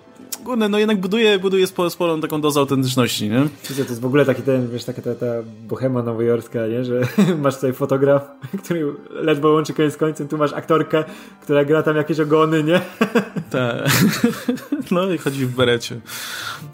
kurde, 0.45 0.69
no 0.69 0.79
jednak 0.79 0.97
buduje, 0.97 1.39
buduje 1.39 1.67
sporą 1.67 2.21
taką 2.21 2.41
dozę 2.41 2.59
autentyczności, 2.59 3.29
nie? 3.29 3.47
To 3.67 3.73
jest 3.73 4.01
w 4.01 4.05
ogóle 4.05 4.25
taki 4.25 4.41
ten, 4.41 4.69
wiesz, 4.69 4.83
taka 4.83 5.01
ta, 5.01 5.15
ta 5.15 5.25
bohema 5.67 6.03
nowojorska, 6.03 6.67
nie? 6.67 6.85
Że 6.85 7.01
masz 7.43 7.55
tutaj 7.55 7.73
fotograf, 7.73 8.31
który 8.63 8.93
ledwo 9.09 9.51
łączy 9.51 9.73
koniec 9.73 9.93
z 9.93 9.97
końcem, 9.97 10.27
tu 10.27 10.37
masz 10.37 10.53
aktorkę, 10.53 11.03
która 11.41 11.65
gra 11.65 11.83
tam 11.83 11.95
jakieś 11.97 12.19
ogony, 12.19 12.63
nie? 12.63 12.81
Tak. 13.51 13.91
No 14.91 15.11
i 15.11 15.17
chodzi 15.17 15.45
w 15.45 15.55
berecie. 15.55 16.01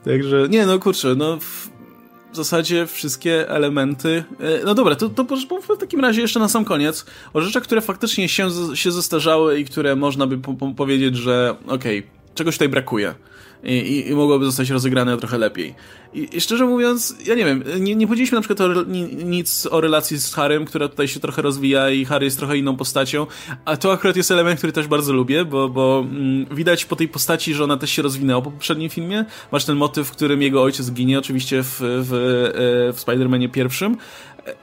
Także, 0.06 0.48
nie 0.50 0.66
no 0.66 0.80
kurczę, 0.80 1.16
no 1.16 1.38
w 1.40 2.36
zasadzie 2.36 2.88
wszystkie 2.88 3.50
elementy. 3.50 4.24
E, 4.40 4.66
no 4.66 4.76
dobra, 4.76 4.96
to, 4.96 5.10
to 5.10 5.26
w 5.62 5.78
takim 5.80 6.00
razie 6.00 6.22
jeszcze 6.22 6.40
na 6.40 6.50
sam 6.50 6.66
koniec 6.66 7.06
o 7.34 7.42
rzeczach, 7.42 7.64
które 7.64 7.82
faktycznie 7.82 8.30
się, 8.30 8.50
się 8.74 8.92
zestarzały 8.92 9.60
i 9.60 9.66
które 9.66 9.96
można 9.96 10.28
by 10.28 10.38
po, 10.38 10.54
po 10.54 10.72
powiedzieć, 10.72 11.16
że 11.16 11.56
okej, 11.68 12.00
okay, 12.00 12.12
czegoś 12.36 12.56
tutaj 12.56 12.70
brakuje 12.70 13.16
i, 13.64 14.04
i, 14.08 14.14
mogłoby 14.14 14.46
zostać 14.46 14.70
rozegrane 14.70 15.18
trochę 15.18 15.38
lepiej. 15.38 15.76
I, 16.14 16.38
I, 16.38 16.42
szczerze 16.42 16.66
mówiąc, 16.66 17.16
ja 17.26 17.36
nie 17.36 17.46
wiem, 17.46 17.64
nie, 17.80 17.96
nie 17.96 18.08
powiedzieliśmy 18.08 18.36
na 18.36 18.42
przykład 18.42 18.62
o, 18.62 18.84
ni, 18.84 19.04
nic 19.04 19.68
o 19.72 19.82
relacji 19.82 20.18
z 20.18 20.34
Harrym, 20.34 20.66
która 20.66 20.88
tutaj 20.88 21.08
się 21.08 21.20
trochę 21.20 21.42
rozwija 21.42 21.90
i 21.90 22.06
Harry 22.06 22.26
jest 22.26 22.38
trochę 22.38 22.58
inną 22.58 22.78
postacią, 22.78 23.28
a 23.66 23.78
to 23.78 23.92
akurat 23.92 24.16
jest 24.16 24.32
element, 24.32 24.58
który 24.58 24.74
też 24.74 24.88
bardzo 24.88 25.14
lubię, 25.14 25.46
bo, 25.46 25.70
bo 25.70 26.06
mm, 26.12 26.46
widać 26.56 26.86
po 26.86 26.96
tej 26.96 27.08
postaci, 27.08 27.54
że 27.54 27.64
ona 27.64 27.78
też 27.78 27.92
się 27.92 28.02
rozwinęła 28.02 28.42
po 28.42 28.52
poprzednim 28.52 28.90
filmie. 28.90 29.26
Masz 29.52 29.66
ten 29.66 29.78
motyw, 29.78 30.08
w 30.08 30.12
którym 30.12 30.42
jego 30.42 30.64
ojciec 30.64 30.92
ginie, 30.92 31.20
oczywiście 31.20 31.64
w, 31.64 31.78
w, 31.80 32.14
e, 32.14 32.94
w 32.94 33.00
Spider-Manie 33.00 33.52
pierwszym, 33.52 33.98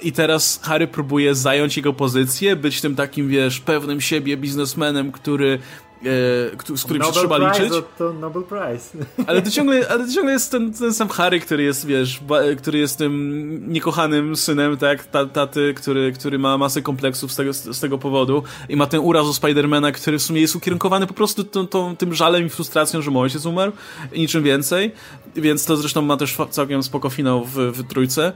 i 0.03 0.13
teraz 0.13 0.61
Harry 0.63 0.87
próbuje 0.87 1.35
zająć 1.35 1.77
jego 1.77 1.93
pozycję, 1.93 2.57
być 2.57 2.81
tym 2.81 2.97
takim, 2.97 3.29
wiesz, 3.29 3.61
pewnym 3.61 4.01
siebie 4.01 4.37
biznesmenem, 4.37 5.13
który 5.13 5.59
e, 6.07 6.77
z 6.77 6.85
którym 6.85 7.03
Nobel 7.03 7.15
się 7.15 7.21
trzeba 7.21 7.51
Prize 7.51 7.65
liczyć. 7.65 7.85
To 7.99 8.13
Nobel 8.13 8.43
Prize. 8.43 9.05
Ale 9.27 9.43
to 9.43 9.51
ciągle, 9.51 9.89
ale 9.89 10.07
to 10.07 10.13
ciągle 10.13 10.33
jest 10.33 10.51
ten, 10.51 10.73
ten 10.73 10.95
sam 10.95 11.09
Harry, 11.09 11.41
który 11.41 11.63
jest, 11.63 11.87
wiesz, 11.87 12.21
ba, 12.21 12.39
który 12.59 12.79
jest 12.79 12.99
tym 12.99 13.73
niekochanym 13.73 14.37
synem, 14.37 14.77
tak, 14.77 15.05
taty, 15.33 15.75
który, 15.75 16.13
który 16.13 16.39
ma 16.39 16.59
masę 16.59 16.83
kompleksów 16.83 17.33
z 17.33 17.37
tego, 17.37 17.53
z 17.53 17.81
tego 17.81 17.99
powodu 17.99 18.43
i 18.69 18.77
ma 18.77 18.87
ten 18.87 19.01
uraz 19.01 19.27
Spidermana, 19.35 19.93
który 19.93 20.19
w 20.19 20.23
sumie 20.23 20.41
jest 20.41 20.57
ukierunkowany 20.57 21.07
po 21.07 21.15
prostu 21.15 21.45
tą, 21.45 21.67
tą, 21.67 21.97
tym 21.97 22.15
żalem 22.15 22.47
i 22.47 22.49
frustracją, 22.49 23.03
że 23.03 23.11
mój 23.11 23.23
ojciec 23.23 23.47
umarł 23.47 23.73
i 24.13 24.21
niczym 24.21 24.43
więcej. 24.43 24.93
Więc 25.37 25.65
to 25.65 25.77
zresztą 25.77 26.03
ma 26.03 26.17
też 26.17 26.37
całkiem 26.51 26.83
spoko 26.83 27.11
finał 27.11 27.45
w, 27.45 27.55
w 27.55 27.89
trójce. 27.89 28.33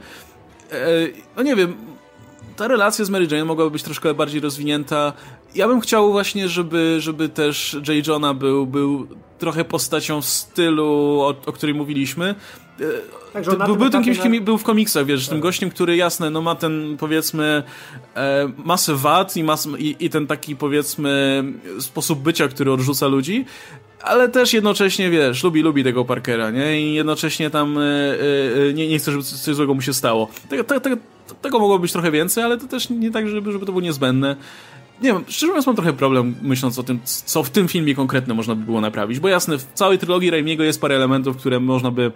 E, 0.71 0.77
no 1.37 1.43
nie 1.43 1.55
wiem, 1.55 1.75
ta 2.59 2.67
relacja 2.67 3.05
z 3.05 3.09
Mary 3.09 3.27
Jane 3.31 3.45
mogłaby 3.45 3.71
być 3.71 3.83
troszkę 3.83 4.13
bardziej 4.13 4.41
rozwinięta. 4.41 5.13
Ja 5.55 5.67
bym 5.67 5.79
chciał 5.81 6.11
właśnie, 6.11 6.49
żeby, 6.49 6.97
żeby 6.99 7.29
też 7.29 7.77
J. 7.87 8.07
Johna 8.07 8.33
był, 8.33 8.65
był 8.65 9.07
trochę 9.37 9.65
postacią 9.65 10.21
w 10.21 10.25
stylu, 10.25 11.19
o, 11.21 11.35
o 11.45 11.51
którym 11.51 11.77
mówiliśmy. 11.77 12.35
Także 13.33 13.51
był, 13.51 13.75
był 13.75 13.89
tym 13.89 14.03
kimś, 14.03 14.19
kim 14.19 14.43
był 14.43 14.57
w 14.57 14.63
komiksach, 14.63 15.05
wiesz, 15.05 15.25
tak. 15.25 15.29
tym 15.29 15.41
gościem, 15.41 15.69
który 15.69 15.95
jasne, 15.95 16.29
no 16.29 16.41
ma 16.41 16.55
ten 16.55 16.97
powiedzmy 16.99 17.63
e, 18.15 18.51
masę 18.57 18.95
wad 18.95 19.37
i, 19.37 19.43
mas, 19.43 19.67
i, 19.77 19.95
i 19.99 20.09
ten 20.09 20.27
taki 20.27 20.55
powiedzmy 20.55 21.43
sposób 21.79 22.19
bycia, 22.19 22.47
który 22.47 22.71
odrzuca 22.71 23.07
ludzi, 23.07 23.45
ale 24.01 24.29
też 24.29 24.53
jednocześnie, 24.53 25.09
wiesz, 25.09 25.43
lubi, 25.43 25.61
lubi 25.61 25.83
tego 25.83 26.05
Parkera, 26.05 26.51
nie? 26.51 26.81
I 26.81 26.93
jednocześnie 26.93 27.49
tam 27.49 27.77
e, 27.77 27.81
e, 27.81 28.73
nie, 28.73 28.87
nie 28.87 28.99
chce, 28.99 29.11
żeby 29.11 29.23
coś 29.23 29.55
złego 29.55 29.73
mu 29.73 29.81
się 29.81 29.93
stało. 29.93 30.27
Tego, 30.49 30.63
tego, 30.63 30.97
tego 31.35 31.59
mogło 31.59 31.79
być 31.79 31.91
trochę 31.91 32.11
więcej, 32.11 32.43
ale 32.43 32.57
to 32.57 32.67
też 32.67 32.89
nie 32.89 33.11
tak, 33.11 33.27
żeby, 33.27 33.51
żeby 33.51 33.65
to 33.65 33.71
było 33.71 33.81
niezbędne. 33.81 34.35
Nie 35.01 35.13
wiem, 35.13 35.23
szczerze 35.27 35.47
mówiąc 35.47 35.67
mam 35.67 35.75
trochę 35.75 35.93
problem 35.93 36.35
myśląc 36.41 36.79
o 36.79 36.83
tym, 36.83 36.99
co 37.03 37.43
w 37.43 37.49
tym 37.49 37.67
filmie 37.67 37.95
konkretnie 37.95 38.33
można 38.33 38.55
by 38.55 38.65
było 38.65 38.81
naprawić, 38.81 39.19
bo 39.19 39.27
jasne, 39.27 39.57
w 39.57 39.63
całej 39.73 39.97
trylogii 39.97 40.29
Raimiego 40.29 40.63
jest 40.63 40.81
parę 40.81 40.95
elementów, 40.95 41.37
które 41.37 41.59
można 41.59 41.91
by 41.91 42.11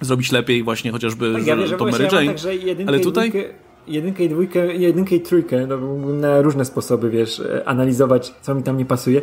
zrobić 0.00 0.32
lepiej, 0.32 0.62
właśnie 0.62 0.92
chociażby 0.92 1.32
tak, 1.32 1.46
ja 1.46 1.56
wiem, 1.56 1.78
Tom 1.78 1.90
Mary 1.90 2.08
Jane. 2.12 2.34
Tak, 2.34 2.44
ale 2.86 3.00
tutaj... 3.00 3.32
jedynkę 3.86 4.24
i 4.24 4.28
dwójkę, 4.28 4.74
jedynkę 4.74 5.16
i 5.16 5.20
trójkę, 5.20 5.66
no, 5.66 5.78
na 6.12 6.42
różne 6.42 6.64
sposoby, 6.64 7.10
wiesz, 7.10 7.42
analizować, 7.64 8.34
co 8.42 8.54
mi 8.54 8.62
tam 8.62 8.78
nie 8.78 8.84
pasuje, 8.84 9.22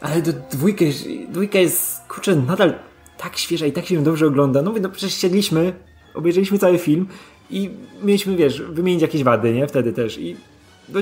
ale 0.00 0.22
do 0.22 0.32
dwójkę, 0.52 0.84
dwójka 1.28 1.58
jest, 1.58 2.00
kurczę, 2.08 2.36
nadal 2.36 2.74
tak 3.18 3.38
świeża 3.38 3.66
i 3.66 3.72
tak 3.72 3.86
się 3.86 4.02
dobrze 4.02 4.26
ogląda. 4.26 4.62
No, 4.62 4.74
no 4.82 4.88
przecież 4.88 5.14
siedliśmy, 5.14 5.72
obejrzeliśmy 6.14 6.58
cały 6.58 6.78
film 6.78 7.06
i 7.50 7.70
mieliśmy, 8.02 8.36
wiesz, 8.36 8.62
wymienić 8.62 9.02
jakieś 9.02 9.22
wady, 9.22 9.52
nie? 9.52 9.66
Wtedy 9.66 9.92
też. 9.92 10.18
I 10.18 10.36
no, 10.88 11.00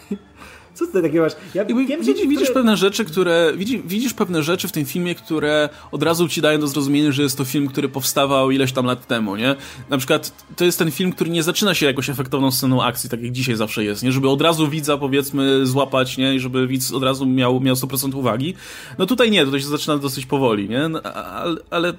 co 0.74 0.86
ty 0.86 1.02
takiego 1.02 1.24
masz? 1.24 1.32
Ja 1.54 1.64
wiem, 1.64 1.78
widzisz, 1.86 2.14
które... 2.14 2.28
widzisz 2.28 2.50
pewne 2.50 2.76
rzeczy, 2.76 3.04
które. 3.04 3.52
Widzisz, 3.56 3.80
widzisz 3.84 4.14
pewne 4.14 4.42
rzeczy 4.42 4.68
w 4.68 4.72
tym 4.72 4.84
filmie, 4.84 5.14
które 5.14 5.68
od 5.92 6.02
razu 6.02 6.28
ci 6.28 6.40
dają 6.40 6.60
do 6.60 6.66
zrozumienia, 6.66 7.12
że 7.12 7.22
jest 7.22 7.38
to 7.38 7.44
film, 7.44 7.68
który 7.68 7.88
powstawał 7.88 8.50
ileś 8.50 8.72
tam 8.72 8.86
lat 8.86 9.06
temu, 9.06 9.36
nie? 9.36 9.56
Na 9.90 9.98
przykład 9.98 10.46
to 10.56 10.64
jest 10.64 10.78
ten 10.78 10.90
film, 10.90 11.12
który 11.12 11.30
nie 11.30 11.42
zaczyna 11.42 11.74
się 11.74 11.86
jakoś 11.86 12.10
efektowną 12.10 12.50
sceną 12.50 12.82
akcji, 12.82 13.10
tak 13.10 13.22
jak 13.22 13.32
dzisiaj 13.32 13.56
zawsze 13.56 13.84
jest, 13.84 14.02
nie? 14.02 14.12
Żeby 14.12 14.28
od 14.28 14.42
razu 14.42 14.68
widza, 14.68 14.98
powiedzmy, 14.98 15.66
złapać, 15.66 16.16
nie? 16.16 16.34
I 16.34 16.40
żeby 16.40 16.66
widz 16.66 16.92
od 16.92 17.02
razu 17.02 17.26
miał, 17.26 17.60
miał 17.60 17.74
100% 17.74 18.14
uwagi. 18.14 18.54
No 18.98 19.06
tutaj 19.06 19.30
nie, 19.30 19.44
tutaj 19.44 19.60
się 19.60 19.66
zaczyna 19.66 19.98
dosyć 19.98 20.26
powoli, 20.26 20.68
nie? 20.68 20.88
No, 20.88 21.02
ale, 21.02 21.56
ale 21.70 21.92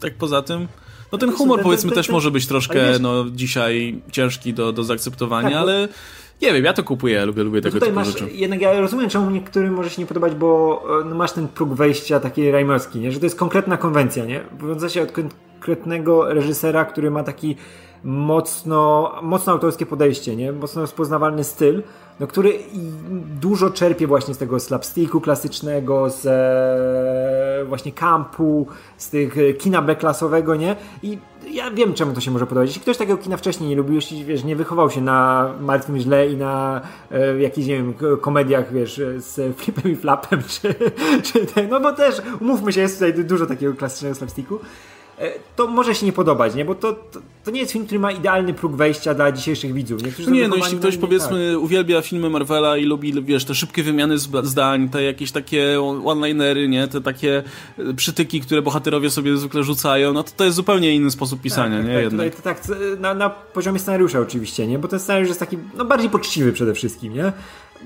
tak 0.00 0.14
poza 0.14 0.42
tym. 0.42 0.68
No 1.12 1.18
ten 1.18 1.32
humor 1.32 1.62
powiedzmy 1.62 1.92
też 1.92 2.08
może 2.08 2.30
być 2.30 2.46
troszkę 2.46 2.98
no, 3.00 3.24
dzisiaj 3.30 4.02
ciężki 4.10 4.54
do, 4.54 4.72
do 4.72 4.84
zaakceptowania, 4.84 5.50
tak, 5.50 5.58
ale 5.58 5.88
nie 6.42 6.52
wiem, 6.52 6.64
ja 6.64 6.72
to 6.72 6.84
kupuję, 6.84 7.26
lubię, 7.26 7.42
lubię 7.42 7.60
no 7.60 7.62
tego 7.62 7.80
typu 7.80 7.92
masz, 7.92 8.06
rzeczy. 8.06 8.30
Jednak 8.32 8.60
ja 8.60 8.80
rozumiem, 8.80 9.10
czemu 9.10 9.30
niektórym 9.30 9.74
może 9.74 9.90
się 9.90 10.02
nie 10.02 10.06
podobać, 10.06 10.34
bo 10.34 10.82
e, 11.00 11.04
no, 11.08 11.14
masz 11.14 11.32
ten 11.32 11.48
próg 11.48 11.74
wejścia 11.74 12.20
taki 12.20 12.50
rajmerski, 12.50 12.98
nie? 12.98 13.12
że 13.12 13.20
to 13.20 13.26
jest 13.26 13.36
konkretna 13.36 13.76
konwencja, 13.76 14.24
nie? 14.24 14.40
Wiąże 14.68 14.90
się 14.90 15.02
od 15.02 15.12
konkretnego 15.12 16.34
reżysera, 16.34 16.84
który 16.84 17.10
ma 17.10 17.24
taki 17.24 17.56
mocno, 18.04 19.12
mocno 19.22 19.52
autorskie 19.52 19.86
podejście, 19.86 20.36
nie? 20.36 20.52
mocno 20.52 20.80
rozpoznawalny 20.80 21.44
styl, 21.44 21.82
no, 22.20 22.26
który 22.26 22.58
dużo 23.40 23.70
czerpie 23.70 24.06
właśnie 24.06 24.34
z 24.34 24.38
tego 24.38 24.60
slapsticku 24.60 25.20
klasycznego, 25.20 26.10
z 26.10 26.26
e, 26.26 27.64
właśnie 27.68 27.92
kampu, 27.92 28.66
z 28.96 29.10
tych 29.10 29.38
e, 29.38 29.52
kina 29.52 29.82
B-klasowego, 29.82 30.56
nie? 30.56 30.76
I 31.02 31.18
ja 31.50 31.70
wiem, 31.70 31.94
czemu 31.94 32.12
to 32.12 32.20
się 32.20 32.30
może 32.30 32.46
podobać. 32.46 32.68
Jeśli 32.68 32.82
ktoś 32.82 32.96
takiego 32.96 33.18
kina 33.18 33.36
wcześniej 33.36 33.70
nie 33.70 33.76
lubił, 33.76 33.94
jeśli 33.94 34.24
wiesz, 34.24 34.44
nie 34.44 34.56
wychował 34.56 34.90
się 34.90 35.00
na 35.00 35.50
Martwym 35.60 35.98
Źle 35.98 36.28
i 36.28 36.36
na 36.36 36.80
e, 37.10 37.40
jakichś, 37.40 37.68
nie 37.68 37.76
wiem, 37.76 37.94
komediach, 38.20 38.72
wiesz, 38.72 39.00
z 39.16 39.56
flipem 39.56 39.92
i 39.92 39.96
flapem, 39.96 40.42
czy, 40.60 40.74
czy 41.22 41.46
ten, 41.46 41.68
no 41.68 41.80
bo 41.80 41.92
też, 41.92 42.22
umówmy 42.40 42.72
się, 42.72 42.80
jest 42.80 42.94
tutaj 42.94 43.24
dużo 43.24 43.46
takiego 43.46 43.74
klasycznego 43.74 44.14
slapsticku, 44.14 44.58
to 45.56 45.66
może 45.66 45.94
się 45.94 46.06
nie 46.06 46.12
podobać, 46.12 46.54
nie? 46.54 46.64
Bo 46.64 46.74
to, 46.74 46.92
to, 46.92 47.20
to, 47.44 47.50
nie 47.50 47.60
jest 47.60 47.72
film, 47.72 47.84
który 47.84 48.00
ma 48.00 48.12
idealny 48.12 48.54
próg 48.54 48.76
wejścia 48.76 49.14
dla 49.14 49.32
dzisiejszych 49.32 49.72
widzów. 49.72 50.02
Niektórzy 50.02 50.30
nie, 50.30 50.48
no 50.48 50.56
jeśli 50.56 50.78
ktoś 50.78 50.96
powiedzmy 50.96 51.52
tak. 51.52 51.62
uwielbia 51.62 52.02
filmy 52.02 52.30
Marvela 52.30 52.76
i 52.76 52.84
lubi, 52.84 53.22
wiesz, 53.22 53.44
te 53.44 53.54
szybkie 53.54 53.82
wymiany 53.82 54.18
zdań, 54.42 54.88
te 54.88 55.02
jakieś 55.02 55.32
takie 55.32 55.80
one-linery, 56.04 56.68
nie? 56.68 56.88
Te 56.88 57.00
takie 57.00 57.42
e, 57.78 57.94
przytyki, 57.94 58.40
które 58.40 58.62
bohaterowie 58.62 59.10
sobie 59.10 59.36
zwykle 59.36 59.62
rzucają, 59.62 60.12
no 60.12 60.22
to 60.22 60.30
to 60.36 60.44
jest 60.44 60.56
zupełnie 60.56 60.94
inny 60.94 61.10
sposób 61.10 61.40
pisania, 61.40 61.76
tak, 61.76 61.86
nie? 61.86 62.02
Tak, 62.02 62.10
Tutaj, 62.10 62.30
to, 62.30 62.42
tak, 62.42 62.62
na, 63.00 63.14
na 63.14 63.30
poziomie 63.30 63.78
scenariusza 63.78 64.20
oczywiście, 64.20 64.66
nie? 64.66 64.78
Bo 64.78 64.88
ten 64.88 65.00
scenariusz 65.00 65.28
jest 65.28 65.40
taki, 65.40 65.58
no 65.76 65.84
bardziej 65.84 66.10
poczciwy 66.10 66.52
przede 66.52 66.74
wszystkim, 66.74 67.14
nie? 67.14 67.32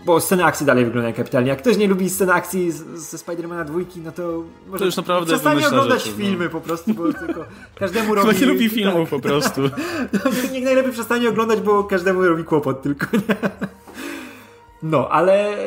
Bo 0.04 0.20
sceny 0.20 0.44
akcji 0.44 0.66
dalej 0.66 0.84
wyglądają 0.84 1.14
kapitalnie. 1.14 1.48
Jak 1.48 1.58
ktoś 1.58 1.76
nie 1.76 1.86
lubi 1.88 2.10
sceny 2.10 2.32
akcji 2.32 2.72
ze 2.94 3.18
Spidermana 3.18 3.64
dwójki, 3.64 4.00
no 4.00 4.12
to 4.12 4.42
może 4.66 4.78
to 4.78 4.84
już 4.84 4.96
naprawdę 4.96 5.26
przestanie 5.26 5.68
oglądać 5.68 5.98
rzeczy, 5.98 6.10
no. 6.10 6.24
filmy 6.24 6.44
no. 6.44 6.50
po 6.50 6.60
prostu, 6.60 6.94
bo 6.94 7.12
tylko 7.12 7.44
każdemu 7.74 8.14
robi... 8.14 8.28
Chyba 8.28 8.40
nie 8.40 8.46
lubi 8.46 8.68
filmów 8.68 9.10
tak. 9.10 9.20
po 9.20 9.28
prostu. 9.28 9.60
Niech 10.52 10.64
najlepiej 10.64 10.92
przestanie 10.92 11.28
oglądać, 11.28 11.60
bo 11.60 11.84
każdemu 11.84 12.22
robi 12.22 12.44
kłopot 12.44 12.82
tylko, 12.82 13.06
nie? 13.12 13.36
No, 14.82 15.08
ale 15.08 15.58
e, 15.58 15.66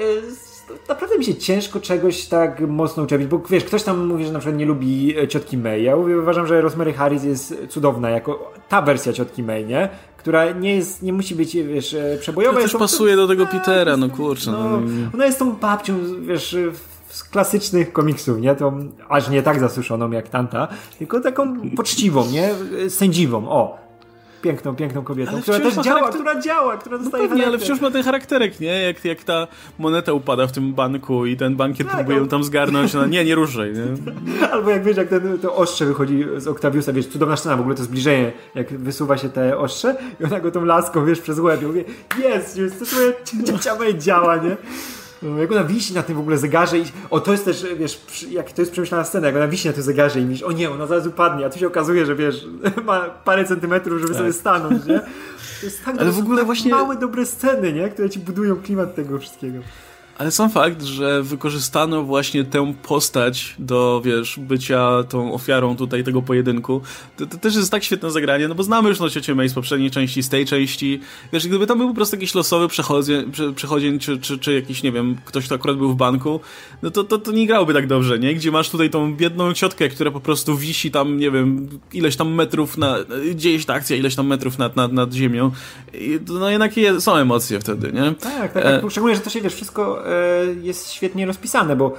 naprawdę 0.90 1.18
mi 1.18 1.26
się 1.26 1.36
ciężko 1.36 1.80
czegoś 1.80 2.26
tak 2.26 2.60
mocno 2.60 3.04
uczepić, 3.04 3.28
bo 3.28 3.42
wiesz, 3.50 3.64
ktoś 3.64 3.84
tam 3.84 4.08
mówi, 4.08 4.26
że 4.26 4.32
na 4.32 4.40
przykład 4.40 4.60
nie 4.60 4.66
lubi 4.66 5.20
e, 5.20 5.28
ciotki 5.28 5.58
May. 5.58 5.84
Ja 5.84 5.96
uważam, 5.96 6.48
że 6.48 6.62
Rosemary 6.62 6.94
Harris 6.94 7.24
jest 7.24 7.56
cudowna, 7.70 8.10
jako 8.10 8.54
ta 8.70 8.82
wersja 8.82 9.14
ciotki 9.14 9.44
May, 9.44 9.66
nie? 9.66 9.90
Która 10.20 10.52
nie 10.52 10.76
jest, 10.76 11.04
nie 11.04 11.14
musi 11.14 11.36
być, 11.36 11.56
wiesz, 11.56 11.94
e, 11.94 12.18
przebojowa. 12.20 12.56
To 12.58 12.64
też 12.64 12.74
pasuje 12.76 13.16
do 13.16 13.28
tego 13.28 13.48
Petera, 13.48 13.98
no 13.98 14.10
kurczę. 14.10 14.52
No, 14.52 14.64
no. 14.70 15.10
Ona 15.14 15.26
jest 15.26 15.40
tą 15.40 15.52
babcią, 15.52 15.94
wiesz, 16.22 16.56
z 17.10 17.24
klasycznych 17.24 17.94
komiksów, 17.94 18.40
nie? 18.40 18.56
Tą 18.56 18.90
aż 19.10 19.30
nie 19.30 19.44
tak 19.44 19.60
zasuszoną 19.60 20.12
jak 20.12 20.30
tamta, 20.30 20.68
tylko 21.00 21.20
taką 21.20 21.70
poczciwą, 21.76 22.26
nie? 22.32 22.50
Sędziwą, 22.90 23.50
o 23.50 23.89
piękną, 24.42 24.76
piękną 24.76 25.04
kobietą, 25.04 25.32
ale 25.32 25.42
która 25.42 25.60
też 25.60 25.74
działa, 25.74 25.84
charakter... 25.84 26.14
która 26.14 26.42
działa, 26.42 26.78
która 26.78 26.98
no 26.98 27.04
dostaje 27.04 27.24
no 27.24 27.30
pewnie, 27.30 27.48
ale 27.48 27.58
wciąż 27.58 27.82
ma 27.82 27.92
ten 27.92 28.04
charakterek, 28.04 28.60
nie? 28.60 28.82
Jak, 28.82 29.06
jak 29.06 29.24
ta 29.24 29.48
moneta 29.80 30.14
upada 30.14 30.48
w 30.48 30.52
tym 30.52 30.74
banku 30.74 31.26
i 31.26 31.38
ten 31.38 31.56
bankier 31.56 31.88
tak, 31.88 31.96
próbuje 31.96 32.18
ją 32.18 32.28
tam 32.28 32.44
zgarnąć, 32.44 32.94
no 32.94 33.06
nie, 33.06 33.26
nie 33.26 33.36
ruszaj, 33.36 33.74
nie? 33.74 33.86
Albo 34.54 34.70
jak 34.70 34.84
wiesz, 34.84 34.98
jak 34.98 35.08
ten, 35.08 35.40
to 35.40 35.56
ostrze 35.56 35.86
wychodzi 35.86 36.26
z 36.38 36.48
Octaviusa, 36.48 36.94
wiesz, 36.94 37.08
cudowna 37.08 37.38
scena, 37.38 37.58
w 37.58 37.60
ogóle 37.60 37.76
to 37.76 37.84
zbliżenie, 37.84 38.32
jak 38.56 38.70
wysuwa 38.70 39.18
się 39.18 39.30
te 39.30 39.58
ostrze 39.58 39.96
i 40.20 40.24
ona 40.24 40.40
go 40.40 40.52
tą 40.52 40.66
laską, 40.66 41.06
wiesz, 41.06 41.22
przez 41.22 41.40
łeb, 41.40 41.62
i 41.62 41.66
mówię, 41.66 41.84
jest, 42.20 42.58
jest, 42.58 42.80
to 42.80 42.86
swoje 42.86 43.14
ciało 43.64 43.94
działa, 43.94 44.38
nie? 44.38 44.58
Jak 45.40 45.52
ona 45.52 45.64
wisi 45.64 45.94
na 45.94 46.04
tym 46.04 46.16
w 46.16 46.20
ogóle 46.20 46.38
zegarze 46.38 46.80
i 46.80 46.84
o 47.10 47.20
to 47.20 47.32
jest 47.32 47.46
też, 47.46 47.66
wiesz, 47.78 48.02
jak 48.30 48.52
to 48.52 48.62
jest 48.62 48.72
przemyślana 48.72 49.04
scena, 49.04 49.28
jak 49.28 49.36
ona 49.36 49.48
wisi 49.48 49.68
na 49.68 49.74
tym 49.74 49.84
zegarze 49.84 50.20
i 50.20 50.26
myślisz, 50.26 50.44
o 50.44 50.52
nie, 50.52 50.72
ona 50.72 50.86
zaraz 50.86 51.08
upadnie, 51.08 51.46
a 51.46 51.50
tu 51.50 51.60
się 51.60 51.68
okazuje, 51.68 52.06
że 52.06 52.16
wiesz, 52.16 52.48
ma 52.86 53.00
parę 53.02 53.46
centymetrów, 53.46 54.00
żeby 54.00 54.14
tak. 54.14 54.18
sobie 54.18 54.34
stanąć, 54.34 54.86
nie? 54.86 55.00
To 55.60 55.66
jest 55.66 55.86
tak, 55.86 55.98
Ale 56.00 56.12
w 56.12 56.20
ogóle 56.20 56.38
tak 56.38 56.46
właśnie 56.46 56.72
małe, 56.72 56.96
dobre 56.96 57.26
sceny, 57.26 57.74
nie? 57.74 57.90
Które 57.90 58.10
ci 58.10 58.20
budują 58.20 58.56
klimat 58.56 58.96
tego 58.96 59.20
wszystkiego. 59.20 59.60
Ale 60.20 60.32
sam 60.32 60.50
fakt, 60.50 60.84
że 60.84 61.24
wykorzystano 61.24 62.04
właśnie 62.04 62.44
tę 62.44 62.74
postać 62.84 63.56
do, 63.60 64.02
wiesz, 64.06 64.40
bycia 64.40 65.04
tą 65.10 65.34
ofiarą 65.34 65.76
tutaj 65.76 66.04
tego 66.04 66.22
pojedynku, 66.22 66.82
to, 67.18 67.26
to 67.26 67.38
też 67.38 67.56
jest 67.56 67.72
tak 67.72 67.84
świetne 67.84 68.12
zagranie, 68.12 68.48
no 68.48 68.56
bo 68.56 68.64
znamy 68.64 68.90
już 68.90 69.00
no 69.00 69.10
ciocię 69.10 69.36
May 69.36 69.50
z 69.50 69.54
poprzedniej 69.54 69.92
części, 69.92 70.24
z 70.24 70.30
tej 70.30 70.46
części. 70.46 71.00
Wiesz, 71.34 71.48
gdyby 71.48 71.68
tam 71.68 71.78
był 71.78 71.88
po 71.88 71.94
prostu 71.94 72.16
jakiś 72.16 72.36
losowy 72.36 72.68
przechodzień, 72.68 73.32
przechodzień 73.56 74.00
czy, 74.00 74.18
czy, 74.18 74.40
czy 74.40 74.54
jakiś, 74.54 74.84
nie 74.84 74.92
wiem, 74.92 75.18
ktoś, 75.26 75.46
kto 75.46 75.56
akurat 75.56 75.78
był 75.78 75.90
w 75.90 75.96
banku, 75.96 76.40
no 76.82 76.92
to, 76.92 77.04
to, 77.04 77.18
to 77.18 77.32
nie 77.32 77.48
grałoby 77.48 77.74
tak 77.74 77.88
dobrze, 77.88 78.20
nie? 78.20 78.36
Gdzie 78.36 78.52
masz 78.52 78.70
tutaj 78.70 78.90
tą 78.90 79.16
biedną 79.16 79.54
ciotkę, 79.54 79.90
która 79.90 80.12
po 80.12 80.20
prostu 80.20 80.58
wisi 80.58 80.92
tam, 80.92 81.18
nie 81.18 81.32
wiem, 81.32 81.70
ileś 81.94 82.16
tam 82.16 82.34
metrów 82.34 82.78
na... 82.78 82.96
dzieje 83.36 83.60
się 83.60 83.66
ta 83.66 83.74
akcja, 83.74 83.96
ileś 83.96 84.16
tam 84.16 84.28
metrów 84.28 84.58
nad, 84.58 84.76
nad, 84.76 84.94
nad 84.94 85.14
ziemią. 85.14 85.52
I, 85.94 86.20
no 86.28 86.50
jednak 86.50 86.72
są 87.00 87.16
emocje 87.16 87.60
wtedy, 87.60 87.92
nie? 87.94 88.14
Tak, 88.16 88.54
tak, 88.54 88.64
tak. 88.64 88.84
E... 88.84 88.90
Szczególnie, 88.90 89.16
że 89.16 89.22
to 89.22 89.30
się, 89.30 89.42
wiesz, 89.42 89.54
wszystko 89.54 90.09
jest 90.62 90.92
świetnie 90.92 91.26
rozpisane, 91.26 91.76
bo, 91.76 91.94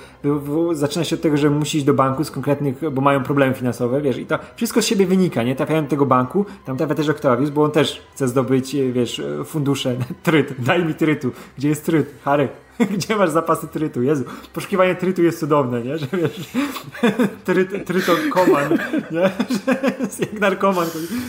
zaczyna 0.73 1.05
się 1.05 1.17
od 1.17 1.23
tego, 1.23 1.37
że 1.37 1.51
musisz 1.51 1.83
do 1.83 1.95
banku 1.95 2.25
z 2.25 2.31
konkretnych, 2.31 2.91
bo 2.91 3.03
mają 3.03 3.23
problemy 3.23 3.55
finansowe, 3.55 4.01
wiesz, 4.01 4.19
i 4.19 4.27
to 4.27 4.39
wszystko 4.57 4.83
z 4.83 4.87
siebie 4.87 5.07
wynika, 5.07 5.43
nie? 5.43 5.57
Trafiają 5.57 5.83
do 5.83 5.89
tego 5.89 6.07
banku, 6.07 6.47
tam 6.65 6.77
trafia 6.77 6.95
też 6.95 7.09
Octavius, 7.09 7.51
bo 7.51 7.65
on 7.65 7.71
też 7.71 8.03
chce 8.13 8.29
zdobyć, 8.29 8.75
e, 8.75 8.93
wiesz, 8.93 9.19
e, 9.19 9.45
fundusze, 9.45 9.97
tryt, 10.23 10.55
daj 10.59 10.85
mi 10.85 10.95
trytu. 10.95 11.31
Gdzie 11.59 11.69
jest 11.69 11.85
tryt? 11.85 12.15
Harry, 12.25 12.49
Gdzie 12.97 13.17
masz 13.17 13.31
zapasy 13.31 13.69
trytu? 13.69 14.03
Jezu, 14.03 14.25
poszukiwanie 14.53 14.95
trytu 14.95 15.23
jest 15.23 15.41
cudowne, 15.41 15.83
nie? 15.83 15.99
Że 15.99 16.07
wiesz, 16.13 16.41
tryt, 17.45 17.87
trytokoman, 17.87 18.71
nie? 19.11 19.31
Że 19.51 20.21
jak 20.21 20.41
narkoman, 20.41 20.87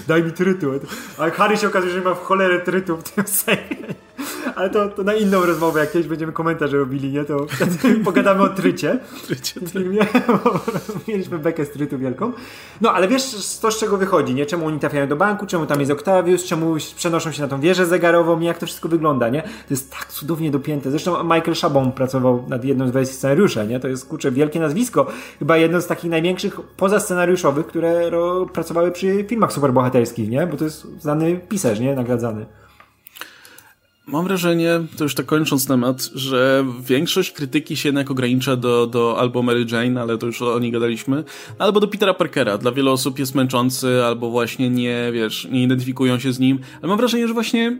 daj 0.07 0.23
mi 0.23 0.31
trytu. 0.31 0.71
A 1.17 1.29
Harry 1.29 1.57
się 1.57 1.67
okazuje, 1.67 1.93
że 1.93 2.01
ma 2.01 2.13
w 2.13 2.23
cholerę 2.23 2.59
trytu 2.59 2.97
w 2.97 3.03
tym 3.03 3.27
sejmie. 3.27 3.93
Ale 4.55 4.69
to, 4.69 4.89
to 4.89 5.03
na 5.03 5.13
inną 5.13 5.45
rozmowę, 5.45 5.79
jak 5.79 5.91
kiedyś 5.91 6.07
będziemy 6.07 6.31
komentarze 6.31 6.77
robili, 6.77 7.11
nie? 7.11 7.23
To 7.23 7.45
pogadamy 8.05 8.41
o 8.41 8.49
trycie. 8.49 8.99
Trycie, 9.25 9.59
w 9.59 9.69
filmie. 9.69 9.99
Mieliśmy 11.07 11.39
bekę 11.39 11.65
z 11.65 11.71
trytu 11.71 11.97
wielką. 11.97 12.31
No, 12.81 12.93
ale 12.93 13.07
wiesz 13.07 13.23
to, 13.61 13.71
z 13.71 13.77
czego 13.79 13.97
wychodzi, 13.97 14.33
nie? 14.33 14.45
Czemu 14.45 14.65
oni 14.65 14.79
trafiają 14.79 15.07
do 15.07 15.15
banku, 15.15 15.45
czemu 15.45 15.65
tam 15.65 15.79
jest 15.79 15.91
Octavius, 15.91 16.43
czemu 16.43 16.75
przenoszą 16.95 17.31
się 17.31 17.41
na 17.41 17.47
tą 17.47 17.59
wieżę 17.59 17.85
zegarową, 17.85 18.39
nie? 18.39 18.47
Jak 18.47 18.57
to 18.57 18.65
wszystko 18.65 18.89
wygląda, 18.89 19.29
nie? 19.29 19.41
To 19.41 19.49
jest 19.69 19.91
tak 19.91 20.05
cudownie 20.05 20.51
dopięte. 20.51 20.91
Zresztą 20.91 21.23
Michael 21.23 21.55
Chabon 21.61 21.91
pracował 21.91 22.43
nad 22.47 22.63
jedną 22.63 22.87
z 22.87 22.91
wersji 22.91 23.15
scenariusza, 23.15 23.63
nie? 23.63 23.79
To 23.79 23.87
jest, 23.87 24.07
kurczę, 24.07 24.31
wielkie 24.31 24.59
nazwisko. 24.59 25.07
Chyba 25.39 25.57
jedno 25.57 25.81
z 25.81 25.87
takich 25.87 26.11
największych 26.11 26.61
pozascenariuszowych, 26.61 27.67
które 27.67 28.11
pracowały 28.53 28.91
przy 28.91 29.23
filmach 29.23 29.53
superbohaterskich, 29.53 30.29
nie? 30.29 30.47
Bo 30.47 30.57
to 30.57 30.63
jest 30.63 30.87
znany 30.99 31.39
pisarz, 31.49 31.79
nie? 31.79 31.95
Nagradzany. 31.95 32.45
Mam 34.07 34.25
wrażenie, 34.25 34.79
to 34.97 35.03
już 35.03 35.15
tak 35.15 35.25
kończąc 35.25 35.67
temat, 35.67 36.01
że 36.15 36.65
większość 36.79 37.31
krytyki 37.31 37.77
się 37.77 37.89
jednak 37.89 38.11
ogranicza 38.11 38.55
do, 38.55 38.87
do 38.87 39.19
albo 39.19 39.43
Mary 39.43 39.65
Jane, 39.71 40.01
ale 40.01 40.17
to 40.17 40.25
już 40.25 40.41
o 40.41 40.59
niej 40.59 40.71
gadaliśmy, 40.71 41.23
albo 41.59 41.79
do 41.79 41.87
Petera 41.87 42.13
Parkera. 42.13 42.57
Dla 42.57 42.71
wielu 42.71 42.91
osób 42.91 43.19
jest 43.19 43.35
męczący, 43.35 44.03
albo 44.03 44.29
właśnie 44.29 44.69
nie, 44.69 45.11
wiesz, 45.13 45.47
nie 45.51 45.63
identyfikują 45.63 46.19
się 46.19 46.33
z 46.33 46.39
nim. 46.39 46.59
Ale 46.81 46.87
mam 46.87 46.97
wrażenie, 46.97 47.27
że 47.27 47.33
właśnie 47.33 47.79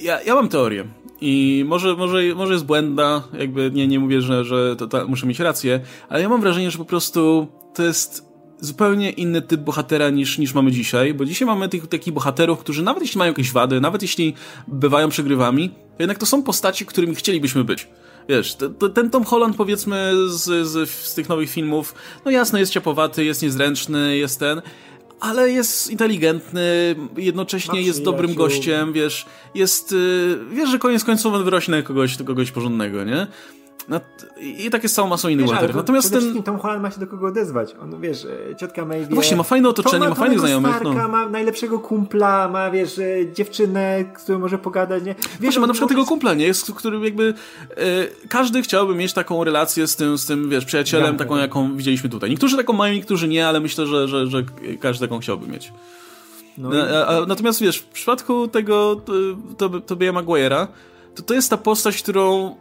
ja, 0.00 0.22
ja 0.22 0.34
mam 0.34 0.48
teorię. 0.48 0.84
I 1.20 1.64
może, 1.68 1.96
może, 1.96 2.22
może 2.34 2.52
jest 2.52 2.64
błędna, 2.64 3.22
jakby 3.38 3.70
nie, 3.70 3.88
nie 3.88 3.98
mówię, 3.98 4.20
że, 4.20 4.44
że 4.44 4.76
to, 4.76 4.86
to, 4.86 5.08
muszę 5.08 5.26
mieć 5.26 5.40
rację, 5.40 5.80
ale 6.08 6.22
ja 6.22 6.28
mam 6.28 6.40
wrażenie, 6.40 6.70
że 6.70 6.78
po 6.78 6.84
prostu 6.84 7.46
to 7.74 7.82
jest 7.82 8.31
zupełnie 8.62 9.10
inny 9.10 9.42
typ 9.42 9.60
bohatera 9.60 10.10
niż, 10.10 10.38
niż 10.38 10.54
mamy 10.54 10.72
dzisiaj, 10.72 11.14
bo 11.14 11.24
dzisiaj 11.24 11.46
mamy 11.46 11.68
tych 11.68 11.86
takich 11.86 12.14
bohaterów, 12.14 12.58
którzy 12.58 12.82
nawet 12.82 13.02
jeśli 13.02 13.18
mają 13.18 13.30
jakieś 13.30 13.52
wady, 13.52 13.80
nawet 13.80 14.02
jeśli 14.02 14.34
bywają 14.68 15.08
przegrywami, 15.08 15.68
to 15.68 16.02
jednak 16.02 16.18
to 16.18 16.26
są 16.26 16.42
postaci, 16.42 16.86
którymi 16.86 17.14
chcielibyśmy 17.14 17.64
być. 17.64 17.88
Wiesz, 18.28 18.56
ten 18.94 19.10
Tom 19.10 19.24
Holland 19.24 19.56
powiedzmy 19.56 20.12
z, 20.28 20.68
z, 20.68 20.90
z 20.90 21.14
tych 21.14 21.28
nowych 21.28 21.50
filmów, 21.50 21.94
no 22.24 22.30
jasno 22.30 22.58
jest 22.58 22.72
ciapowaty, 22.72 23.24
jest 23.24 23.42
niezręczny, 23.42 24.16
jest 24.16 24.38
ten, 24.38 24.62
ale 25.20 25.50
jest 25.50 25.90
inteligentny, 25.90 26.94
jednocześnie 27.16 27.82
jest 27.82 28.02
dobrym 28.02 28.34
gościem, 28.34 28.92
wiesz, 28.92 29.26
jest, 29.54 29.92
y, 29.92 30.38
wiesz, 30.52 30.70
że 30.70 30.78
koniec 30.78 31.04
końców 31.04 31.34
on 31.34 31.44
wyrośnie 31.44 31.82
kogoś, 31.82 32.16
kogoś 32.16 32.50
porządnego, 32.50 33.04
nie? 33.04 33.26
No, 33.88 34.00
I 34.40 34.70
tak 34.70 34.82
jest 34.82 34.94
całą 34.94 35.08
masą 35.08 35.28
innych 35.28 35.46
bohaterów. 35.46 35.76
Natomiast 35.76 36.12
ten... 36.12 36.42
Tom 36.42 36.58
Holland 36.58 36.82
ma 36.82 36.90
się 36.90 37.00
do 37.00 37.06
kogo 37.06 37.26
odezwać. 37.26 37.74
On, 37.82 38.00
wiesz, 38.00 38.24
e, 38.50 38.56
ciotka 38.56 38.84
May 38.84 39.00
wie... 39.00 39.06
No 39.08 39.14
właśnie, 39.14 39.36
ma 39.36 39.42
fajne 39.42 39.68
otoczenie, 39.68 39.98
ma, 39.98 40.08
ma 40.08 40.14
fajnych 40.14 40.40
znajomych. 40.40 40.76
Starka, 40.76 41.02
no. 41.02 41.08
ma 41.08 41.28
najlepszego 41.28 41.78
kumpla, 41.78 42.48
ma, 42.48 42.70
wiesz, 42.70 42.98
e, 42.98 43.32
dziewczynę, 43.34 44.04
z 44.18 44.22
którą 44.22 44.38
może 44.38 44.58
pogadać, 44.58 45.04
nie? 45.04 45.14
Wiesz, 45.40 45.58
ma 45.58 45.66
na 45.66 45.72
przykład 45.72 45.88
tego 45.88 46.04
kumpla, 46.04 46.34
nie? 46.34 46.46
Jest, 46.46 46.72
który 46.74 47.00
jakby... 47.00 47.34
E, 47.70 48.26
każdy 48.28 48.62
chciałby 48.62 48.94
mieć 48.94 49.12
taką 49.12 49.44
relację 49.44 49.86
z 49.86 49.96
tym, 49.96 50.18
z 50.18 50.26
tym 50.26 50.50
wiesz, 50.50 50.64
przyjacielem, 50.64 51.16
taką, 51.16 51.36
jaką 51.36 51.76
widzieliśmy 51.76 52.10
tutaj. 52.10 52.30
Niektórzy 52.30 52.56
taką 52.56 52.72
mają, 52.72 52.94
niektórzy 52.94 53.28
nie, 53.28 53.48
ale 53.48 53.60
myślę, 53.60 53.86
że, 53.86 54.08
że, 54.08 54.26
że 54.26 54.44
każdy 54.80 55.06
taką 55.06 55.18
chciałby 55.20 55.46
mieć. 55.46 55.72
No 56.58 56.70
a, 57.06 57.06
a, 57.06 57.26
natomiast 57.26 57.60
wiesz, 57.60 57.78
w 57.78 57.86
przypadku 57.86 58.48
tego 58.48 58.96
to, 59.58 59.68
to, 59.68 59.80
to 59.80 59.96
Maguire'a, 59.96 60.66
to 61.14 61.22
to 61.22 61.34
jest 61.34 61.50
ta 61.50 61.56
postać, 61.56 62.02
którą 62.02 62.56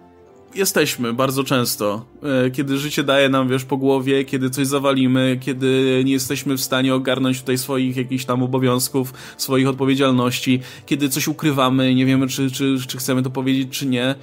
jesteśmy 0.55 1.13
bardzo 1.13 1.43
często, 1.43 2.05
e, 2.45 2.51
kiedy 2.51 2.77
życie 2.77 3.03
daje 3.03 3.29
nam, 3.29 3.49
wiesz, 3.49 3.65
po 3.65 3.77
głowie, 3.77 4.25
kiedy 4.25 4.49
coś 4.49 4.67
zawalimy, 4.67 5.37
kiedy 5.41 6.01
nie 6.05 6.11
jesteśmy 6.11 6.57
w 6.57 6.61
stanie 6.61 6.95
ogarnąć 6.95 7.39
tutaj 7.39 7.57
swoich 7.57 7.97
jakichś 7.97 8.25
tam 8.25 8.43
obowiązków, 8.43 9.13
swoich 9.37 9.67
odpowiedzialności, 9.67 10.59
kiedy 10.85 11.09
coś 11.09 11.27
ukrywamy, 11.27 11.95
nie 11.95 12.05
wiemy, 12.05 12.27
czy, 12.27 12.51
czy, 12.51 12.75
czy 12.87 12.97
chcemy 12.97 13.23
to 13.23 13.29
powiedzieć, 13.29 13.69
czy 13.79 13.85
nie, 13.85 14.15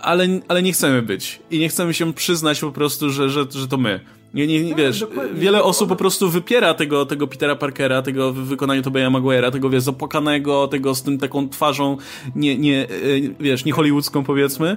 ale, 0.00 0.26
ale 0.48 0.62
nie 0.62 0.72
chcemy 0.72 1.02
być. 1.02 1.40
I 1.50 1.58
nie 1.58 1.68
chcemy 1.68 1.94
się 1.94 2.12
przyznać 2.12 2.60
po 2.60 2.72
prostu, 2.72 3.10
że, 3.10 3.30
że, 3.30 3.44
że 3.50 3.68
to 3.68 3.76
my. 3.76 4.00
Nie, 4.34 4.46
nie, 4.46 4.64
nie, 4.64 4.70
no, 4.70 4.76
wiesz, 4.76 5.06
wiele 5.34 5.62
osób 5.62 5.88
po 5.88 5.96
prostu 5.96 6.30
wypiera 6.30 6.74
tego, 6.74 7.06
tego 7.06 7.26
Petera 7.26 7.56
Parkera, 7.56 8.02
tego 8.02 8.32
w 8.32 8.36
wykonaniu 8.36 8.82
Tobeya 8.82 9.10
Maguire'a, 9.10 9.52
tego, 9.52 9.70
wiesz, 9.70 9.82
zapłakanego, 9.82 10.68
tego 10.68 10.94
z 10.94 11.02
tym 11.02 11.18
taką 11.18 11.48
twarzą, 11.48 11.96
nie, 12.36 12.58
nie, 12.58 12.82
e, 12.82 12.88
wiesz, 13.40 13.64
nie 13.64 13.72
hollywoodzką 13.72 14.24
powiedzmy, 14.24 14.76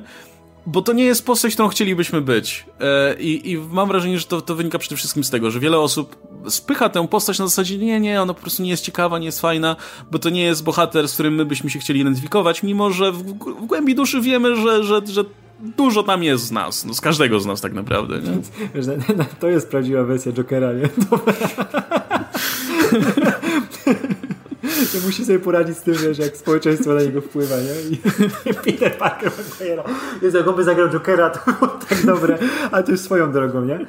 bo 0.65 0.81
to 0.81 0.93
nie 0.93 1.03
jest 1.03 1.25
postać, 1.25 1.53
którą 1.53 1.69
chcielibyśmy 1.69 2.21
być. 2.21 2.65
E, 2.79 3.15
i, 3.19 3.51
I 3.51 3.57
mam 3.57 3.87
wrażenie, 3.87 4.19
że 4.19 4.25
to, 4.25 4.41
to 4.41 4.55
wynika 4.55 4.79
przede 4.79 4.95
wszystkim 4.95 5.23
z 5.23 5.29
tego, 5.29 5.51
że 5.51 5.59
wiele 5.59 5.79
osób 5.79 6.15
spycha 6.49 6.89
tę 6.89 7.07
postać 7.07 7.39
na 7.39 7.47
zasadzie 7.47 7.77
nie, 7.77 7.99
nie, 7.99 8.21
ona 8.21 8.33
po 8.33 8.41
prostu 8.41 8.63
nie 8.63 8.69
jest 8.69 8.83
ciekawa, 8.83 9.19
nie 9.19 9.25
jest 9.25 9.41
fajna, 9.41 9.75
bo 10.11 10.19
to 10.19 10.29
nie 10.29 10.43
jest 10.43 10.63
bohater, 10.63 11.07
z 11.07 11.13
którym 11.13 11.35
my 11.35 11.45
byśmy 11.45 11.69
się 11.69 11.79
chcieli 11.79 11.99
identyfikować, 11.99 12.63
mimo 12.63 12.91
że 12.91 13.11
w, 13.11 13.23
w 13.61 13.65
głębi 13.65 13.95
duszy 13.95 14.21
wiemy, 14.21 14.55
że, 14.55 14.83
że, 14.83 15.01
że 15.05 15.23
dużo 15.77 16.03
tam 16.03 16.23
jest 16.23 16.43
z 16.43 16.51
nas, 16.51 16.85
no 16.85 16.93
z 16.93 17.01
każdego 17.01 17.39
z 17.39 17.45
nas 17.45 17.61
tak 17.61 17.73
naprawdę. 17.73 18.19
Nie? 18.21 18.31
To 19.39 19.47
jest 19.49 19.69
prawdziwa 19.69 20.03
wersja 20.03 20.31
Jokera, 20.31 20.73
nie? 20.73 20.89
że 24.93 24.99
musi 25.05 25.25
sobie 25.25 25.39
poradzić 25.39 25.77
z 25.77 25.81
tym, 25.81 25.93
wiesz, 25.93 26.17
jak 26.17 26.37
społeczeństwo 26.37 26.93
na 26.93 27.01
niego 27.01 27.21
wpływa, 27.21 27.55
nie? 27.55 27.97
I 28.51 28.53
Peter 28.53 28.97
Parker 28.97 29.31
McGuire'a. 29.31 29.83
Jest 30.21 30.35
jak 30.35 30.63
zagrał 30.63 30.89
Jokera, 30.89 31.29
to 31.29 31.51
było 31.51 31.67
tak 31.67 32.05
dobre, 32.05 32.37
ale 32.71 32.83
to 32.83 32.91
jest 32.91 33.03
swoją 33.03 33.31
drogą, 33.31 33.65
nie? 33.65 33.85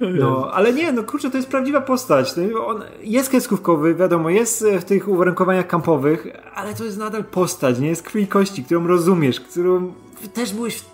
No, 0.00 0.50
ale 0.52 0.72
nie, 0.72 0.92
no 0.92 1.02
kurczę, 1.02 1.30
to 1.30 1.36
jest 1.36 1.48
prawdziwa 1.48 1.80
postać. 1.80 2.34
No, 2.36 2.66
on 2.66 2.82
jest 3.00 3.30
kreskówkowy, 3.30 3.94
wiadomo, 3.94 4.30
jest 4.30 4.64
w 4.80 4.84
tych 4.84 5.08
uwarunkowaniach 5.08 5.66
kampowych, 5.66 6.26
ale 6.54 6.74
to 6.74 6.84
jest 6.84 6.98
nadal 6.98 7.24
postać, 7.24 7.78
nie? 7.78 7.88
Jest 7.88 8.02
krwi 8.02 8.26
kości, 8.26 8.64
którą 8.64 8.86
rozumiesz, 8.86 9.40
którą 9.40 9.92
też 10.34 10.52
byłeś 10.52 10.84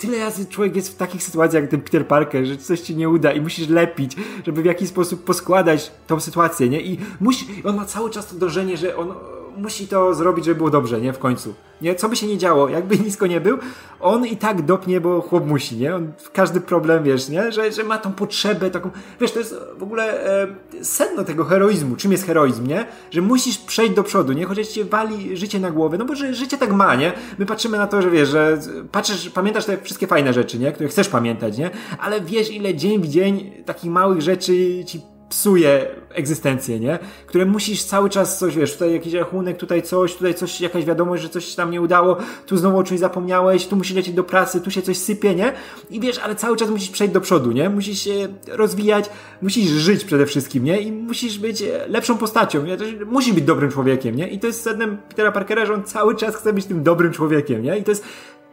tyle 0.00 0.18
razy 0.18 0.46
człowiek 0.46 0.76
jest 0.76 0.92
w 0.92 0.96
takich 0.96 1.22
sytuacjach 1.22 1.62
jak 1.62 1.70
ten 1.70 1.80
Peter 1.80 2.06
Parker, 2.06 2.46
że 2.46 2.56
coś 2.56 2.80
ci 2.80 2.96
nie 2.96 3.08
uda 3.08 3.32
i 3.32 3.40
musisz 3.40 3.68
lepić, 3.68 4.16
żeby 4.46 4.62
w 4.62 4.64
jakiś 4.64 4.88
sposób 4.88 5.24
poskładać 5.24 5.92
tą 6.06 6.20
sytuację, 6.20 6.68
nie? 6.68 6.80
I 6.80 6.98
musi, 7.20 7.46
on 7.64 7.76
ma 7.76 7.84
cały 7.84 8.10
czas 8.10 8.26
to 8.26 8.36
dążenie, 8.36 8.76
że 8.76 8.96
on 8.96 9.14
musi 9.60 9.88
to 9.88 10.14
zrobić, 10.14 10.44
żeby 10.44 10.58
było 10.58 10.70
dobrze, 10.70 11.00
nie? 11.00 11.12
W 11.12 11.18
końcu. 11.18 11.54
Nie? 11.82 11.94
Co 11.94 12.08
by 12.08 12.16
się 12.16 12.26
nie 12.26 12.38
działo, 12.38 12.68
jakby 12.68 12.98
nisko 13.04 13.26
nie 13.26 13.40
był, 13.40 13.58
on 14.00 14.26
i 14.26 14.36
tak 14.36 14.62
dopnie, 14.62 15.00
bo 15.00 15.20
chłop 15.20 15.46
musi, 15.46 15.76
nie? 15.76 15.94
On 15.94 16.12
każdy 16.32 16.60
problem, 16.60 17.04
wiesz, 17.04 17.28
nie? 17.28 17.52
Że, 17.52 17.72
że 17.72 17.84
ma 17.84 17.98
tą 17.98 18.12
potrzebę 18.12 18.70
taką, 18.70 18.90
wiesz, 19.20 19.32
to 19.32 19.38
jest 19.38 19.54
w 19.76 19.82
ogóle 19.82 20.26
e, 20.42 20.46
sedno 20.84 21.24
tego 21.24 21.44
heroizmu. 21.44 21.96
Czym 21.96 22.12
jest 22.12 22.26
heroizm, 22.26 22.66
nie? 22.66 22.86
Że 23.10 23.20
musisz 23.20 23.58
przejść 23.58 23.94
do 23.94 24.02
przodu, 24.02 24.32
nie? 24.32 24.44
Chociaż 24.44 24.68
cię 24.68 24.84
wali 24.84 25.36
życie 25.36 25.60
na 25.60 25.70
głowę, 25.70 25.98
no 25.98 26.04
bo 26.04 26.14
że 26.14 26.34
życie 26.34 26.58
tak 26.58 26.72
ma, 26.72 26.94
nie? 26.94 27.12
My 27.38 27.46
patrzymy 27.46 27.78
na 27.78 27.86
to, 27.86 28.02
że 28.02 28.10
wiesz, 28.10 28.28
że 28.28 28.58
patrzysz, 28.92 29.30
pamiętasz 29.30 29.64
te 29.64 29.78
wszystkie 29.78 30.06
fajne 30.06 30.32
rzeczy, 30.32 30.58
nie? 30.58 30.72
Które 30.72 30.88
chcesz 30.88 31.08
pamiętać, 31.08 31.58
nie? 31.58 31.70
Ale 32.00 32.20
wiesz, 32.20 32.50
ile 32.50 32.74
dzień 32.74 33.02
w 33.02 33.08
dzień 33.08 33.52
takich 33.66 33.90
małych 33.90 34.20
rzeczy 34.20 34.84
ci 34.86 35.00
psuje 35.30 35.86
egzystencję, 36.14 36.80
nie? 36.80 36.98
Które 37.26 37.46
musisz 37.46 37.84
cały 37.84 38.10
czas 38.10 38.38
coś, 38.38 38.56
wiesz, 38.56 38.72
tutaj 38.72 38.92
jakiś 38.92 39.12
rachunek, 39.14 39.56
tutaj 39.56 39.82
coś, 39.82 40.14
tutaj 40.14 40.34
coś, 40.34 40.60
jakaś 40.60 40.84
wiadomość, 40.84 41.22
że 41.22 41.28
coś 41.28 41.44
się 41.44 41.56
tam 41.56 41.70
nie 41.70 41.80
udało, 41.80 42.16
tu 42.46 42.56
znowu 42.56 42.78
o 42.78 42.84
czymś 42.84 43.00
zapomniałeś, 43.00 43.66
tu 43.66 43.76
musisz 43.76 43.96
lecieć 43.96 44.14
do 44.14 44.24
pracy, 44.24 44.60
tu 44.60 44.70
się 44.70 44.82
coś 44.82 44.96
sypie, 44.96 45.34
nie? 45.34 45.52
I 45.90 46.00
wiesz, 46.00 46.18
ale 46.18 46.34
cały 46.34 46.56
czas 46.56 46.70
musisz 46.70 46.90
przejść 46.90 47.14
do 47.14 47.20
przodu, 47.20 47.52
nie? 47.52 47.70
Musisz 47.70 47.98
się 47.98 48.28
rozwijać, 48.48 49.10
musisz 49.42 49.70
żyć 49.70 50.04
przede 50.04 50.26
wszystkim, 50.26 50.64
nie? 50.64 50.80
I 50.80 50.92
musisz 50.92 51.38
być 51.38 51.62
lepszą 51.88 52.18
postacią, 52.18 52.66
nie? 52.66 52.76
Musisz 53.06 53.32
być 53.32 53.44
dobrym 53.44 53.70
człowiekiem, 53.70 54.16
nie? 54.16 54.28
I 54.28 54.38
to 54.38 54.46
jest 54.46 54.62
sednem 54.62 54.98
Petera 55.08 55.32
Parkera, 55.32 55.66
że 55.66 55.74
on 55.74 55.84
cały 55.84 56.16
czas 56.16 56.36
chce 56.36 56.52
być 56.52 56.66
tym 56.66 56.82
dobrym 56.82 57.12
człowiekiem, 57.12 57.62
nie? 57.62 57.78
I 57.78 57.84
to 57.84 57.90
jest 57.90 58.04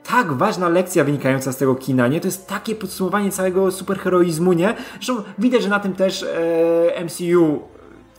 tak 0.08 0.34
ważna 0.34 0.70
lekcja 0.70 1.04
wynikająca 1.04 1.52
z 1.52 1.58
tego 1.58 1.76
kina, 1.76 2.08
nie? 2.08 2.22
To 2.22 2.28
jest 2.28 2.48
takie 2.48 2.76
podsumowanie 2.76 3.32
całego 3.32 3.72
superheroizmu, 3.72 4.54
nie? 4.54 4.76
Zresztą 4.94 5.24
widać, 5.38 5.64
że 5.64 5.70
na 5.70 5.80
tym 5.80 5.94
też 5.94 6.24
e, 6.24 7.04
MCU 7.06 7.62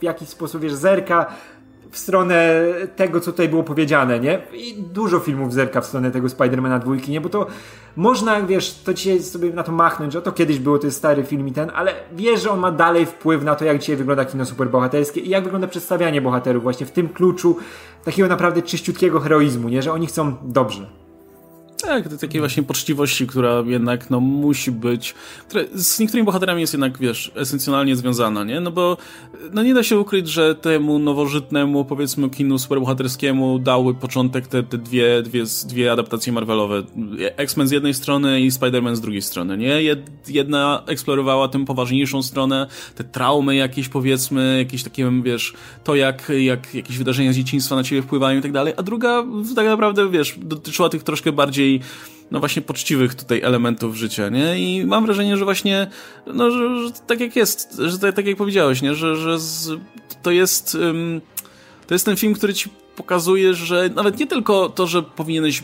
w 0.01 0.03
jakiś 0.03 0.29
sposób, 0.29 0.63
wiesz, 0.63 0.75
zerka 0.75 1.27
w 1.91 1.99
stronę 1.99 2.63
tego, 2.97 3.21
co 3.21 3.33
tutaj 3.33 3.49
było 3.49 3.63
powiedziane, 3.63 4.21
nie? 4.21 4.43
I 4.53 4.83
dużo 4.83 5.19
filmów 5.19 5.53
zerka 5.53 5.81
w 5.81 5.87
stronę 5.87 6.11
tego 6.11 6.29
Spidermana 6.29 6.79
dwójki, 6.79 7.13
nie? 7.13 7.21
Bo 7.21 7.29
to 7.29 7.47
można, 7.97 8.43
wiesz, 8.43 8.75
to 8.75 8.95
dzisiaj 8.95 9.23
sobie 9.23 9.51
na 9.51 9.63
to 9.63 9.73
machnąć, 9.73 10.13
że 10.13 10.23
to 10.23 10.33
kiedyś 10.33 10.59
było, 10.59 10.79
to 10.79 10.87
jest 10.87 10.99
stary 10.99 11.25
film 11.25 11.49
i 11.49 11.53
ten, 11.53 11.71
ale 11.75 11.95
wiesz, 12.13 12.43
że 12.43 12.51
on 12.51 12.59
ma 12.59 12.73
dalej 12.73 13.07
wpływ 13.07 13.45
na 13.45 13.55
to, 13.55 13.65
jak 13.65 13.79
dzisiaj 13.79 13.97
wygląda 13.97 14.25
kino 14.25 14.45
superbohaterskie 14.45 15.21
i 15.21 15.29
jak 15.29 15.45
wygląda 15.45 15.67
przedstawianie 15.69 16.21
bohaterów 16.21 16.63
właśnie 16.63 16.87
w 16.87 16.91
tym 16.91 17.09
kluczu 17.09 17.57
takiego 18.05 18.29
naprawdę 18.29 18.63
czyściutkiego 18.63 19.21
heroizmu, 19.21 19.69
nie? 19.69 19.83
Że 19.83 19.93
oni 19.93 20.07
chcą 20.07 20.37
dobrze. 20.43 21.08
Tak, 21.89 22.19
takiej 22.19 22.41
właśnie 22.41 22.63
poczciwości, 22.63 23.27
która 23.27 23.63
jednak 23.67 24.11
no, 24.11 24.21
musi 24.21 24.73
być, 24.73 25.15
która 25.49 25.65
z 25.75 25.99
niektórymi 25.99 26.27
bohaterami 26.27 26.61
jest 26.61 26.73
jednak, 26.73 26.99
wiesz, 26.99 27.33
esencjonalnie 27.35 27.97
związana, 27.97 28.45
nie? 28.45 28.61
No 28.61 28.71
bo 28.71 28.97
no 29.53 29.63
nie 29.63 29.75
da 29.75 29.83
się 29.83 29.99
ukryć, 29.99 30.29
że 30.29 30.55
temu 30.55 30.99
nowożytnemu, 30.99 31.85
powiedzmy, 31.85 32.31
kinu 32.31 32.59
superbohaterskiemu 32.59 33.59
dały 33.59 33.95
początek 33.95 34.47
te, 34.47 34.63
te 34.63 34.79
dwie, 34.79 35.23
dwie, 35.23 35.45
dwie 35.69 35.93
adaptacje 35.93 36.33
Marvelowe. 36.33 36.83
X-Men 37.37 37.69
z 37.69 37.71
jednej 37.71 37.95
strony 37.95 38.41
i 38.41 38.51
Spider-Man 38.51 38.95
z 38.95 39.01
drugiej 39.01 39.23
strony, 39.23 39.59
nie? 39.59 39.81
Jedna 40.29 40.83
eksplorowała 40.87 41.49
tę 41.49 41.65
poważniejszą 41.65 42.23
stronę, 42.23 42.67
te 42.95 43.05
traumy 43.05 43.57
jakieś, 43.57 43.89
powiedzmy, 43.89 44.59
jakieś 44.59 44.83
takie, 44.83 45.23
wiesz, 45.23 45.55
to 45.85 45.95
jak, 45.95 46.33
jak 46.39 46.75
jakieś 46.75 46.99
wydarzenia 46.99 47.33
z 47.33 47.37
dzieciństwa 47.37 47.77
na 47.77 47.85
ciebie 47.85 48.03
wpływają 48.03 48.39
i 48.39 48.43
tak 48.43 48.53
dalej, 48.53 48.75
a 48.77 48.83
druga 48.83 49.25
tak 49.57 49.67
naprawdę, 49.67 50.11
wiesz, 50.11 50.35
dotyczyła 50.39 50.89
tych 50.89 51.03
troszkę 51.03 51.33
bardziej 51.33 51.78
no 52.31 52.39
właśnie 52.39 52.63
poczciwych 52.63 53.15
tutaj 53.15 53.41
elementów 53.41 53.97
życia, 53.97 54.29
nie? 54.29 54.59
I 54.59 54.87
mam 54.87 55.07
wrażenie, 55.07 55.37
że 55.37 55.45
właśnie, 55.45 55.87
no, 56.27 56.51
że, 56.51 56.87
że 56.87 56.93
tak 57.07 57.21
jak 57.21 57.37
jest, 57.37 57.77
że 57.87 57.99
tak, 57.99 58.15
tak 58.15 58.27
jak 58.27 58.37
powiedziałeś, 58.37 58.83
nie? 58.83 58.95
Że, 58.95 59.17
że 59.17 59.39
z, 59.39 59.71
to 60.23 60.31
jest, 60.31 60.75
um, 60.75 61.21
to 61.87 61.95
jest 61.95 62.05
ten 62.05 62.17
film, 62.17 62.35
który 62.35 62.55
ci 62.55 62.71
pokazuje, 62.97 63.55
że 63.55 63.91
nawet 63.95 64.19
nie 64.19 64.27
tylko 64.27 64.69
to, 64.69 64.87
że 64.87 65.03
powinieneś, 65.03 65.63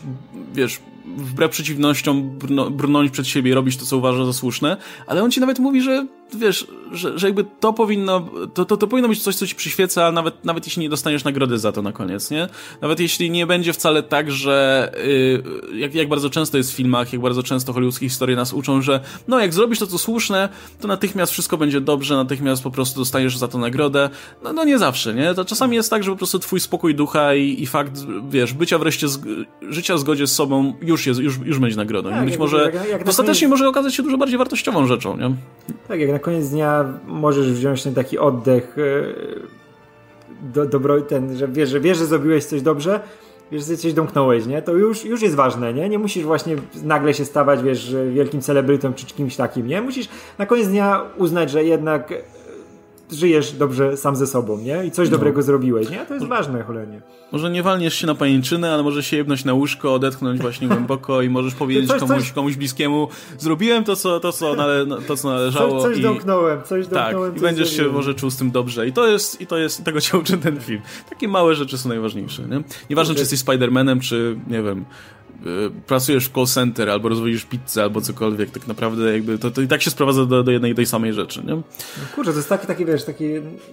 wiesz, 0.53 0.79
wbrew 1.17 1.51
przeciwnościom 1.51 2.39
brnąć 2.71 3.11
przed 3.11 3.27
siebie 3.27 3.51
i 3.51 3.53
robić 3.53 3.77
to, 3.77 3.85
co 3.85 3.97
uważa 3.97 4.25
za 4.25 4.33
słuszne, 4.33 4.77
ale 5.07 5.23
on 5.23 5.31
ci 5.31 5.39
nawet 5.39 5.59
mówi, 5.59 5.81
że 5.81 6.07
wiesz, 6.33 6.67
że, 6.91 7.19
że 7.19 7.27
jakby 7.27 7.45
to 7.59 7.73
powinno, 7.73 8.29
to, 8.53 8.65
to, 8.65 8.77
to 8.77 8.87
powinno 8.87 9.07
być 9.07 9.21
coś, 9.21 9.35
co 9.35 9.47
ci 9.47 9.55
przyświeca, 9.55 10.11
nawet, 10.11 10.45
nawet 10.45 10.65
jeśli 10.65 10.81
nie 10.81 10.89
dostaniesz 10.89 11.23
nagrody 11.23 11.59
za 11.59 11.71
to 11.71 11.81
na 11.81 11.91
koniec, 11.91 12.31
nie? 12.31 12.47
Nawet 12.81 12.99
jeśli 12.99 13.31
nie 13.31 13.47
będzie 13.47 13.73
wcale 13.73 14.03
tak, 14.03 14.31
że 14.31 14.91
yy, 15.71 15.79
jak, 15.79 15.95
jak 15.95 16.09
bardzo 16.09 16.29
często 16.29 16.57
jest 16.57 16.71
w 16.71 16.75
filmach, 16.75 17.13
jak 17.13 17.21
bardzo 17.21 17.43
często 17.43 17.73
hollywoodzkie 17.73 18.09
historie 18.09 18.35
nas 18.35 18.53
uczą, 18.53 18.81
że 18.81 18.99
no 19.27 19.39
jak 19.39 19.53
zrobisz 19.53 19.79
to, 19.79 19.87
co 19.87 19.97
słuszne, 19.97 20.49
to 20.81 20.87
natychmiast 20.87 21.31
wszystko 21.31 21.57
będzie 21.57 21.81
dobrze, 21.81 22.15
natychmiast 22.15 22.63
po 22.63 22.71
prostu 22.71 22.99
dostajesz 22.99 23.37
za 23.37 23.47
to 23.47 23.57
nagrodę. 23.57 24.09
No, 24.43 24.53
no 24.53 24.63
nie 24.63 24.79
zawsze, 24.79 25.13
nie? 25.13 25.33
To 25.33 25.45
czasami 25.45 25.75
jest 25.75 25.89
tak, 25.89 26.03
że 26.03 26.11
po 26.11 26.17
prostu 26.17 26.39
twój 26.39 26.59
spokój 26.59 26.95
ducha 26.95 27.35
i, 27.35 27.63
i 27.63 27.67
fakt, 27.67 27.91
wiesz, 28.29 28.53
bycia 28.53 28.77
wreszcie, 28.77 29.07
z, 29.07 29.19
życia 29.69 29.95
w 29.95 29.99
zgodzie 29.99 30.27
z 30.27 30.31
sobą 30.31 30.73
już 30.81 31.07
jest, 31.07 31.19
już, 31.19 31.37
już 31.45 31.59
będzie 31.59 31.77
nagrodą. 31.77 32.09
Tak, 32.09 32.25
być 32.25 32.37
może, 32.37 32.71
jak, 32.73 32.89
jak 32.89 33.07
ostatecznie 33.07 33.47
koniec... 33.47 33.59
może 33.59 33.69
okazać 33.69 33.95
się 33.95 34.03
dużo 34.03 34.17
bardziej 34.17 34.37
wartościową 34.37 34.87
rzeczą, 34.87 35.17
nie? 35.17 35.35
Tak, 35.87 35.99
jak 35.99 36.09
na 36.15 36.19
koniec 36.19 36.49
dnia 36.49 36.85
możesz 37.05 37.51
wziąć 37.51 37.83
ten 37.83 37.93
taki 37.93 38.17
oddech 38.19 38.77
e, 38.77 38.83
do, 40.53 40.65
dobro, 40.65 41.01
ten, 41.01 41.37
że 41.37 41.47
wiesz, 41.47 41.69
że 41.69 41.79
wiesz, 41.79 41.97
że 41.97 42.05
zrobiłeś 42.05 42.45
coś 42.45 42.61
dobrze, 42.61 42.99
wiesz, 43.51 43.65
że 43.65 43.77
coś 43.77 43.93
domknąłeś, 43.93 44.45
nie? 44.45 44.61
To 44.61 44.73
już, 44.73 45.05
już 45.05 45.21
jest 45.21 45.35
ważne, 45.35 45.73
nie? 45.73 45.89
Nie 45.89 45.99
musisz 45.99 46.23
właśnie 46.23 46.55
nagle 46.83 47.13
się 47.13 47.25
stawać, 47.25 47.63
wiesz, 47.63 47.95
wielkim 48.13 48.41
celebrytą 48.41 48.93
czy 48.93 49.05
kimś 49.05 49.35
takim, 49.35 49.67
nie? 49.67 49.81
Musisz 49.81 50.09
na 50.37 50.45
koniec 50.45 50.67
dnia 50.67 51.01
uznać, 51.17 51.51
że 51.51 51.63
jednak 51.63 52.13
żyjesz 53.11 53.51
dobrze 53.51 53.97
sam 53.97 54.15
ze 54.15 54.27
sobą, 54.27 54.57
nie? 54.57 54.85
I 54.85 54.91
coś 54.91 55.09
no. 55.09 55.17
dobrego 55.17 55.41
zrobiłeś, 55.41 55.89
nie? 55.89 56.05
To 56.05 56.13
jest 56.13 56.25
ważne, 56.25 56.63
cholernie. 56.63 57.01
Może 57.31 57.49
nie 57.49 57.63
walniesz 57.63 57.93
się 57.93 58.07
na 58.07 58.15
pajęczynę, 58.15 58.73
ale 58.73 58.83
może 58.83 59.03
się 59.03 59.17
jebnąć 59.17 59.45
na 59.45 59.53
łóżko, 59.53 59.93
odetchnąć 59.93 60.41
właśnie 60.41 60.67
głęboko 60.67 61.21
i 61.21 61.29
możesz 61.29 61.55
powiedzieć 61.55 61.87
coś, 61.87 61.99
komuś, 61.99 62.17
coś... 62.17 62.31
komuś 62.31 62.55
bliskiemu 62.55 63.07
zrobiłem 63.37 63.83
to, 63.83 63.95
co, 63.95 64.19
to, 64.19 64.31
co, 64.31 64.55
nale, 64.55 64.85
to, 65.07 65.17
co 65.17 65.29
należało. 65.29 65.81
Coś, 65.81 65.91
coś 65.91 65.97
i... 65.97 66.01
domknąłem, 66.01 66.63
coś 66.63 66.87
domknąłem. 66.87 67.31
Tak, 67.31 67.41
i 67.41 67.41
będziesz 67.41 67.67
zrobiłem. 67.69 67.91
się 67.91 67.97
może 67.97 68.13
czuł 68.13 68.29
z 68.29 68.37
tym 68.37 68.51
dobrze. 68.51 68.87
I 68.87 68.93
to 68.93 69.07
jest, 69.07 69.41
i 69.41 69.47
to 69.47 69.57
jest, 69.57 69.79
i 69.79 69.83
tego 69.83 70.01
cię 70.01 70.17
uczy 70.17 70.37
ten 70.37 70.59
film. 70.59 70.81
Takie 71.09 71.27
małe 71.27 71.55
rzeczy 71.55 71.77
są 71.77 71.89
najważniejsze, 71.89 72.41
nie? 72.43 72.63
Nieważne, 72.89 73.15
czy 73.15 73.19
jesteś 73.19 73.39
Spider-Manem, 73.39 73.99
czy, 73.99 74.37
nie 74.47 74.63
wiem, 74.63 74.85
pracujesz 75.87 76.29
w 76.29 76.33
call 76.33 76.45
center, 76.45 76.89
albo 76.89 77.09
rozwodzisz 77.09 77.45
pizzę, 77.45 77.83
albo 77.83 78.01
cokolwiek, 78.01 78.49
tak 78.49 78.67
naprawdę 78.67 79.13
jakby 79.13 79.37
to, 79.37 79.51
to 79.51 79.61
i 79.61 79.67
tak 79.67 79.81
się 79.81 79.91
sprowadza 79.91 80.25
do, 80.25 80.43
do 80.43 80.51
jednej 80.51 80.75
tej 80.75 80.85
samej 80.85 81.13
rzeczy, 81.13 81.43
nie? 81.45 81.55
No 81.55 81.63
kurczę, 82.15 82.31
to 82.31 82.37
jest 82.37 82.49
taki, 82.49 82.67
taki 82.67 82.85
wiesz, 82.85 83.03
taki 83.03 83.25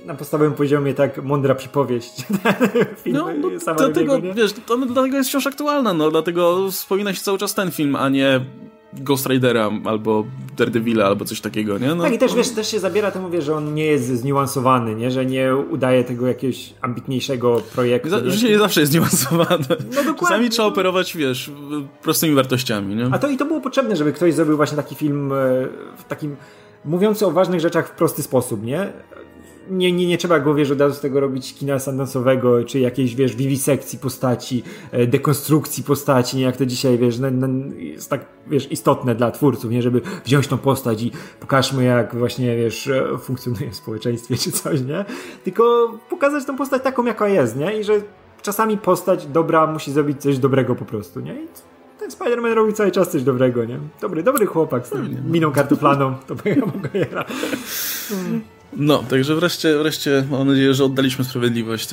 na 0.06 0.14
podstawowym 0.14 0.54
poziomie 0.54 0.94
tak 0.94 1.22
mądra 1.22 1.54
przypowieść. 1.54 2.26
film, 3.02 3.16
no, 3.16 3.28
no 3.40 3.74
dlatego, 3.76 4.20
wiesz, 4.34 4.52
to, 4.66 4.78
dlatego 4.78 5.16
jest 5.16 5.28
wciąż 5.28 5.46
aktualna, 5.46 5.94
no, 5.94 6.10
dlatego 6.10 6.70
wspomina 6.70 7.14
się 7.14 7.20
cały 7.20 7.38
czas 7.38 7.54
ten 7.54 7.70
film, 7.70 7.96
a 7.96 8.08
nie 8.08 8.40
Ghost 8.92 9.26
Ridera 9.26 9.70
albo 9.84 10.24
Daredevila 10.56 11.06
albo 11.06 11.24
coś 11.24 11.40
takiego, 11.40 11.78
nie? 11.78 11.94
No, 11.94 12.02
tak 12.02 12.14
i 12.14 12.18
też, 12.18 12.34
wiesz, 12.34 12.50
też 12.50 12.70
się 12.70 12.80
zabiera 12.80 13.10
temu, 13.10 13.30
wiesz, 13.30 13.44
że 13.44 13.56
on 13.56 13.74
nie 13.74 13.86
jest 13.86 14.06
zniuansowany, 14.06 14.94
nie? 14.94 15.10
Że 15.10 15.26
nie 15.26 15.56
udaje 15.56 16.04
tego 16.04 16.26
jakiegoś 16.26 16.74
ambitniejszego 16.80 17.60
projektu. 17.74 18.10
Za, 18.10 18.30
życie 18.30 18.48
nie 18.48 18.58
zawsze 18.58 18.80
jest 18.80 18.92
zniuansowane. 18.92 19.66
No 19.70 19.76
dokładnie. 19.94 20.18
Czasami 20.20 20.50
trzeba 20.50 20.68
operować, 20.68 21.16
wiesz, 21.16 21.50
prostymi 22.02 22.34
wartościami, 22.34 22.94
nie? 22.94 23.08
A 23.12 23.18
to 23.18 23.28
i 23.28 23.36
to 23.36 23.44
było 23.44 23.60
potrzebne, 23.60 23.96
żeby 23.96 24.12
ktoś 24.12 24.34
zrobił 24.34 24.56
właśnie 24.56 24.76
taki 24.76 24.94
film 24.94 25.32
e, 25.32 25.36
w 25.96 26.04
takim 26.08 26.36
mówiący 26.84 27.26
o 27.26 27.30
ważnych 27.30 27.60
rzeczach 27.60 27.88
w 27.88 27.90
prosty 27.90 28.22
sposób, 28.22 28.64
nie? 28.64 28.92
Nie, 29.70 29.92
nie, 29.92 30.06
nie 30.06 30.18
trzeba 30.18 30.40
go, 30.40 30.54
wiesz, 30.54 30.70
od 30.70 30.80
razu 30.80 30.94
z 30.94 31.00
tego 31.00 31.20
robić 31.20 31.54
kina 31.54 31.78
sandansowego, 31.78 32.64
czy 32.64 32.80
jakiejś, 32.80 33.14
wiesz, 33.14 33.36
wiwisekcji 33.36 33.98
postaci, 33.98 34.62
e, 34.92 35.06
dekonstrukcji 35.06 35.84
postaci, 35.84 36.36
nie 36.36 36.42
jak 36.42 36.56
to 36.56 36.66
dzisiaj, 36.66 36.98
wiesz, 36.98 37.18
na, 37.18 37.30
na, 37.30 37.48
jest 37.76 38.10
tak, 38.10 38.26
wiesz, 38.46 38.72
istotne 38.72 39.14
dla 39.14 39.30
twórców, 39.30 39.70
nie, 39.70 39.82
żeby 39.82 40.00
wziąć 40.24 40.48
tą 40.48 40.58
postać 40.58 41.02
i 41.02 41.12
pokażmy, 41.40 41.84
jak 41.84 42.16
właśnie, 42.16 42.56
wiesz, 42.56 42.88
e, 42.88 43.18
funkcjonuje 43.18 43.70
w 43.70 43.76
społeczeństwie, 43.76 44.36
czy 44.36 44.52
coś, 44.52 44.80
nie? 44.80 45.04
Tylko 45.44 45.92
pokazać 46.10 46.44
tą 46.44 46.56
postać 46.56 46.82
taką, 46.82 47.04
jaka 47.04 47.28
jest, 47.28 47.56
nie? 47.56 47.80
I 47.80 47.84
że 47.84 48.00
czasami 48.42 48.78
postać 48.78 49.26
dobra 49.26 49.66
musi 49.66 49.92
zrobić 49.92 50.22
coś 50.22 50.38
dobrego 50.38 50.74
po 50.74 50.84
prostu, 50.84 51.20
nie? 51.20 51.34
I 51.34 51.46
ten 51.98 52.10
Spider-Man 52.10 52.54
robi 52.54 52.72
cały 52.72 52.90
czas 52.90 53.10
coś 53.10 53.22
dobrego, 53.22 53.64
nie? 53.64 53.78
Dobry, 54.00 54.22
dobry 54.22 54.46
chłopak 54.46 54.86
z 54.86 54.90
tą 54.90 54.98
miną 55.26 55.52
kartoflaną, 55.52 56.14
to 56.26 56.34
by 56.34 56.50
ja 56.50 56.66
mogę 56.66 56.90
no, 58.76 59.04
także 59.10 59.34
wreszcie, 59.34 59.78
wreszcie 59.78 60.24
mam 60.30 60.48
nadzieję, 60.48 60.74
że 60.74 60.84
oddaliśmy 60.84 61.24
sprawiedliwość 61.24 61.88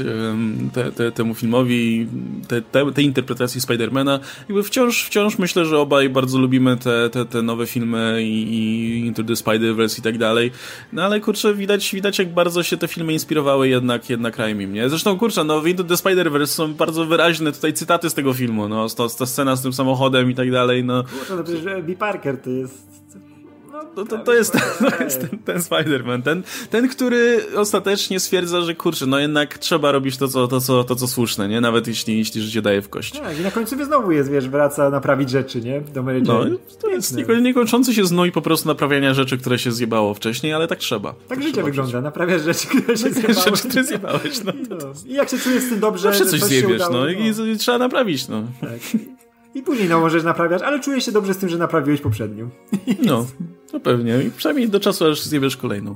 te, 0.74 0.92
te, 0.92 1.12
temu 1.12 1.34
filmowi, 1.34 2.08
te, 2.48 2.62
te, 2.62 2.92
tej 2.92 3.06
interpretacji 3.06 3.62
Spidermana. 3.62 4.20
Jakby 4.50 4.64
wciąż, 4.64 5.04
wciąż 5.04 5.40
myślę, 5.40 5.66
że 5.66 5.80
obaj 5.80 6.10
bardzo 6.10 6.40
lubimy 6.40 6.78
te, 6.78 7.10
te, 7.10 7.26
te 7.26 7.42
nowe 7.42 7.68
filmy 7.68 8.24
i, 8.24 8.44
i 8.54 9.00
Into 9.06 9.24
the 9.24 9.34
Spider-Verse 9.34 10.00
i 10.00 10.02
tak 10.02 10.18
dalej. 10.18 10.52
No 10.94 11.04
ale 11.04 11.20
kurczę, 11.20 11.54
widać, 11.54 11.92
widać 11.94 12.20
jak 12.20 12.34
bardzo 12.34 12.64
się 12.64 12.78
te 12.78 12.88
filmy 12.88 13.14
inspirowały 13.14 13.68
jednak, 13.68 14.10
jednak 14.10 14.38
Raimim, 14.38 14.74
nie? 14.74 14.90
Zresztą 14.90 15.18
kurczę, 15.18 15.44
no 15.44 15.62
w 15.62 15.68
Into 15.68 15.84
the 15.84 15.96
Spider-Verse 15.96 16.48
są 16.48 16.74
bardzo 16.74 17.06
wyraźne 17.06 17.52
tutaj 17.52 17.74
cytaty 17.74 18.10
z 18.10 18.14
tego 18.14 18.34
filmu, 18.34 18.68
no, 18.68 18.90
ta, 18.90 19.10
ta 19.10 19.26
scena 19.26 19.56
z 19.56 19.62
tym 19.62 19.74
samochodem 19.74 20.32
i 20.32 20.36
tak 20.36 20.52
dalej, 20.52 20.84
no. 20.84 21.04
Kurczę, 21.04 21.36
no 21.36 21.44
przecież 21.44 21.84
B. 21.84 21.96
Parker 21.96 22.38
to 22.38 22.50
jest 22.50 22.99
to, 23.96 24.06
to, 24.06 24.18
to, 24.18 24.34
jest, 24.34 24.54
to 24.98 25.04
jest 25.04 25.22
ten, 25.22 25.40
ten 25.40 25.58
Spider-Man, 25.58 26.24
ten, 26.24 26.44
ten, 26.70 26.88
który 26.88 27.46
ostatecznie 27.56 28.20
stwierdza, 28.20 28.62
że 28.62 28.76
kurczę, 28.76 29.06
no 29.06 29.20
jednak 29.20 29.58
trzeba 29.58 29.92
robić 29.92 30.18
to, 30.18 30.28
co, 30.28 30.48
to, 30.48 30.62
co, 30.62 30.84
to, 30.84 30.96
co 30.96 31.08
słuszne, 31.08 31.48
nie? 31.48 31.62
Nawet 31.62 31.88
jeśli, 31.88 32.18
jeśli 32.18 32.42
życie 32.42 32.62
daje 32.62 32.82
w 32.82 32.90
kość. 32.90 33.20
Tak, 33.20 33.40
i 33.40 33.42
na 33.42 33.52
końcu 33.52 33.86
znowu 33.86 34.12
jest, 34.12 34.32
wiesz, 34.32 34.50
wraca 34.50 34.90
naprawić 34.90 35.30
rzeczy, 35.30 35.62
nie? 35.62 35.82
Do 35.82 36.04
Mary 36.04 36.22
No, 36.22 36.46
to 36.82 36.88
jest 36.90 37.18
niekończący 37.42 37.94
się 37.94 38.06
znój 38.06 38.32
po 38.32 38.42
prostu 38.42 38.68
naprawiania 38.68 39.14
rzeczy, 39.14 39.38
które 39.38 39.60
się 39.60 39.72
zjebało 39.72 40.14
wcześniej, 40.14 40.54
ale 40.54 40.68
tak 40.68 40.80
trzeba. 40.80 41.14
Tak 41.28 41.40
tak 41.40 41.48
życie 41.48 41.64
wygląda, 41.64 42.02
naprawiasz 42.02 42.42
rzeczy, 42.42 42.68
które 42.68 42.98
się 42.98 43.10
zjebało. 43.10 43.42
rzeczy, 43.46 43.70
które 43.70 43.84
zjebałeś, 43.84 44.44
no. 44.44 44.54
no. 44.70 44.78
I 45.06 45.14
jak 45.14 45.30
się 45.30 45.38
czujesz 45.38 45.64
z 45.64 45.70
tym 45.70 45.80
dobrze, 45.80 46.04
Zawsze 46.04 46.26
coś 46.26 46.42
zjebiesz, 46.42 46.80
no, 46.80 46.90
no. 46.90 47.10
I, 47.10 47.52
i 47.54 47.58
trzeba 47.58 47.78
naprawić, 47.78 48.28
no. 48.28 48.44
Tak. 48.62 49.02
I 49.56 49.62
później 49.62 49.90
no 49.90 50.00
możesz 50.00 50.24
naprawiać, 50.24 50.62
ale 50.62 50.80
czujesz 50.80 51.06
się 51.06 51.12
dobrze 51.12 51.34
z 51.34 51.38
tym, 51.38 51.50
że 51.50 51.58
naprawiłeś 51.58 52.02
poprzednią. 52.02 52.50
No, 53.06 53.26
to 53.72 53.80
pewnie. 53.80 54.24
I 54.24 54.32
przynajmniej 54.32 54.70
do 54.70 54.80
czasu, 54.80 55.06
aż 55.06 55.22
zjebiesz 55.22 55.58
kolejną. 55.58 55.96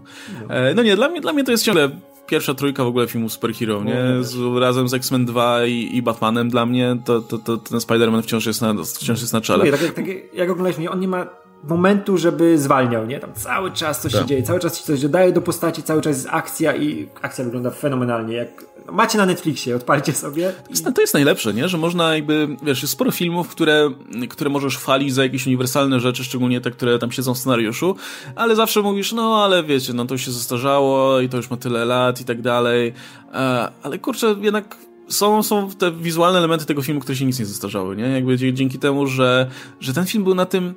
No, 0.50 0.56
e, 0.56 0.74
no 0.74 0.84
nie, 0.84 0.96
dla 0.96 1.10
mnie, 1.10 1.22
dla 1.22 1.34
mnie 1.34 1.44
to 1.44 1.52
jest 1.52 1.64
ciągle 1.64 1.90
pierwsza 2.28 2.54
trójka 2.54 2.84
w 2.84 2.88
ogóle 2.88 3.08
filmu 3.08 3.30
superhero, 3.30 3.84
nie? 3.84 4.24
Z, 4.24 4.60
razem 4.60 4.90
z 4.90 4.94
X-Men 4.94 5.26
2 5.26 5.66
i, 5.66 5.90
i, 5.96 6.02
Batmanem 6.02 6.50
dla 6.50 6.66
mnie 6.66 6.98
to, 7.06 7.22
to, 7.22 7.38
to 7.38 7.58
ten 7.58 7.80
Spider-Man 7.80 8.22
wciąż 8.22 8.46
jest 8.46 8.62
na, 8.62 8.74
wciąż 8.84 9.22
jest 9.22 9.34
na 9.34 9.42
czele. 9.42 9.66
Nie, 9.66 9.72
tak, 9.72 9.94
tak, 9.94 10.06
jak 10.34 10.50
oglądaliśmy, 10.50 10.90
on 10.90 11.00
nie 11.00 11.08
ma 11.08 11.28
momentu, 11.64 12.18
żeby 12.18 12.57
zwalniał, 12.57 13.06
nie? 13.06 13.19
Tam 13.19 13.34
cały 13.34 13.72
czas 13.72 14.02
coś 14.02 14.11
tak. 14.11 14.22
się 14.22 14.27
dzieje, 14.27 14.44
cały 14.44 14.60
czas 14.60 14.77
się 14.77 14.84
coś 14.84 15.02
dodaje 15.02 15.31
do 15.31 15.41
postaci, 15.41 15.84
cały 15.84 16.02
czas 16.02 16.15
jest 16.15 16.27
akcja 16.31 16.76
i 16.76 17.07
akcja 17.22 17.45
wygląda 17.45 17.69
fenomenalnie. 17.69 18.35
Jak 18.35 18.65
macie 18.91 19.18
na 19.18 19.26
Netflixie, 19.26 19.76
odpalcie 19.76 20.14
sobie. 20.14 20.53
To 20.64 20.69
jest, 20.69 20.85
to 20.95 21.02
jest 21.02 21.14
najlepsze, 21.14 21.53
nie? 21.53 21.69
Że 21.69 21.77
można 21.77 22.15
jakby, 22.15 22.57
wiesz, 22.64 22.81
jest 22.81 22.94
sporo 22.94 23.11
filmów, 23.11 23.49
które, 23.49 23.90
które 24.30 24.49
możesz 24.49 24.77
chwalić 24.77 25.14
za 25.14 25.23
jakieś 25.23 25.48
uniwersalne 25.48 25.99
rzeczy, 25.99 26.23
szczególnie 26.23 26.61
te, 26.61 26.72
które 26.72 26.99
tam 26.99 27.11
siedzą 27.11 27.34
w 27.34 27.38
scenariuszu, 27.38 27.95
ale 28.35 28.56
zawsze 28.56 28.81
mówisz, 28.81 29.11
no 29.11 29.44
ale 29.44 29.64
wiecie, 29.64 29.94
no 29.94 30.06
to 30.06 30.18
się 30.18 30.31
zestarzało 30.31 31.19
i 31.19 31.30
to 31.30 31.38
już 31.38 31.49
ma 31.49 31.57
tyle 31.57 31.85
lat 31.85 32.22
i 32.22 32.26
tak 32.26 32.41
dalej, 32.41 32.94
e, 33.34 33.68
ale 33.84 33.99
kurczę, 33.99 34.35
jednak 34.41 34.76
są, 35.07 35.44
są 35.44 35.69
te 35.69 35.91
wizualne 35.91 36.40
elementy 36.40 36.65
tego 36.65 36.81
filmu, 36.81 37.02
które 37.02 37.15
się 37.15 37.26
nic 37.26 37.40
nie 37.40 37.45
zestarzały, 37.45 37.95
nie? 37.95 38.03
Jakby 38.03 38.53
dzięki 38.53 38.80
temu, 38.80 39.07
że, 39.07 39.49
że 39.80 39.94
ten 39.94 40.06
film 40.06 40.23
był 40.23 40.35
na 40.35 40.45
tym 40.45 40.76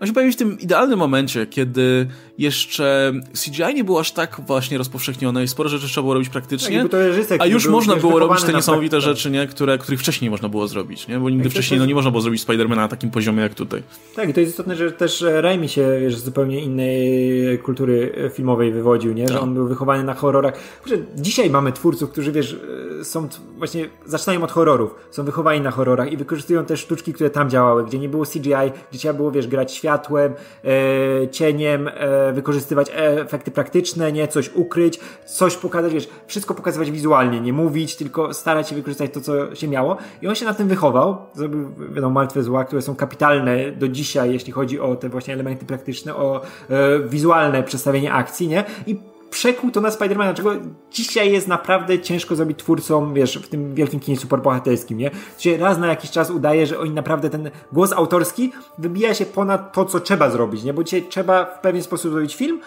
on 0.00 0.06
się 0.06 0.12
pojawił 0.12 0.32
w 0.32 0.36
tym 0.36 0.60
idealnym 0.60 0.98
momencie, 0.98 1.46
kiedy, 1.46 2.06
jeszcze 2.38 3.12
CGI 3.44 3.74
nie 3.74 3.84
było 3.84 4.00
aż 4.00 4.12
tak 4.12 4.40
właśnie 4.46 4.78
rozpowszechnione 4.78 5.44
i 5.44 5.48
sporo 5.48 5.68
rzeczy 5.68 5.86
trzeba 5.86 6.02
było 6.02 6.14
robić 6.14 6.28
praktycznie, 6.28 6.84
Tak, 7.28 7.40
a 7.40 7.46
już 7.46 7.66
można 7.68 7.96
było 7.96 8.18
robić 8.18 8.42
te 8.42 8.52
niesamowite 8.52 8.90
praktyce. 8.90 9.14
rzeczy, 9.16 9.30
nie? 9.30 9.46
Które, 9.46 9.78
których 9.78 10.00
wcześniej 10.00 10.26
nie 10.26 10.30
można 10.30 10.48
było 10.48 10.68
zrobić, 10.68 11.08
nie? 11.08 11.18
bo 11.18 11.30
nigdy 11.30 11.44
Tak, 11.44 11.52
wcześniej 11.52 11.80
no, 11.80 11.86
nie 11.86 11.94
można 11.94 12.10
było 12.10 12.20
zrobić 12.20 12.42
Spidermana 12.42 12.82
na 12.82 12.88
takim 12.88 13.10
poziomie 13.10 13.42
jak 13.42 13.54
tutaj. 13.54 13.82
Tak, 14.16 14.28
i 14.28 14.34
to 14.34 14.40
jest 14.40 14.52
istotne, 14.52 14.76
że 14.76 14.92
też 14.92 15.24
Raimi 15.40 15.68
się 15.68 15.98
wiesz, 16.00 16.16
z 16.16 16.24
zupełnie 16.24 16.60
innej 16.60 17.58
kultury 17.58 18.12
filmowej 18.34 18.72
wywodził, 18.72 19.12
nie? 19.12 19.28
Że 19.28 19.34
Tak. 19.34 19.42
on 19.42 19.54
był 19.54 19.68
wychowany 19.68 20.04
na 20.04 20.14
horrorach. 20.14 20.54
Kurczę, 20.82 20.98
dzisiaj 21.16 21.50
mamy 21.50 21.72
twórców, 21.72 22.10
którzy 22.10 22.32
wiesz, 22.32 22.56
są 23.02 23.28
właśnie, 23.58 23.88
zaczynają 24.06 24.42
od 24.42 24.52
horrorów, 24.52 24.94
są 25.10 25.24
wychowani 25.24 25.60
na 25.60 25.70
horrorach 25.70 26.12
i 26.12 26.16
wykorzystują 26.16 26.64
te 26.64 26.76
sztuczki, 26.76 27.12
które 27.12 27.30
tam 27.30 27.50
działały, 27.50 27.84
gdzie 27.84 27.98
nie 27.98 28.08
było 28.08 28.24
CGI, 28.26 28.52
gdzie 28.90 28.98
trzeba 28.98 29.14
było, 29.14 29.30
wiesz, 29.30 29.46
grać 29.46 29.72
światłem, 29.72 30.32
e, 30.64 31.28
cieniem, 31.28 31.88
e, 31.88 32.27
wykorzystywać 32.32 32.90
efekty 32.94 33.50
praktyczne, 33.50 34.12
nie? 34.12 34.28
Coś 34.28 34.50
ukryć, 34.54 35.00
coś 35.26 35.56
pokazać, 35.56 35.92
wiesz, 35.92 36.08
wszystko 36.26 36.54
pokazywać 36.54 36.90
wizualnie, 36.90 37.40
nie 37.40 37.52
mówić, 37.52 37.96
tylko 37.96 38.34
starać 38.34 38.68
się 38.68 38.74
wykorzystać 38.74 39.10
to, 39.12 39.20
co 39.20 39.54
się 39.54 39.68
miało. 39.68 39.96
I 40.22 40.28
on 40.28 40.34
się 40.34 40.44
na 40.44 40.54
tym 40.54 40.68
wychował, 40.68 41.16
zrobił, 41.34 41.74
wiadomo, 41.94 42.14
Martwe 42.14 42.42
Zła, 42.42 42.64
które 42.64 42.82
są 42.82 42.96
kapitalne 42.96 43.72
do 43.72 43.88
dzisiaj, 43.88 44.32
jeśli 44.32 44.52
chodzi 44.52 44.80
o 44.80 44.96
te 44.96 45.08
właśnie 45.08 45.34
elementy 45.34 45.66
praktyczne, 45.66 46.16
o 46.16 46.42
e, 46.70 46.98
wizualne 47.08 47.62
przedstawienie 47.62 48.12
akcji, 48.12 48.48
nie? 48.48 48.64
I 48.86 48.96
przekuł 49.30 49.70
to 49.70 49.80
na 49.80 49.90
Spidermana, 49.90 50.34
czego 50.34 50.52
dzisiaj 50.90 51.32
jest 51.32 51.48
naprawdę 51.48 51.98
ciężko 51.98 52.36
zrobić 52.36 52.58
twórcom, 52.58 53.14
wiesz, 53.14 53.38
w 53.38 53.48
tym 53.48 53.74
wielkim 53.74 54.00
kinie 54.00 54.18
superbohaterskim, 54.18 54.98
nie? 54.98 55.10
Gdzie 55.38 55.58
raz 55.58 55.78
na 55.78 55.86
jakiś 55.86 56.10
czas 56.10 56.30
udaje, 56.30 56.66
że 56.66 56.78
oni 56.78 56.90
naprawdę 56.90 57.30
ten 57.30 57.50
głos 57.72 57.92
autorski 57.92 58.52
wybija 58.78 59.14
się 59.14 59.26
ponad 59.26 59.72
to, 59.72 59.84
co 59.84 60.00
trzeba 60.00 60.30
zrobić, 60.30 60.62
nie? 60.62 60.74
Bo 60.74 60.84
dzisiaj 60.84 61.06
trzeba 61.08 61.44
w 61.44 61.60
pewien 61.60 61.82
sposób 61.82 62.12
zrobić 62.12 62.36
film, 62.36 62.60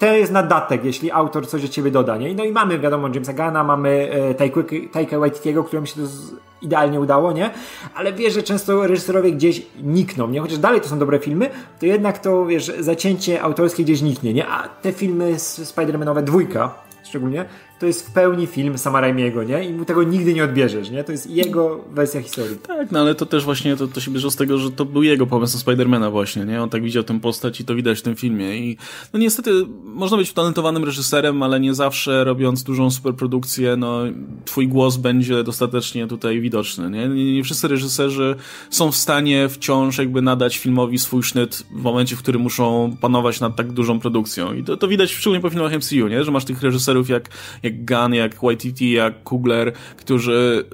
to 0.00 0.06
jest 0.06 0.32
nadatek, 0.32 0.84
jeśli 0.84 1.10
autor 1.10 1.48
coś 1.48 1.62
do 1.62 1.68
ciebie 1.68 1.90
doda, 1.90 2.16
nie? 2.16 2.34
No 2.34 2.44
i 2.44 2.52
mamy, 2.52 2.78
wiadomo, 2.78 3.08
Jamesa 3.08 3.32
Gana, 3.32 3.64
mamy 3.64 4.10
e, 4.12 4.34
Taika 4.92 5.18
Waititiego, 5.18 5.64
któremu 5.64 5.86
się 5.86 5.94
to 5.94 6.06
z, 6.06 6.32
idealnie 6.62 7.00
udało, 7.00 7.32
nie? 7.32 7.50
Ale 7.94 8.12
wiesz, 8.12 8.34
że 8.34 8.42
często 8.42 8.86
reżyserowie 8.86 9.32
gdzieś 9.32 9.66
nikną, 9.82 10.28
nie? 10.28 10.40
Chociaż 10.40 10.58
dalej 10.58 10.80
to 10.80 10.88
są 10.88 10.98
dobre 10.98 11.18
filmy, 11.18 11.50
to 11.80 11.86
jednak 11.86 12.18
to, 12.18 12.46
wiesz, 12.46 12.72
zacięcie 12.78 13.42
autorskie 13.42 13.84
gdzieś 13.84 14.02
niknie, 14.02 14.34
nie? 14.34 14.46
A 14.46 14.68
te 14.68 14.92
filmy 14.92 15.34
Spider-Manowe, 15.34 16.22
dwójka 16.22 16.74
szczególnie, 17.04 17.44
to 17.80 17.86
jest 17.86 18.08
w 18.08 18.12
pełni 18.12 18.46
film 18.46 18.78
Sama 18.78 19.00
Raimiego, 19.00 19.42
nie? 19.42 19.64
I 19.64 19.72
mu 19.72 19.84
tego 19.84 20.02
nigdy 20.02 20.34
nie 20.34 20.44
odbierzesz, 20.44 20.90
nie? 20.90 21.04
To 21.04 21.12
jest 21.12 21.30
jego 21.30 21.84
wersja 21.92 22.22
historii. 22.22 22.56
Tak, 22.56 22.90
no 22.90 23.00
ale 23.00 23.14
to 23.14 23.26
też 23.26 23.44
właśnie 23.44 23.76
to, 23.76 23.88
to 23.88 24.00
się 24.00 24.10
bierze 24.10 24.30
z 24.30 24.36
tego, 24.36 24.58
że 24.58 24.70
to 24.70 24.84
był 24.84 25.02
jego 25.02 25.26
pomysł 25.26 25.56
na 25.56 25.60
Spidermana 25.60 26.10
właśnie, 26.10 26.44
nie? 26.44 26.62
On 26.62 26.70
tak 26.70 26.82
widział 26.82 27.02
tę 27.02 27.20
postać 27.20 27.60
i 27.60 27.64
to 27.64 27.74
widać 27.74 27.98
w 27.98 28.02
tym 28.02 28.16
filmie 28.16 28.58
i 28.58 28.76
no 29.12 29.20
niestety 29.20 29.50
można 29.84 30.16
być 30.16 30.32
talentowanym 30.32 30.84
reżyserem, 30.84 31.42
ale 31.42 31.60
nie 31.60 31.74
zawsze 31.74 32.24
robiąc 32.24 32.62
dużą 32.62 32.90
superprodukcję, 32.90 33.76
no 33.76 34.00
twój 34.44 34.68
głos 34.68 34.96
będzie 34.96 35.44
dostatecznie 35.44 36.06
tutaj 36.06 36.40
widoczny, 36.40 36.90
nie? 36.90 37.08
Nie, 37.08 37.34
nie 37.34 37.44
wszyscy 37.44 37.68
reżyserzy 37.68 38.36
są 38.70 38.92
w 38.92 38.96
stanie 38.96 39.48
wciąż 39.48 39.98
jakby 39.98 40.22
nadać 40.22 40.58
filmowi 40.58 40.98
swój 40.98 41.22
sznyt 41.22 41.62
w 41.70 41.82
momencie, 41.82 42.16
w 42.16 42.18
którym 42.18 42.42
muszą 42.42 42.96
panować 43.00 43.40
nad 43.40 43.56
tak 43.56 43.72
dużą 43.72 44.00
produkcją 44.00 44.54
i 44.54 44.64
to, 44.64 44.76
to 44.76 44.88
widać 44.88 45.12
szczególnie 45.12 45.40
po 45.40 45.50
filmach 45.50 45.76
MCU, 45.76 46.08
nie? 46.08 46.24
Że 46.24 46.30
masz 46.30 46.44
tych 46.44 46.62
reżyserów 46.62 47.08
jak, 47.08 47.28
jak 47.62 47.69
Gunn, 47.72 48.14
jak 48.14 48.36
YTT, 48.42 48.80
jak 48.80 49.22
Kugler, 49.22 49.72
którzy 49.96 50.64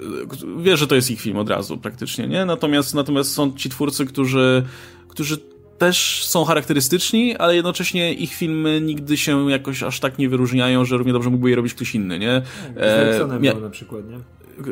e, 0.58 0.62
wiesz, 0.62 0.80
że 0.80 0.86
to 0.86 0.94
jest 0.94 1.10
ich 1.10 1.20
film 1.20 1.36
od 1.36 1.48
razu 1.50 1.78
praktycznie, 1.78 2.28
nie? 2.28 2.44
Natomiast, 2.44 2.94
natomiast 2.94 3.32
są 3.34 3.52
ci 3.52 3.70
twórcy, 3.70 4.06
którzy, 4.06 4.62
którzy 5.08 5.36
też 5.78 6.24
są 6.26 6.44
charakterystyczni, 6.44 7.36
ale 7.36 7.54
jednocześnie 7.56 8.14
ich 8.14 8.34
filmy 8.34 8.80
nigdy 8.80 9.16
się 9.16 9.50
jakoś 9.50 9.82
aż 9.82 10.00
tak 10.00 10.18
nie 10.18 10.28
wyróżniają, 10.28 10.84
że 10.84 10.96
równie 10.96 11.12
dobrze 11.12 11.30
mógłby 11.30 11.50
je 11.50 11.56
robić 11.56 11.74
ktoś 11.74 11.94
inny, 11.94 12.18
nie? 12.18 12.42
Z 12.72 12.74
Derricksonem 12.74 13.42
mia- 13.42 13.62
na 13.62 13.70
przykład, 13.70 14.08
nie? 14.10 14.18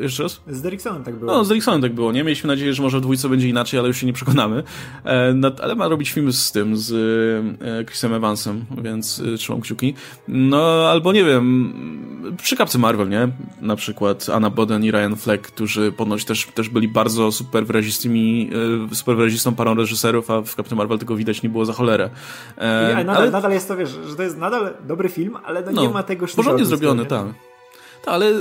Jeszcze 0.01 0.23
raz? 0.23 0.41
Z 0.49 0.63
Derricksonem 0.63 1.05
tak 1.05 1.17
było. 1.17 1.33
No, 1.33 1.45
z 1.45 1.49
Derricksonem 1.49 1.83
tak 1.83 1.95
było, 1.95 2.13
nie? 2.13 2.25
Mieliśmy 2.25 2.49
nadzieję, 2.49 2.75
że 2.75 2.83
może 2.83 2.99
w 2.99 3.01
dwójce 3.01 3.29
będzie 3.29 3.49
inaczej, 3.49 3.79
ale 3.81 3.89
już 3.89 3.97
się 3.97 4.07
nie 4.07 4.13
przekonamy. 4.13 4.63
E, 5.05 5.33
no, 5.35 5.51
ale 5.63 5.75
ma 5.75 5.89
robić 5.89 6.11
film 6.11 6.33
z 6.33 6.53
tym, 6.53 6.77
z 6.77 6.93
e, 7.63 7.85
Chrisem 7.85 8.15
Evansem, 8.15 8.65
więc 8.83 9.23
e, 9.35 9.37
trzymam 9.39 9.61
kciuki. 9.61 9.95
No, 10.29 10.89
albo 10.91 11.13
nie 11.13 11.25
wiem, 11.25 11.75
przy 12.43 12.57
kapce 12.57 12.79
Marvel, 12.79 13.09
nie? 13.09 13.29
Na 13.61 13.77
przykład 13.77 14.27
Anna 14.29 14.51
Boden 14.51 14.85
i 14.85 14.91
Ryan 14.91 15.17
Fleck, 15.17 15.47
którzy 15.47 15.93
ponoć 15.93 16.25
też, 16.25 16.47
też 16.47 16.69
byli 16.69 16.89
bardzo 16.89 17.33
super 17.33 17.67
wyrazistymi, 17.67 18.51
e, 18.91 18.95
super 18.95 19.17
wyrazistą 19.17 19.55
parą 19.55 19.75
reżyserów, 19.75 20.31
a 20.31 20.43
w 20.43 20.55
Captain 20.55 20.79
Marvel 20.79 20.99
tego 20.99 21.17
widać 21.17 21.43
nie 21.43 21.49
było 21.49 21.65
za 21.65 21.73
cholerę. 21.73 22.11
E, 22.59 22.93
I, 22.93 22.95
nadal, 23.05 23.17
ale- 23.17 23.31
nadal 23.31 23.53
jest 23.53 23.69
to, 23.69 23.77
wiesz, 23.77 23.99
że 24.09 24.17
to 24.17 24.23
jest 24.23 24.39
nadal 24.39 24.75
dobry 24.87 25.09
film, 25.09 25.37
ale 25.45 25.63
no, 25.73 25.83
nie 25.83 25.89
ma 25.89 26.03
tego 26.03 26.27
sztuki 26.27 26.37
Porządnie 26.37 26.65
zrobiony, 26.67 27.07
tak. 27.07 27.27
Tak, 28.05 28.15
ale 28.15 28.33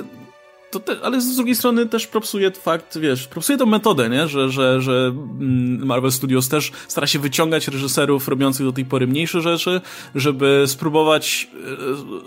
te, 0.79 0.95
ale 1.03 1.21
z 1.21 1.35
drugiej 1.35 1.55
strony 1.55 1.85
też 1.85 2.07
propsuje 2.07 2.51
fakt, 2.51 2.97
wiesz, 2.97 3.27
propsuje 3.27 3.57
tą 3.57 3.65
metodę, 3.65 4.09
nie? 4.09 4.27
Że, 4.27 4.49
że, 4.49 4.81
że 4.81 5.13
mm, 5.39 5.85
Marvel 5.85 6.11
Studios 6.11 6.49
też 6.49 6.71
stara 6.87 7.07
się 7.07 7.19
wyciągać 7.19 7.67
reżyserów 7.67 8.27
robiących 8.27 8.65
do 8.65 8.73
tej 8.73 8.85
pory 8.85 9.07
mniejsze 9.07 9.41
rzeczy, 9.41 9.81
żeby 10.15 10.63
spróbować 10.67 11.47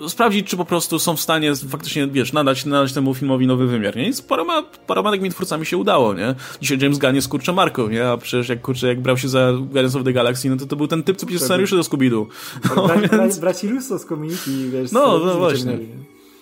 e, 0.05 0.09
sprawdzić, 0.09 0.47
czy 0.47 0.57
po 0.57 0.65
prostu 0.65 0.99
są 0.99 1.17
w 1.17 1.21
stanie 1.21 1.53
faktycznie, 1.69 2.07
wiesz, 2.07 2.33
nadać, 2.33 2.65
nadać 2.65 2.93
temu 2.93 3.15
filmowi 3.15 3.47
nowy 3.47 3.67
wymiar, 3.67 3.97
nie? 3.97 4.09
I 4.09 4.13
z 4.13 4.23
paroma, 4.23 4.63
paroma 4.87 5.11
takimi 5.11 5.31
twórcami 5.31 5.67
się 5.67 5.77
udało, 5.77 6.15
nie? 6.15 6.35
Dzisiaj 6.61 6.79
James 6.81 6.99
Gunn 6.99 7.15
jest 7.15 7.29
kurczę 7.29 7.53
marką, 7.53 7.89
nie? 7.89 8.09
A 8.09 8.17
przecież 8.17 8.49
jak 8.49 8.61
kurczę, 8.61 8.87
jak 8.89 9.01
brał 9.01 9.19
się 9.19 9.29
za 9.29 9.53
Guardians 9.53 9.97
of 9.97 10.05
the 10.05 10.13
Galaxy, 10.13 10.51
no 10.51 10.57
to 10.57 10.67
to 10.67 10.77
był 10.77 10.87
ten 10.87 11.03
typ, 11.03 11.17
co 11.17 11.27
pisze 11.27 11.39
scenariusze 11.39 11.77
do 11.77 11.83
Scooby-Doo. 11.83 12.27
No, 12.77 12.87
Bra, 12.87 12.97
bra, 12.97 13.19
więc- 13.19 13.39
braci 13.39 13.69
Russo 13.69 13.99
z 13.99 14.07
community, 14.07 14.71
wiesz, 14.71 14.93
No, 14.93 15.19
no 15.19 15.35
właśnie. 15.35 15.79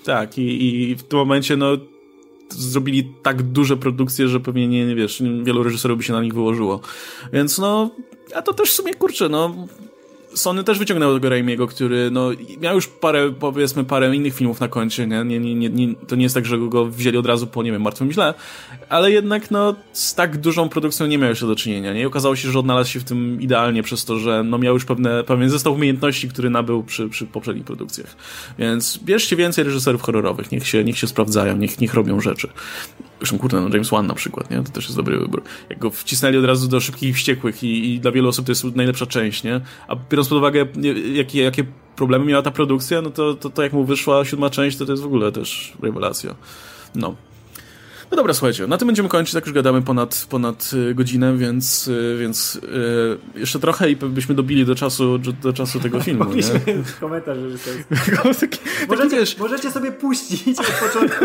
Tak, 0.05 0.39
i, 0.39 0.90
i 0.90 0.94
w 0.94 1.02
tym 1.02 1.18
momencie, 1.18 1.56
no, 1.56 1.66
zrobili 2.49 3.12
tak 3.23 3.43
duże 3.43 3.77
produkcje, 3.77 4.29
że 4.29 4.41
pewnie 4.41 4.69
nie, 4.69 4.87
nie 4.87 4.95
wiesz, 4.95 5.23
wielu 5.43 5.62
reżyserów 5.62 5.99
by 5.99 6.05
się 6.05 6.12
na 6.12 6.23
nich 6.23 6.35
wyłożyło. 6.35 6.81
Więc 7.33 7.59
no, 7.59 7.91
a 8.35 8.43
to 8.43 8.55
też 8.55 8.71
w 8.71 8.75
sumie 8.75 8.95
kurczę, 8.95 9.29
no. 9.29 9.55
Sony 10.35 10.65
też 10.65 10.78
wyciągnęło 10.78 11.15
tego 11.15 11.28
Raimiego, 11.28 11.66
który 11.66 12.11
no, 12.11 12.31
miał 12.61 12.74
już 12.74 12.86
parę, 12.86 13.32
powiedzmy, 13.40 13.85
parę 13.85 14.16
innych 14.16 14.35
filmów 14.35 14.61
na 14.61 14.69
koncie, 14.69 15.06
nie? 15.06 15.24
Nie, 15.24 15.40
nie, 15.40 15.70
nie, 15.70 15.94
to 15.94 16.16
nie 16.16 16.23
jest 16.23 16.35
tak, 16.35 16.47
że 16.47 16.59
go 16.59 16.86
wzięli 16.86 17.16
od 17.16 17.27
razu 17.27 17.47
po, 17.47 17.62
nie 17.62 17.73
wiem, 17.73 17.82
Martwym 17.82 18.12
Źle, 18.12 18.35
ale 18.89 19.11
jednak, 19.11 19.51
no, 19.51 19.74
z 19.93 20.15
tak 20.15 20.36
dużą 20.36 20.69
produkcją 20.69 21.06
nie 21.06 21.19
miał 21.19 21.28
jeszcze 21.28 21.47
do 21.47 21.56
czynienia, 21.56 21.93
nie? 21.93 22.01
I 22.01 22.05
okazało 22.05 22.36
się, 22.36 22.51
że 22.51 22.59
odnalazł 22.59 22.90
się 22.90 23.01
w 23.01 23.05
tym 23.05 23.43
idealnie 23.43 23.82
przez 23.82 24.05
to, 24.05 24.19
że, 24.19 24.43
no, 24.44 24.59
miał 24.59 24.74
już 24.74 24.85
pewne, 24.85 25.24
pewien 25.24 25.51
zestaw 25.51 25.73
umiejętności, 25.73 26.28
który 26.28 26.51
nabył 26.51 26.82
przy, 26.82 27.09
przy 27.09 27.27
poprzednich 27.27 27.65
produkcjach. 27.65 28.16
Więc 28.59 28.98
bierzcie 28.98 29.36
więcej 29.36 29.65
reżyserów 29.65 30.02
horrorowych, 30.02 30.52
niech 30.52 30.69
się, 30.69 30.85
niech 30.85 30.98
się 30.98 31.06
sprawdzają, 31.06 31.56
niech, 31.56 31.81
niech 31.81 31.94
robią 31.94 32.20
rzeczy. 32.20 32.48
Zresztą, 33.24 33.38
kurde, 33.38 33.60
no 33.60 33.68
James 33.68 33.90
Wan 33.90 34.06
na 34.06 34.14
przykład, 34.14 34.51
nie? 34.51 34.62
To 34.62 34.72
też 34.72 34.84
jest 34.84 34.96
dobry 34.96 35.18
wybór. 35.18 35.42
Jak 35.70 35.78
go 35.78 35.90
wcisnęli 35.90 36.36
od 36.36 36.44
razu 36.44 36.68
do 36.68 36.80
szybkich 36.80 37.09
i 37.09 37.12
wściekłych 37.12 37.62
i, 37.62 37.94
i 37.94 38.01
dla 38.01 38.12
wielu 38.12 38.28
osób 38.28 38.46
to 38.46 38.52
jest 38.52 38.64
najlepsza 38.64 39.06
część, 39.06 39.44
nie? 39.44 39.60
A 39.88 39.96
biorąc 40.10 40.28
pod 40.28 40.38
uwagę, 40.38 40.66
jakie, 41.12 41.42
jakie 41.42 41.64
problemy 41.96 42.24
miała 42.24 42.42
ta 42.42 42.51
produkcja, 42.51 43.02
no 43.02 43.10
to, 43.10 43.34
to, 43.34 43.51
to 43.51 43.62
jak 43.62 43.72
mu 43.72 43.84
wyszła 43.84 44.24
siódma 44.24 44.51
część, 44.51 44.76
to 44.76 44.86
to 44.86 44.92
jest 44.92 45.02
w 45.02 45.06
ogóle 45.06 45.32
też 45.32 45.72
rewelacja. 45.82 46.34
No. 46.94 47.14
No 48.15 48.16
dobra, 48.16 48.35
słuchajcie, 48.35 48.66
na 48.66 48.77
tym 48.78 48.86
będziemy 48.89 49.09
kończyć, 49.09 49.35
tak 49.35 49.47
już 49.47 49.55
gadamy 49.55 49.82
ponad, 49.82 50.27
ponad 50.31 50.70
y, 50.91 50.95
godzinę, 50.95 51.36
więc, 51.36 51.89
y, 51.89 52.16
więc 52.20 52.57
y, 53.36 53.41
jeszcze 53.41 53.59
trochę 53.59 53.91
i 53.91 53.97
byśmy 53.97 54.35
dobili 54.35 54.66
do 54.66 54.74
czasu, 54.74 55.19
do 55.19 55.53
czasu 55.53 55.81
tego 55.81 56.01
filmu? 56.05 56.24
Mogliśmy 56.24 56.61
komentarz 57.01 57.39
reżyserski. 57.45 57.85
taki, 57.89 58.36
taki, 58.41 58.59
Możecie, 58.89 59.16
wiesz, 59.16 59.39
możecie 59.39 59.70
sobie 59.70 59.93
puścić 59.93 60.59
od 60.59 60.66
początku. 60.66 61.24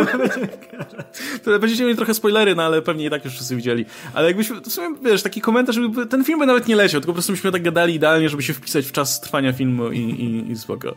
to 1.44 1.60
będziecie 1.60 1.84
mieli 1.84 1.96
trochę 1.96 2.14
spoilery, 2.14 2.56
no 2.56 2.64
ale 2.64 2.82
pewnie 2.82 3.06
i 3.06 3.10
tak 3.10 3.26
już 3.26 3.34
wszyscy 3.34 3.56
widzieli. 3.56 3.86
Ale 4.14 4.28
jakbyśmy, 4.28 4.62
to 4.62 4.70
w 4.70 4.74
sumie, 4.74 4.88
wiesz, 5.04 5.24
taki 5.24 5.42
komentarz, 5.42 5.76
żeby 5.76 6.06
ten 6.06 6.24
film 6.24 6.40
by 6.40 6.46
nawet 6.46 6.68
nie 6.68 6.76
leciał, 6.76 7.02
tylko 7.02 7.12
po 7.12 7.16
prostu 7.16 7.34
byśmy 7.34 7.52
tak 7.52 7.64
gadali 7.64 7.96
idealnie, 7.96 8.30
żeby 8.30 8.44
się 8.44 8.54
wpisać 8.54 8.86
w 8.86 8.92
czas 8.92 9.22
trwania 9.22 9.54
filmu 9.54 9.92
i, 9.92 10.00
i, 10.00 10.52
i 10.52 10.58
spoko. 10.58 10.96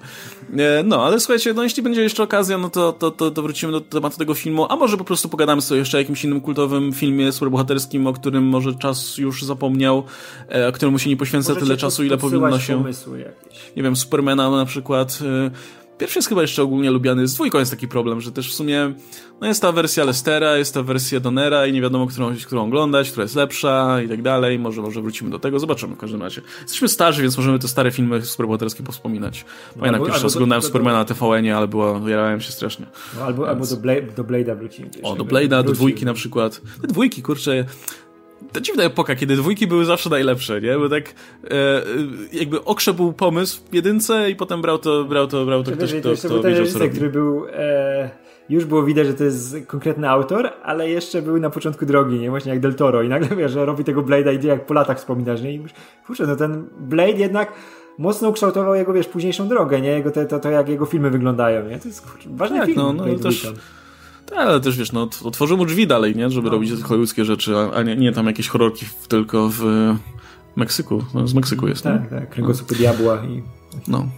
E, 0.59 0.82
No, 0.82 1.06
ale 1.06 1.20
słuchajcie, 1.20 1.55
no 1.55 1.62
jeśli 1.62 1.82
będzie 1.82 2.02
jeszcze 2.02 2.23
okazja, 2.23 2.59
no 2.59 2.70
to, 2.70 2.93
to, 2.93 3.10
to, 3.10 3.31
to 3.31 3.43
wrócimy 3.43 3.73
do 3.73 3.81
tematu 3.81 4.19
tego 4.19 4.35
filmu, 4.35 4.66
a 4.69 4.77
może 4.77 4.97
po 4.97 5.05
prostu 5.05 5.28
pogadamy 5.28 5.62
sobie 5.62 5.81
jeszcze 5.82 5.96
o 5.96 6.00
jakimś 6.00 6.24
innym 6.24 6.40
kultowym 6.40 6.92
filmie 6.92 7.32
superbohaterskim, 7.32 8.06
o 8.06 8.12
którym 8.12 8.44
może 8.44 8.74
czas 8.74 9.18
już 9.18 9.42
zapomniał, 9.42 10.04
e, 10.48 10.72
któremu 10.72 10.98
się 10.98 11.10
nie 11.10 11.16
poświęca 11.16 11.54
tyle 11.54 11.76
czasu, 11.76 12.04
ile 12.04 12.18
powinno 12.18 12.59
się. 12.59 12.84
jakieś. 13.18 13.74
Nie 13.76 13.82
wiem, 13.82 13.96
Supermana 13.96 14.50
na 14.50 14.64
przykład. 14.64 15.18
y, 15.22 15.81
Pierwszy 16.02 16.18
jest 16.18 16.28
chyba 16.28 16.42
jeszcze 16.42 16.62
ogólnie 16.62 16.90
lubiany, 16.90 17.28
z 17.28 17.34
dwójką 17.34 17.58
jest 17.58 17.70
taki 17.70 17.88
problem, 17.88 18.20
że 18.20 18.32
też 18.32 18.50
w 18.50 18.54
sumie 18.54 18.92
no 19.40 19.46
jest 19.46 19.62
ta 19.62 19.72
wersja 19.72 20.04
Lestera, 20.04 20.56
jest 20.56 20.74
ta 20.74 20.82
wersja 20.82 21.20
Donera 21.20 21.66
i 21.66 21.72
nie 21.72 21.80
wiadomo, 21.82 22.06
którą, 22.06 22.34
którą 22.46 22.64
oglądać, 22.64 23.10
która 23.10 23.22
jest 23.22 23.36
lepsza 23.36 24.02
i 24.02 24.08
tak 24.08 24.22
dalej. 24.22 24.58
Może, 24.58 24.82
może 24.82 25.02
wrócimy 25.02 25.30
do 25.30 25.38
tego, 25.38 25.58
zobaczymy 25.58 25.94
w 25.94 25.98
każdym 25.98 26.22
razie. 26.22 26.42
Jesteśmy 26.62 26.88
starzy, 26.88 27.22
więc 27.22 27.36
możemy 27.36 27.58
te 27.58 27.68
stare 27.68 27.90
filmy 27.90 28.22
superbohaterskie 28.22 28.82
powspominać. 28.82 29.44
Pamiętam, 29.74 30.00
jak 30.00 30.04
pierwszy 30.10 30.22
raz 30.22 30.36
oglądałem 30.36 30.60
do- 30.60 30.66
Supermana 30.66 30.98
na 30.98 31.04
TVN-ie, 31.04 31.56
ale 31.56 31.68
było, 31.68 32.08
jarałem 32.08 32.40
się 32.40 32.52
strasznie. 32.52 32.86
No, 33.16 33.22
albo, 33.22 33.48
albo 33.48 33.66
do, 33.66 33.76
Bla 33.76 33.94
do 34.16 34.24
Blade'a 34.24 34.58
wrócimy. 34.58 34.90
O, 35.02 35.16
do 35.16 35.24
Blade'a, 35.24 35.64
do 35.64 35.72
dwójki 35.72 36.04
na 36.04 36.14
przykład. 36.14 36.60
Te 36.80 36.86
dwójki, 36.86 37.22
kurczę, 37.22 37.64
ta 38.52 38.60
dziwna 38.60 38.82
epoka, 38.82 39.14
kiedy 39.14 39.36
dwójki 39.36 39.66
były 39.66 39.85
zawsze 39.85 40.10
najlepsze, 40.10 40.60
nie? 40.60 40.78
Bo 40.78 40.89
tak 40.89 41.05
e, 41.51 41.82
jakby 42.32 42.64
Okrze 42.64 42.94
był 42.94 43.12
pomysł 43.12 43.60
w 43.70 43.74
jedynce 43.74 44.31
i 44.31 44.36
potem 44.36 44.62
brał 44.62 44.78
to, 44.78 45.05
brał 45.05 45.27
to, 45.27 45.47
brał 45.47 45.62
to 45.62 45.73
ktoś, 45.73 45.94
kto, 45.94 46.12
kto 46.14 46.43
wiedział, 46.43 46.66
co 46.66 46.78
robi. 46.78 46.90
który 46.90 47.10
był... 47.10 47.47
E 47.52 48.23
już 48.48 48.64
było 48.64 48.82
widać, 48.82 49.06
że 49.06 49.14
to 49.14 49.24
jest 49.24 49.56
konkretny 49.66 50.10
autor, 50.10 50.51
ale 50.62 50.90
jeszcze 50.90 51.23
był 51.23 51.40
na 51.40 51.51
początku 51.51 51.86
drogi, 51.86 52.19
nie? 52.19 52.31
Właśnie 52.31 52.51
jak 52.51 52.60
Del 52.60 52.74
Toro 52.74 53.02
i 53.02 53.09
nagle 53.09 53.36
wiesz, 53.36 53.52
że 53.52 53.64
robi 53.64 53.85
tego 53.85 54.02
Blade'a 54.02 54.44
i 54.44 54.47
jak 54.47 54.66
po 54.66 54.74
latach 54.74 54.98
wspominasz, 54.98 55.43
nie? 55.43 55.52
I 55.52 55.59
mówisz, 55.59 55.73
kurczę, 56.06 56.27
no 56.27 56.36
ten 56.36 56.69
Blade 56.78 57.19
jednak 57.19 57.52
mocno 57.98 58.28
ukształtował 58.28 58.74
jego, 58.74 58.93
wiesz, 58.93 59.09
późniejszą 59.09 59.48
drogę, 59.48 59.81
nie? 59.81 59.90
Jego, 59.90 60.10
to, 60.10 60.24
to, 60.24 60.39
to 60.39 60.51
jak 60.51 60.69
jego 60.69 60.86
filmy 60.86 61.10
wyglądają, 61.10 61.69
nie? 61.69 61.78
To 61.78 61.89
jest 61.89 62.10
kurczę, 62.10 62.28
ważny 62.32 62.59
tak, 62.59 62.66
film. 62.66 62.78
No, 62.78 62.93
no, 62.93 63.19
też, 63.19 63.52
ale 64.36 64.60
też 64.60 64.76
wiesz, 64.76 64.92
no, 64.92 65.09
otworzył 65.24 65.56
mu 65.56 65.66
drzwi 65.66 65.86
dalej, 65.86 66.16
nie? 66.16 66.30
Żeby 66.30 66.46
no. 66.46 66.52
robić 66.52 66.82
hollywoodzkie 66.82 67.24
rzeczy, 67.24 67.54
a 67.74 67.82
nie, 67.82 67.96
nie 67.96 68.12
tam 68.12 68.26
jakieś 68.26 68.48
horrorki 68.48 68.86
tylko 69.09 69.48
w 69.48 69.62
Meksyku. 70.56 71.04
No, 71.14 71.28
z 71.28 71.34
Meksyku 71.34 71.68
jest, 71.68 71.82
Tak, 71.82 72.10
tak, 72.10 72.30
kręgosłupy 72.30 72.74
no. 72.74 72.78
diabła 72.78 73.24
i... 73.24 73.42
No. 73.88 74.09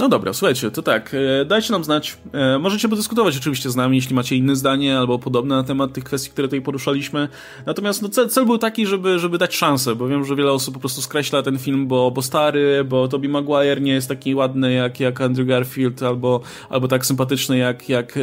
No 0.00 0.08
dobra, 0.08 0.32
słuchajcie, 0.32 0.70
to 0.70 0.82
tak, 0.82 1.14
e, 1.40 1.44
dajcie 1.44 1.72
nam 1.72 1.84
znać. 1.84 2.16
E, 2.32 2.58
możecie 2.58 2.88
podyskutować 2.88 3.36
oczywiście 3.36 3.70
z 3.70 3.76
nami, 3.76 3.96
jeśli 3.96 4.14
macie 4.14 4.36
inne 4.36 4.56
zdanie 4.56 4.98
albo 4.98 5.18
podobne 5.18 5.56
na 5.56 5.64
temat 5.64 5.92
tych 5.92 6.04
kwestii, 6.04 6.30
które 6.30 6.48
tutaj 6.48 6.62
poruszaliśmy. 6.62 7.28
Natomiast 7.66 8.02
no, 8.02 8.08
cel, 8.08 8.28
cel 8.28 8.46
był 8.46 8.58
taki, 8.58 8.86
żeby, 8.86 9.18
żeby 9.18 9.38
dać 9.38 9.56
szansę, 9.56 9.94
bo 9.94 10.08
wiem, 10.08 10.24
że 10.24 10.36
wiele 10.36 10.52
osób 10.52 10.74
po 10.74 10.80
prostu 10.80 11.02
skreśla 11.02 11.42
ten 11.42 11.58
film, 11.58 11.86
bo, 11.86 12.10
bo 12.10 12.22
stary, 12.22 12.84
bo 12.84 13.08
Tobey 13.08 13.28
Maguire 13.28 13.80
nie 13.80 13.92
jest 13.92 14.08
taki 14.08 14.34
ładny 14.34 14.72
jak, 14.72 15.00
jak 15.00 15.20
Andrew 15.20 15.48
Garfield, 15.48 16.02
albo, 16.02 16.40
albo 16.70 16.88
tak 16.88 17.06
sympatyczny 17.06 17.58
jak, 17.58 17.88
jak 17.88 18.16
e, 18.16 18.20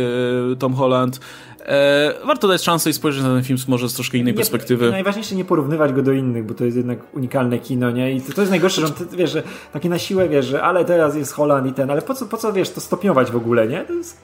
Tom 0.56 0.74
Holland. 0.74 1.20
E, 1.68 2.14
warto 2.26 2.48
dać 2.48 2.64
szansę 2.64 2.89
i 2.89 2.94
spojrzeć 2.94 3.23
na 3.23 3.30
ten 3.30 3.44
film 3.44 3.60
może 3.68 3.89
z 3.89 3.94
troszkę 3.94 4.18
innej 4.18 4.34
nie, 4.34 4.38
perspektywy. 4.38 4.91
Najważniejsze 4.91 5.35
nie 5.35 5.45
porównywać 5.45 5.94
go 5.94 6.02
do 6.02 6.11
innych, 6.11 6.45
bo 6.45 6.53
to 6.53 6.65
jest 6.65 6.77
jednak 6.77 6.99
unikalne 7.15 7.60
kino, 7.60 7.91
nie? 7.91 8.11
I 8.11 8.22
to, 8.22 8.34
to 8.34 8.41
jest 8.41 8.52
najgorsze, 8.52 8.81
że 8.81 8.88
on, 8.88 8.94
wiesz, 9.18 9.31
że 9.31 9.44
takie 9.73 9.89
na 9.89 9.99
siłę, 9.99 10.30
wiesz, 10.30 10.45
że 10.45 10.64
ale 10.64 10.85
teraz 10.85 11.15
jest 11.15 11.34
Holland 11.34 11.68
i 11.68 11.73
ten, 11.73 11.91
ale 11.91 12.02
po 12.02 12.14
co, 12.14 12.26
po 12.26 12.38
co 12.38 12.53
wiesz, 12.53 12.69
to 12.69 12.81
stopniować 12.81 13.31
w 13.31 13.35
ogóle, 13.35 13.68
nie? 13.68 13.85
To 13.85 13.94
jest 13.94 14.18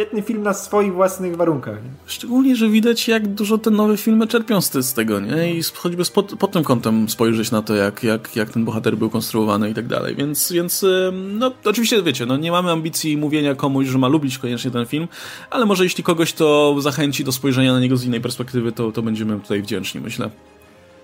świetny 0.00 0.22
film 0.22 0.42
na 0.42 0.54
swoich 0.54 0.94
własnych 0.94 1.36
warunkach. 1.36 1.84
Nie? 1.84 1.90
Szczególnie, 2.06 2.56
że 2.56 2.68
widać 2.68 3.08
jak 3.08 3.28
dużo 3.28 3.58
te 3.58 3.70
nowe 3.70 3.96
filmy 3.96 4.26
czerpią 4.26 4.60
z, 4.60 4.72
z 4.72 4.94
tego, 4.94 5.20
nie? 5.20 5.54
I 5.54 5.62
choćby 5.74 6.04
pod, 6.14 6.34
pod 6.38 6.52
tym 6.52 6.64
kątem 6.64 7.08
spojrzeć 7.08 7.50
na 7.50 7.62
to, 7.62 7.74
jak, 7.74 8.02
jak, 8.02 8.36
jak 8.36 8.50
ten 8.50 8.64
bohater 8.64 8.96
był 8.96 9.10
konstruowany 9.10 9.70
i 9.70 9.74
tak 9.74 9.86
dalej. 9.86 10.16
Więc, 10.16 10.52
więc 10.52 10.84
no 11.12 11.52
oczywiście 11.64 12.02
wiecie, 12.02 12.26
no 12.26 12.36
nie 12.36 12.52
mamy 12.52 12.70
ambicji 12.70 13.16
mówienia 13.16 13.54
komuś, 13.54 13.86
że 13.86 13.98
ma 13.98 14.08
lubić 14.08 14.38
koniecznie 14.38 14.70
ten 14.70 14.86
film, 14.86 15.08
ale 15.50 15.66
może 15.66 15.84
jeśli 15.84 16.04
kogoś 16.04 16.32
to 16.32 16.76
zachęci 16.78 17.24
do 17.24 17.32
spojrzenia 17.32 17.72
na 17.72 17.80
niego 17.80 17.96
z 17.96 18.04
innej 18.04 18.20
perspektywy, 18.20 18.72
to, 18.72 18.92
to 18.92 19.02
będziemy 19.02 19.40
tutaj 19.40 19.62
wdzięczni, 19.62 20.00
myślę. 20.00 20.30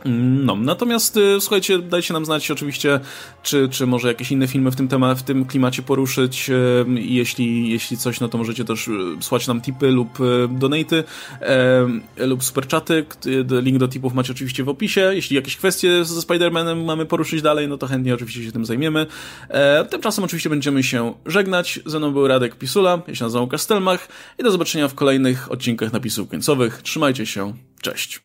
No, 0.05 0.57
natomiast 0.57 1.17
y, 1.17 1.41
słuchajcie, 1.41 1.79
dajcie 1.79 2.15
nam 2.15 2.25
znać 2.25 2.51
oczywiście, 2.51 3.01
czy, 3.43 3.69
czy 3.69 3.87
może 3.87 4.09
jakieś 4.09 4.33
inne 4.33 4.49
filmy 4.49 4.71
w 4.71 4.77
tym 4.77 4.89
temat, 4.89 5.19
w 5.19 5.23
tym 5.23 5.45
klimacie 5.45 5.83
poruszyć. 5.83 6.51
Y, 6.51 6.85
jeśli, 6.89 7.71
jeśli 7.71 7.97
coś, 7.97 8.21
no 8.21 8.29
to 8.29 8.39
możecie 8.39 8.65
też 8.65 8.89
y, 8.89 8.93
słać 9.21 9.47
nam 9.47 9.61
tipy 9.61 9.91
lub 9.91 10.19
donaty 10.51 11.05
lub 12.17 12.45
superchaty. 12.45 13.07
Link 13.63 13.79
do 13.79 13.89
tipów 13.89 14.15
macie 14.15 14.33
oczywiście 14.33 14.65
w 14.65 14.69
opisie. 14.69 15.01
Jeśli 15.15 15.37
jakieś 15.37 15.57
kwestie 15.57 16.05
ze 16.05 16.21
Spider-Manem 16.21 16.85
mamy 16.85 17.07
poruszyć 17.07 17.43
dalej, 17.43 17.69
no 17.69 17.79
to 17.79 17.87
chętnie 17.87 18.15
oczywiście 18.15 18.45
się 18.45 18.53
tym 18.53 18.65
zajmiemy. 18.67 19.07
E, 19.49 19.85
tymczasem 19.85 20.25
oczywiście 20.25 20.51
będziemy 20.51 20.83
się 20.83 21.15
żegnać. 21.27 21.81
Ze 21.87 21.99
mną 21.99 22.13
był 22.13 22.29
Radek 22.29 22.57
Pisula, 22.57 23.03
ja 23.09 23.15
się 23.15 23.25
nazywam 23.25 23.49
Kastelmach 23.49 24.09
i 24.39 24.43
do 24.43 24.51
zobaczenia 24.51 24.89
w 24.89 24.95
kolejnych 24.95 25.53
odcinkach 25.53 25.93
napisów 25.93 26.29
końcowych. 26.29 26.83
Trzymajcie 26.83 27.27
się, 27.27 27.53
cześć. 27.83 28.15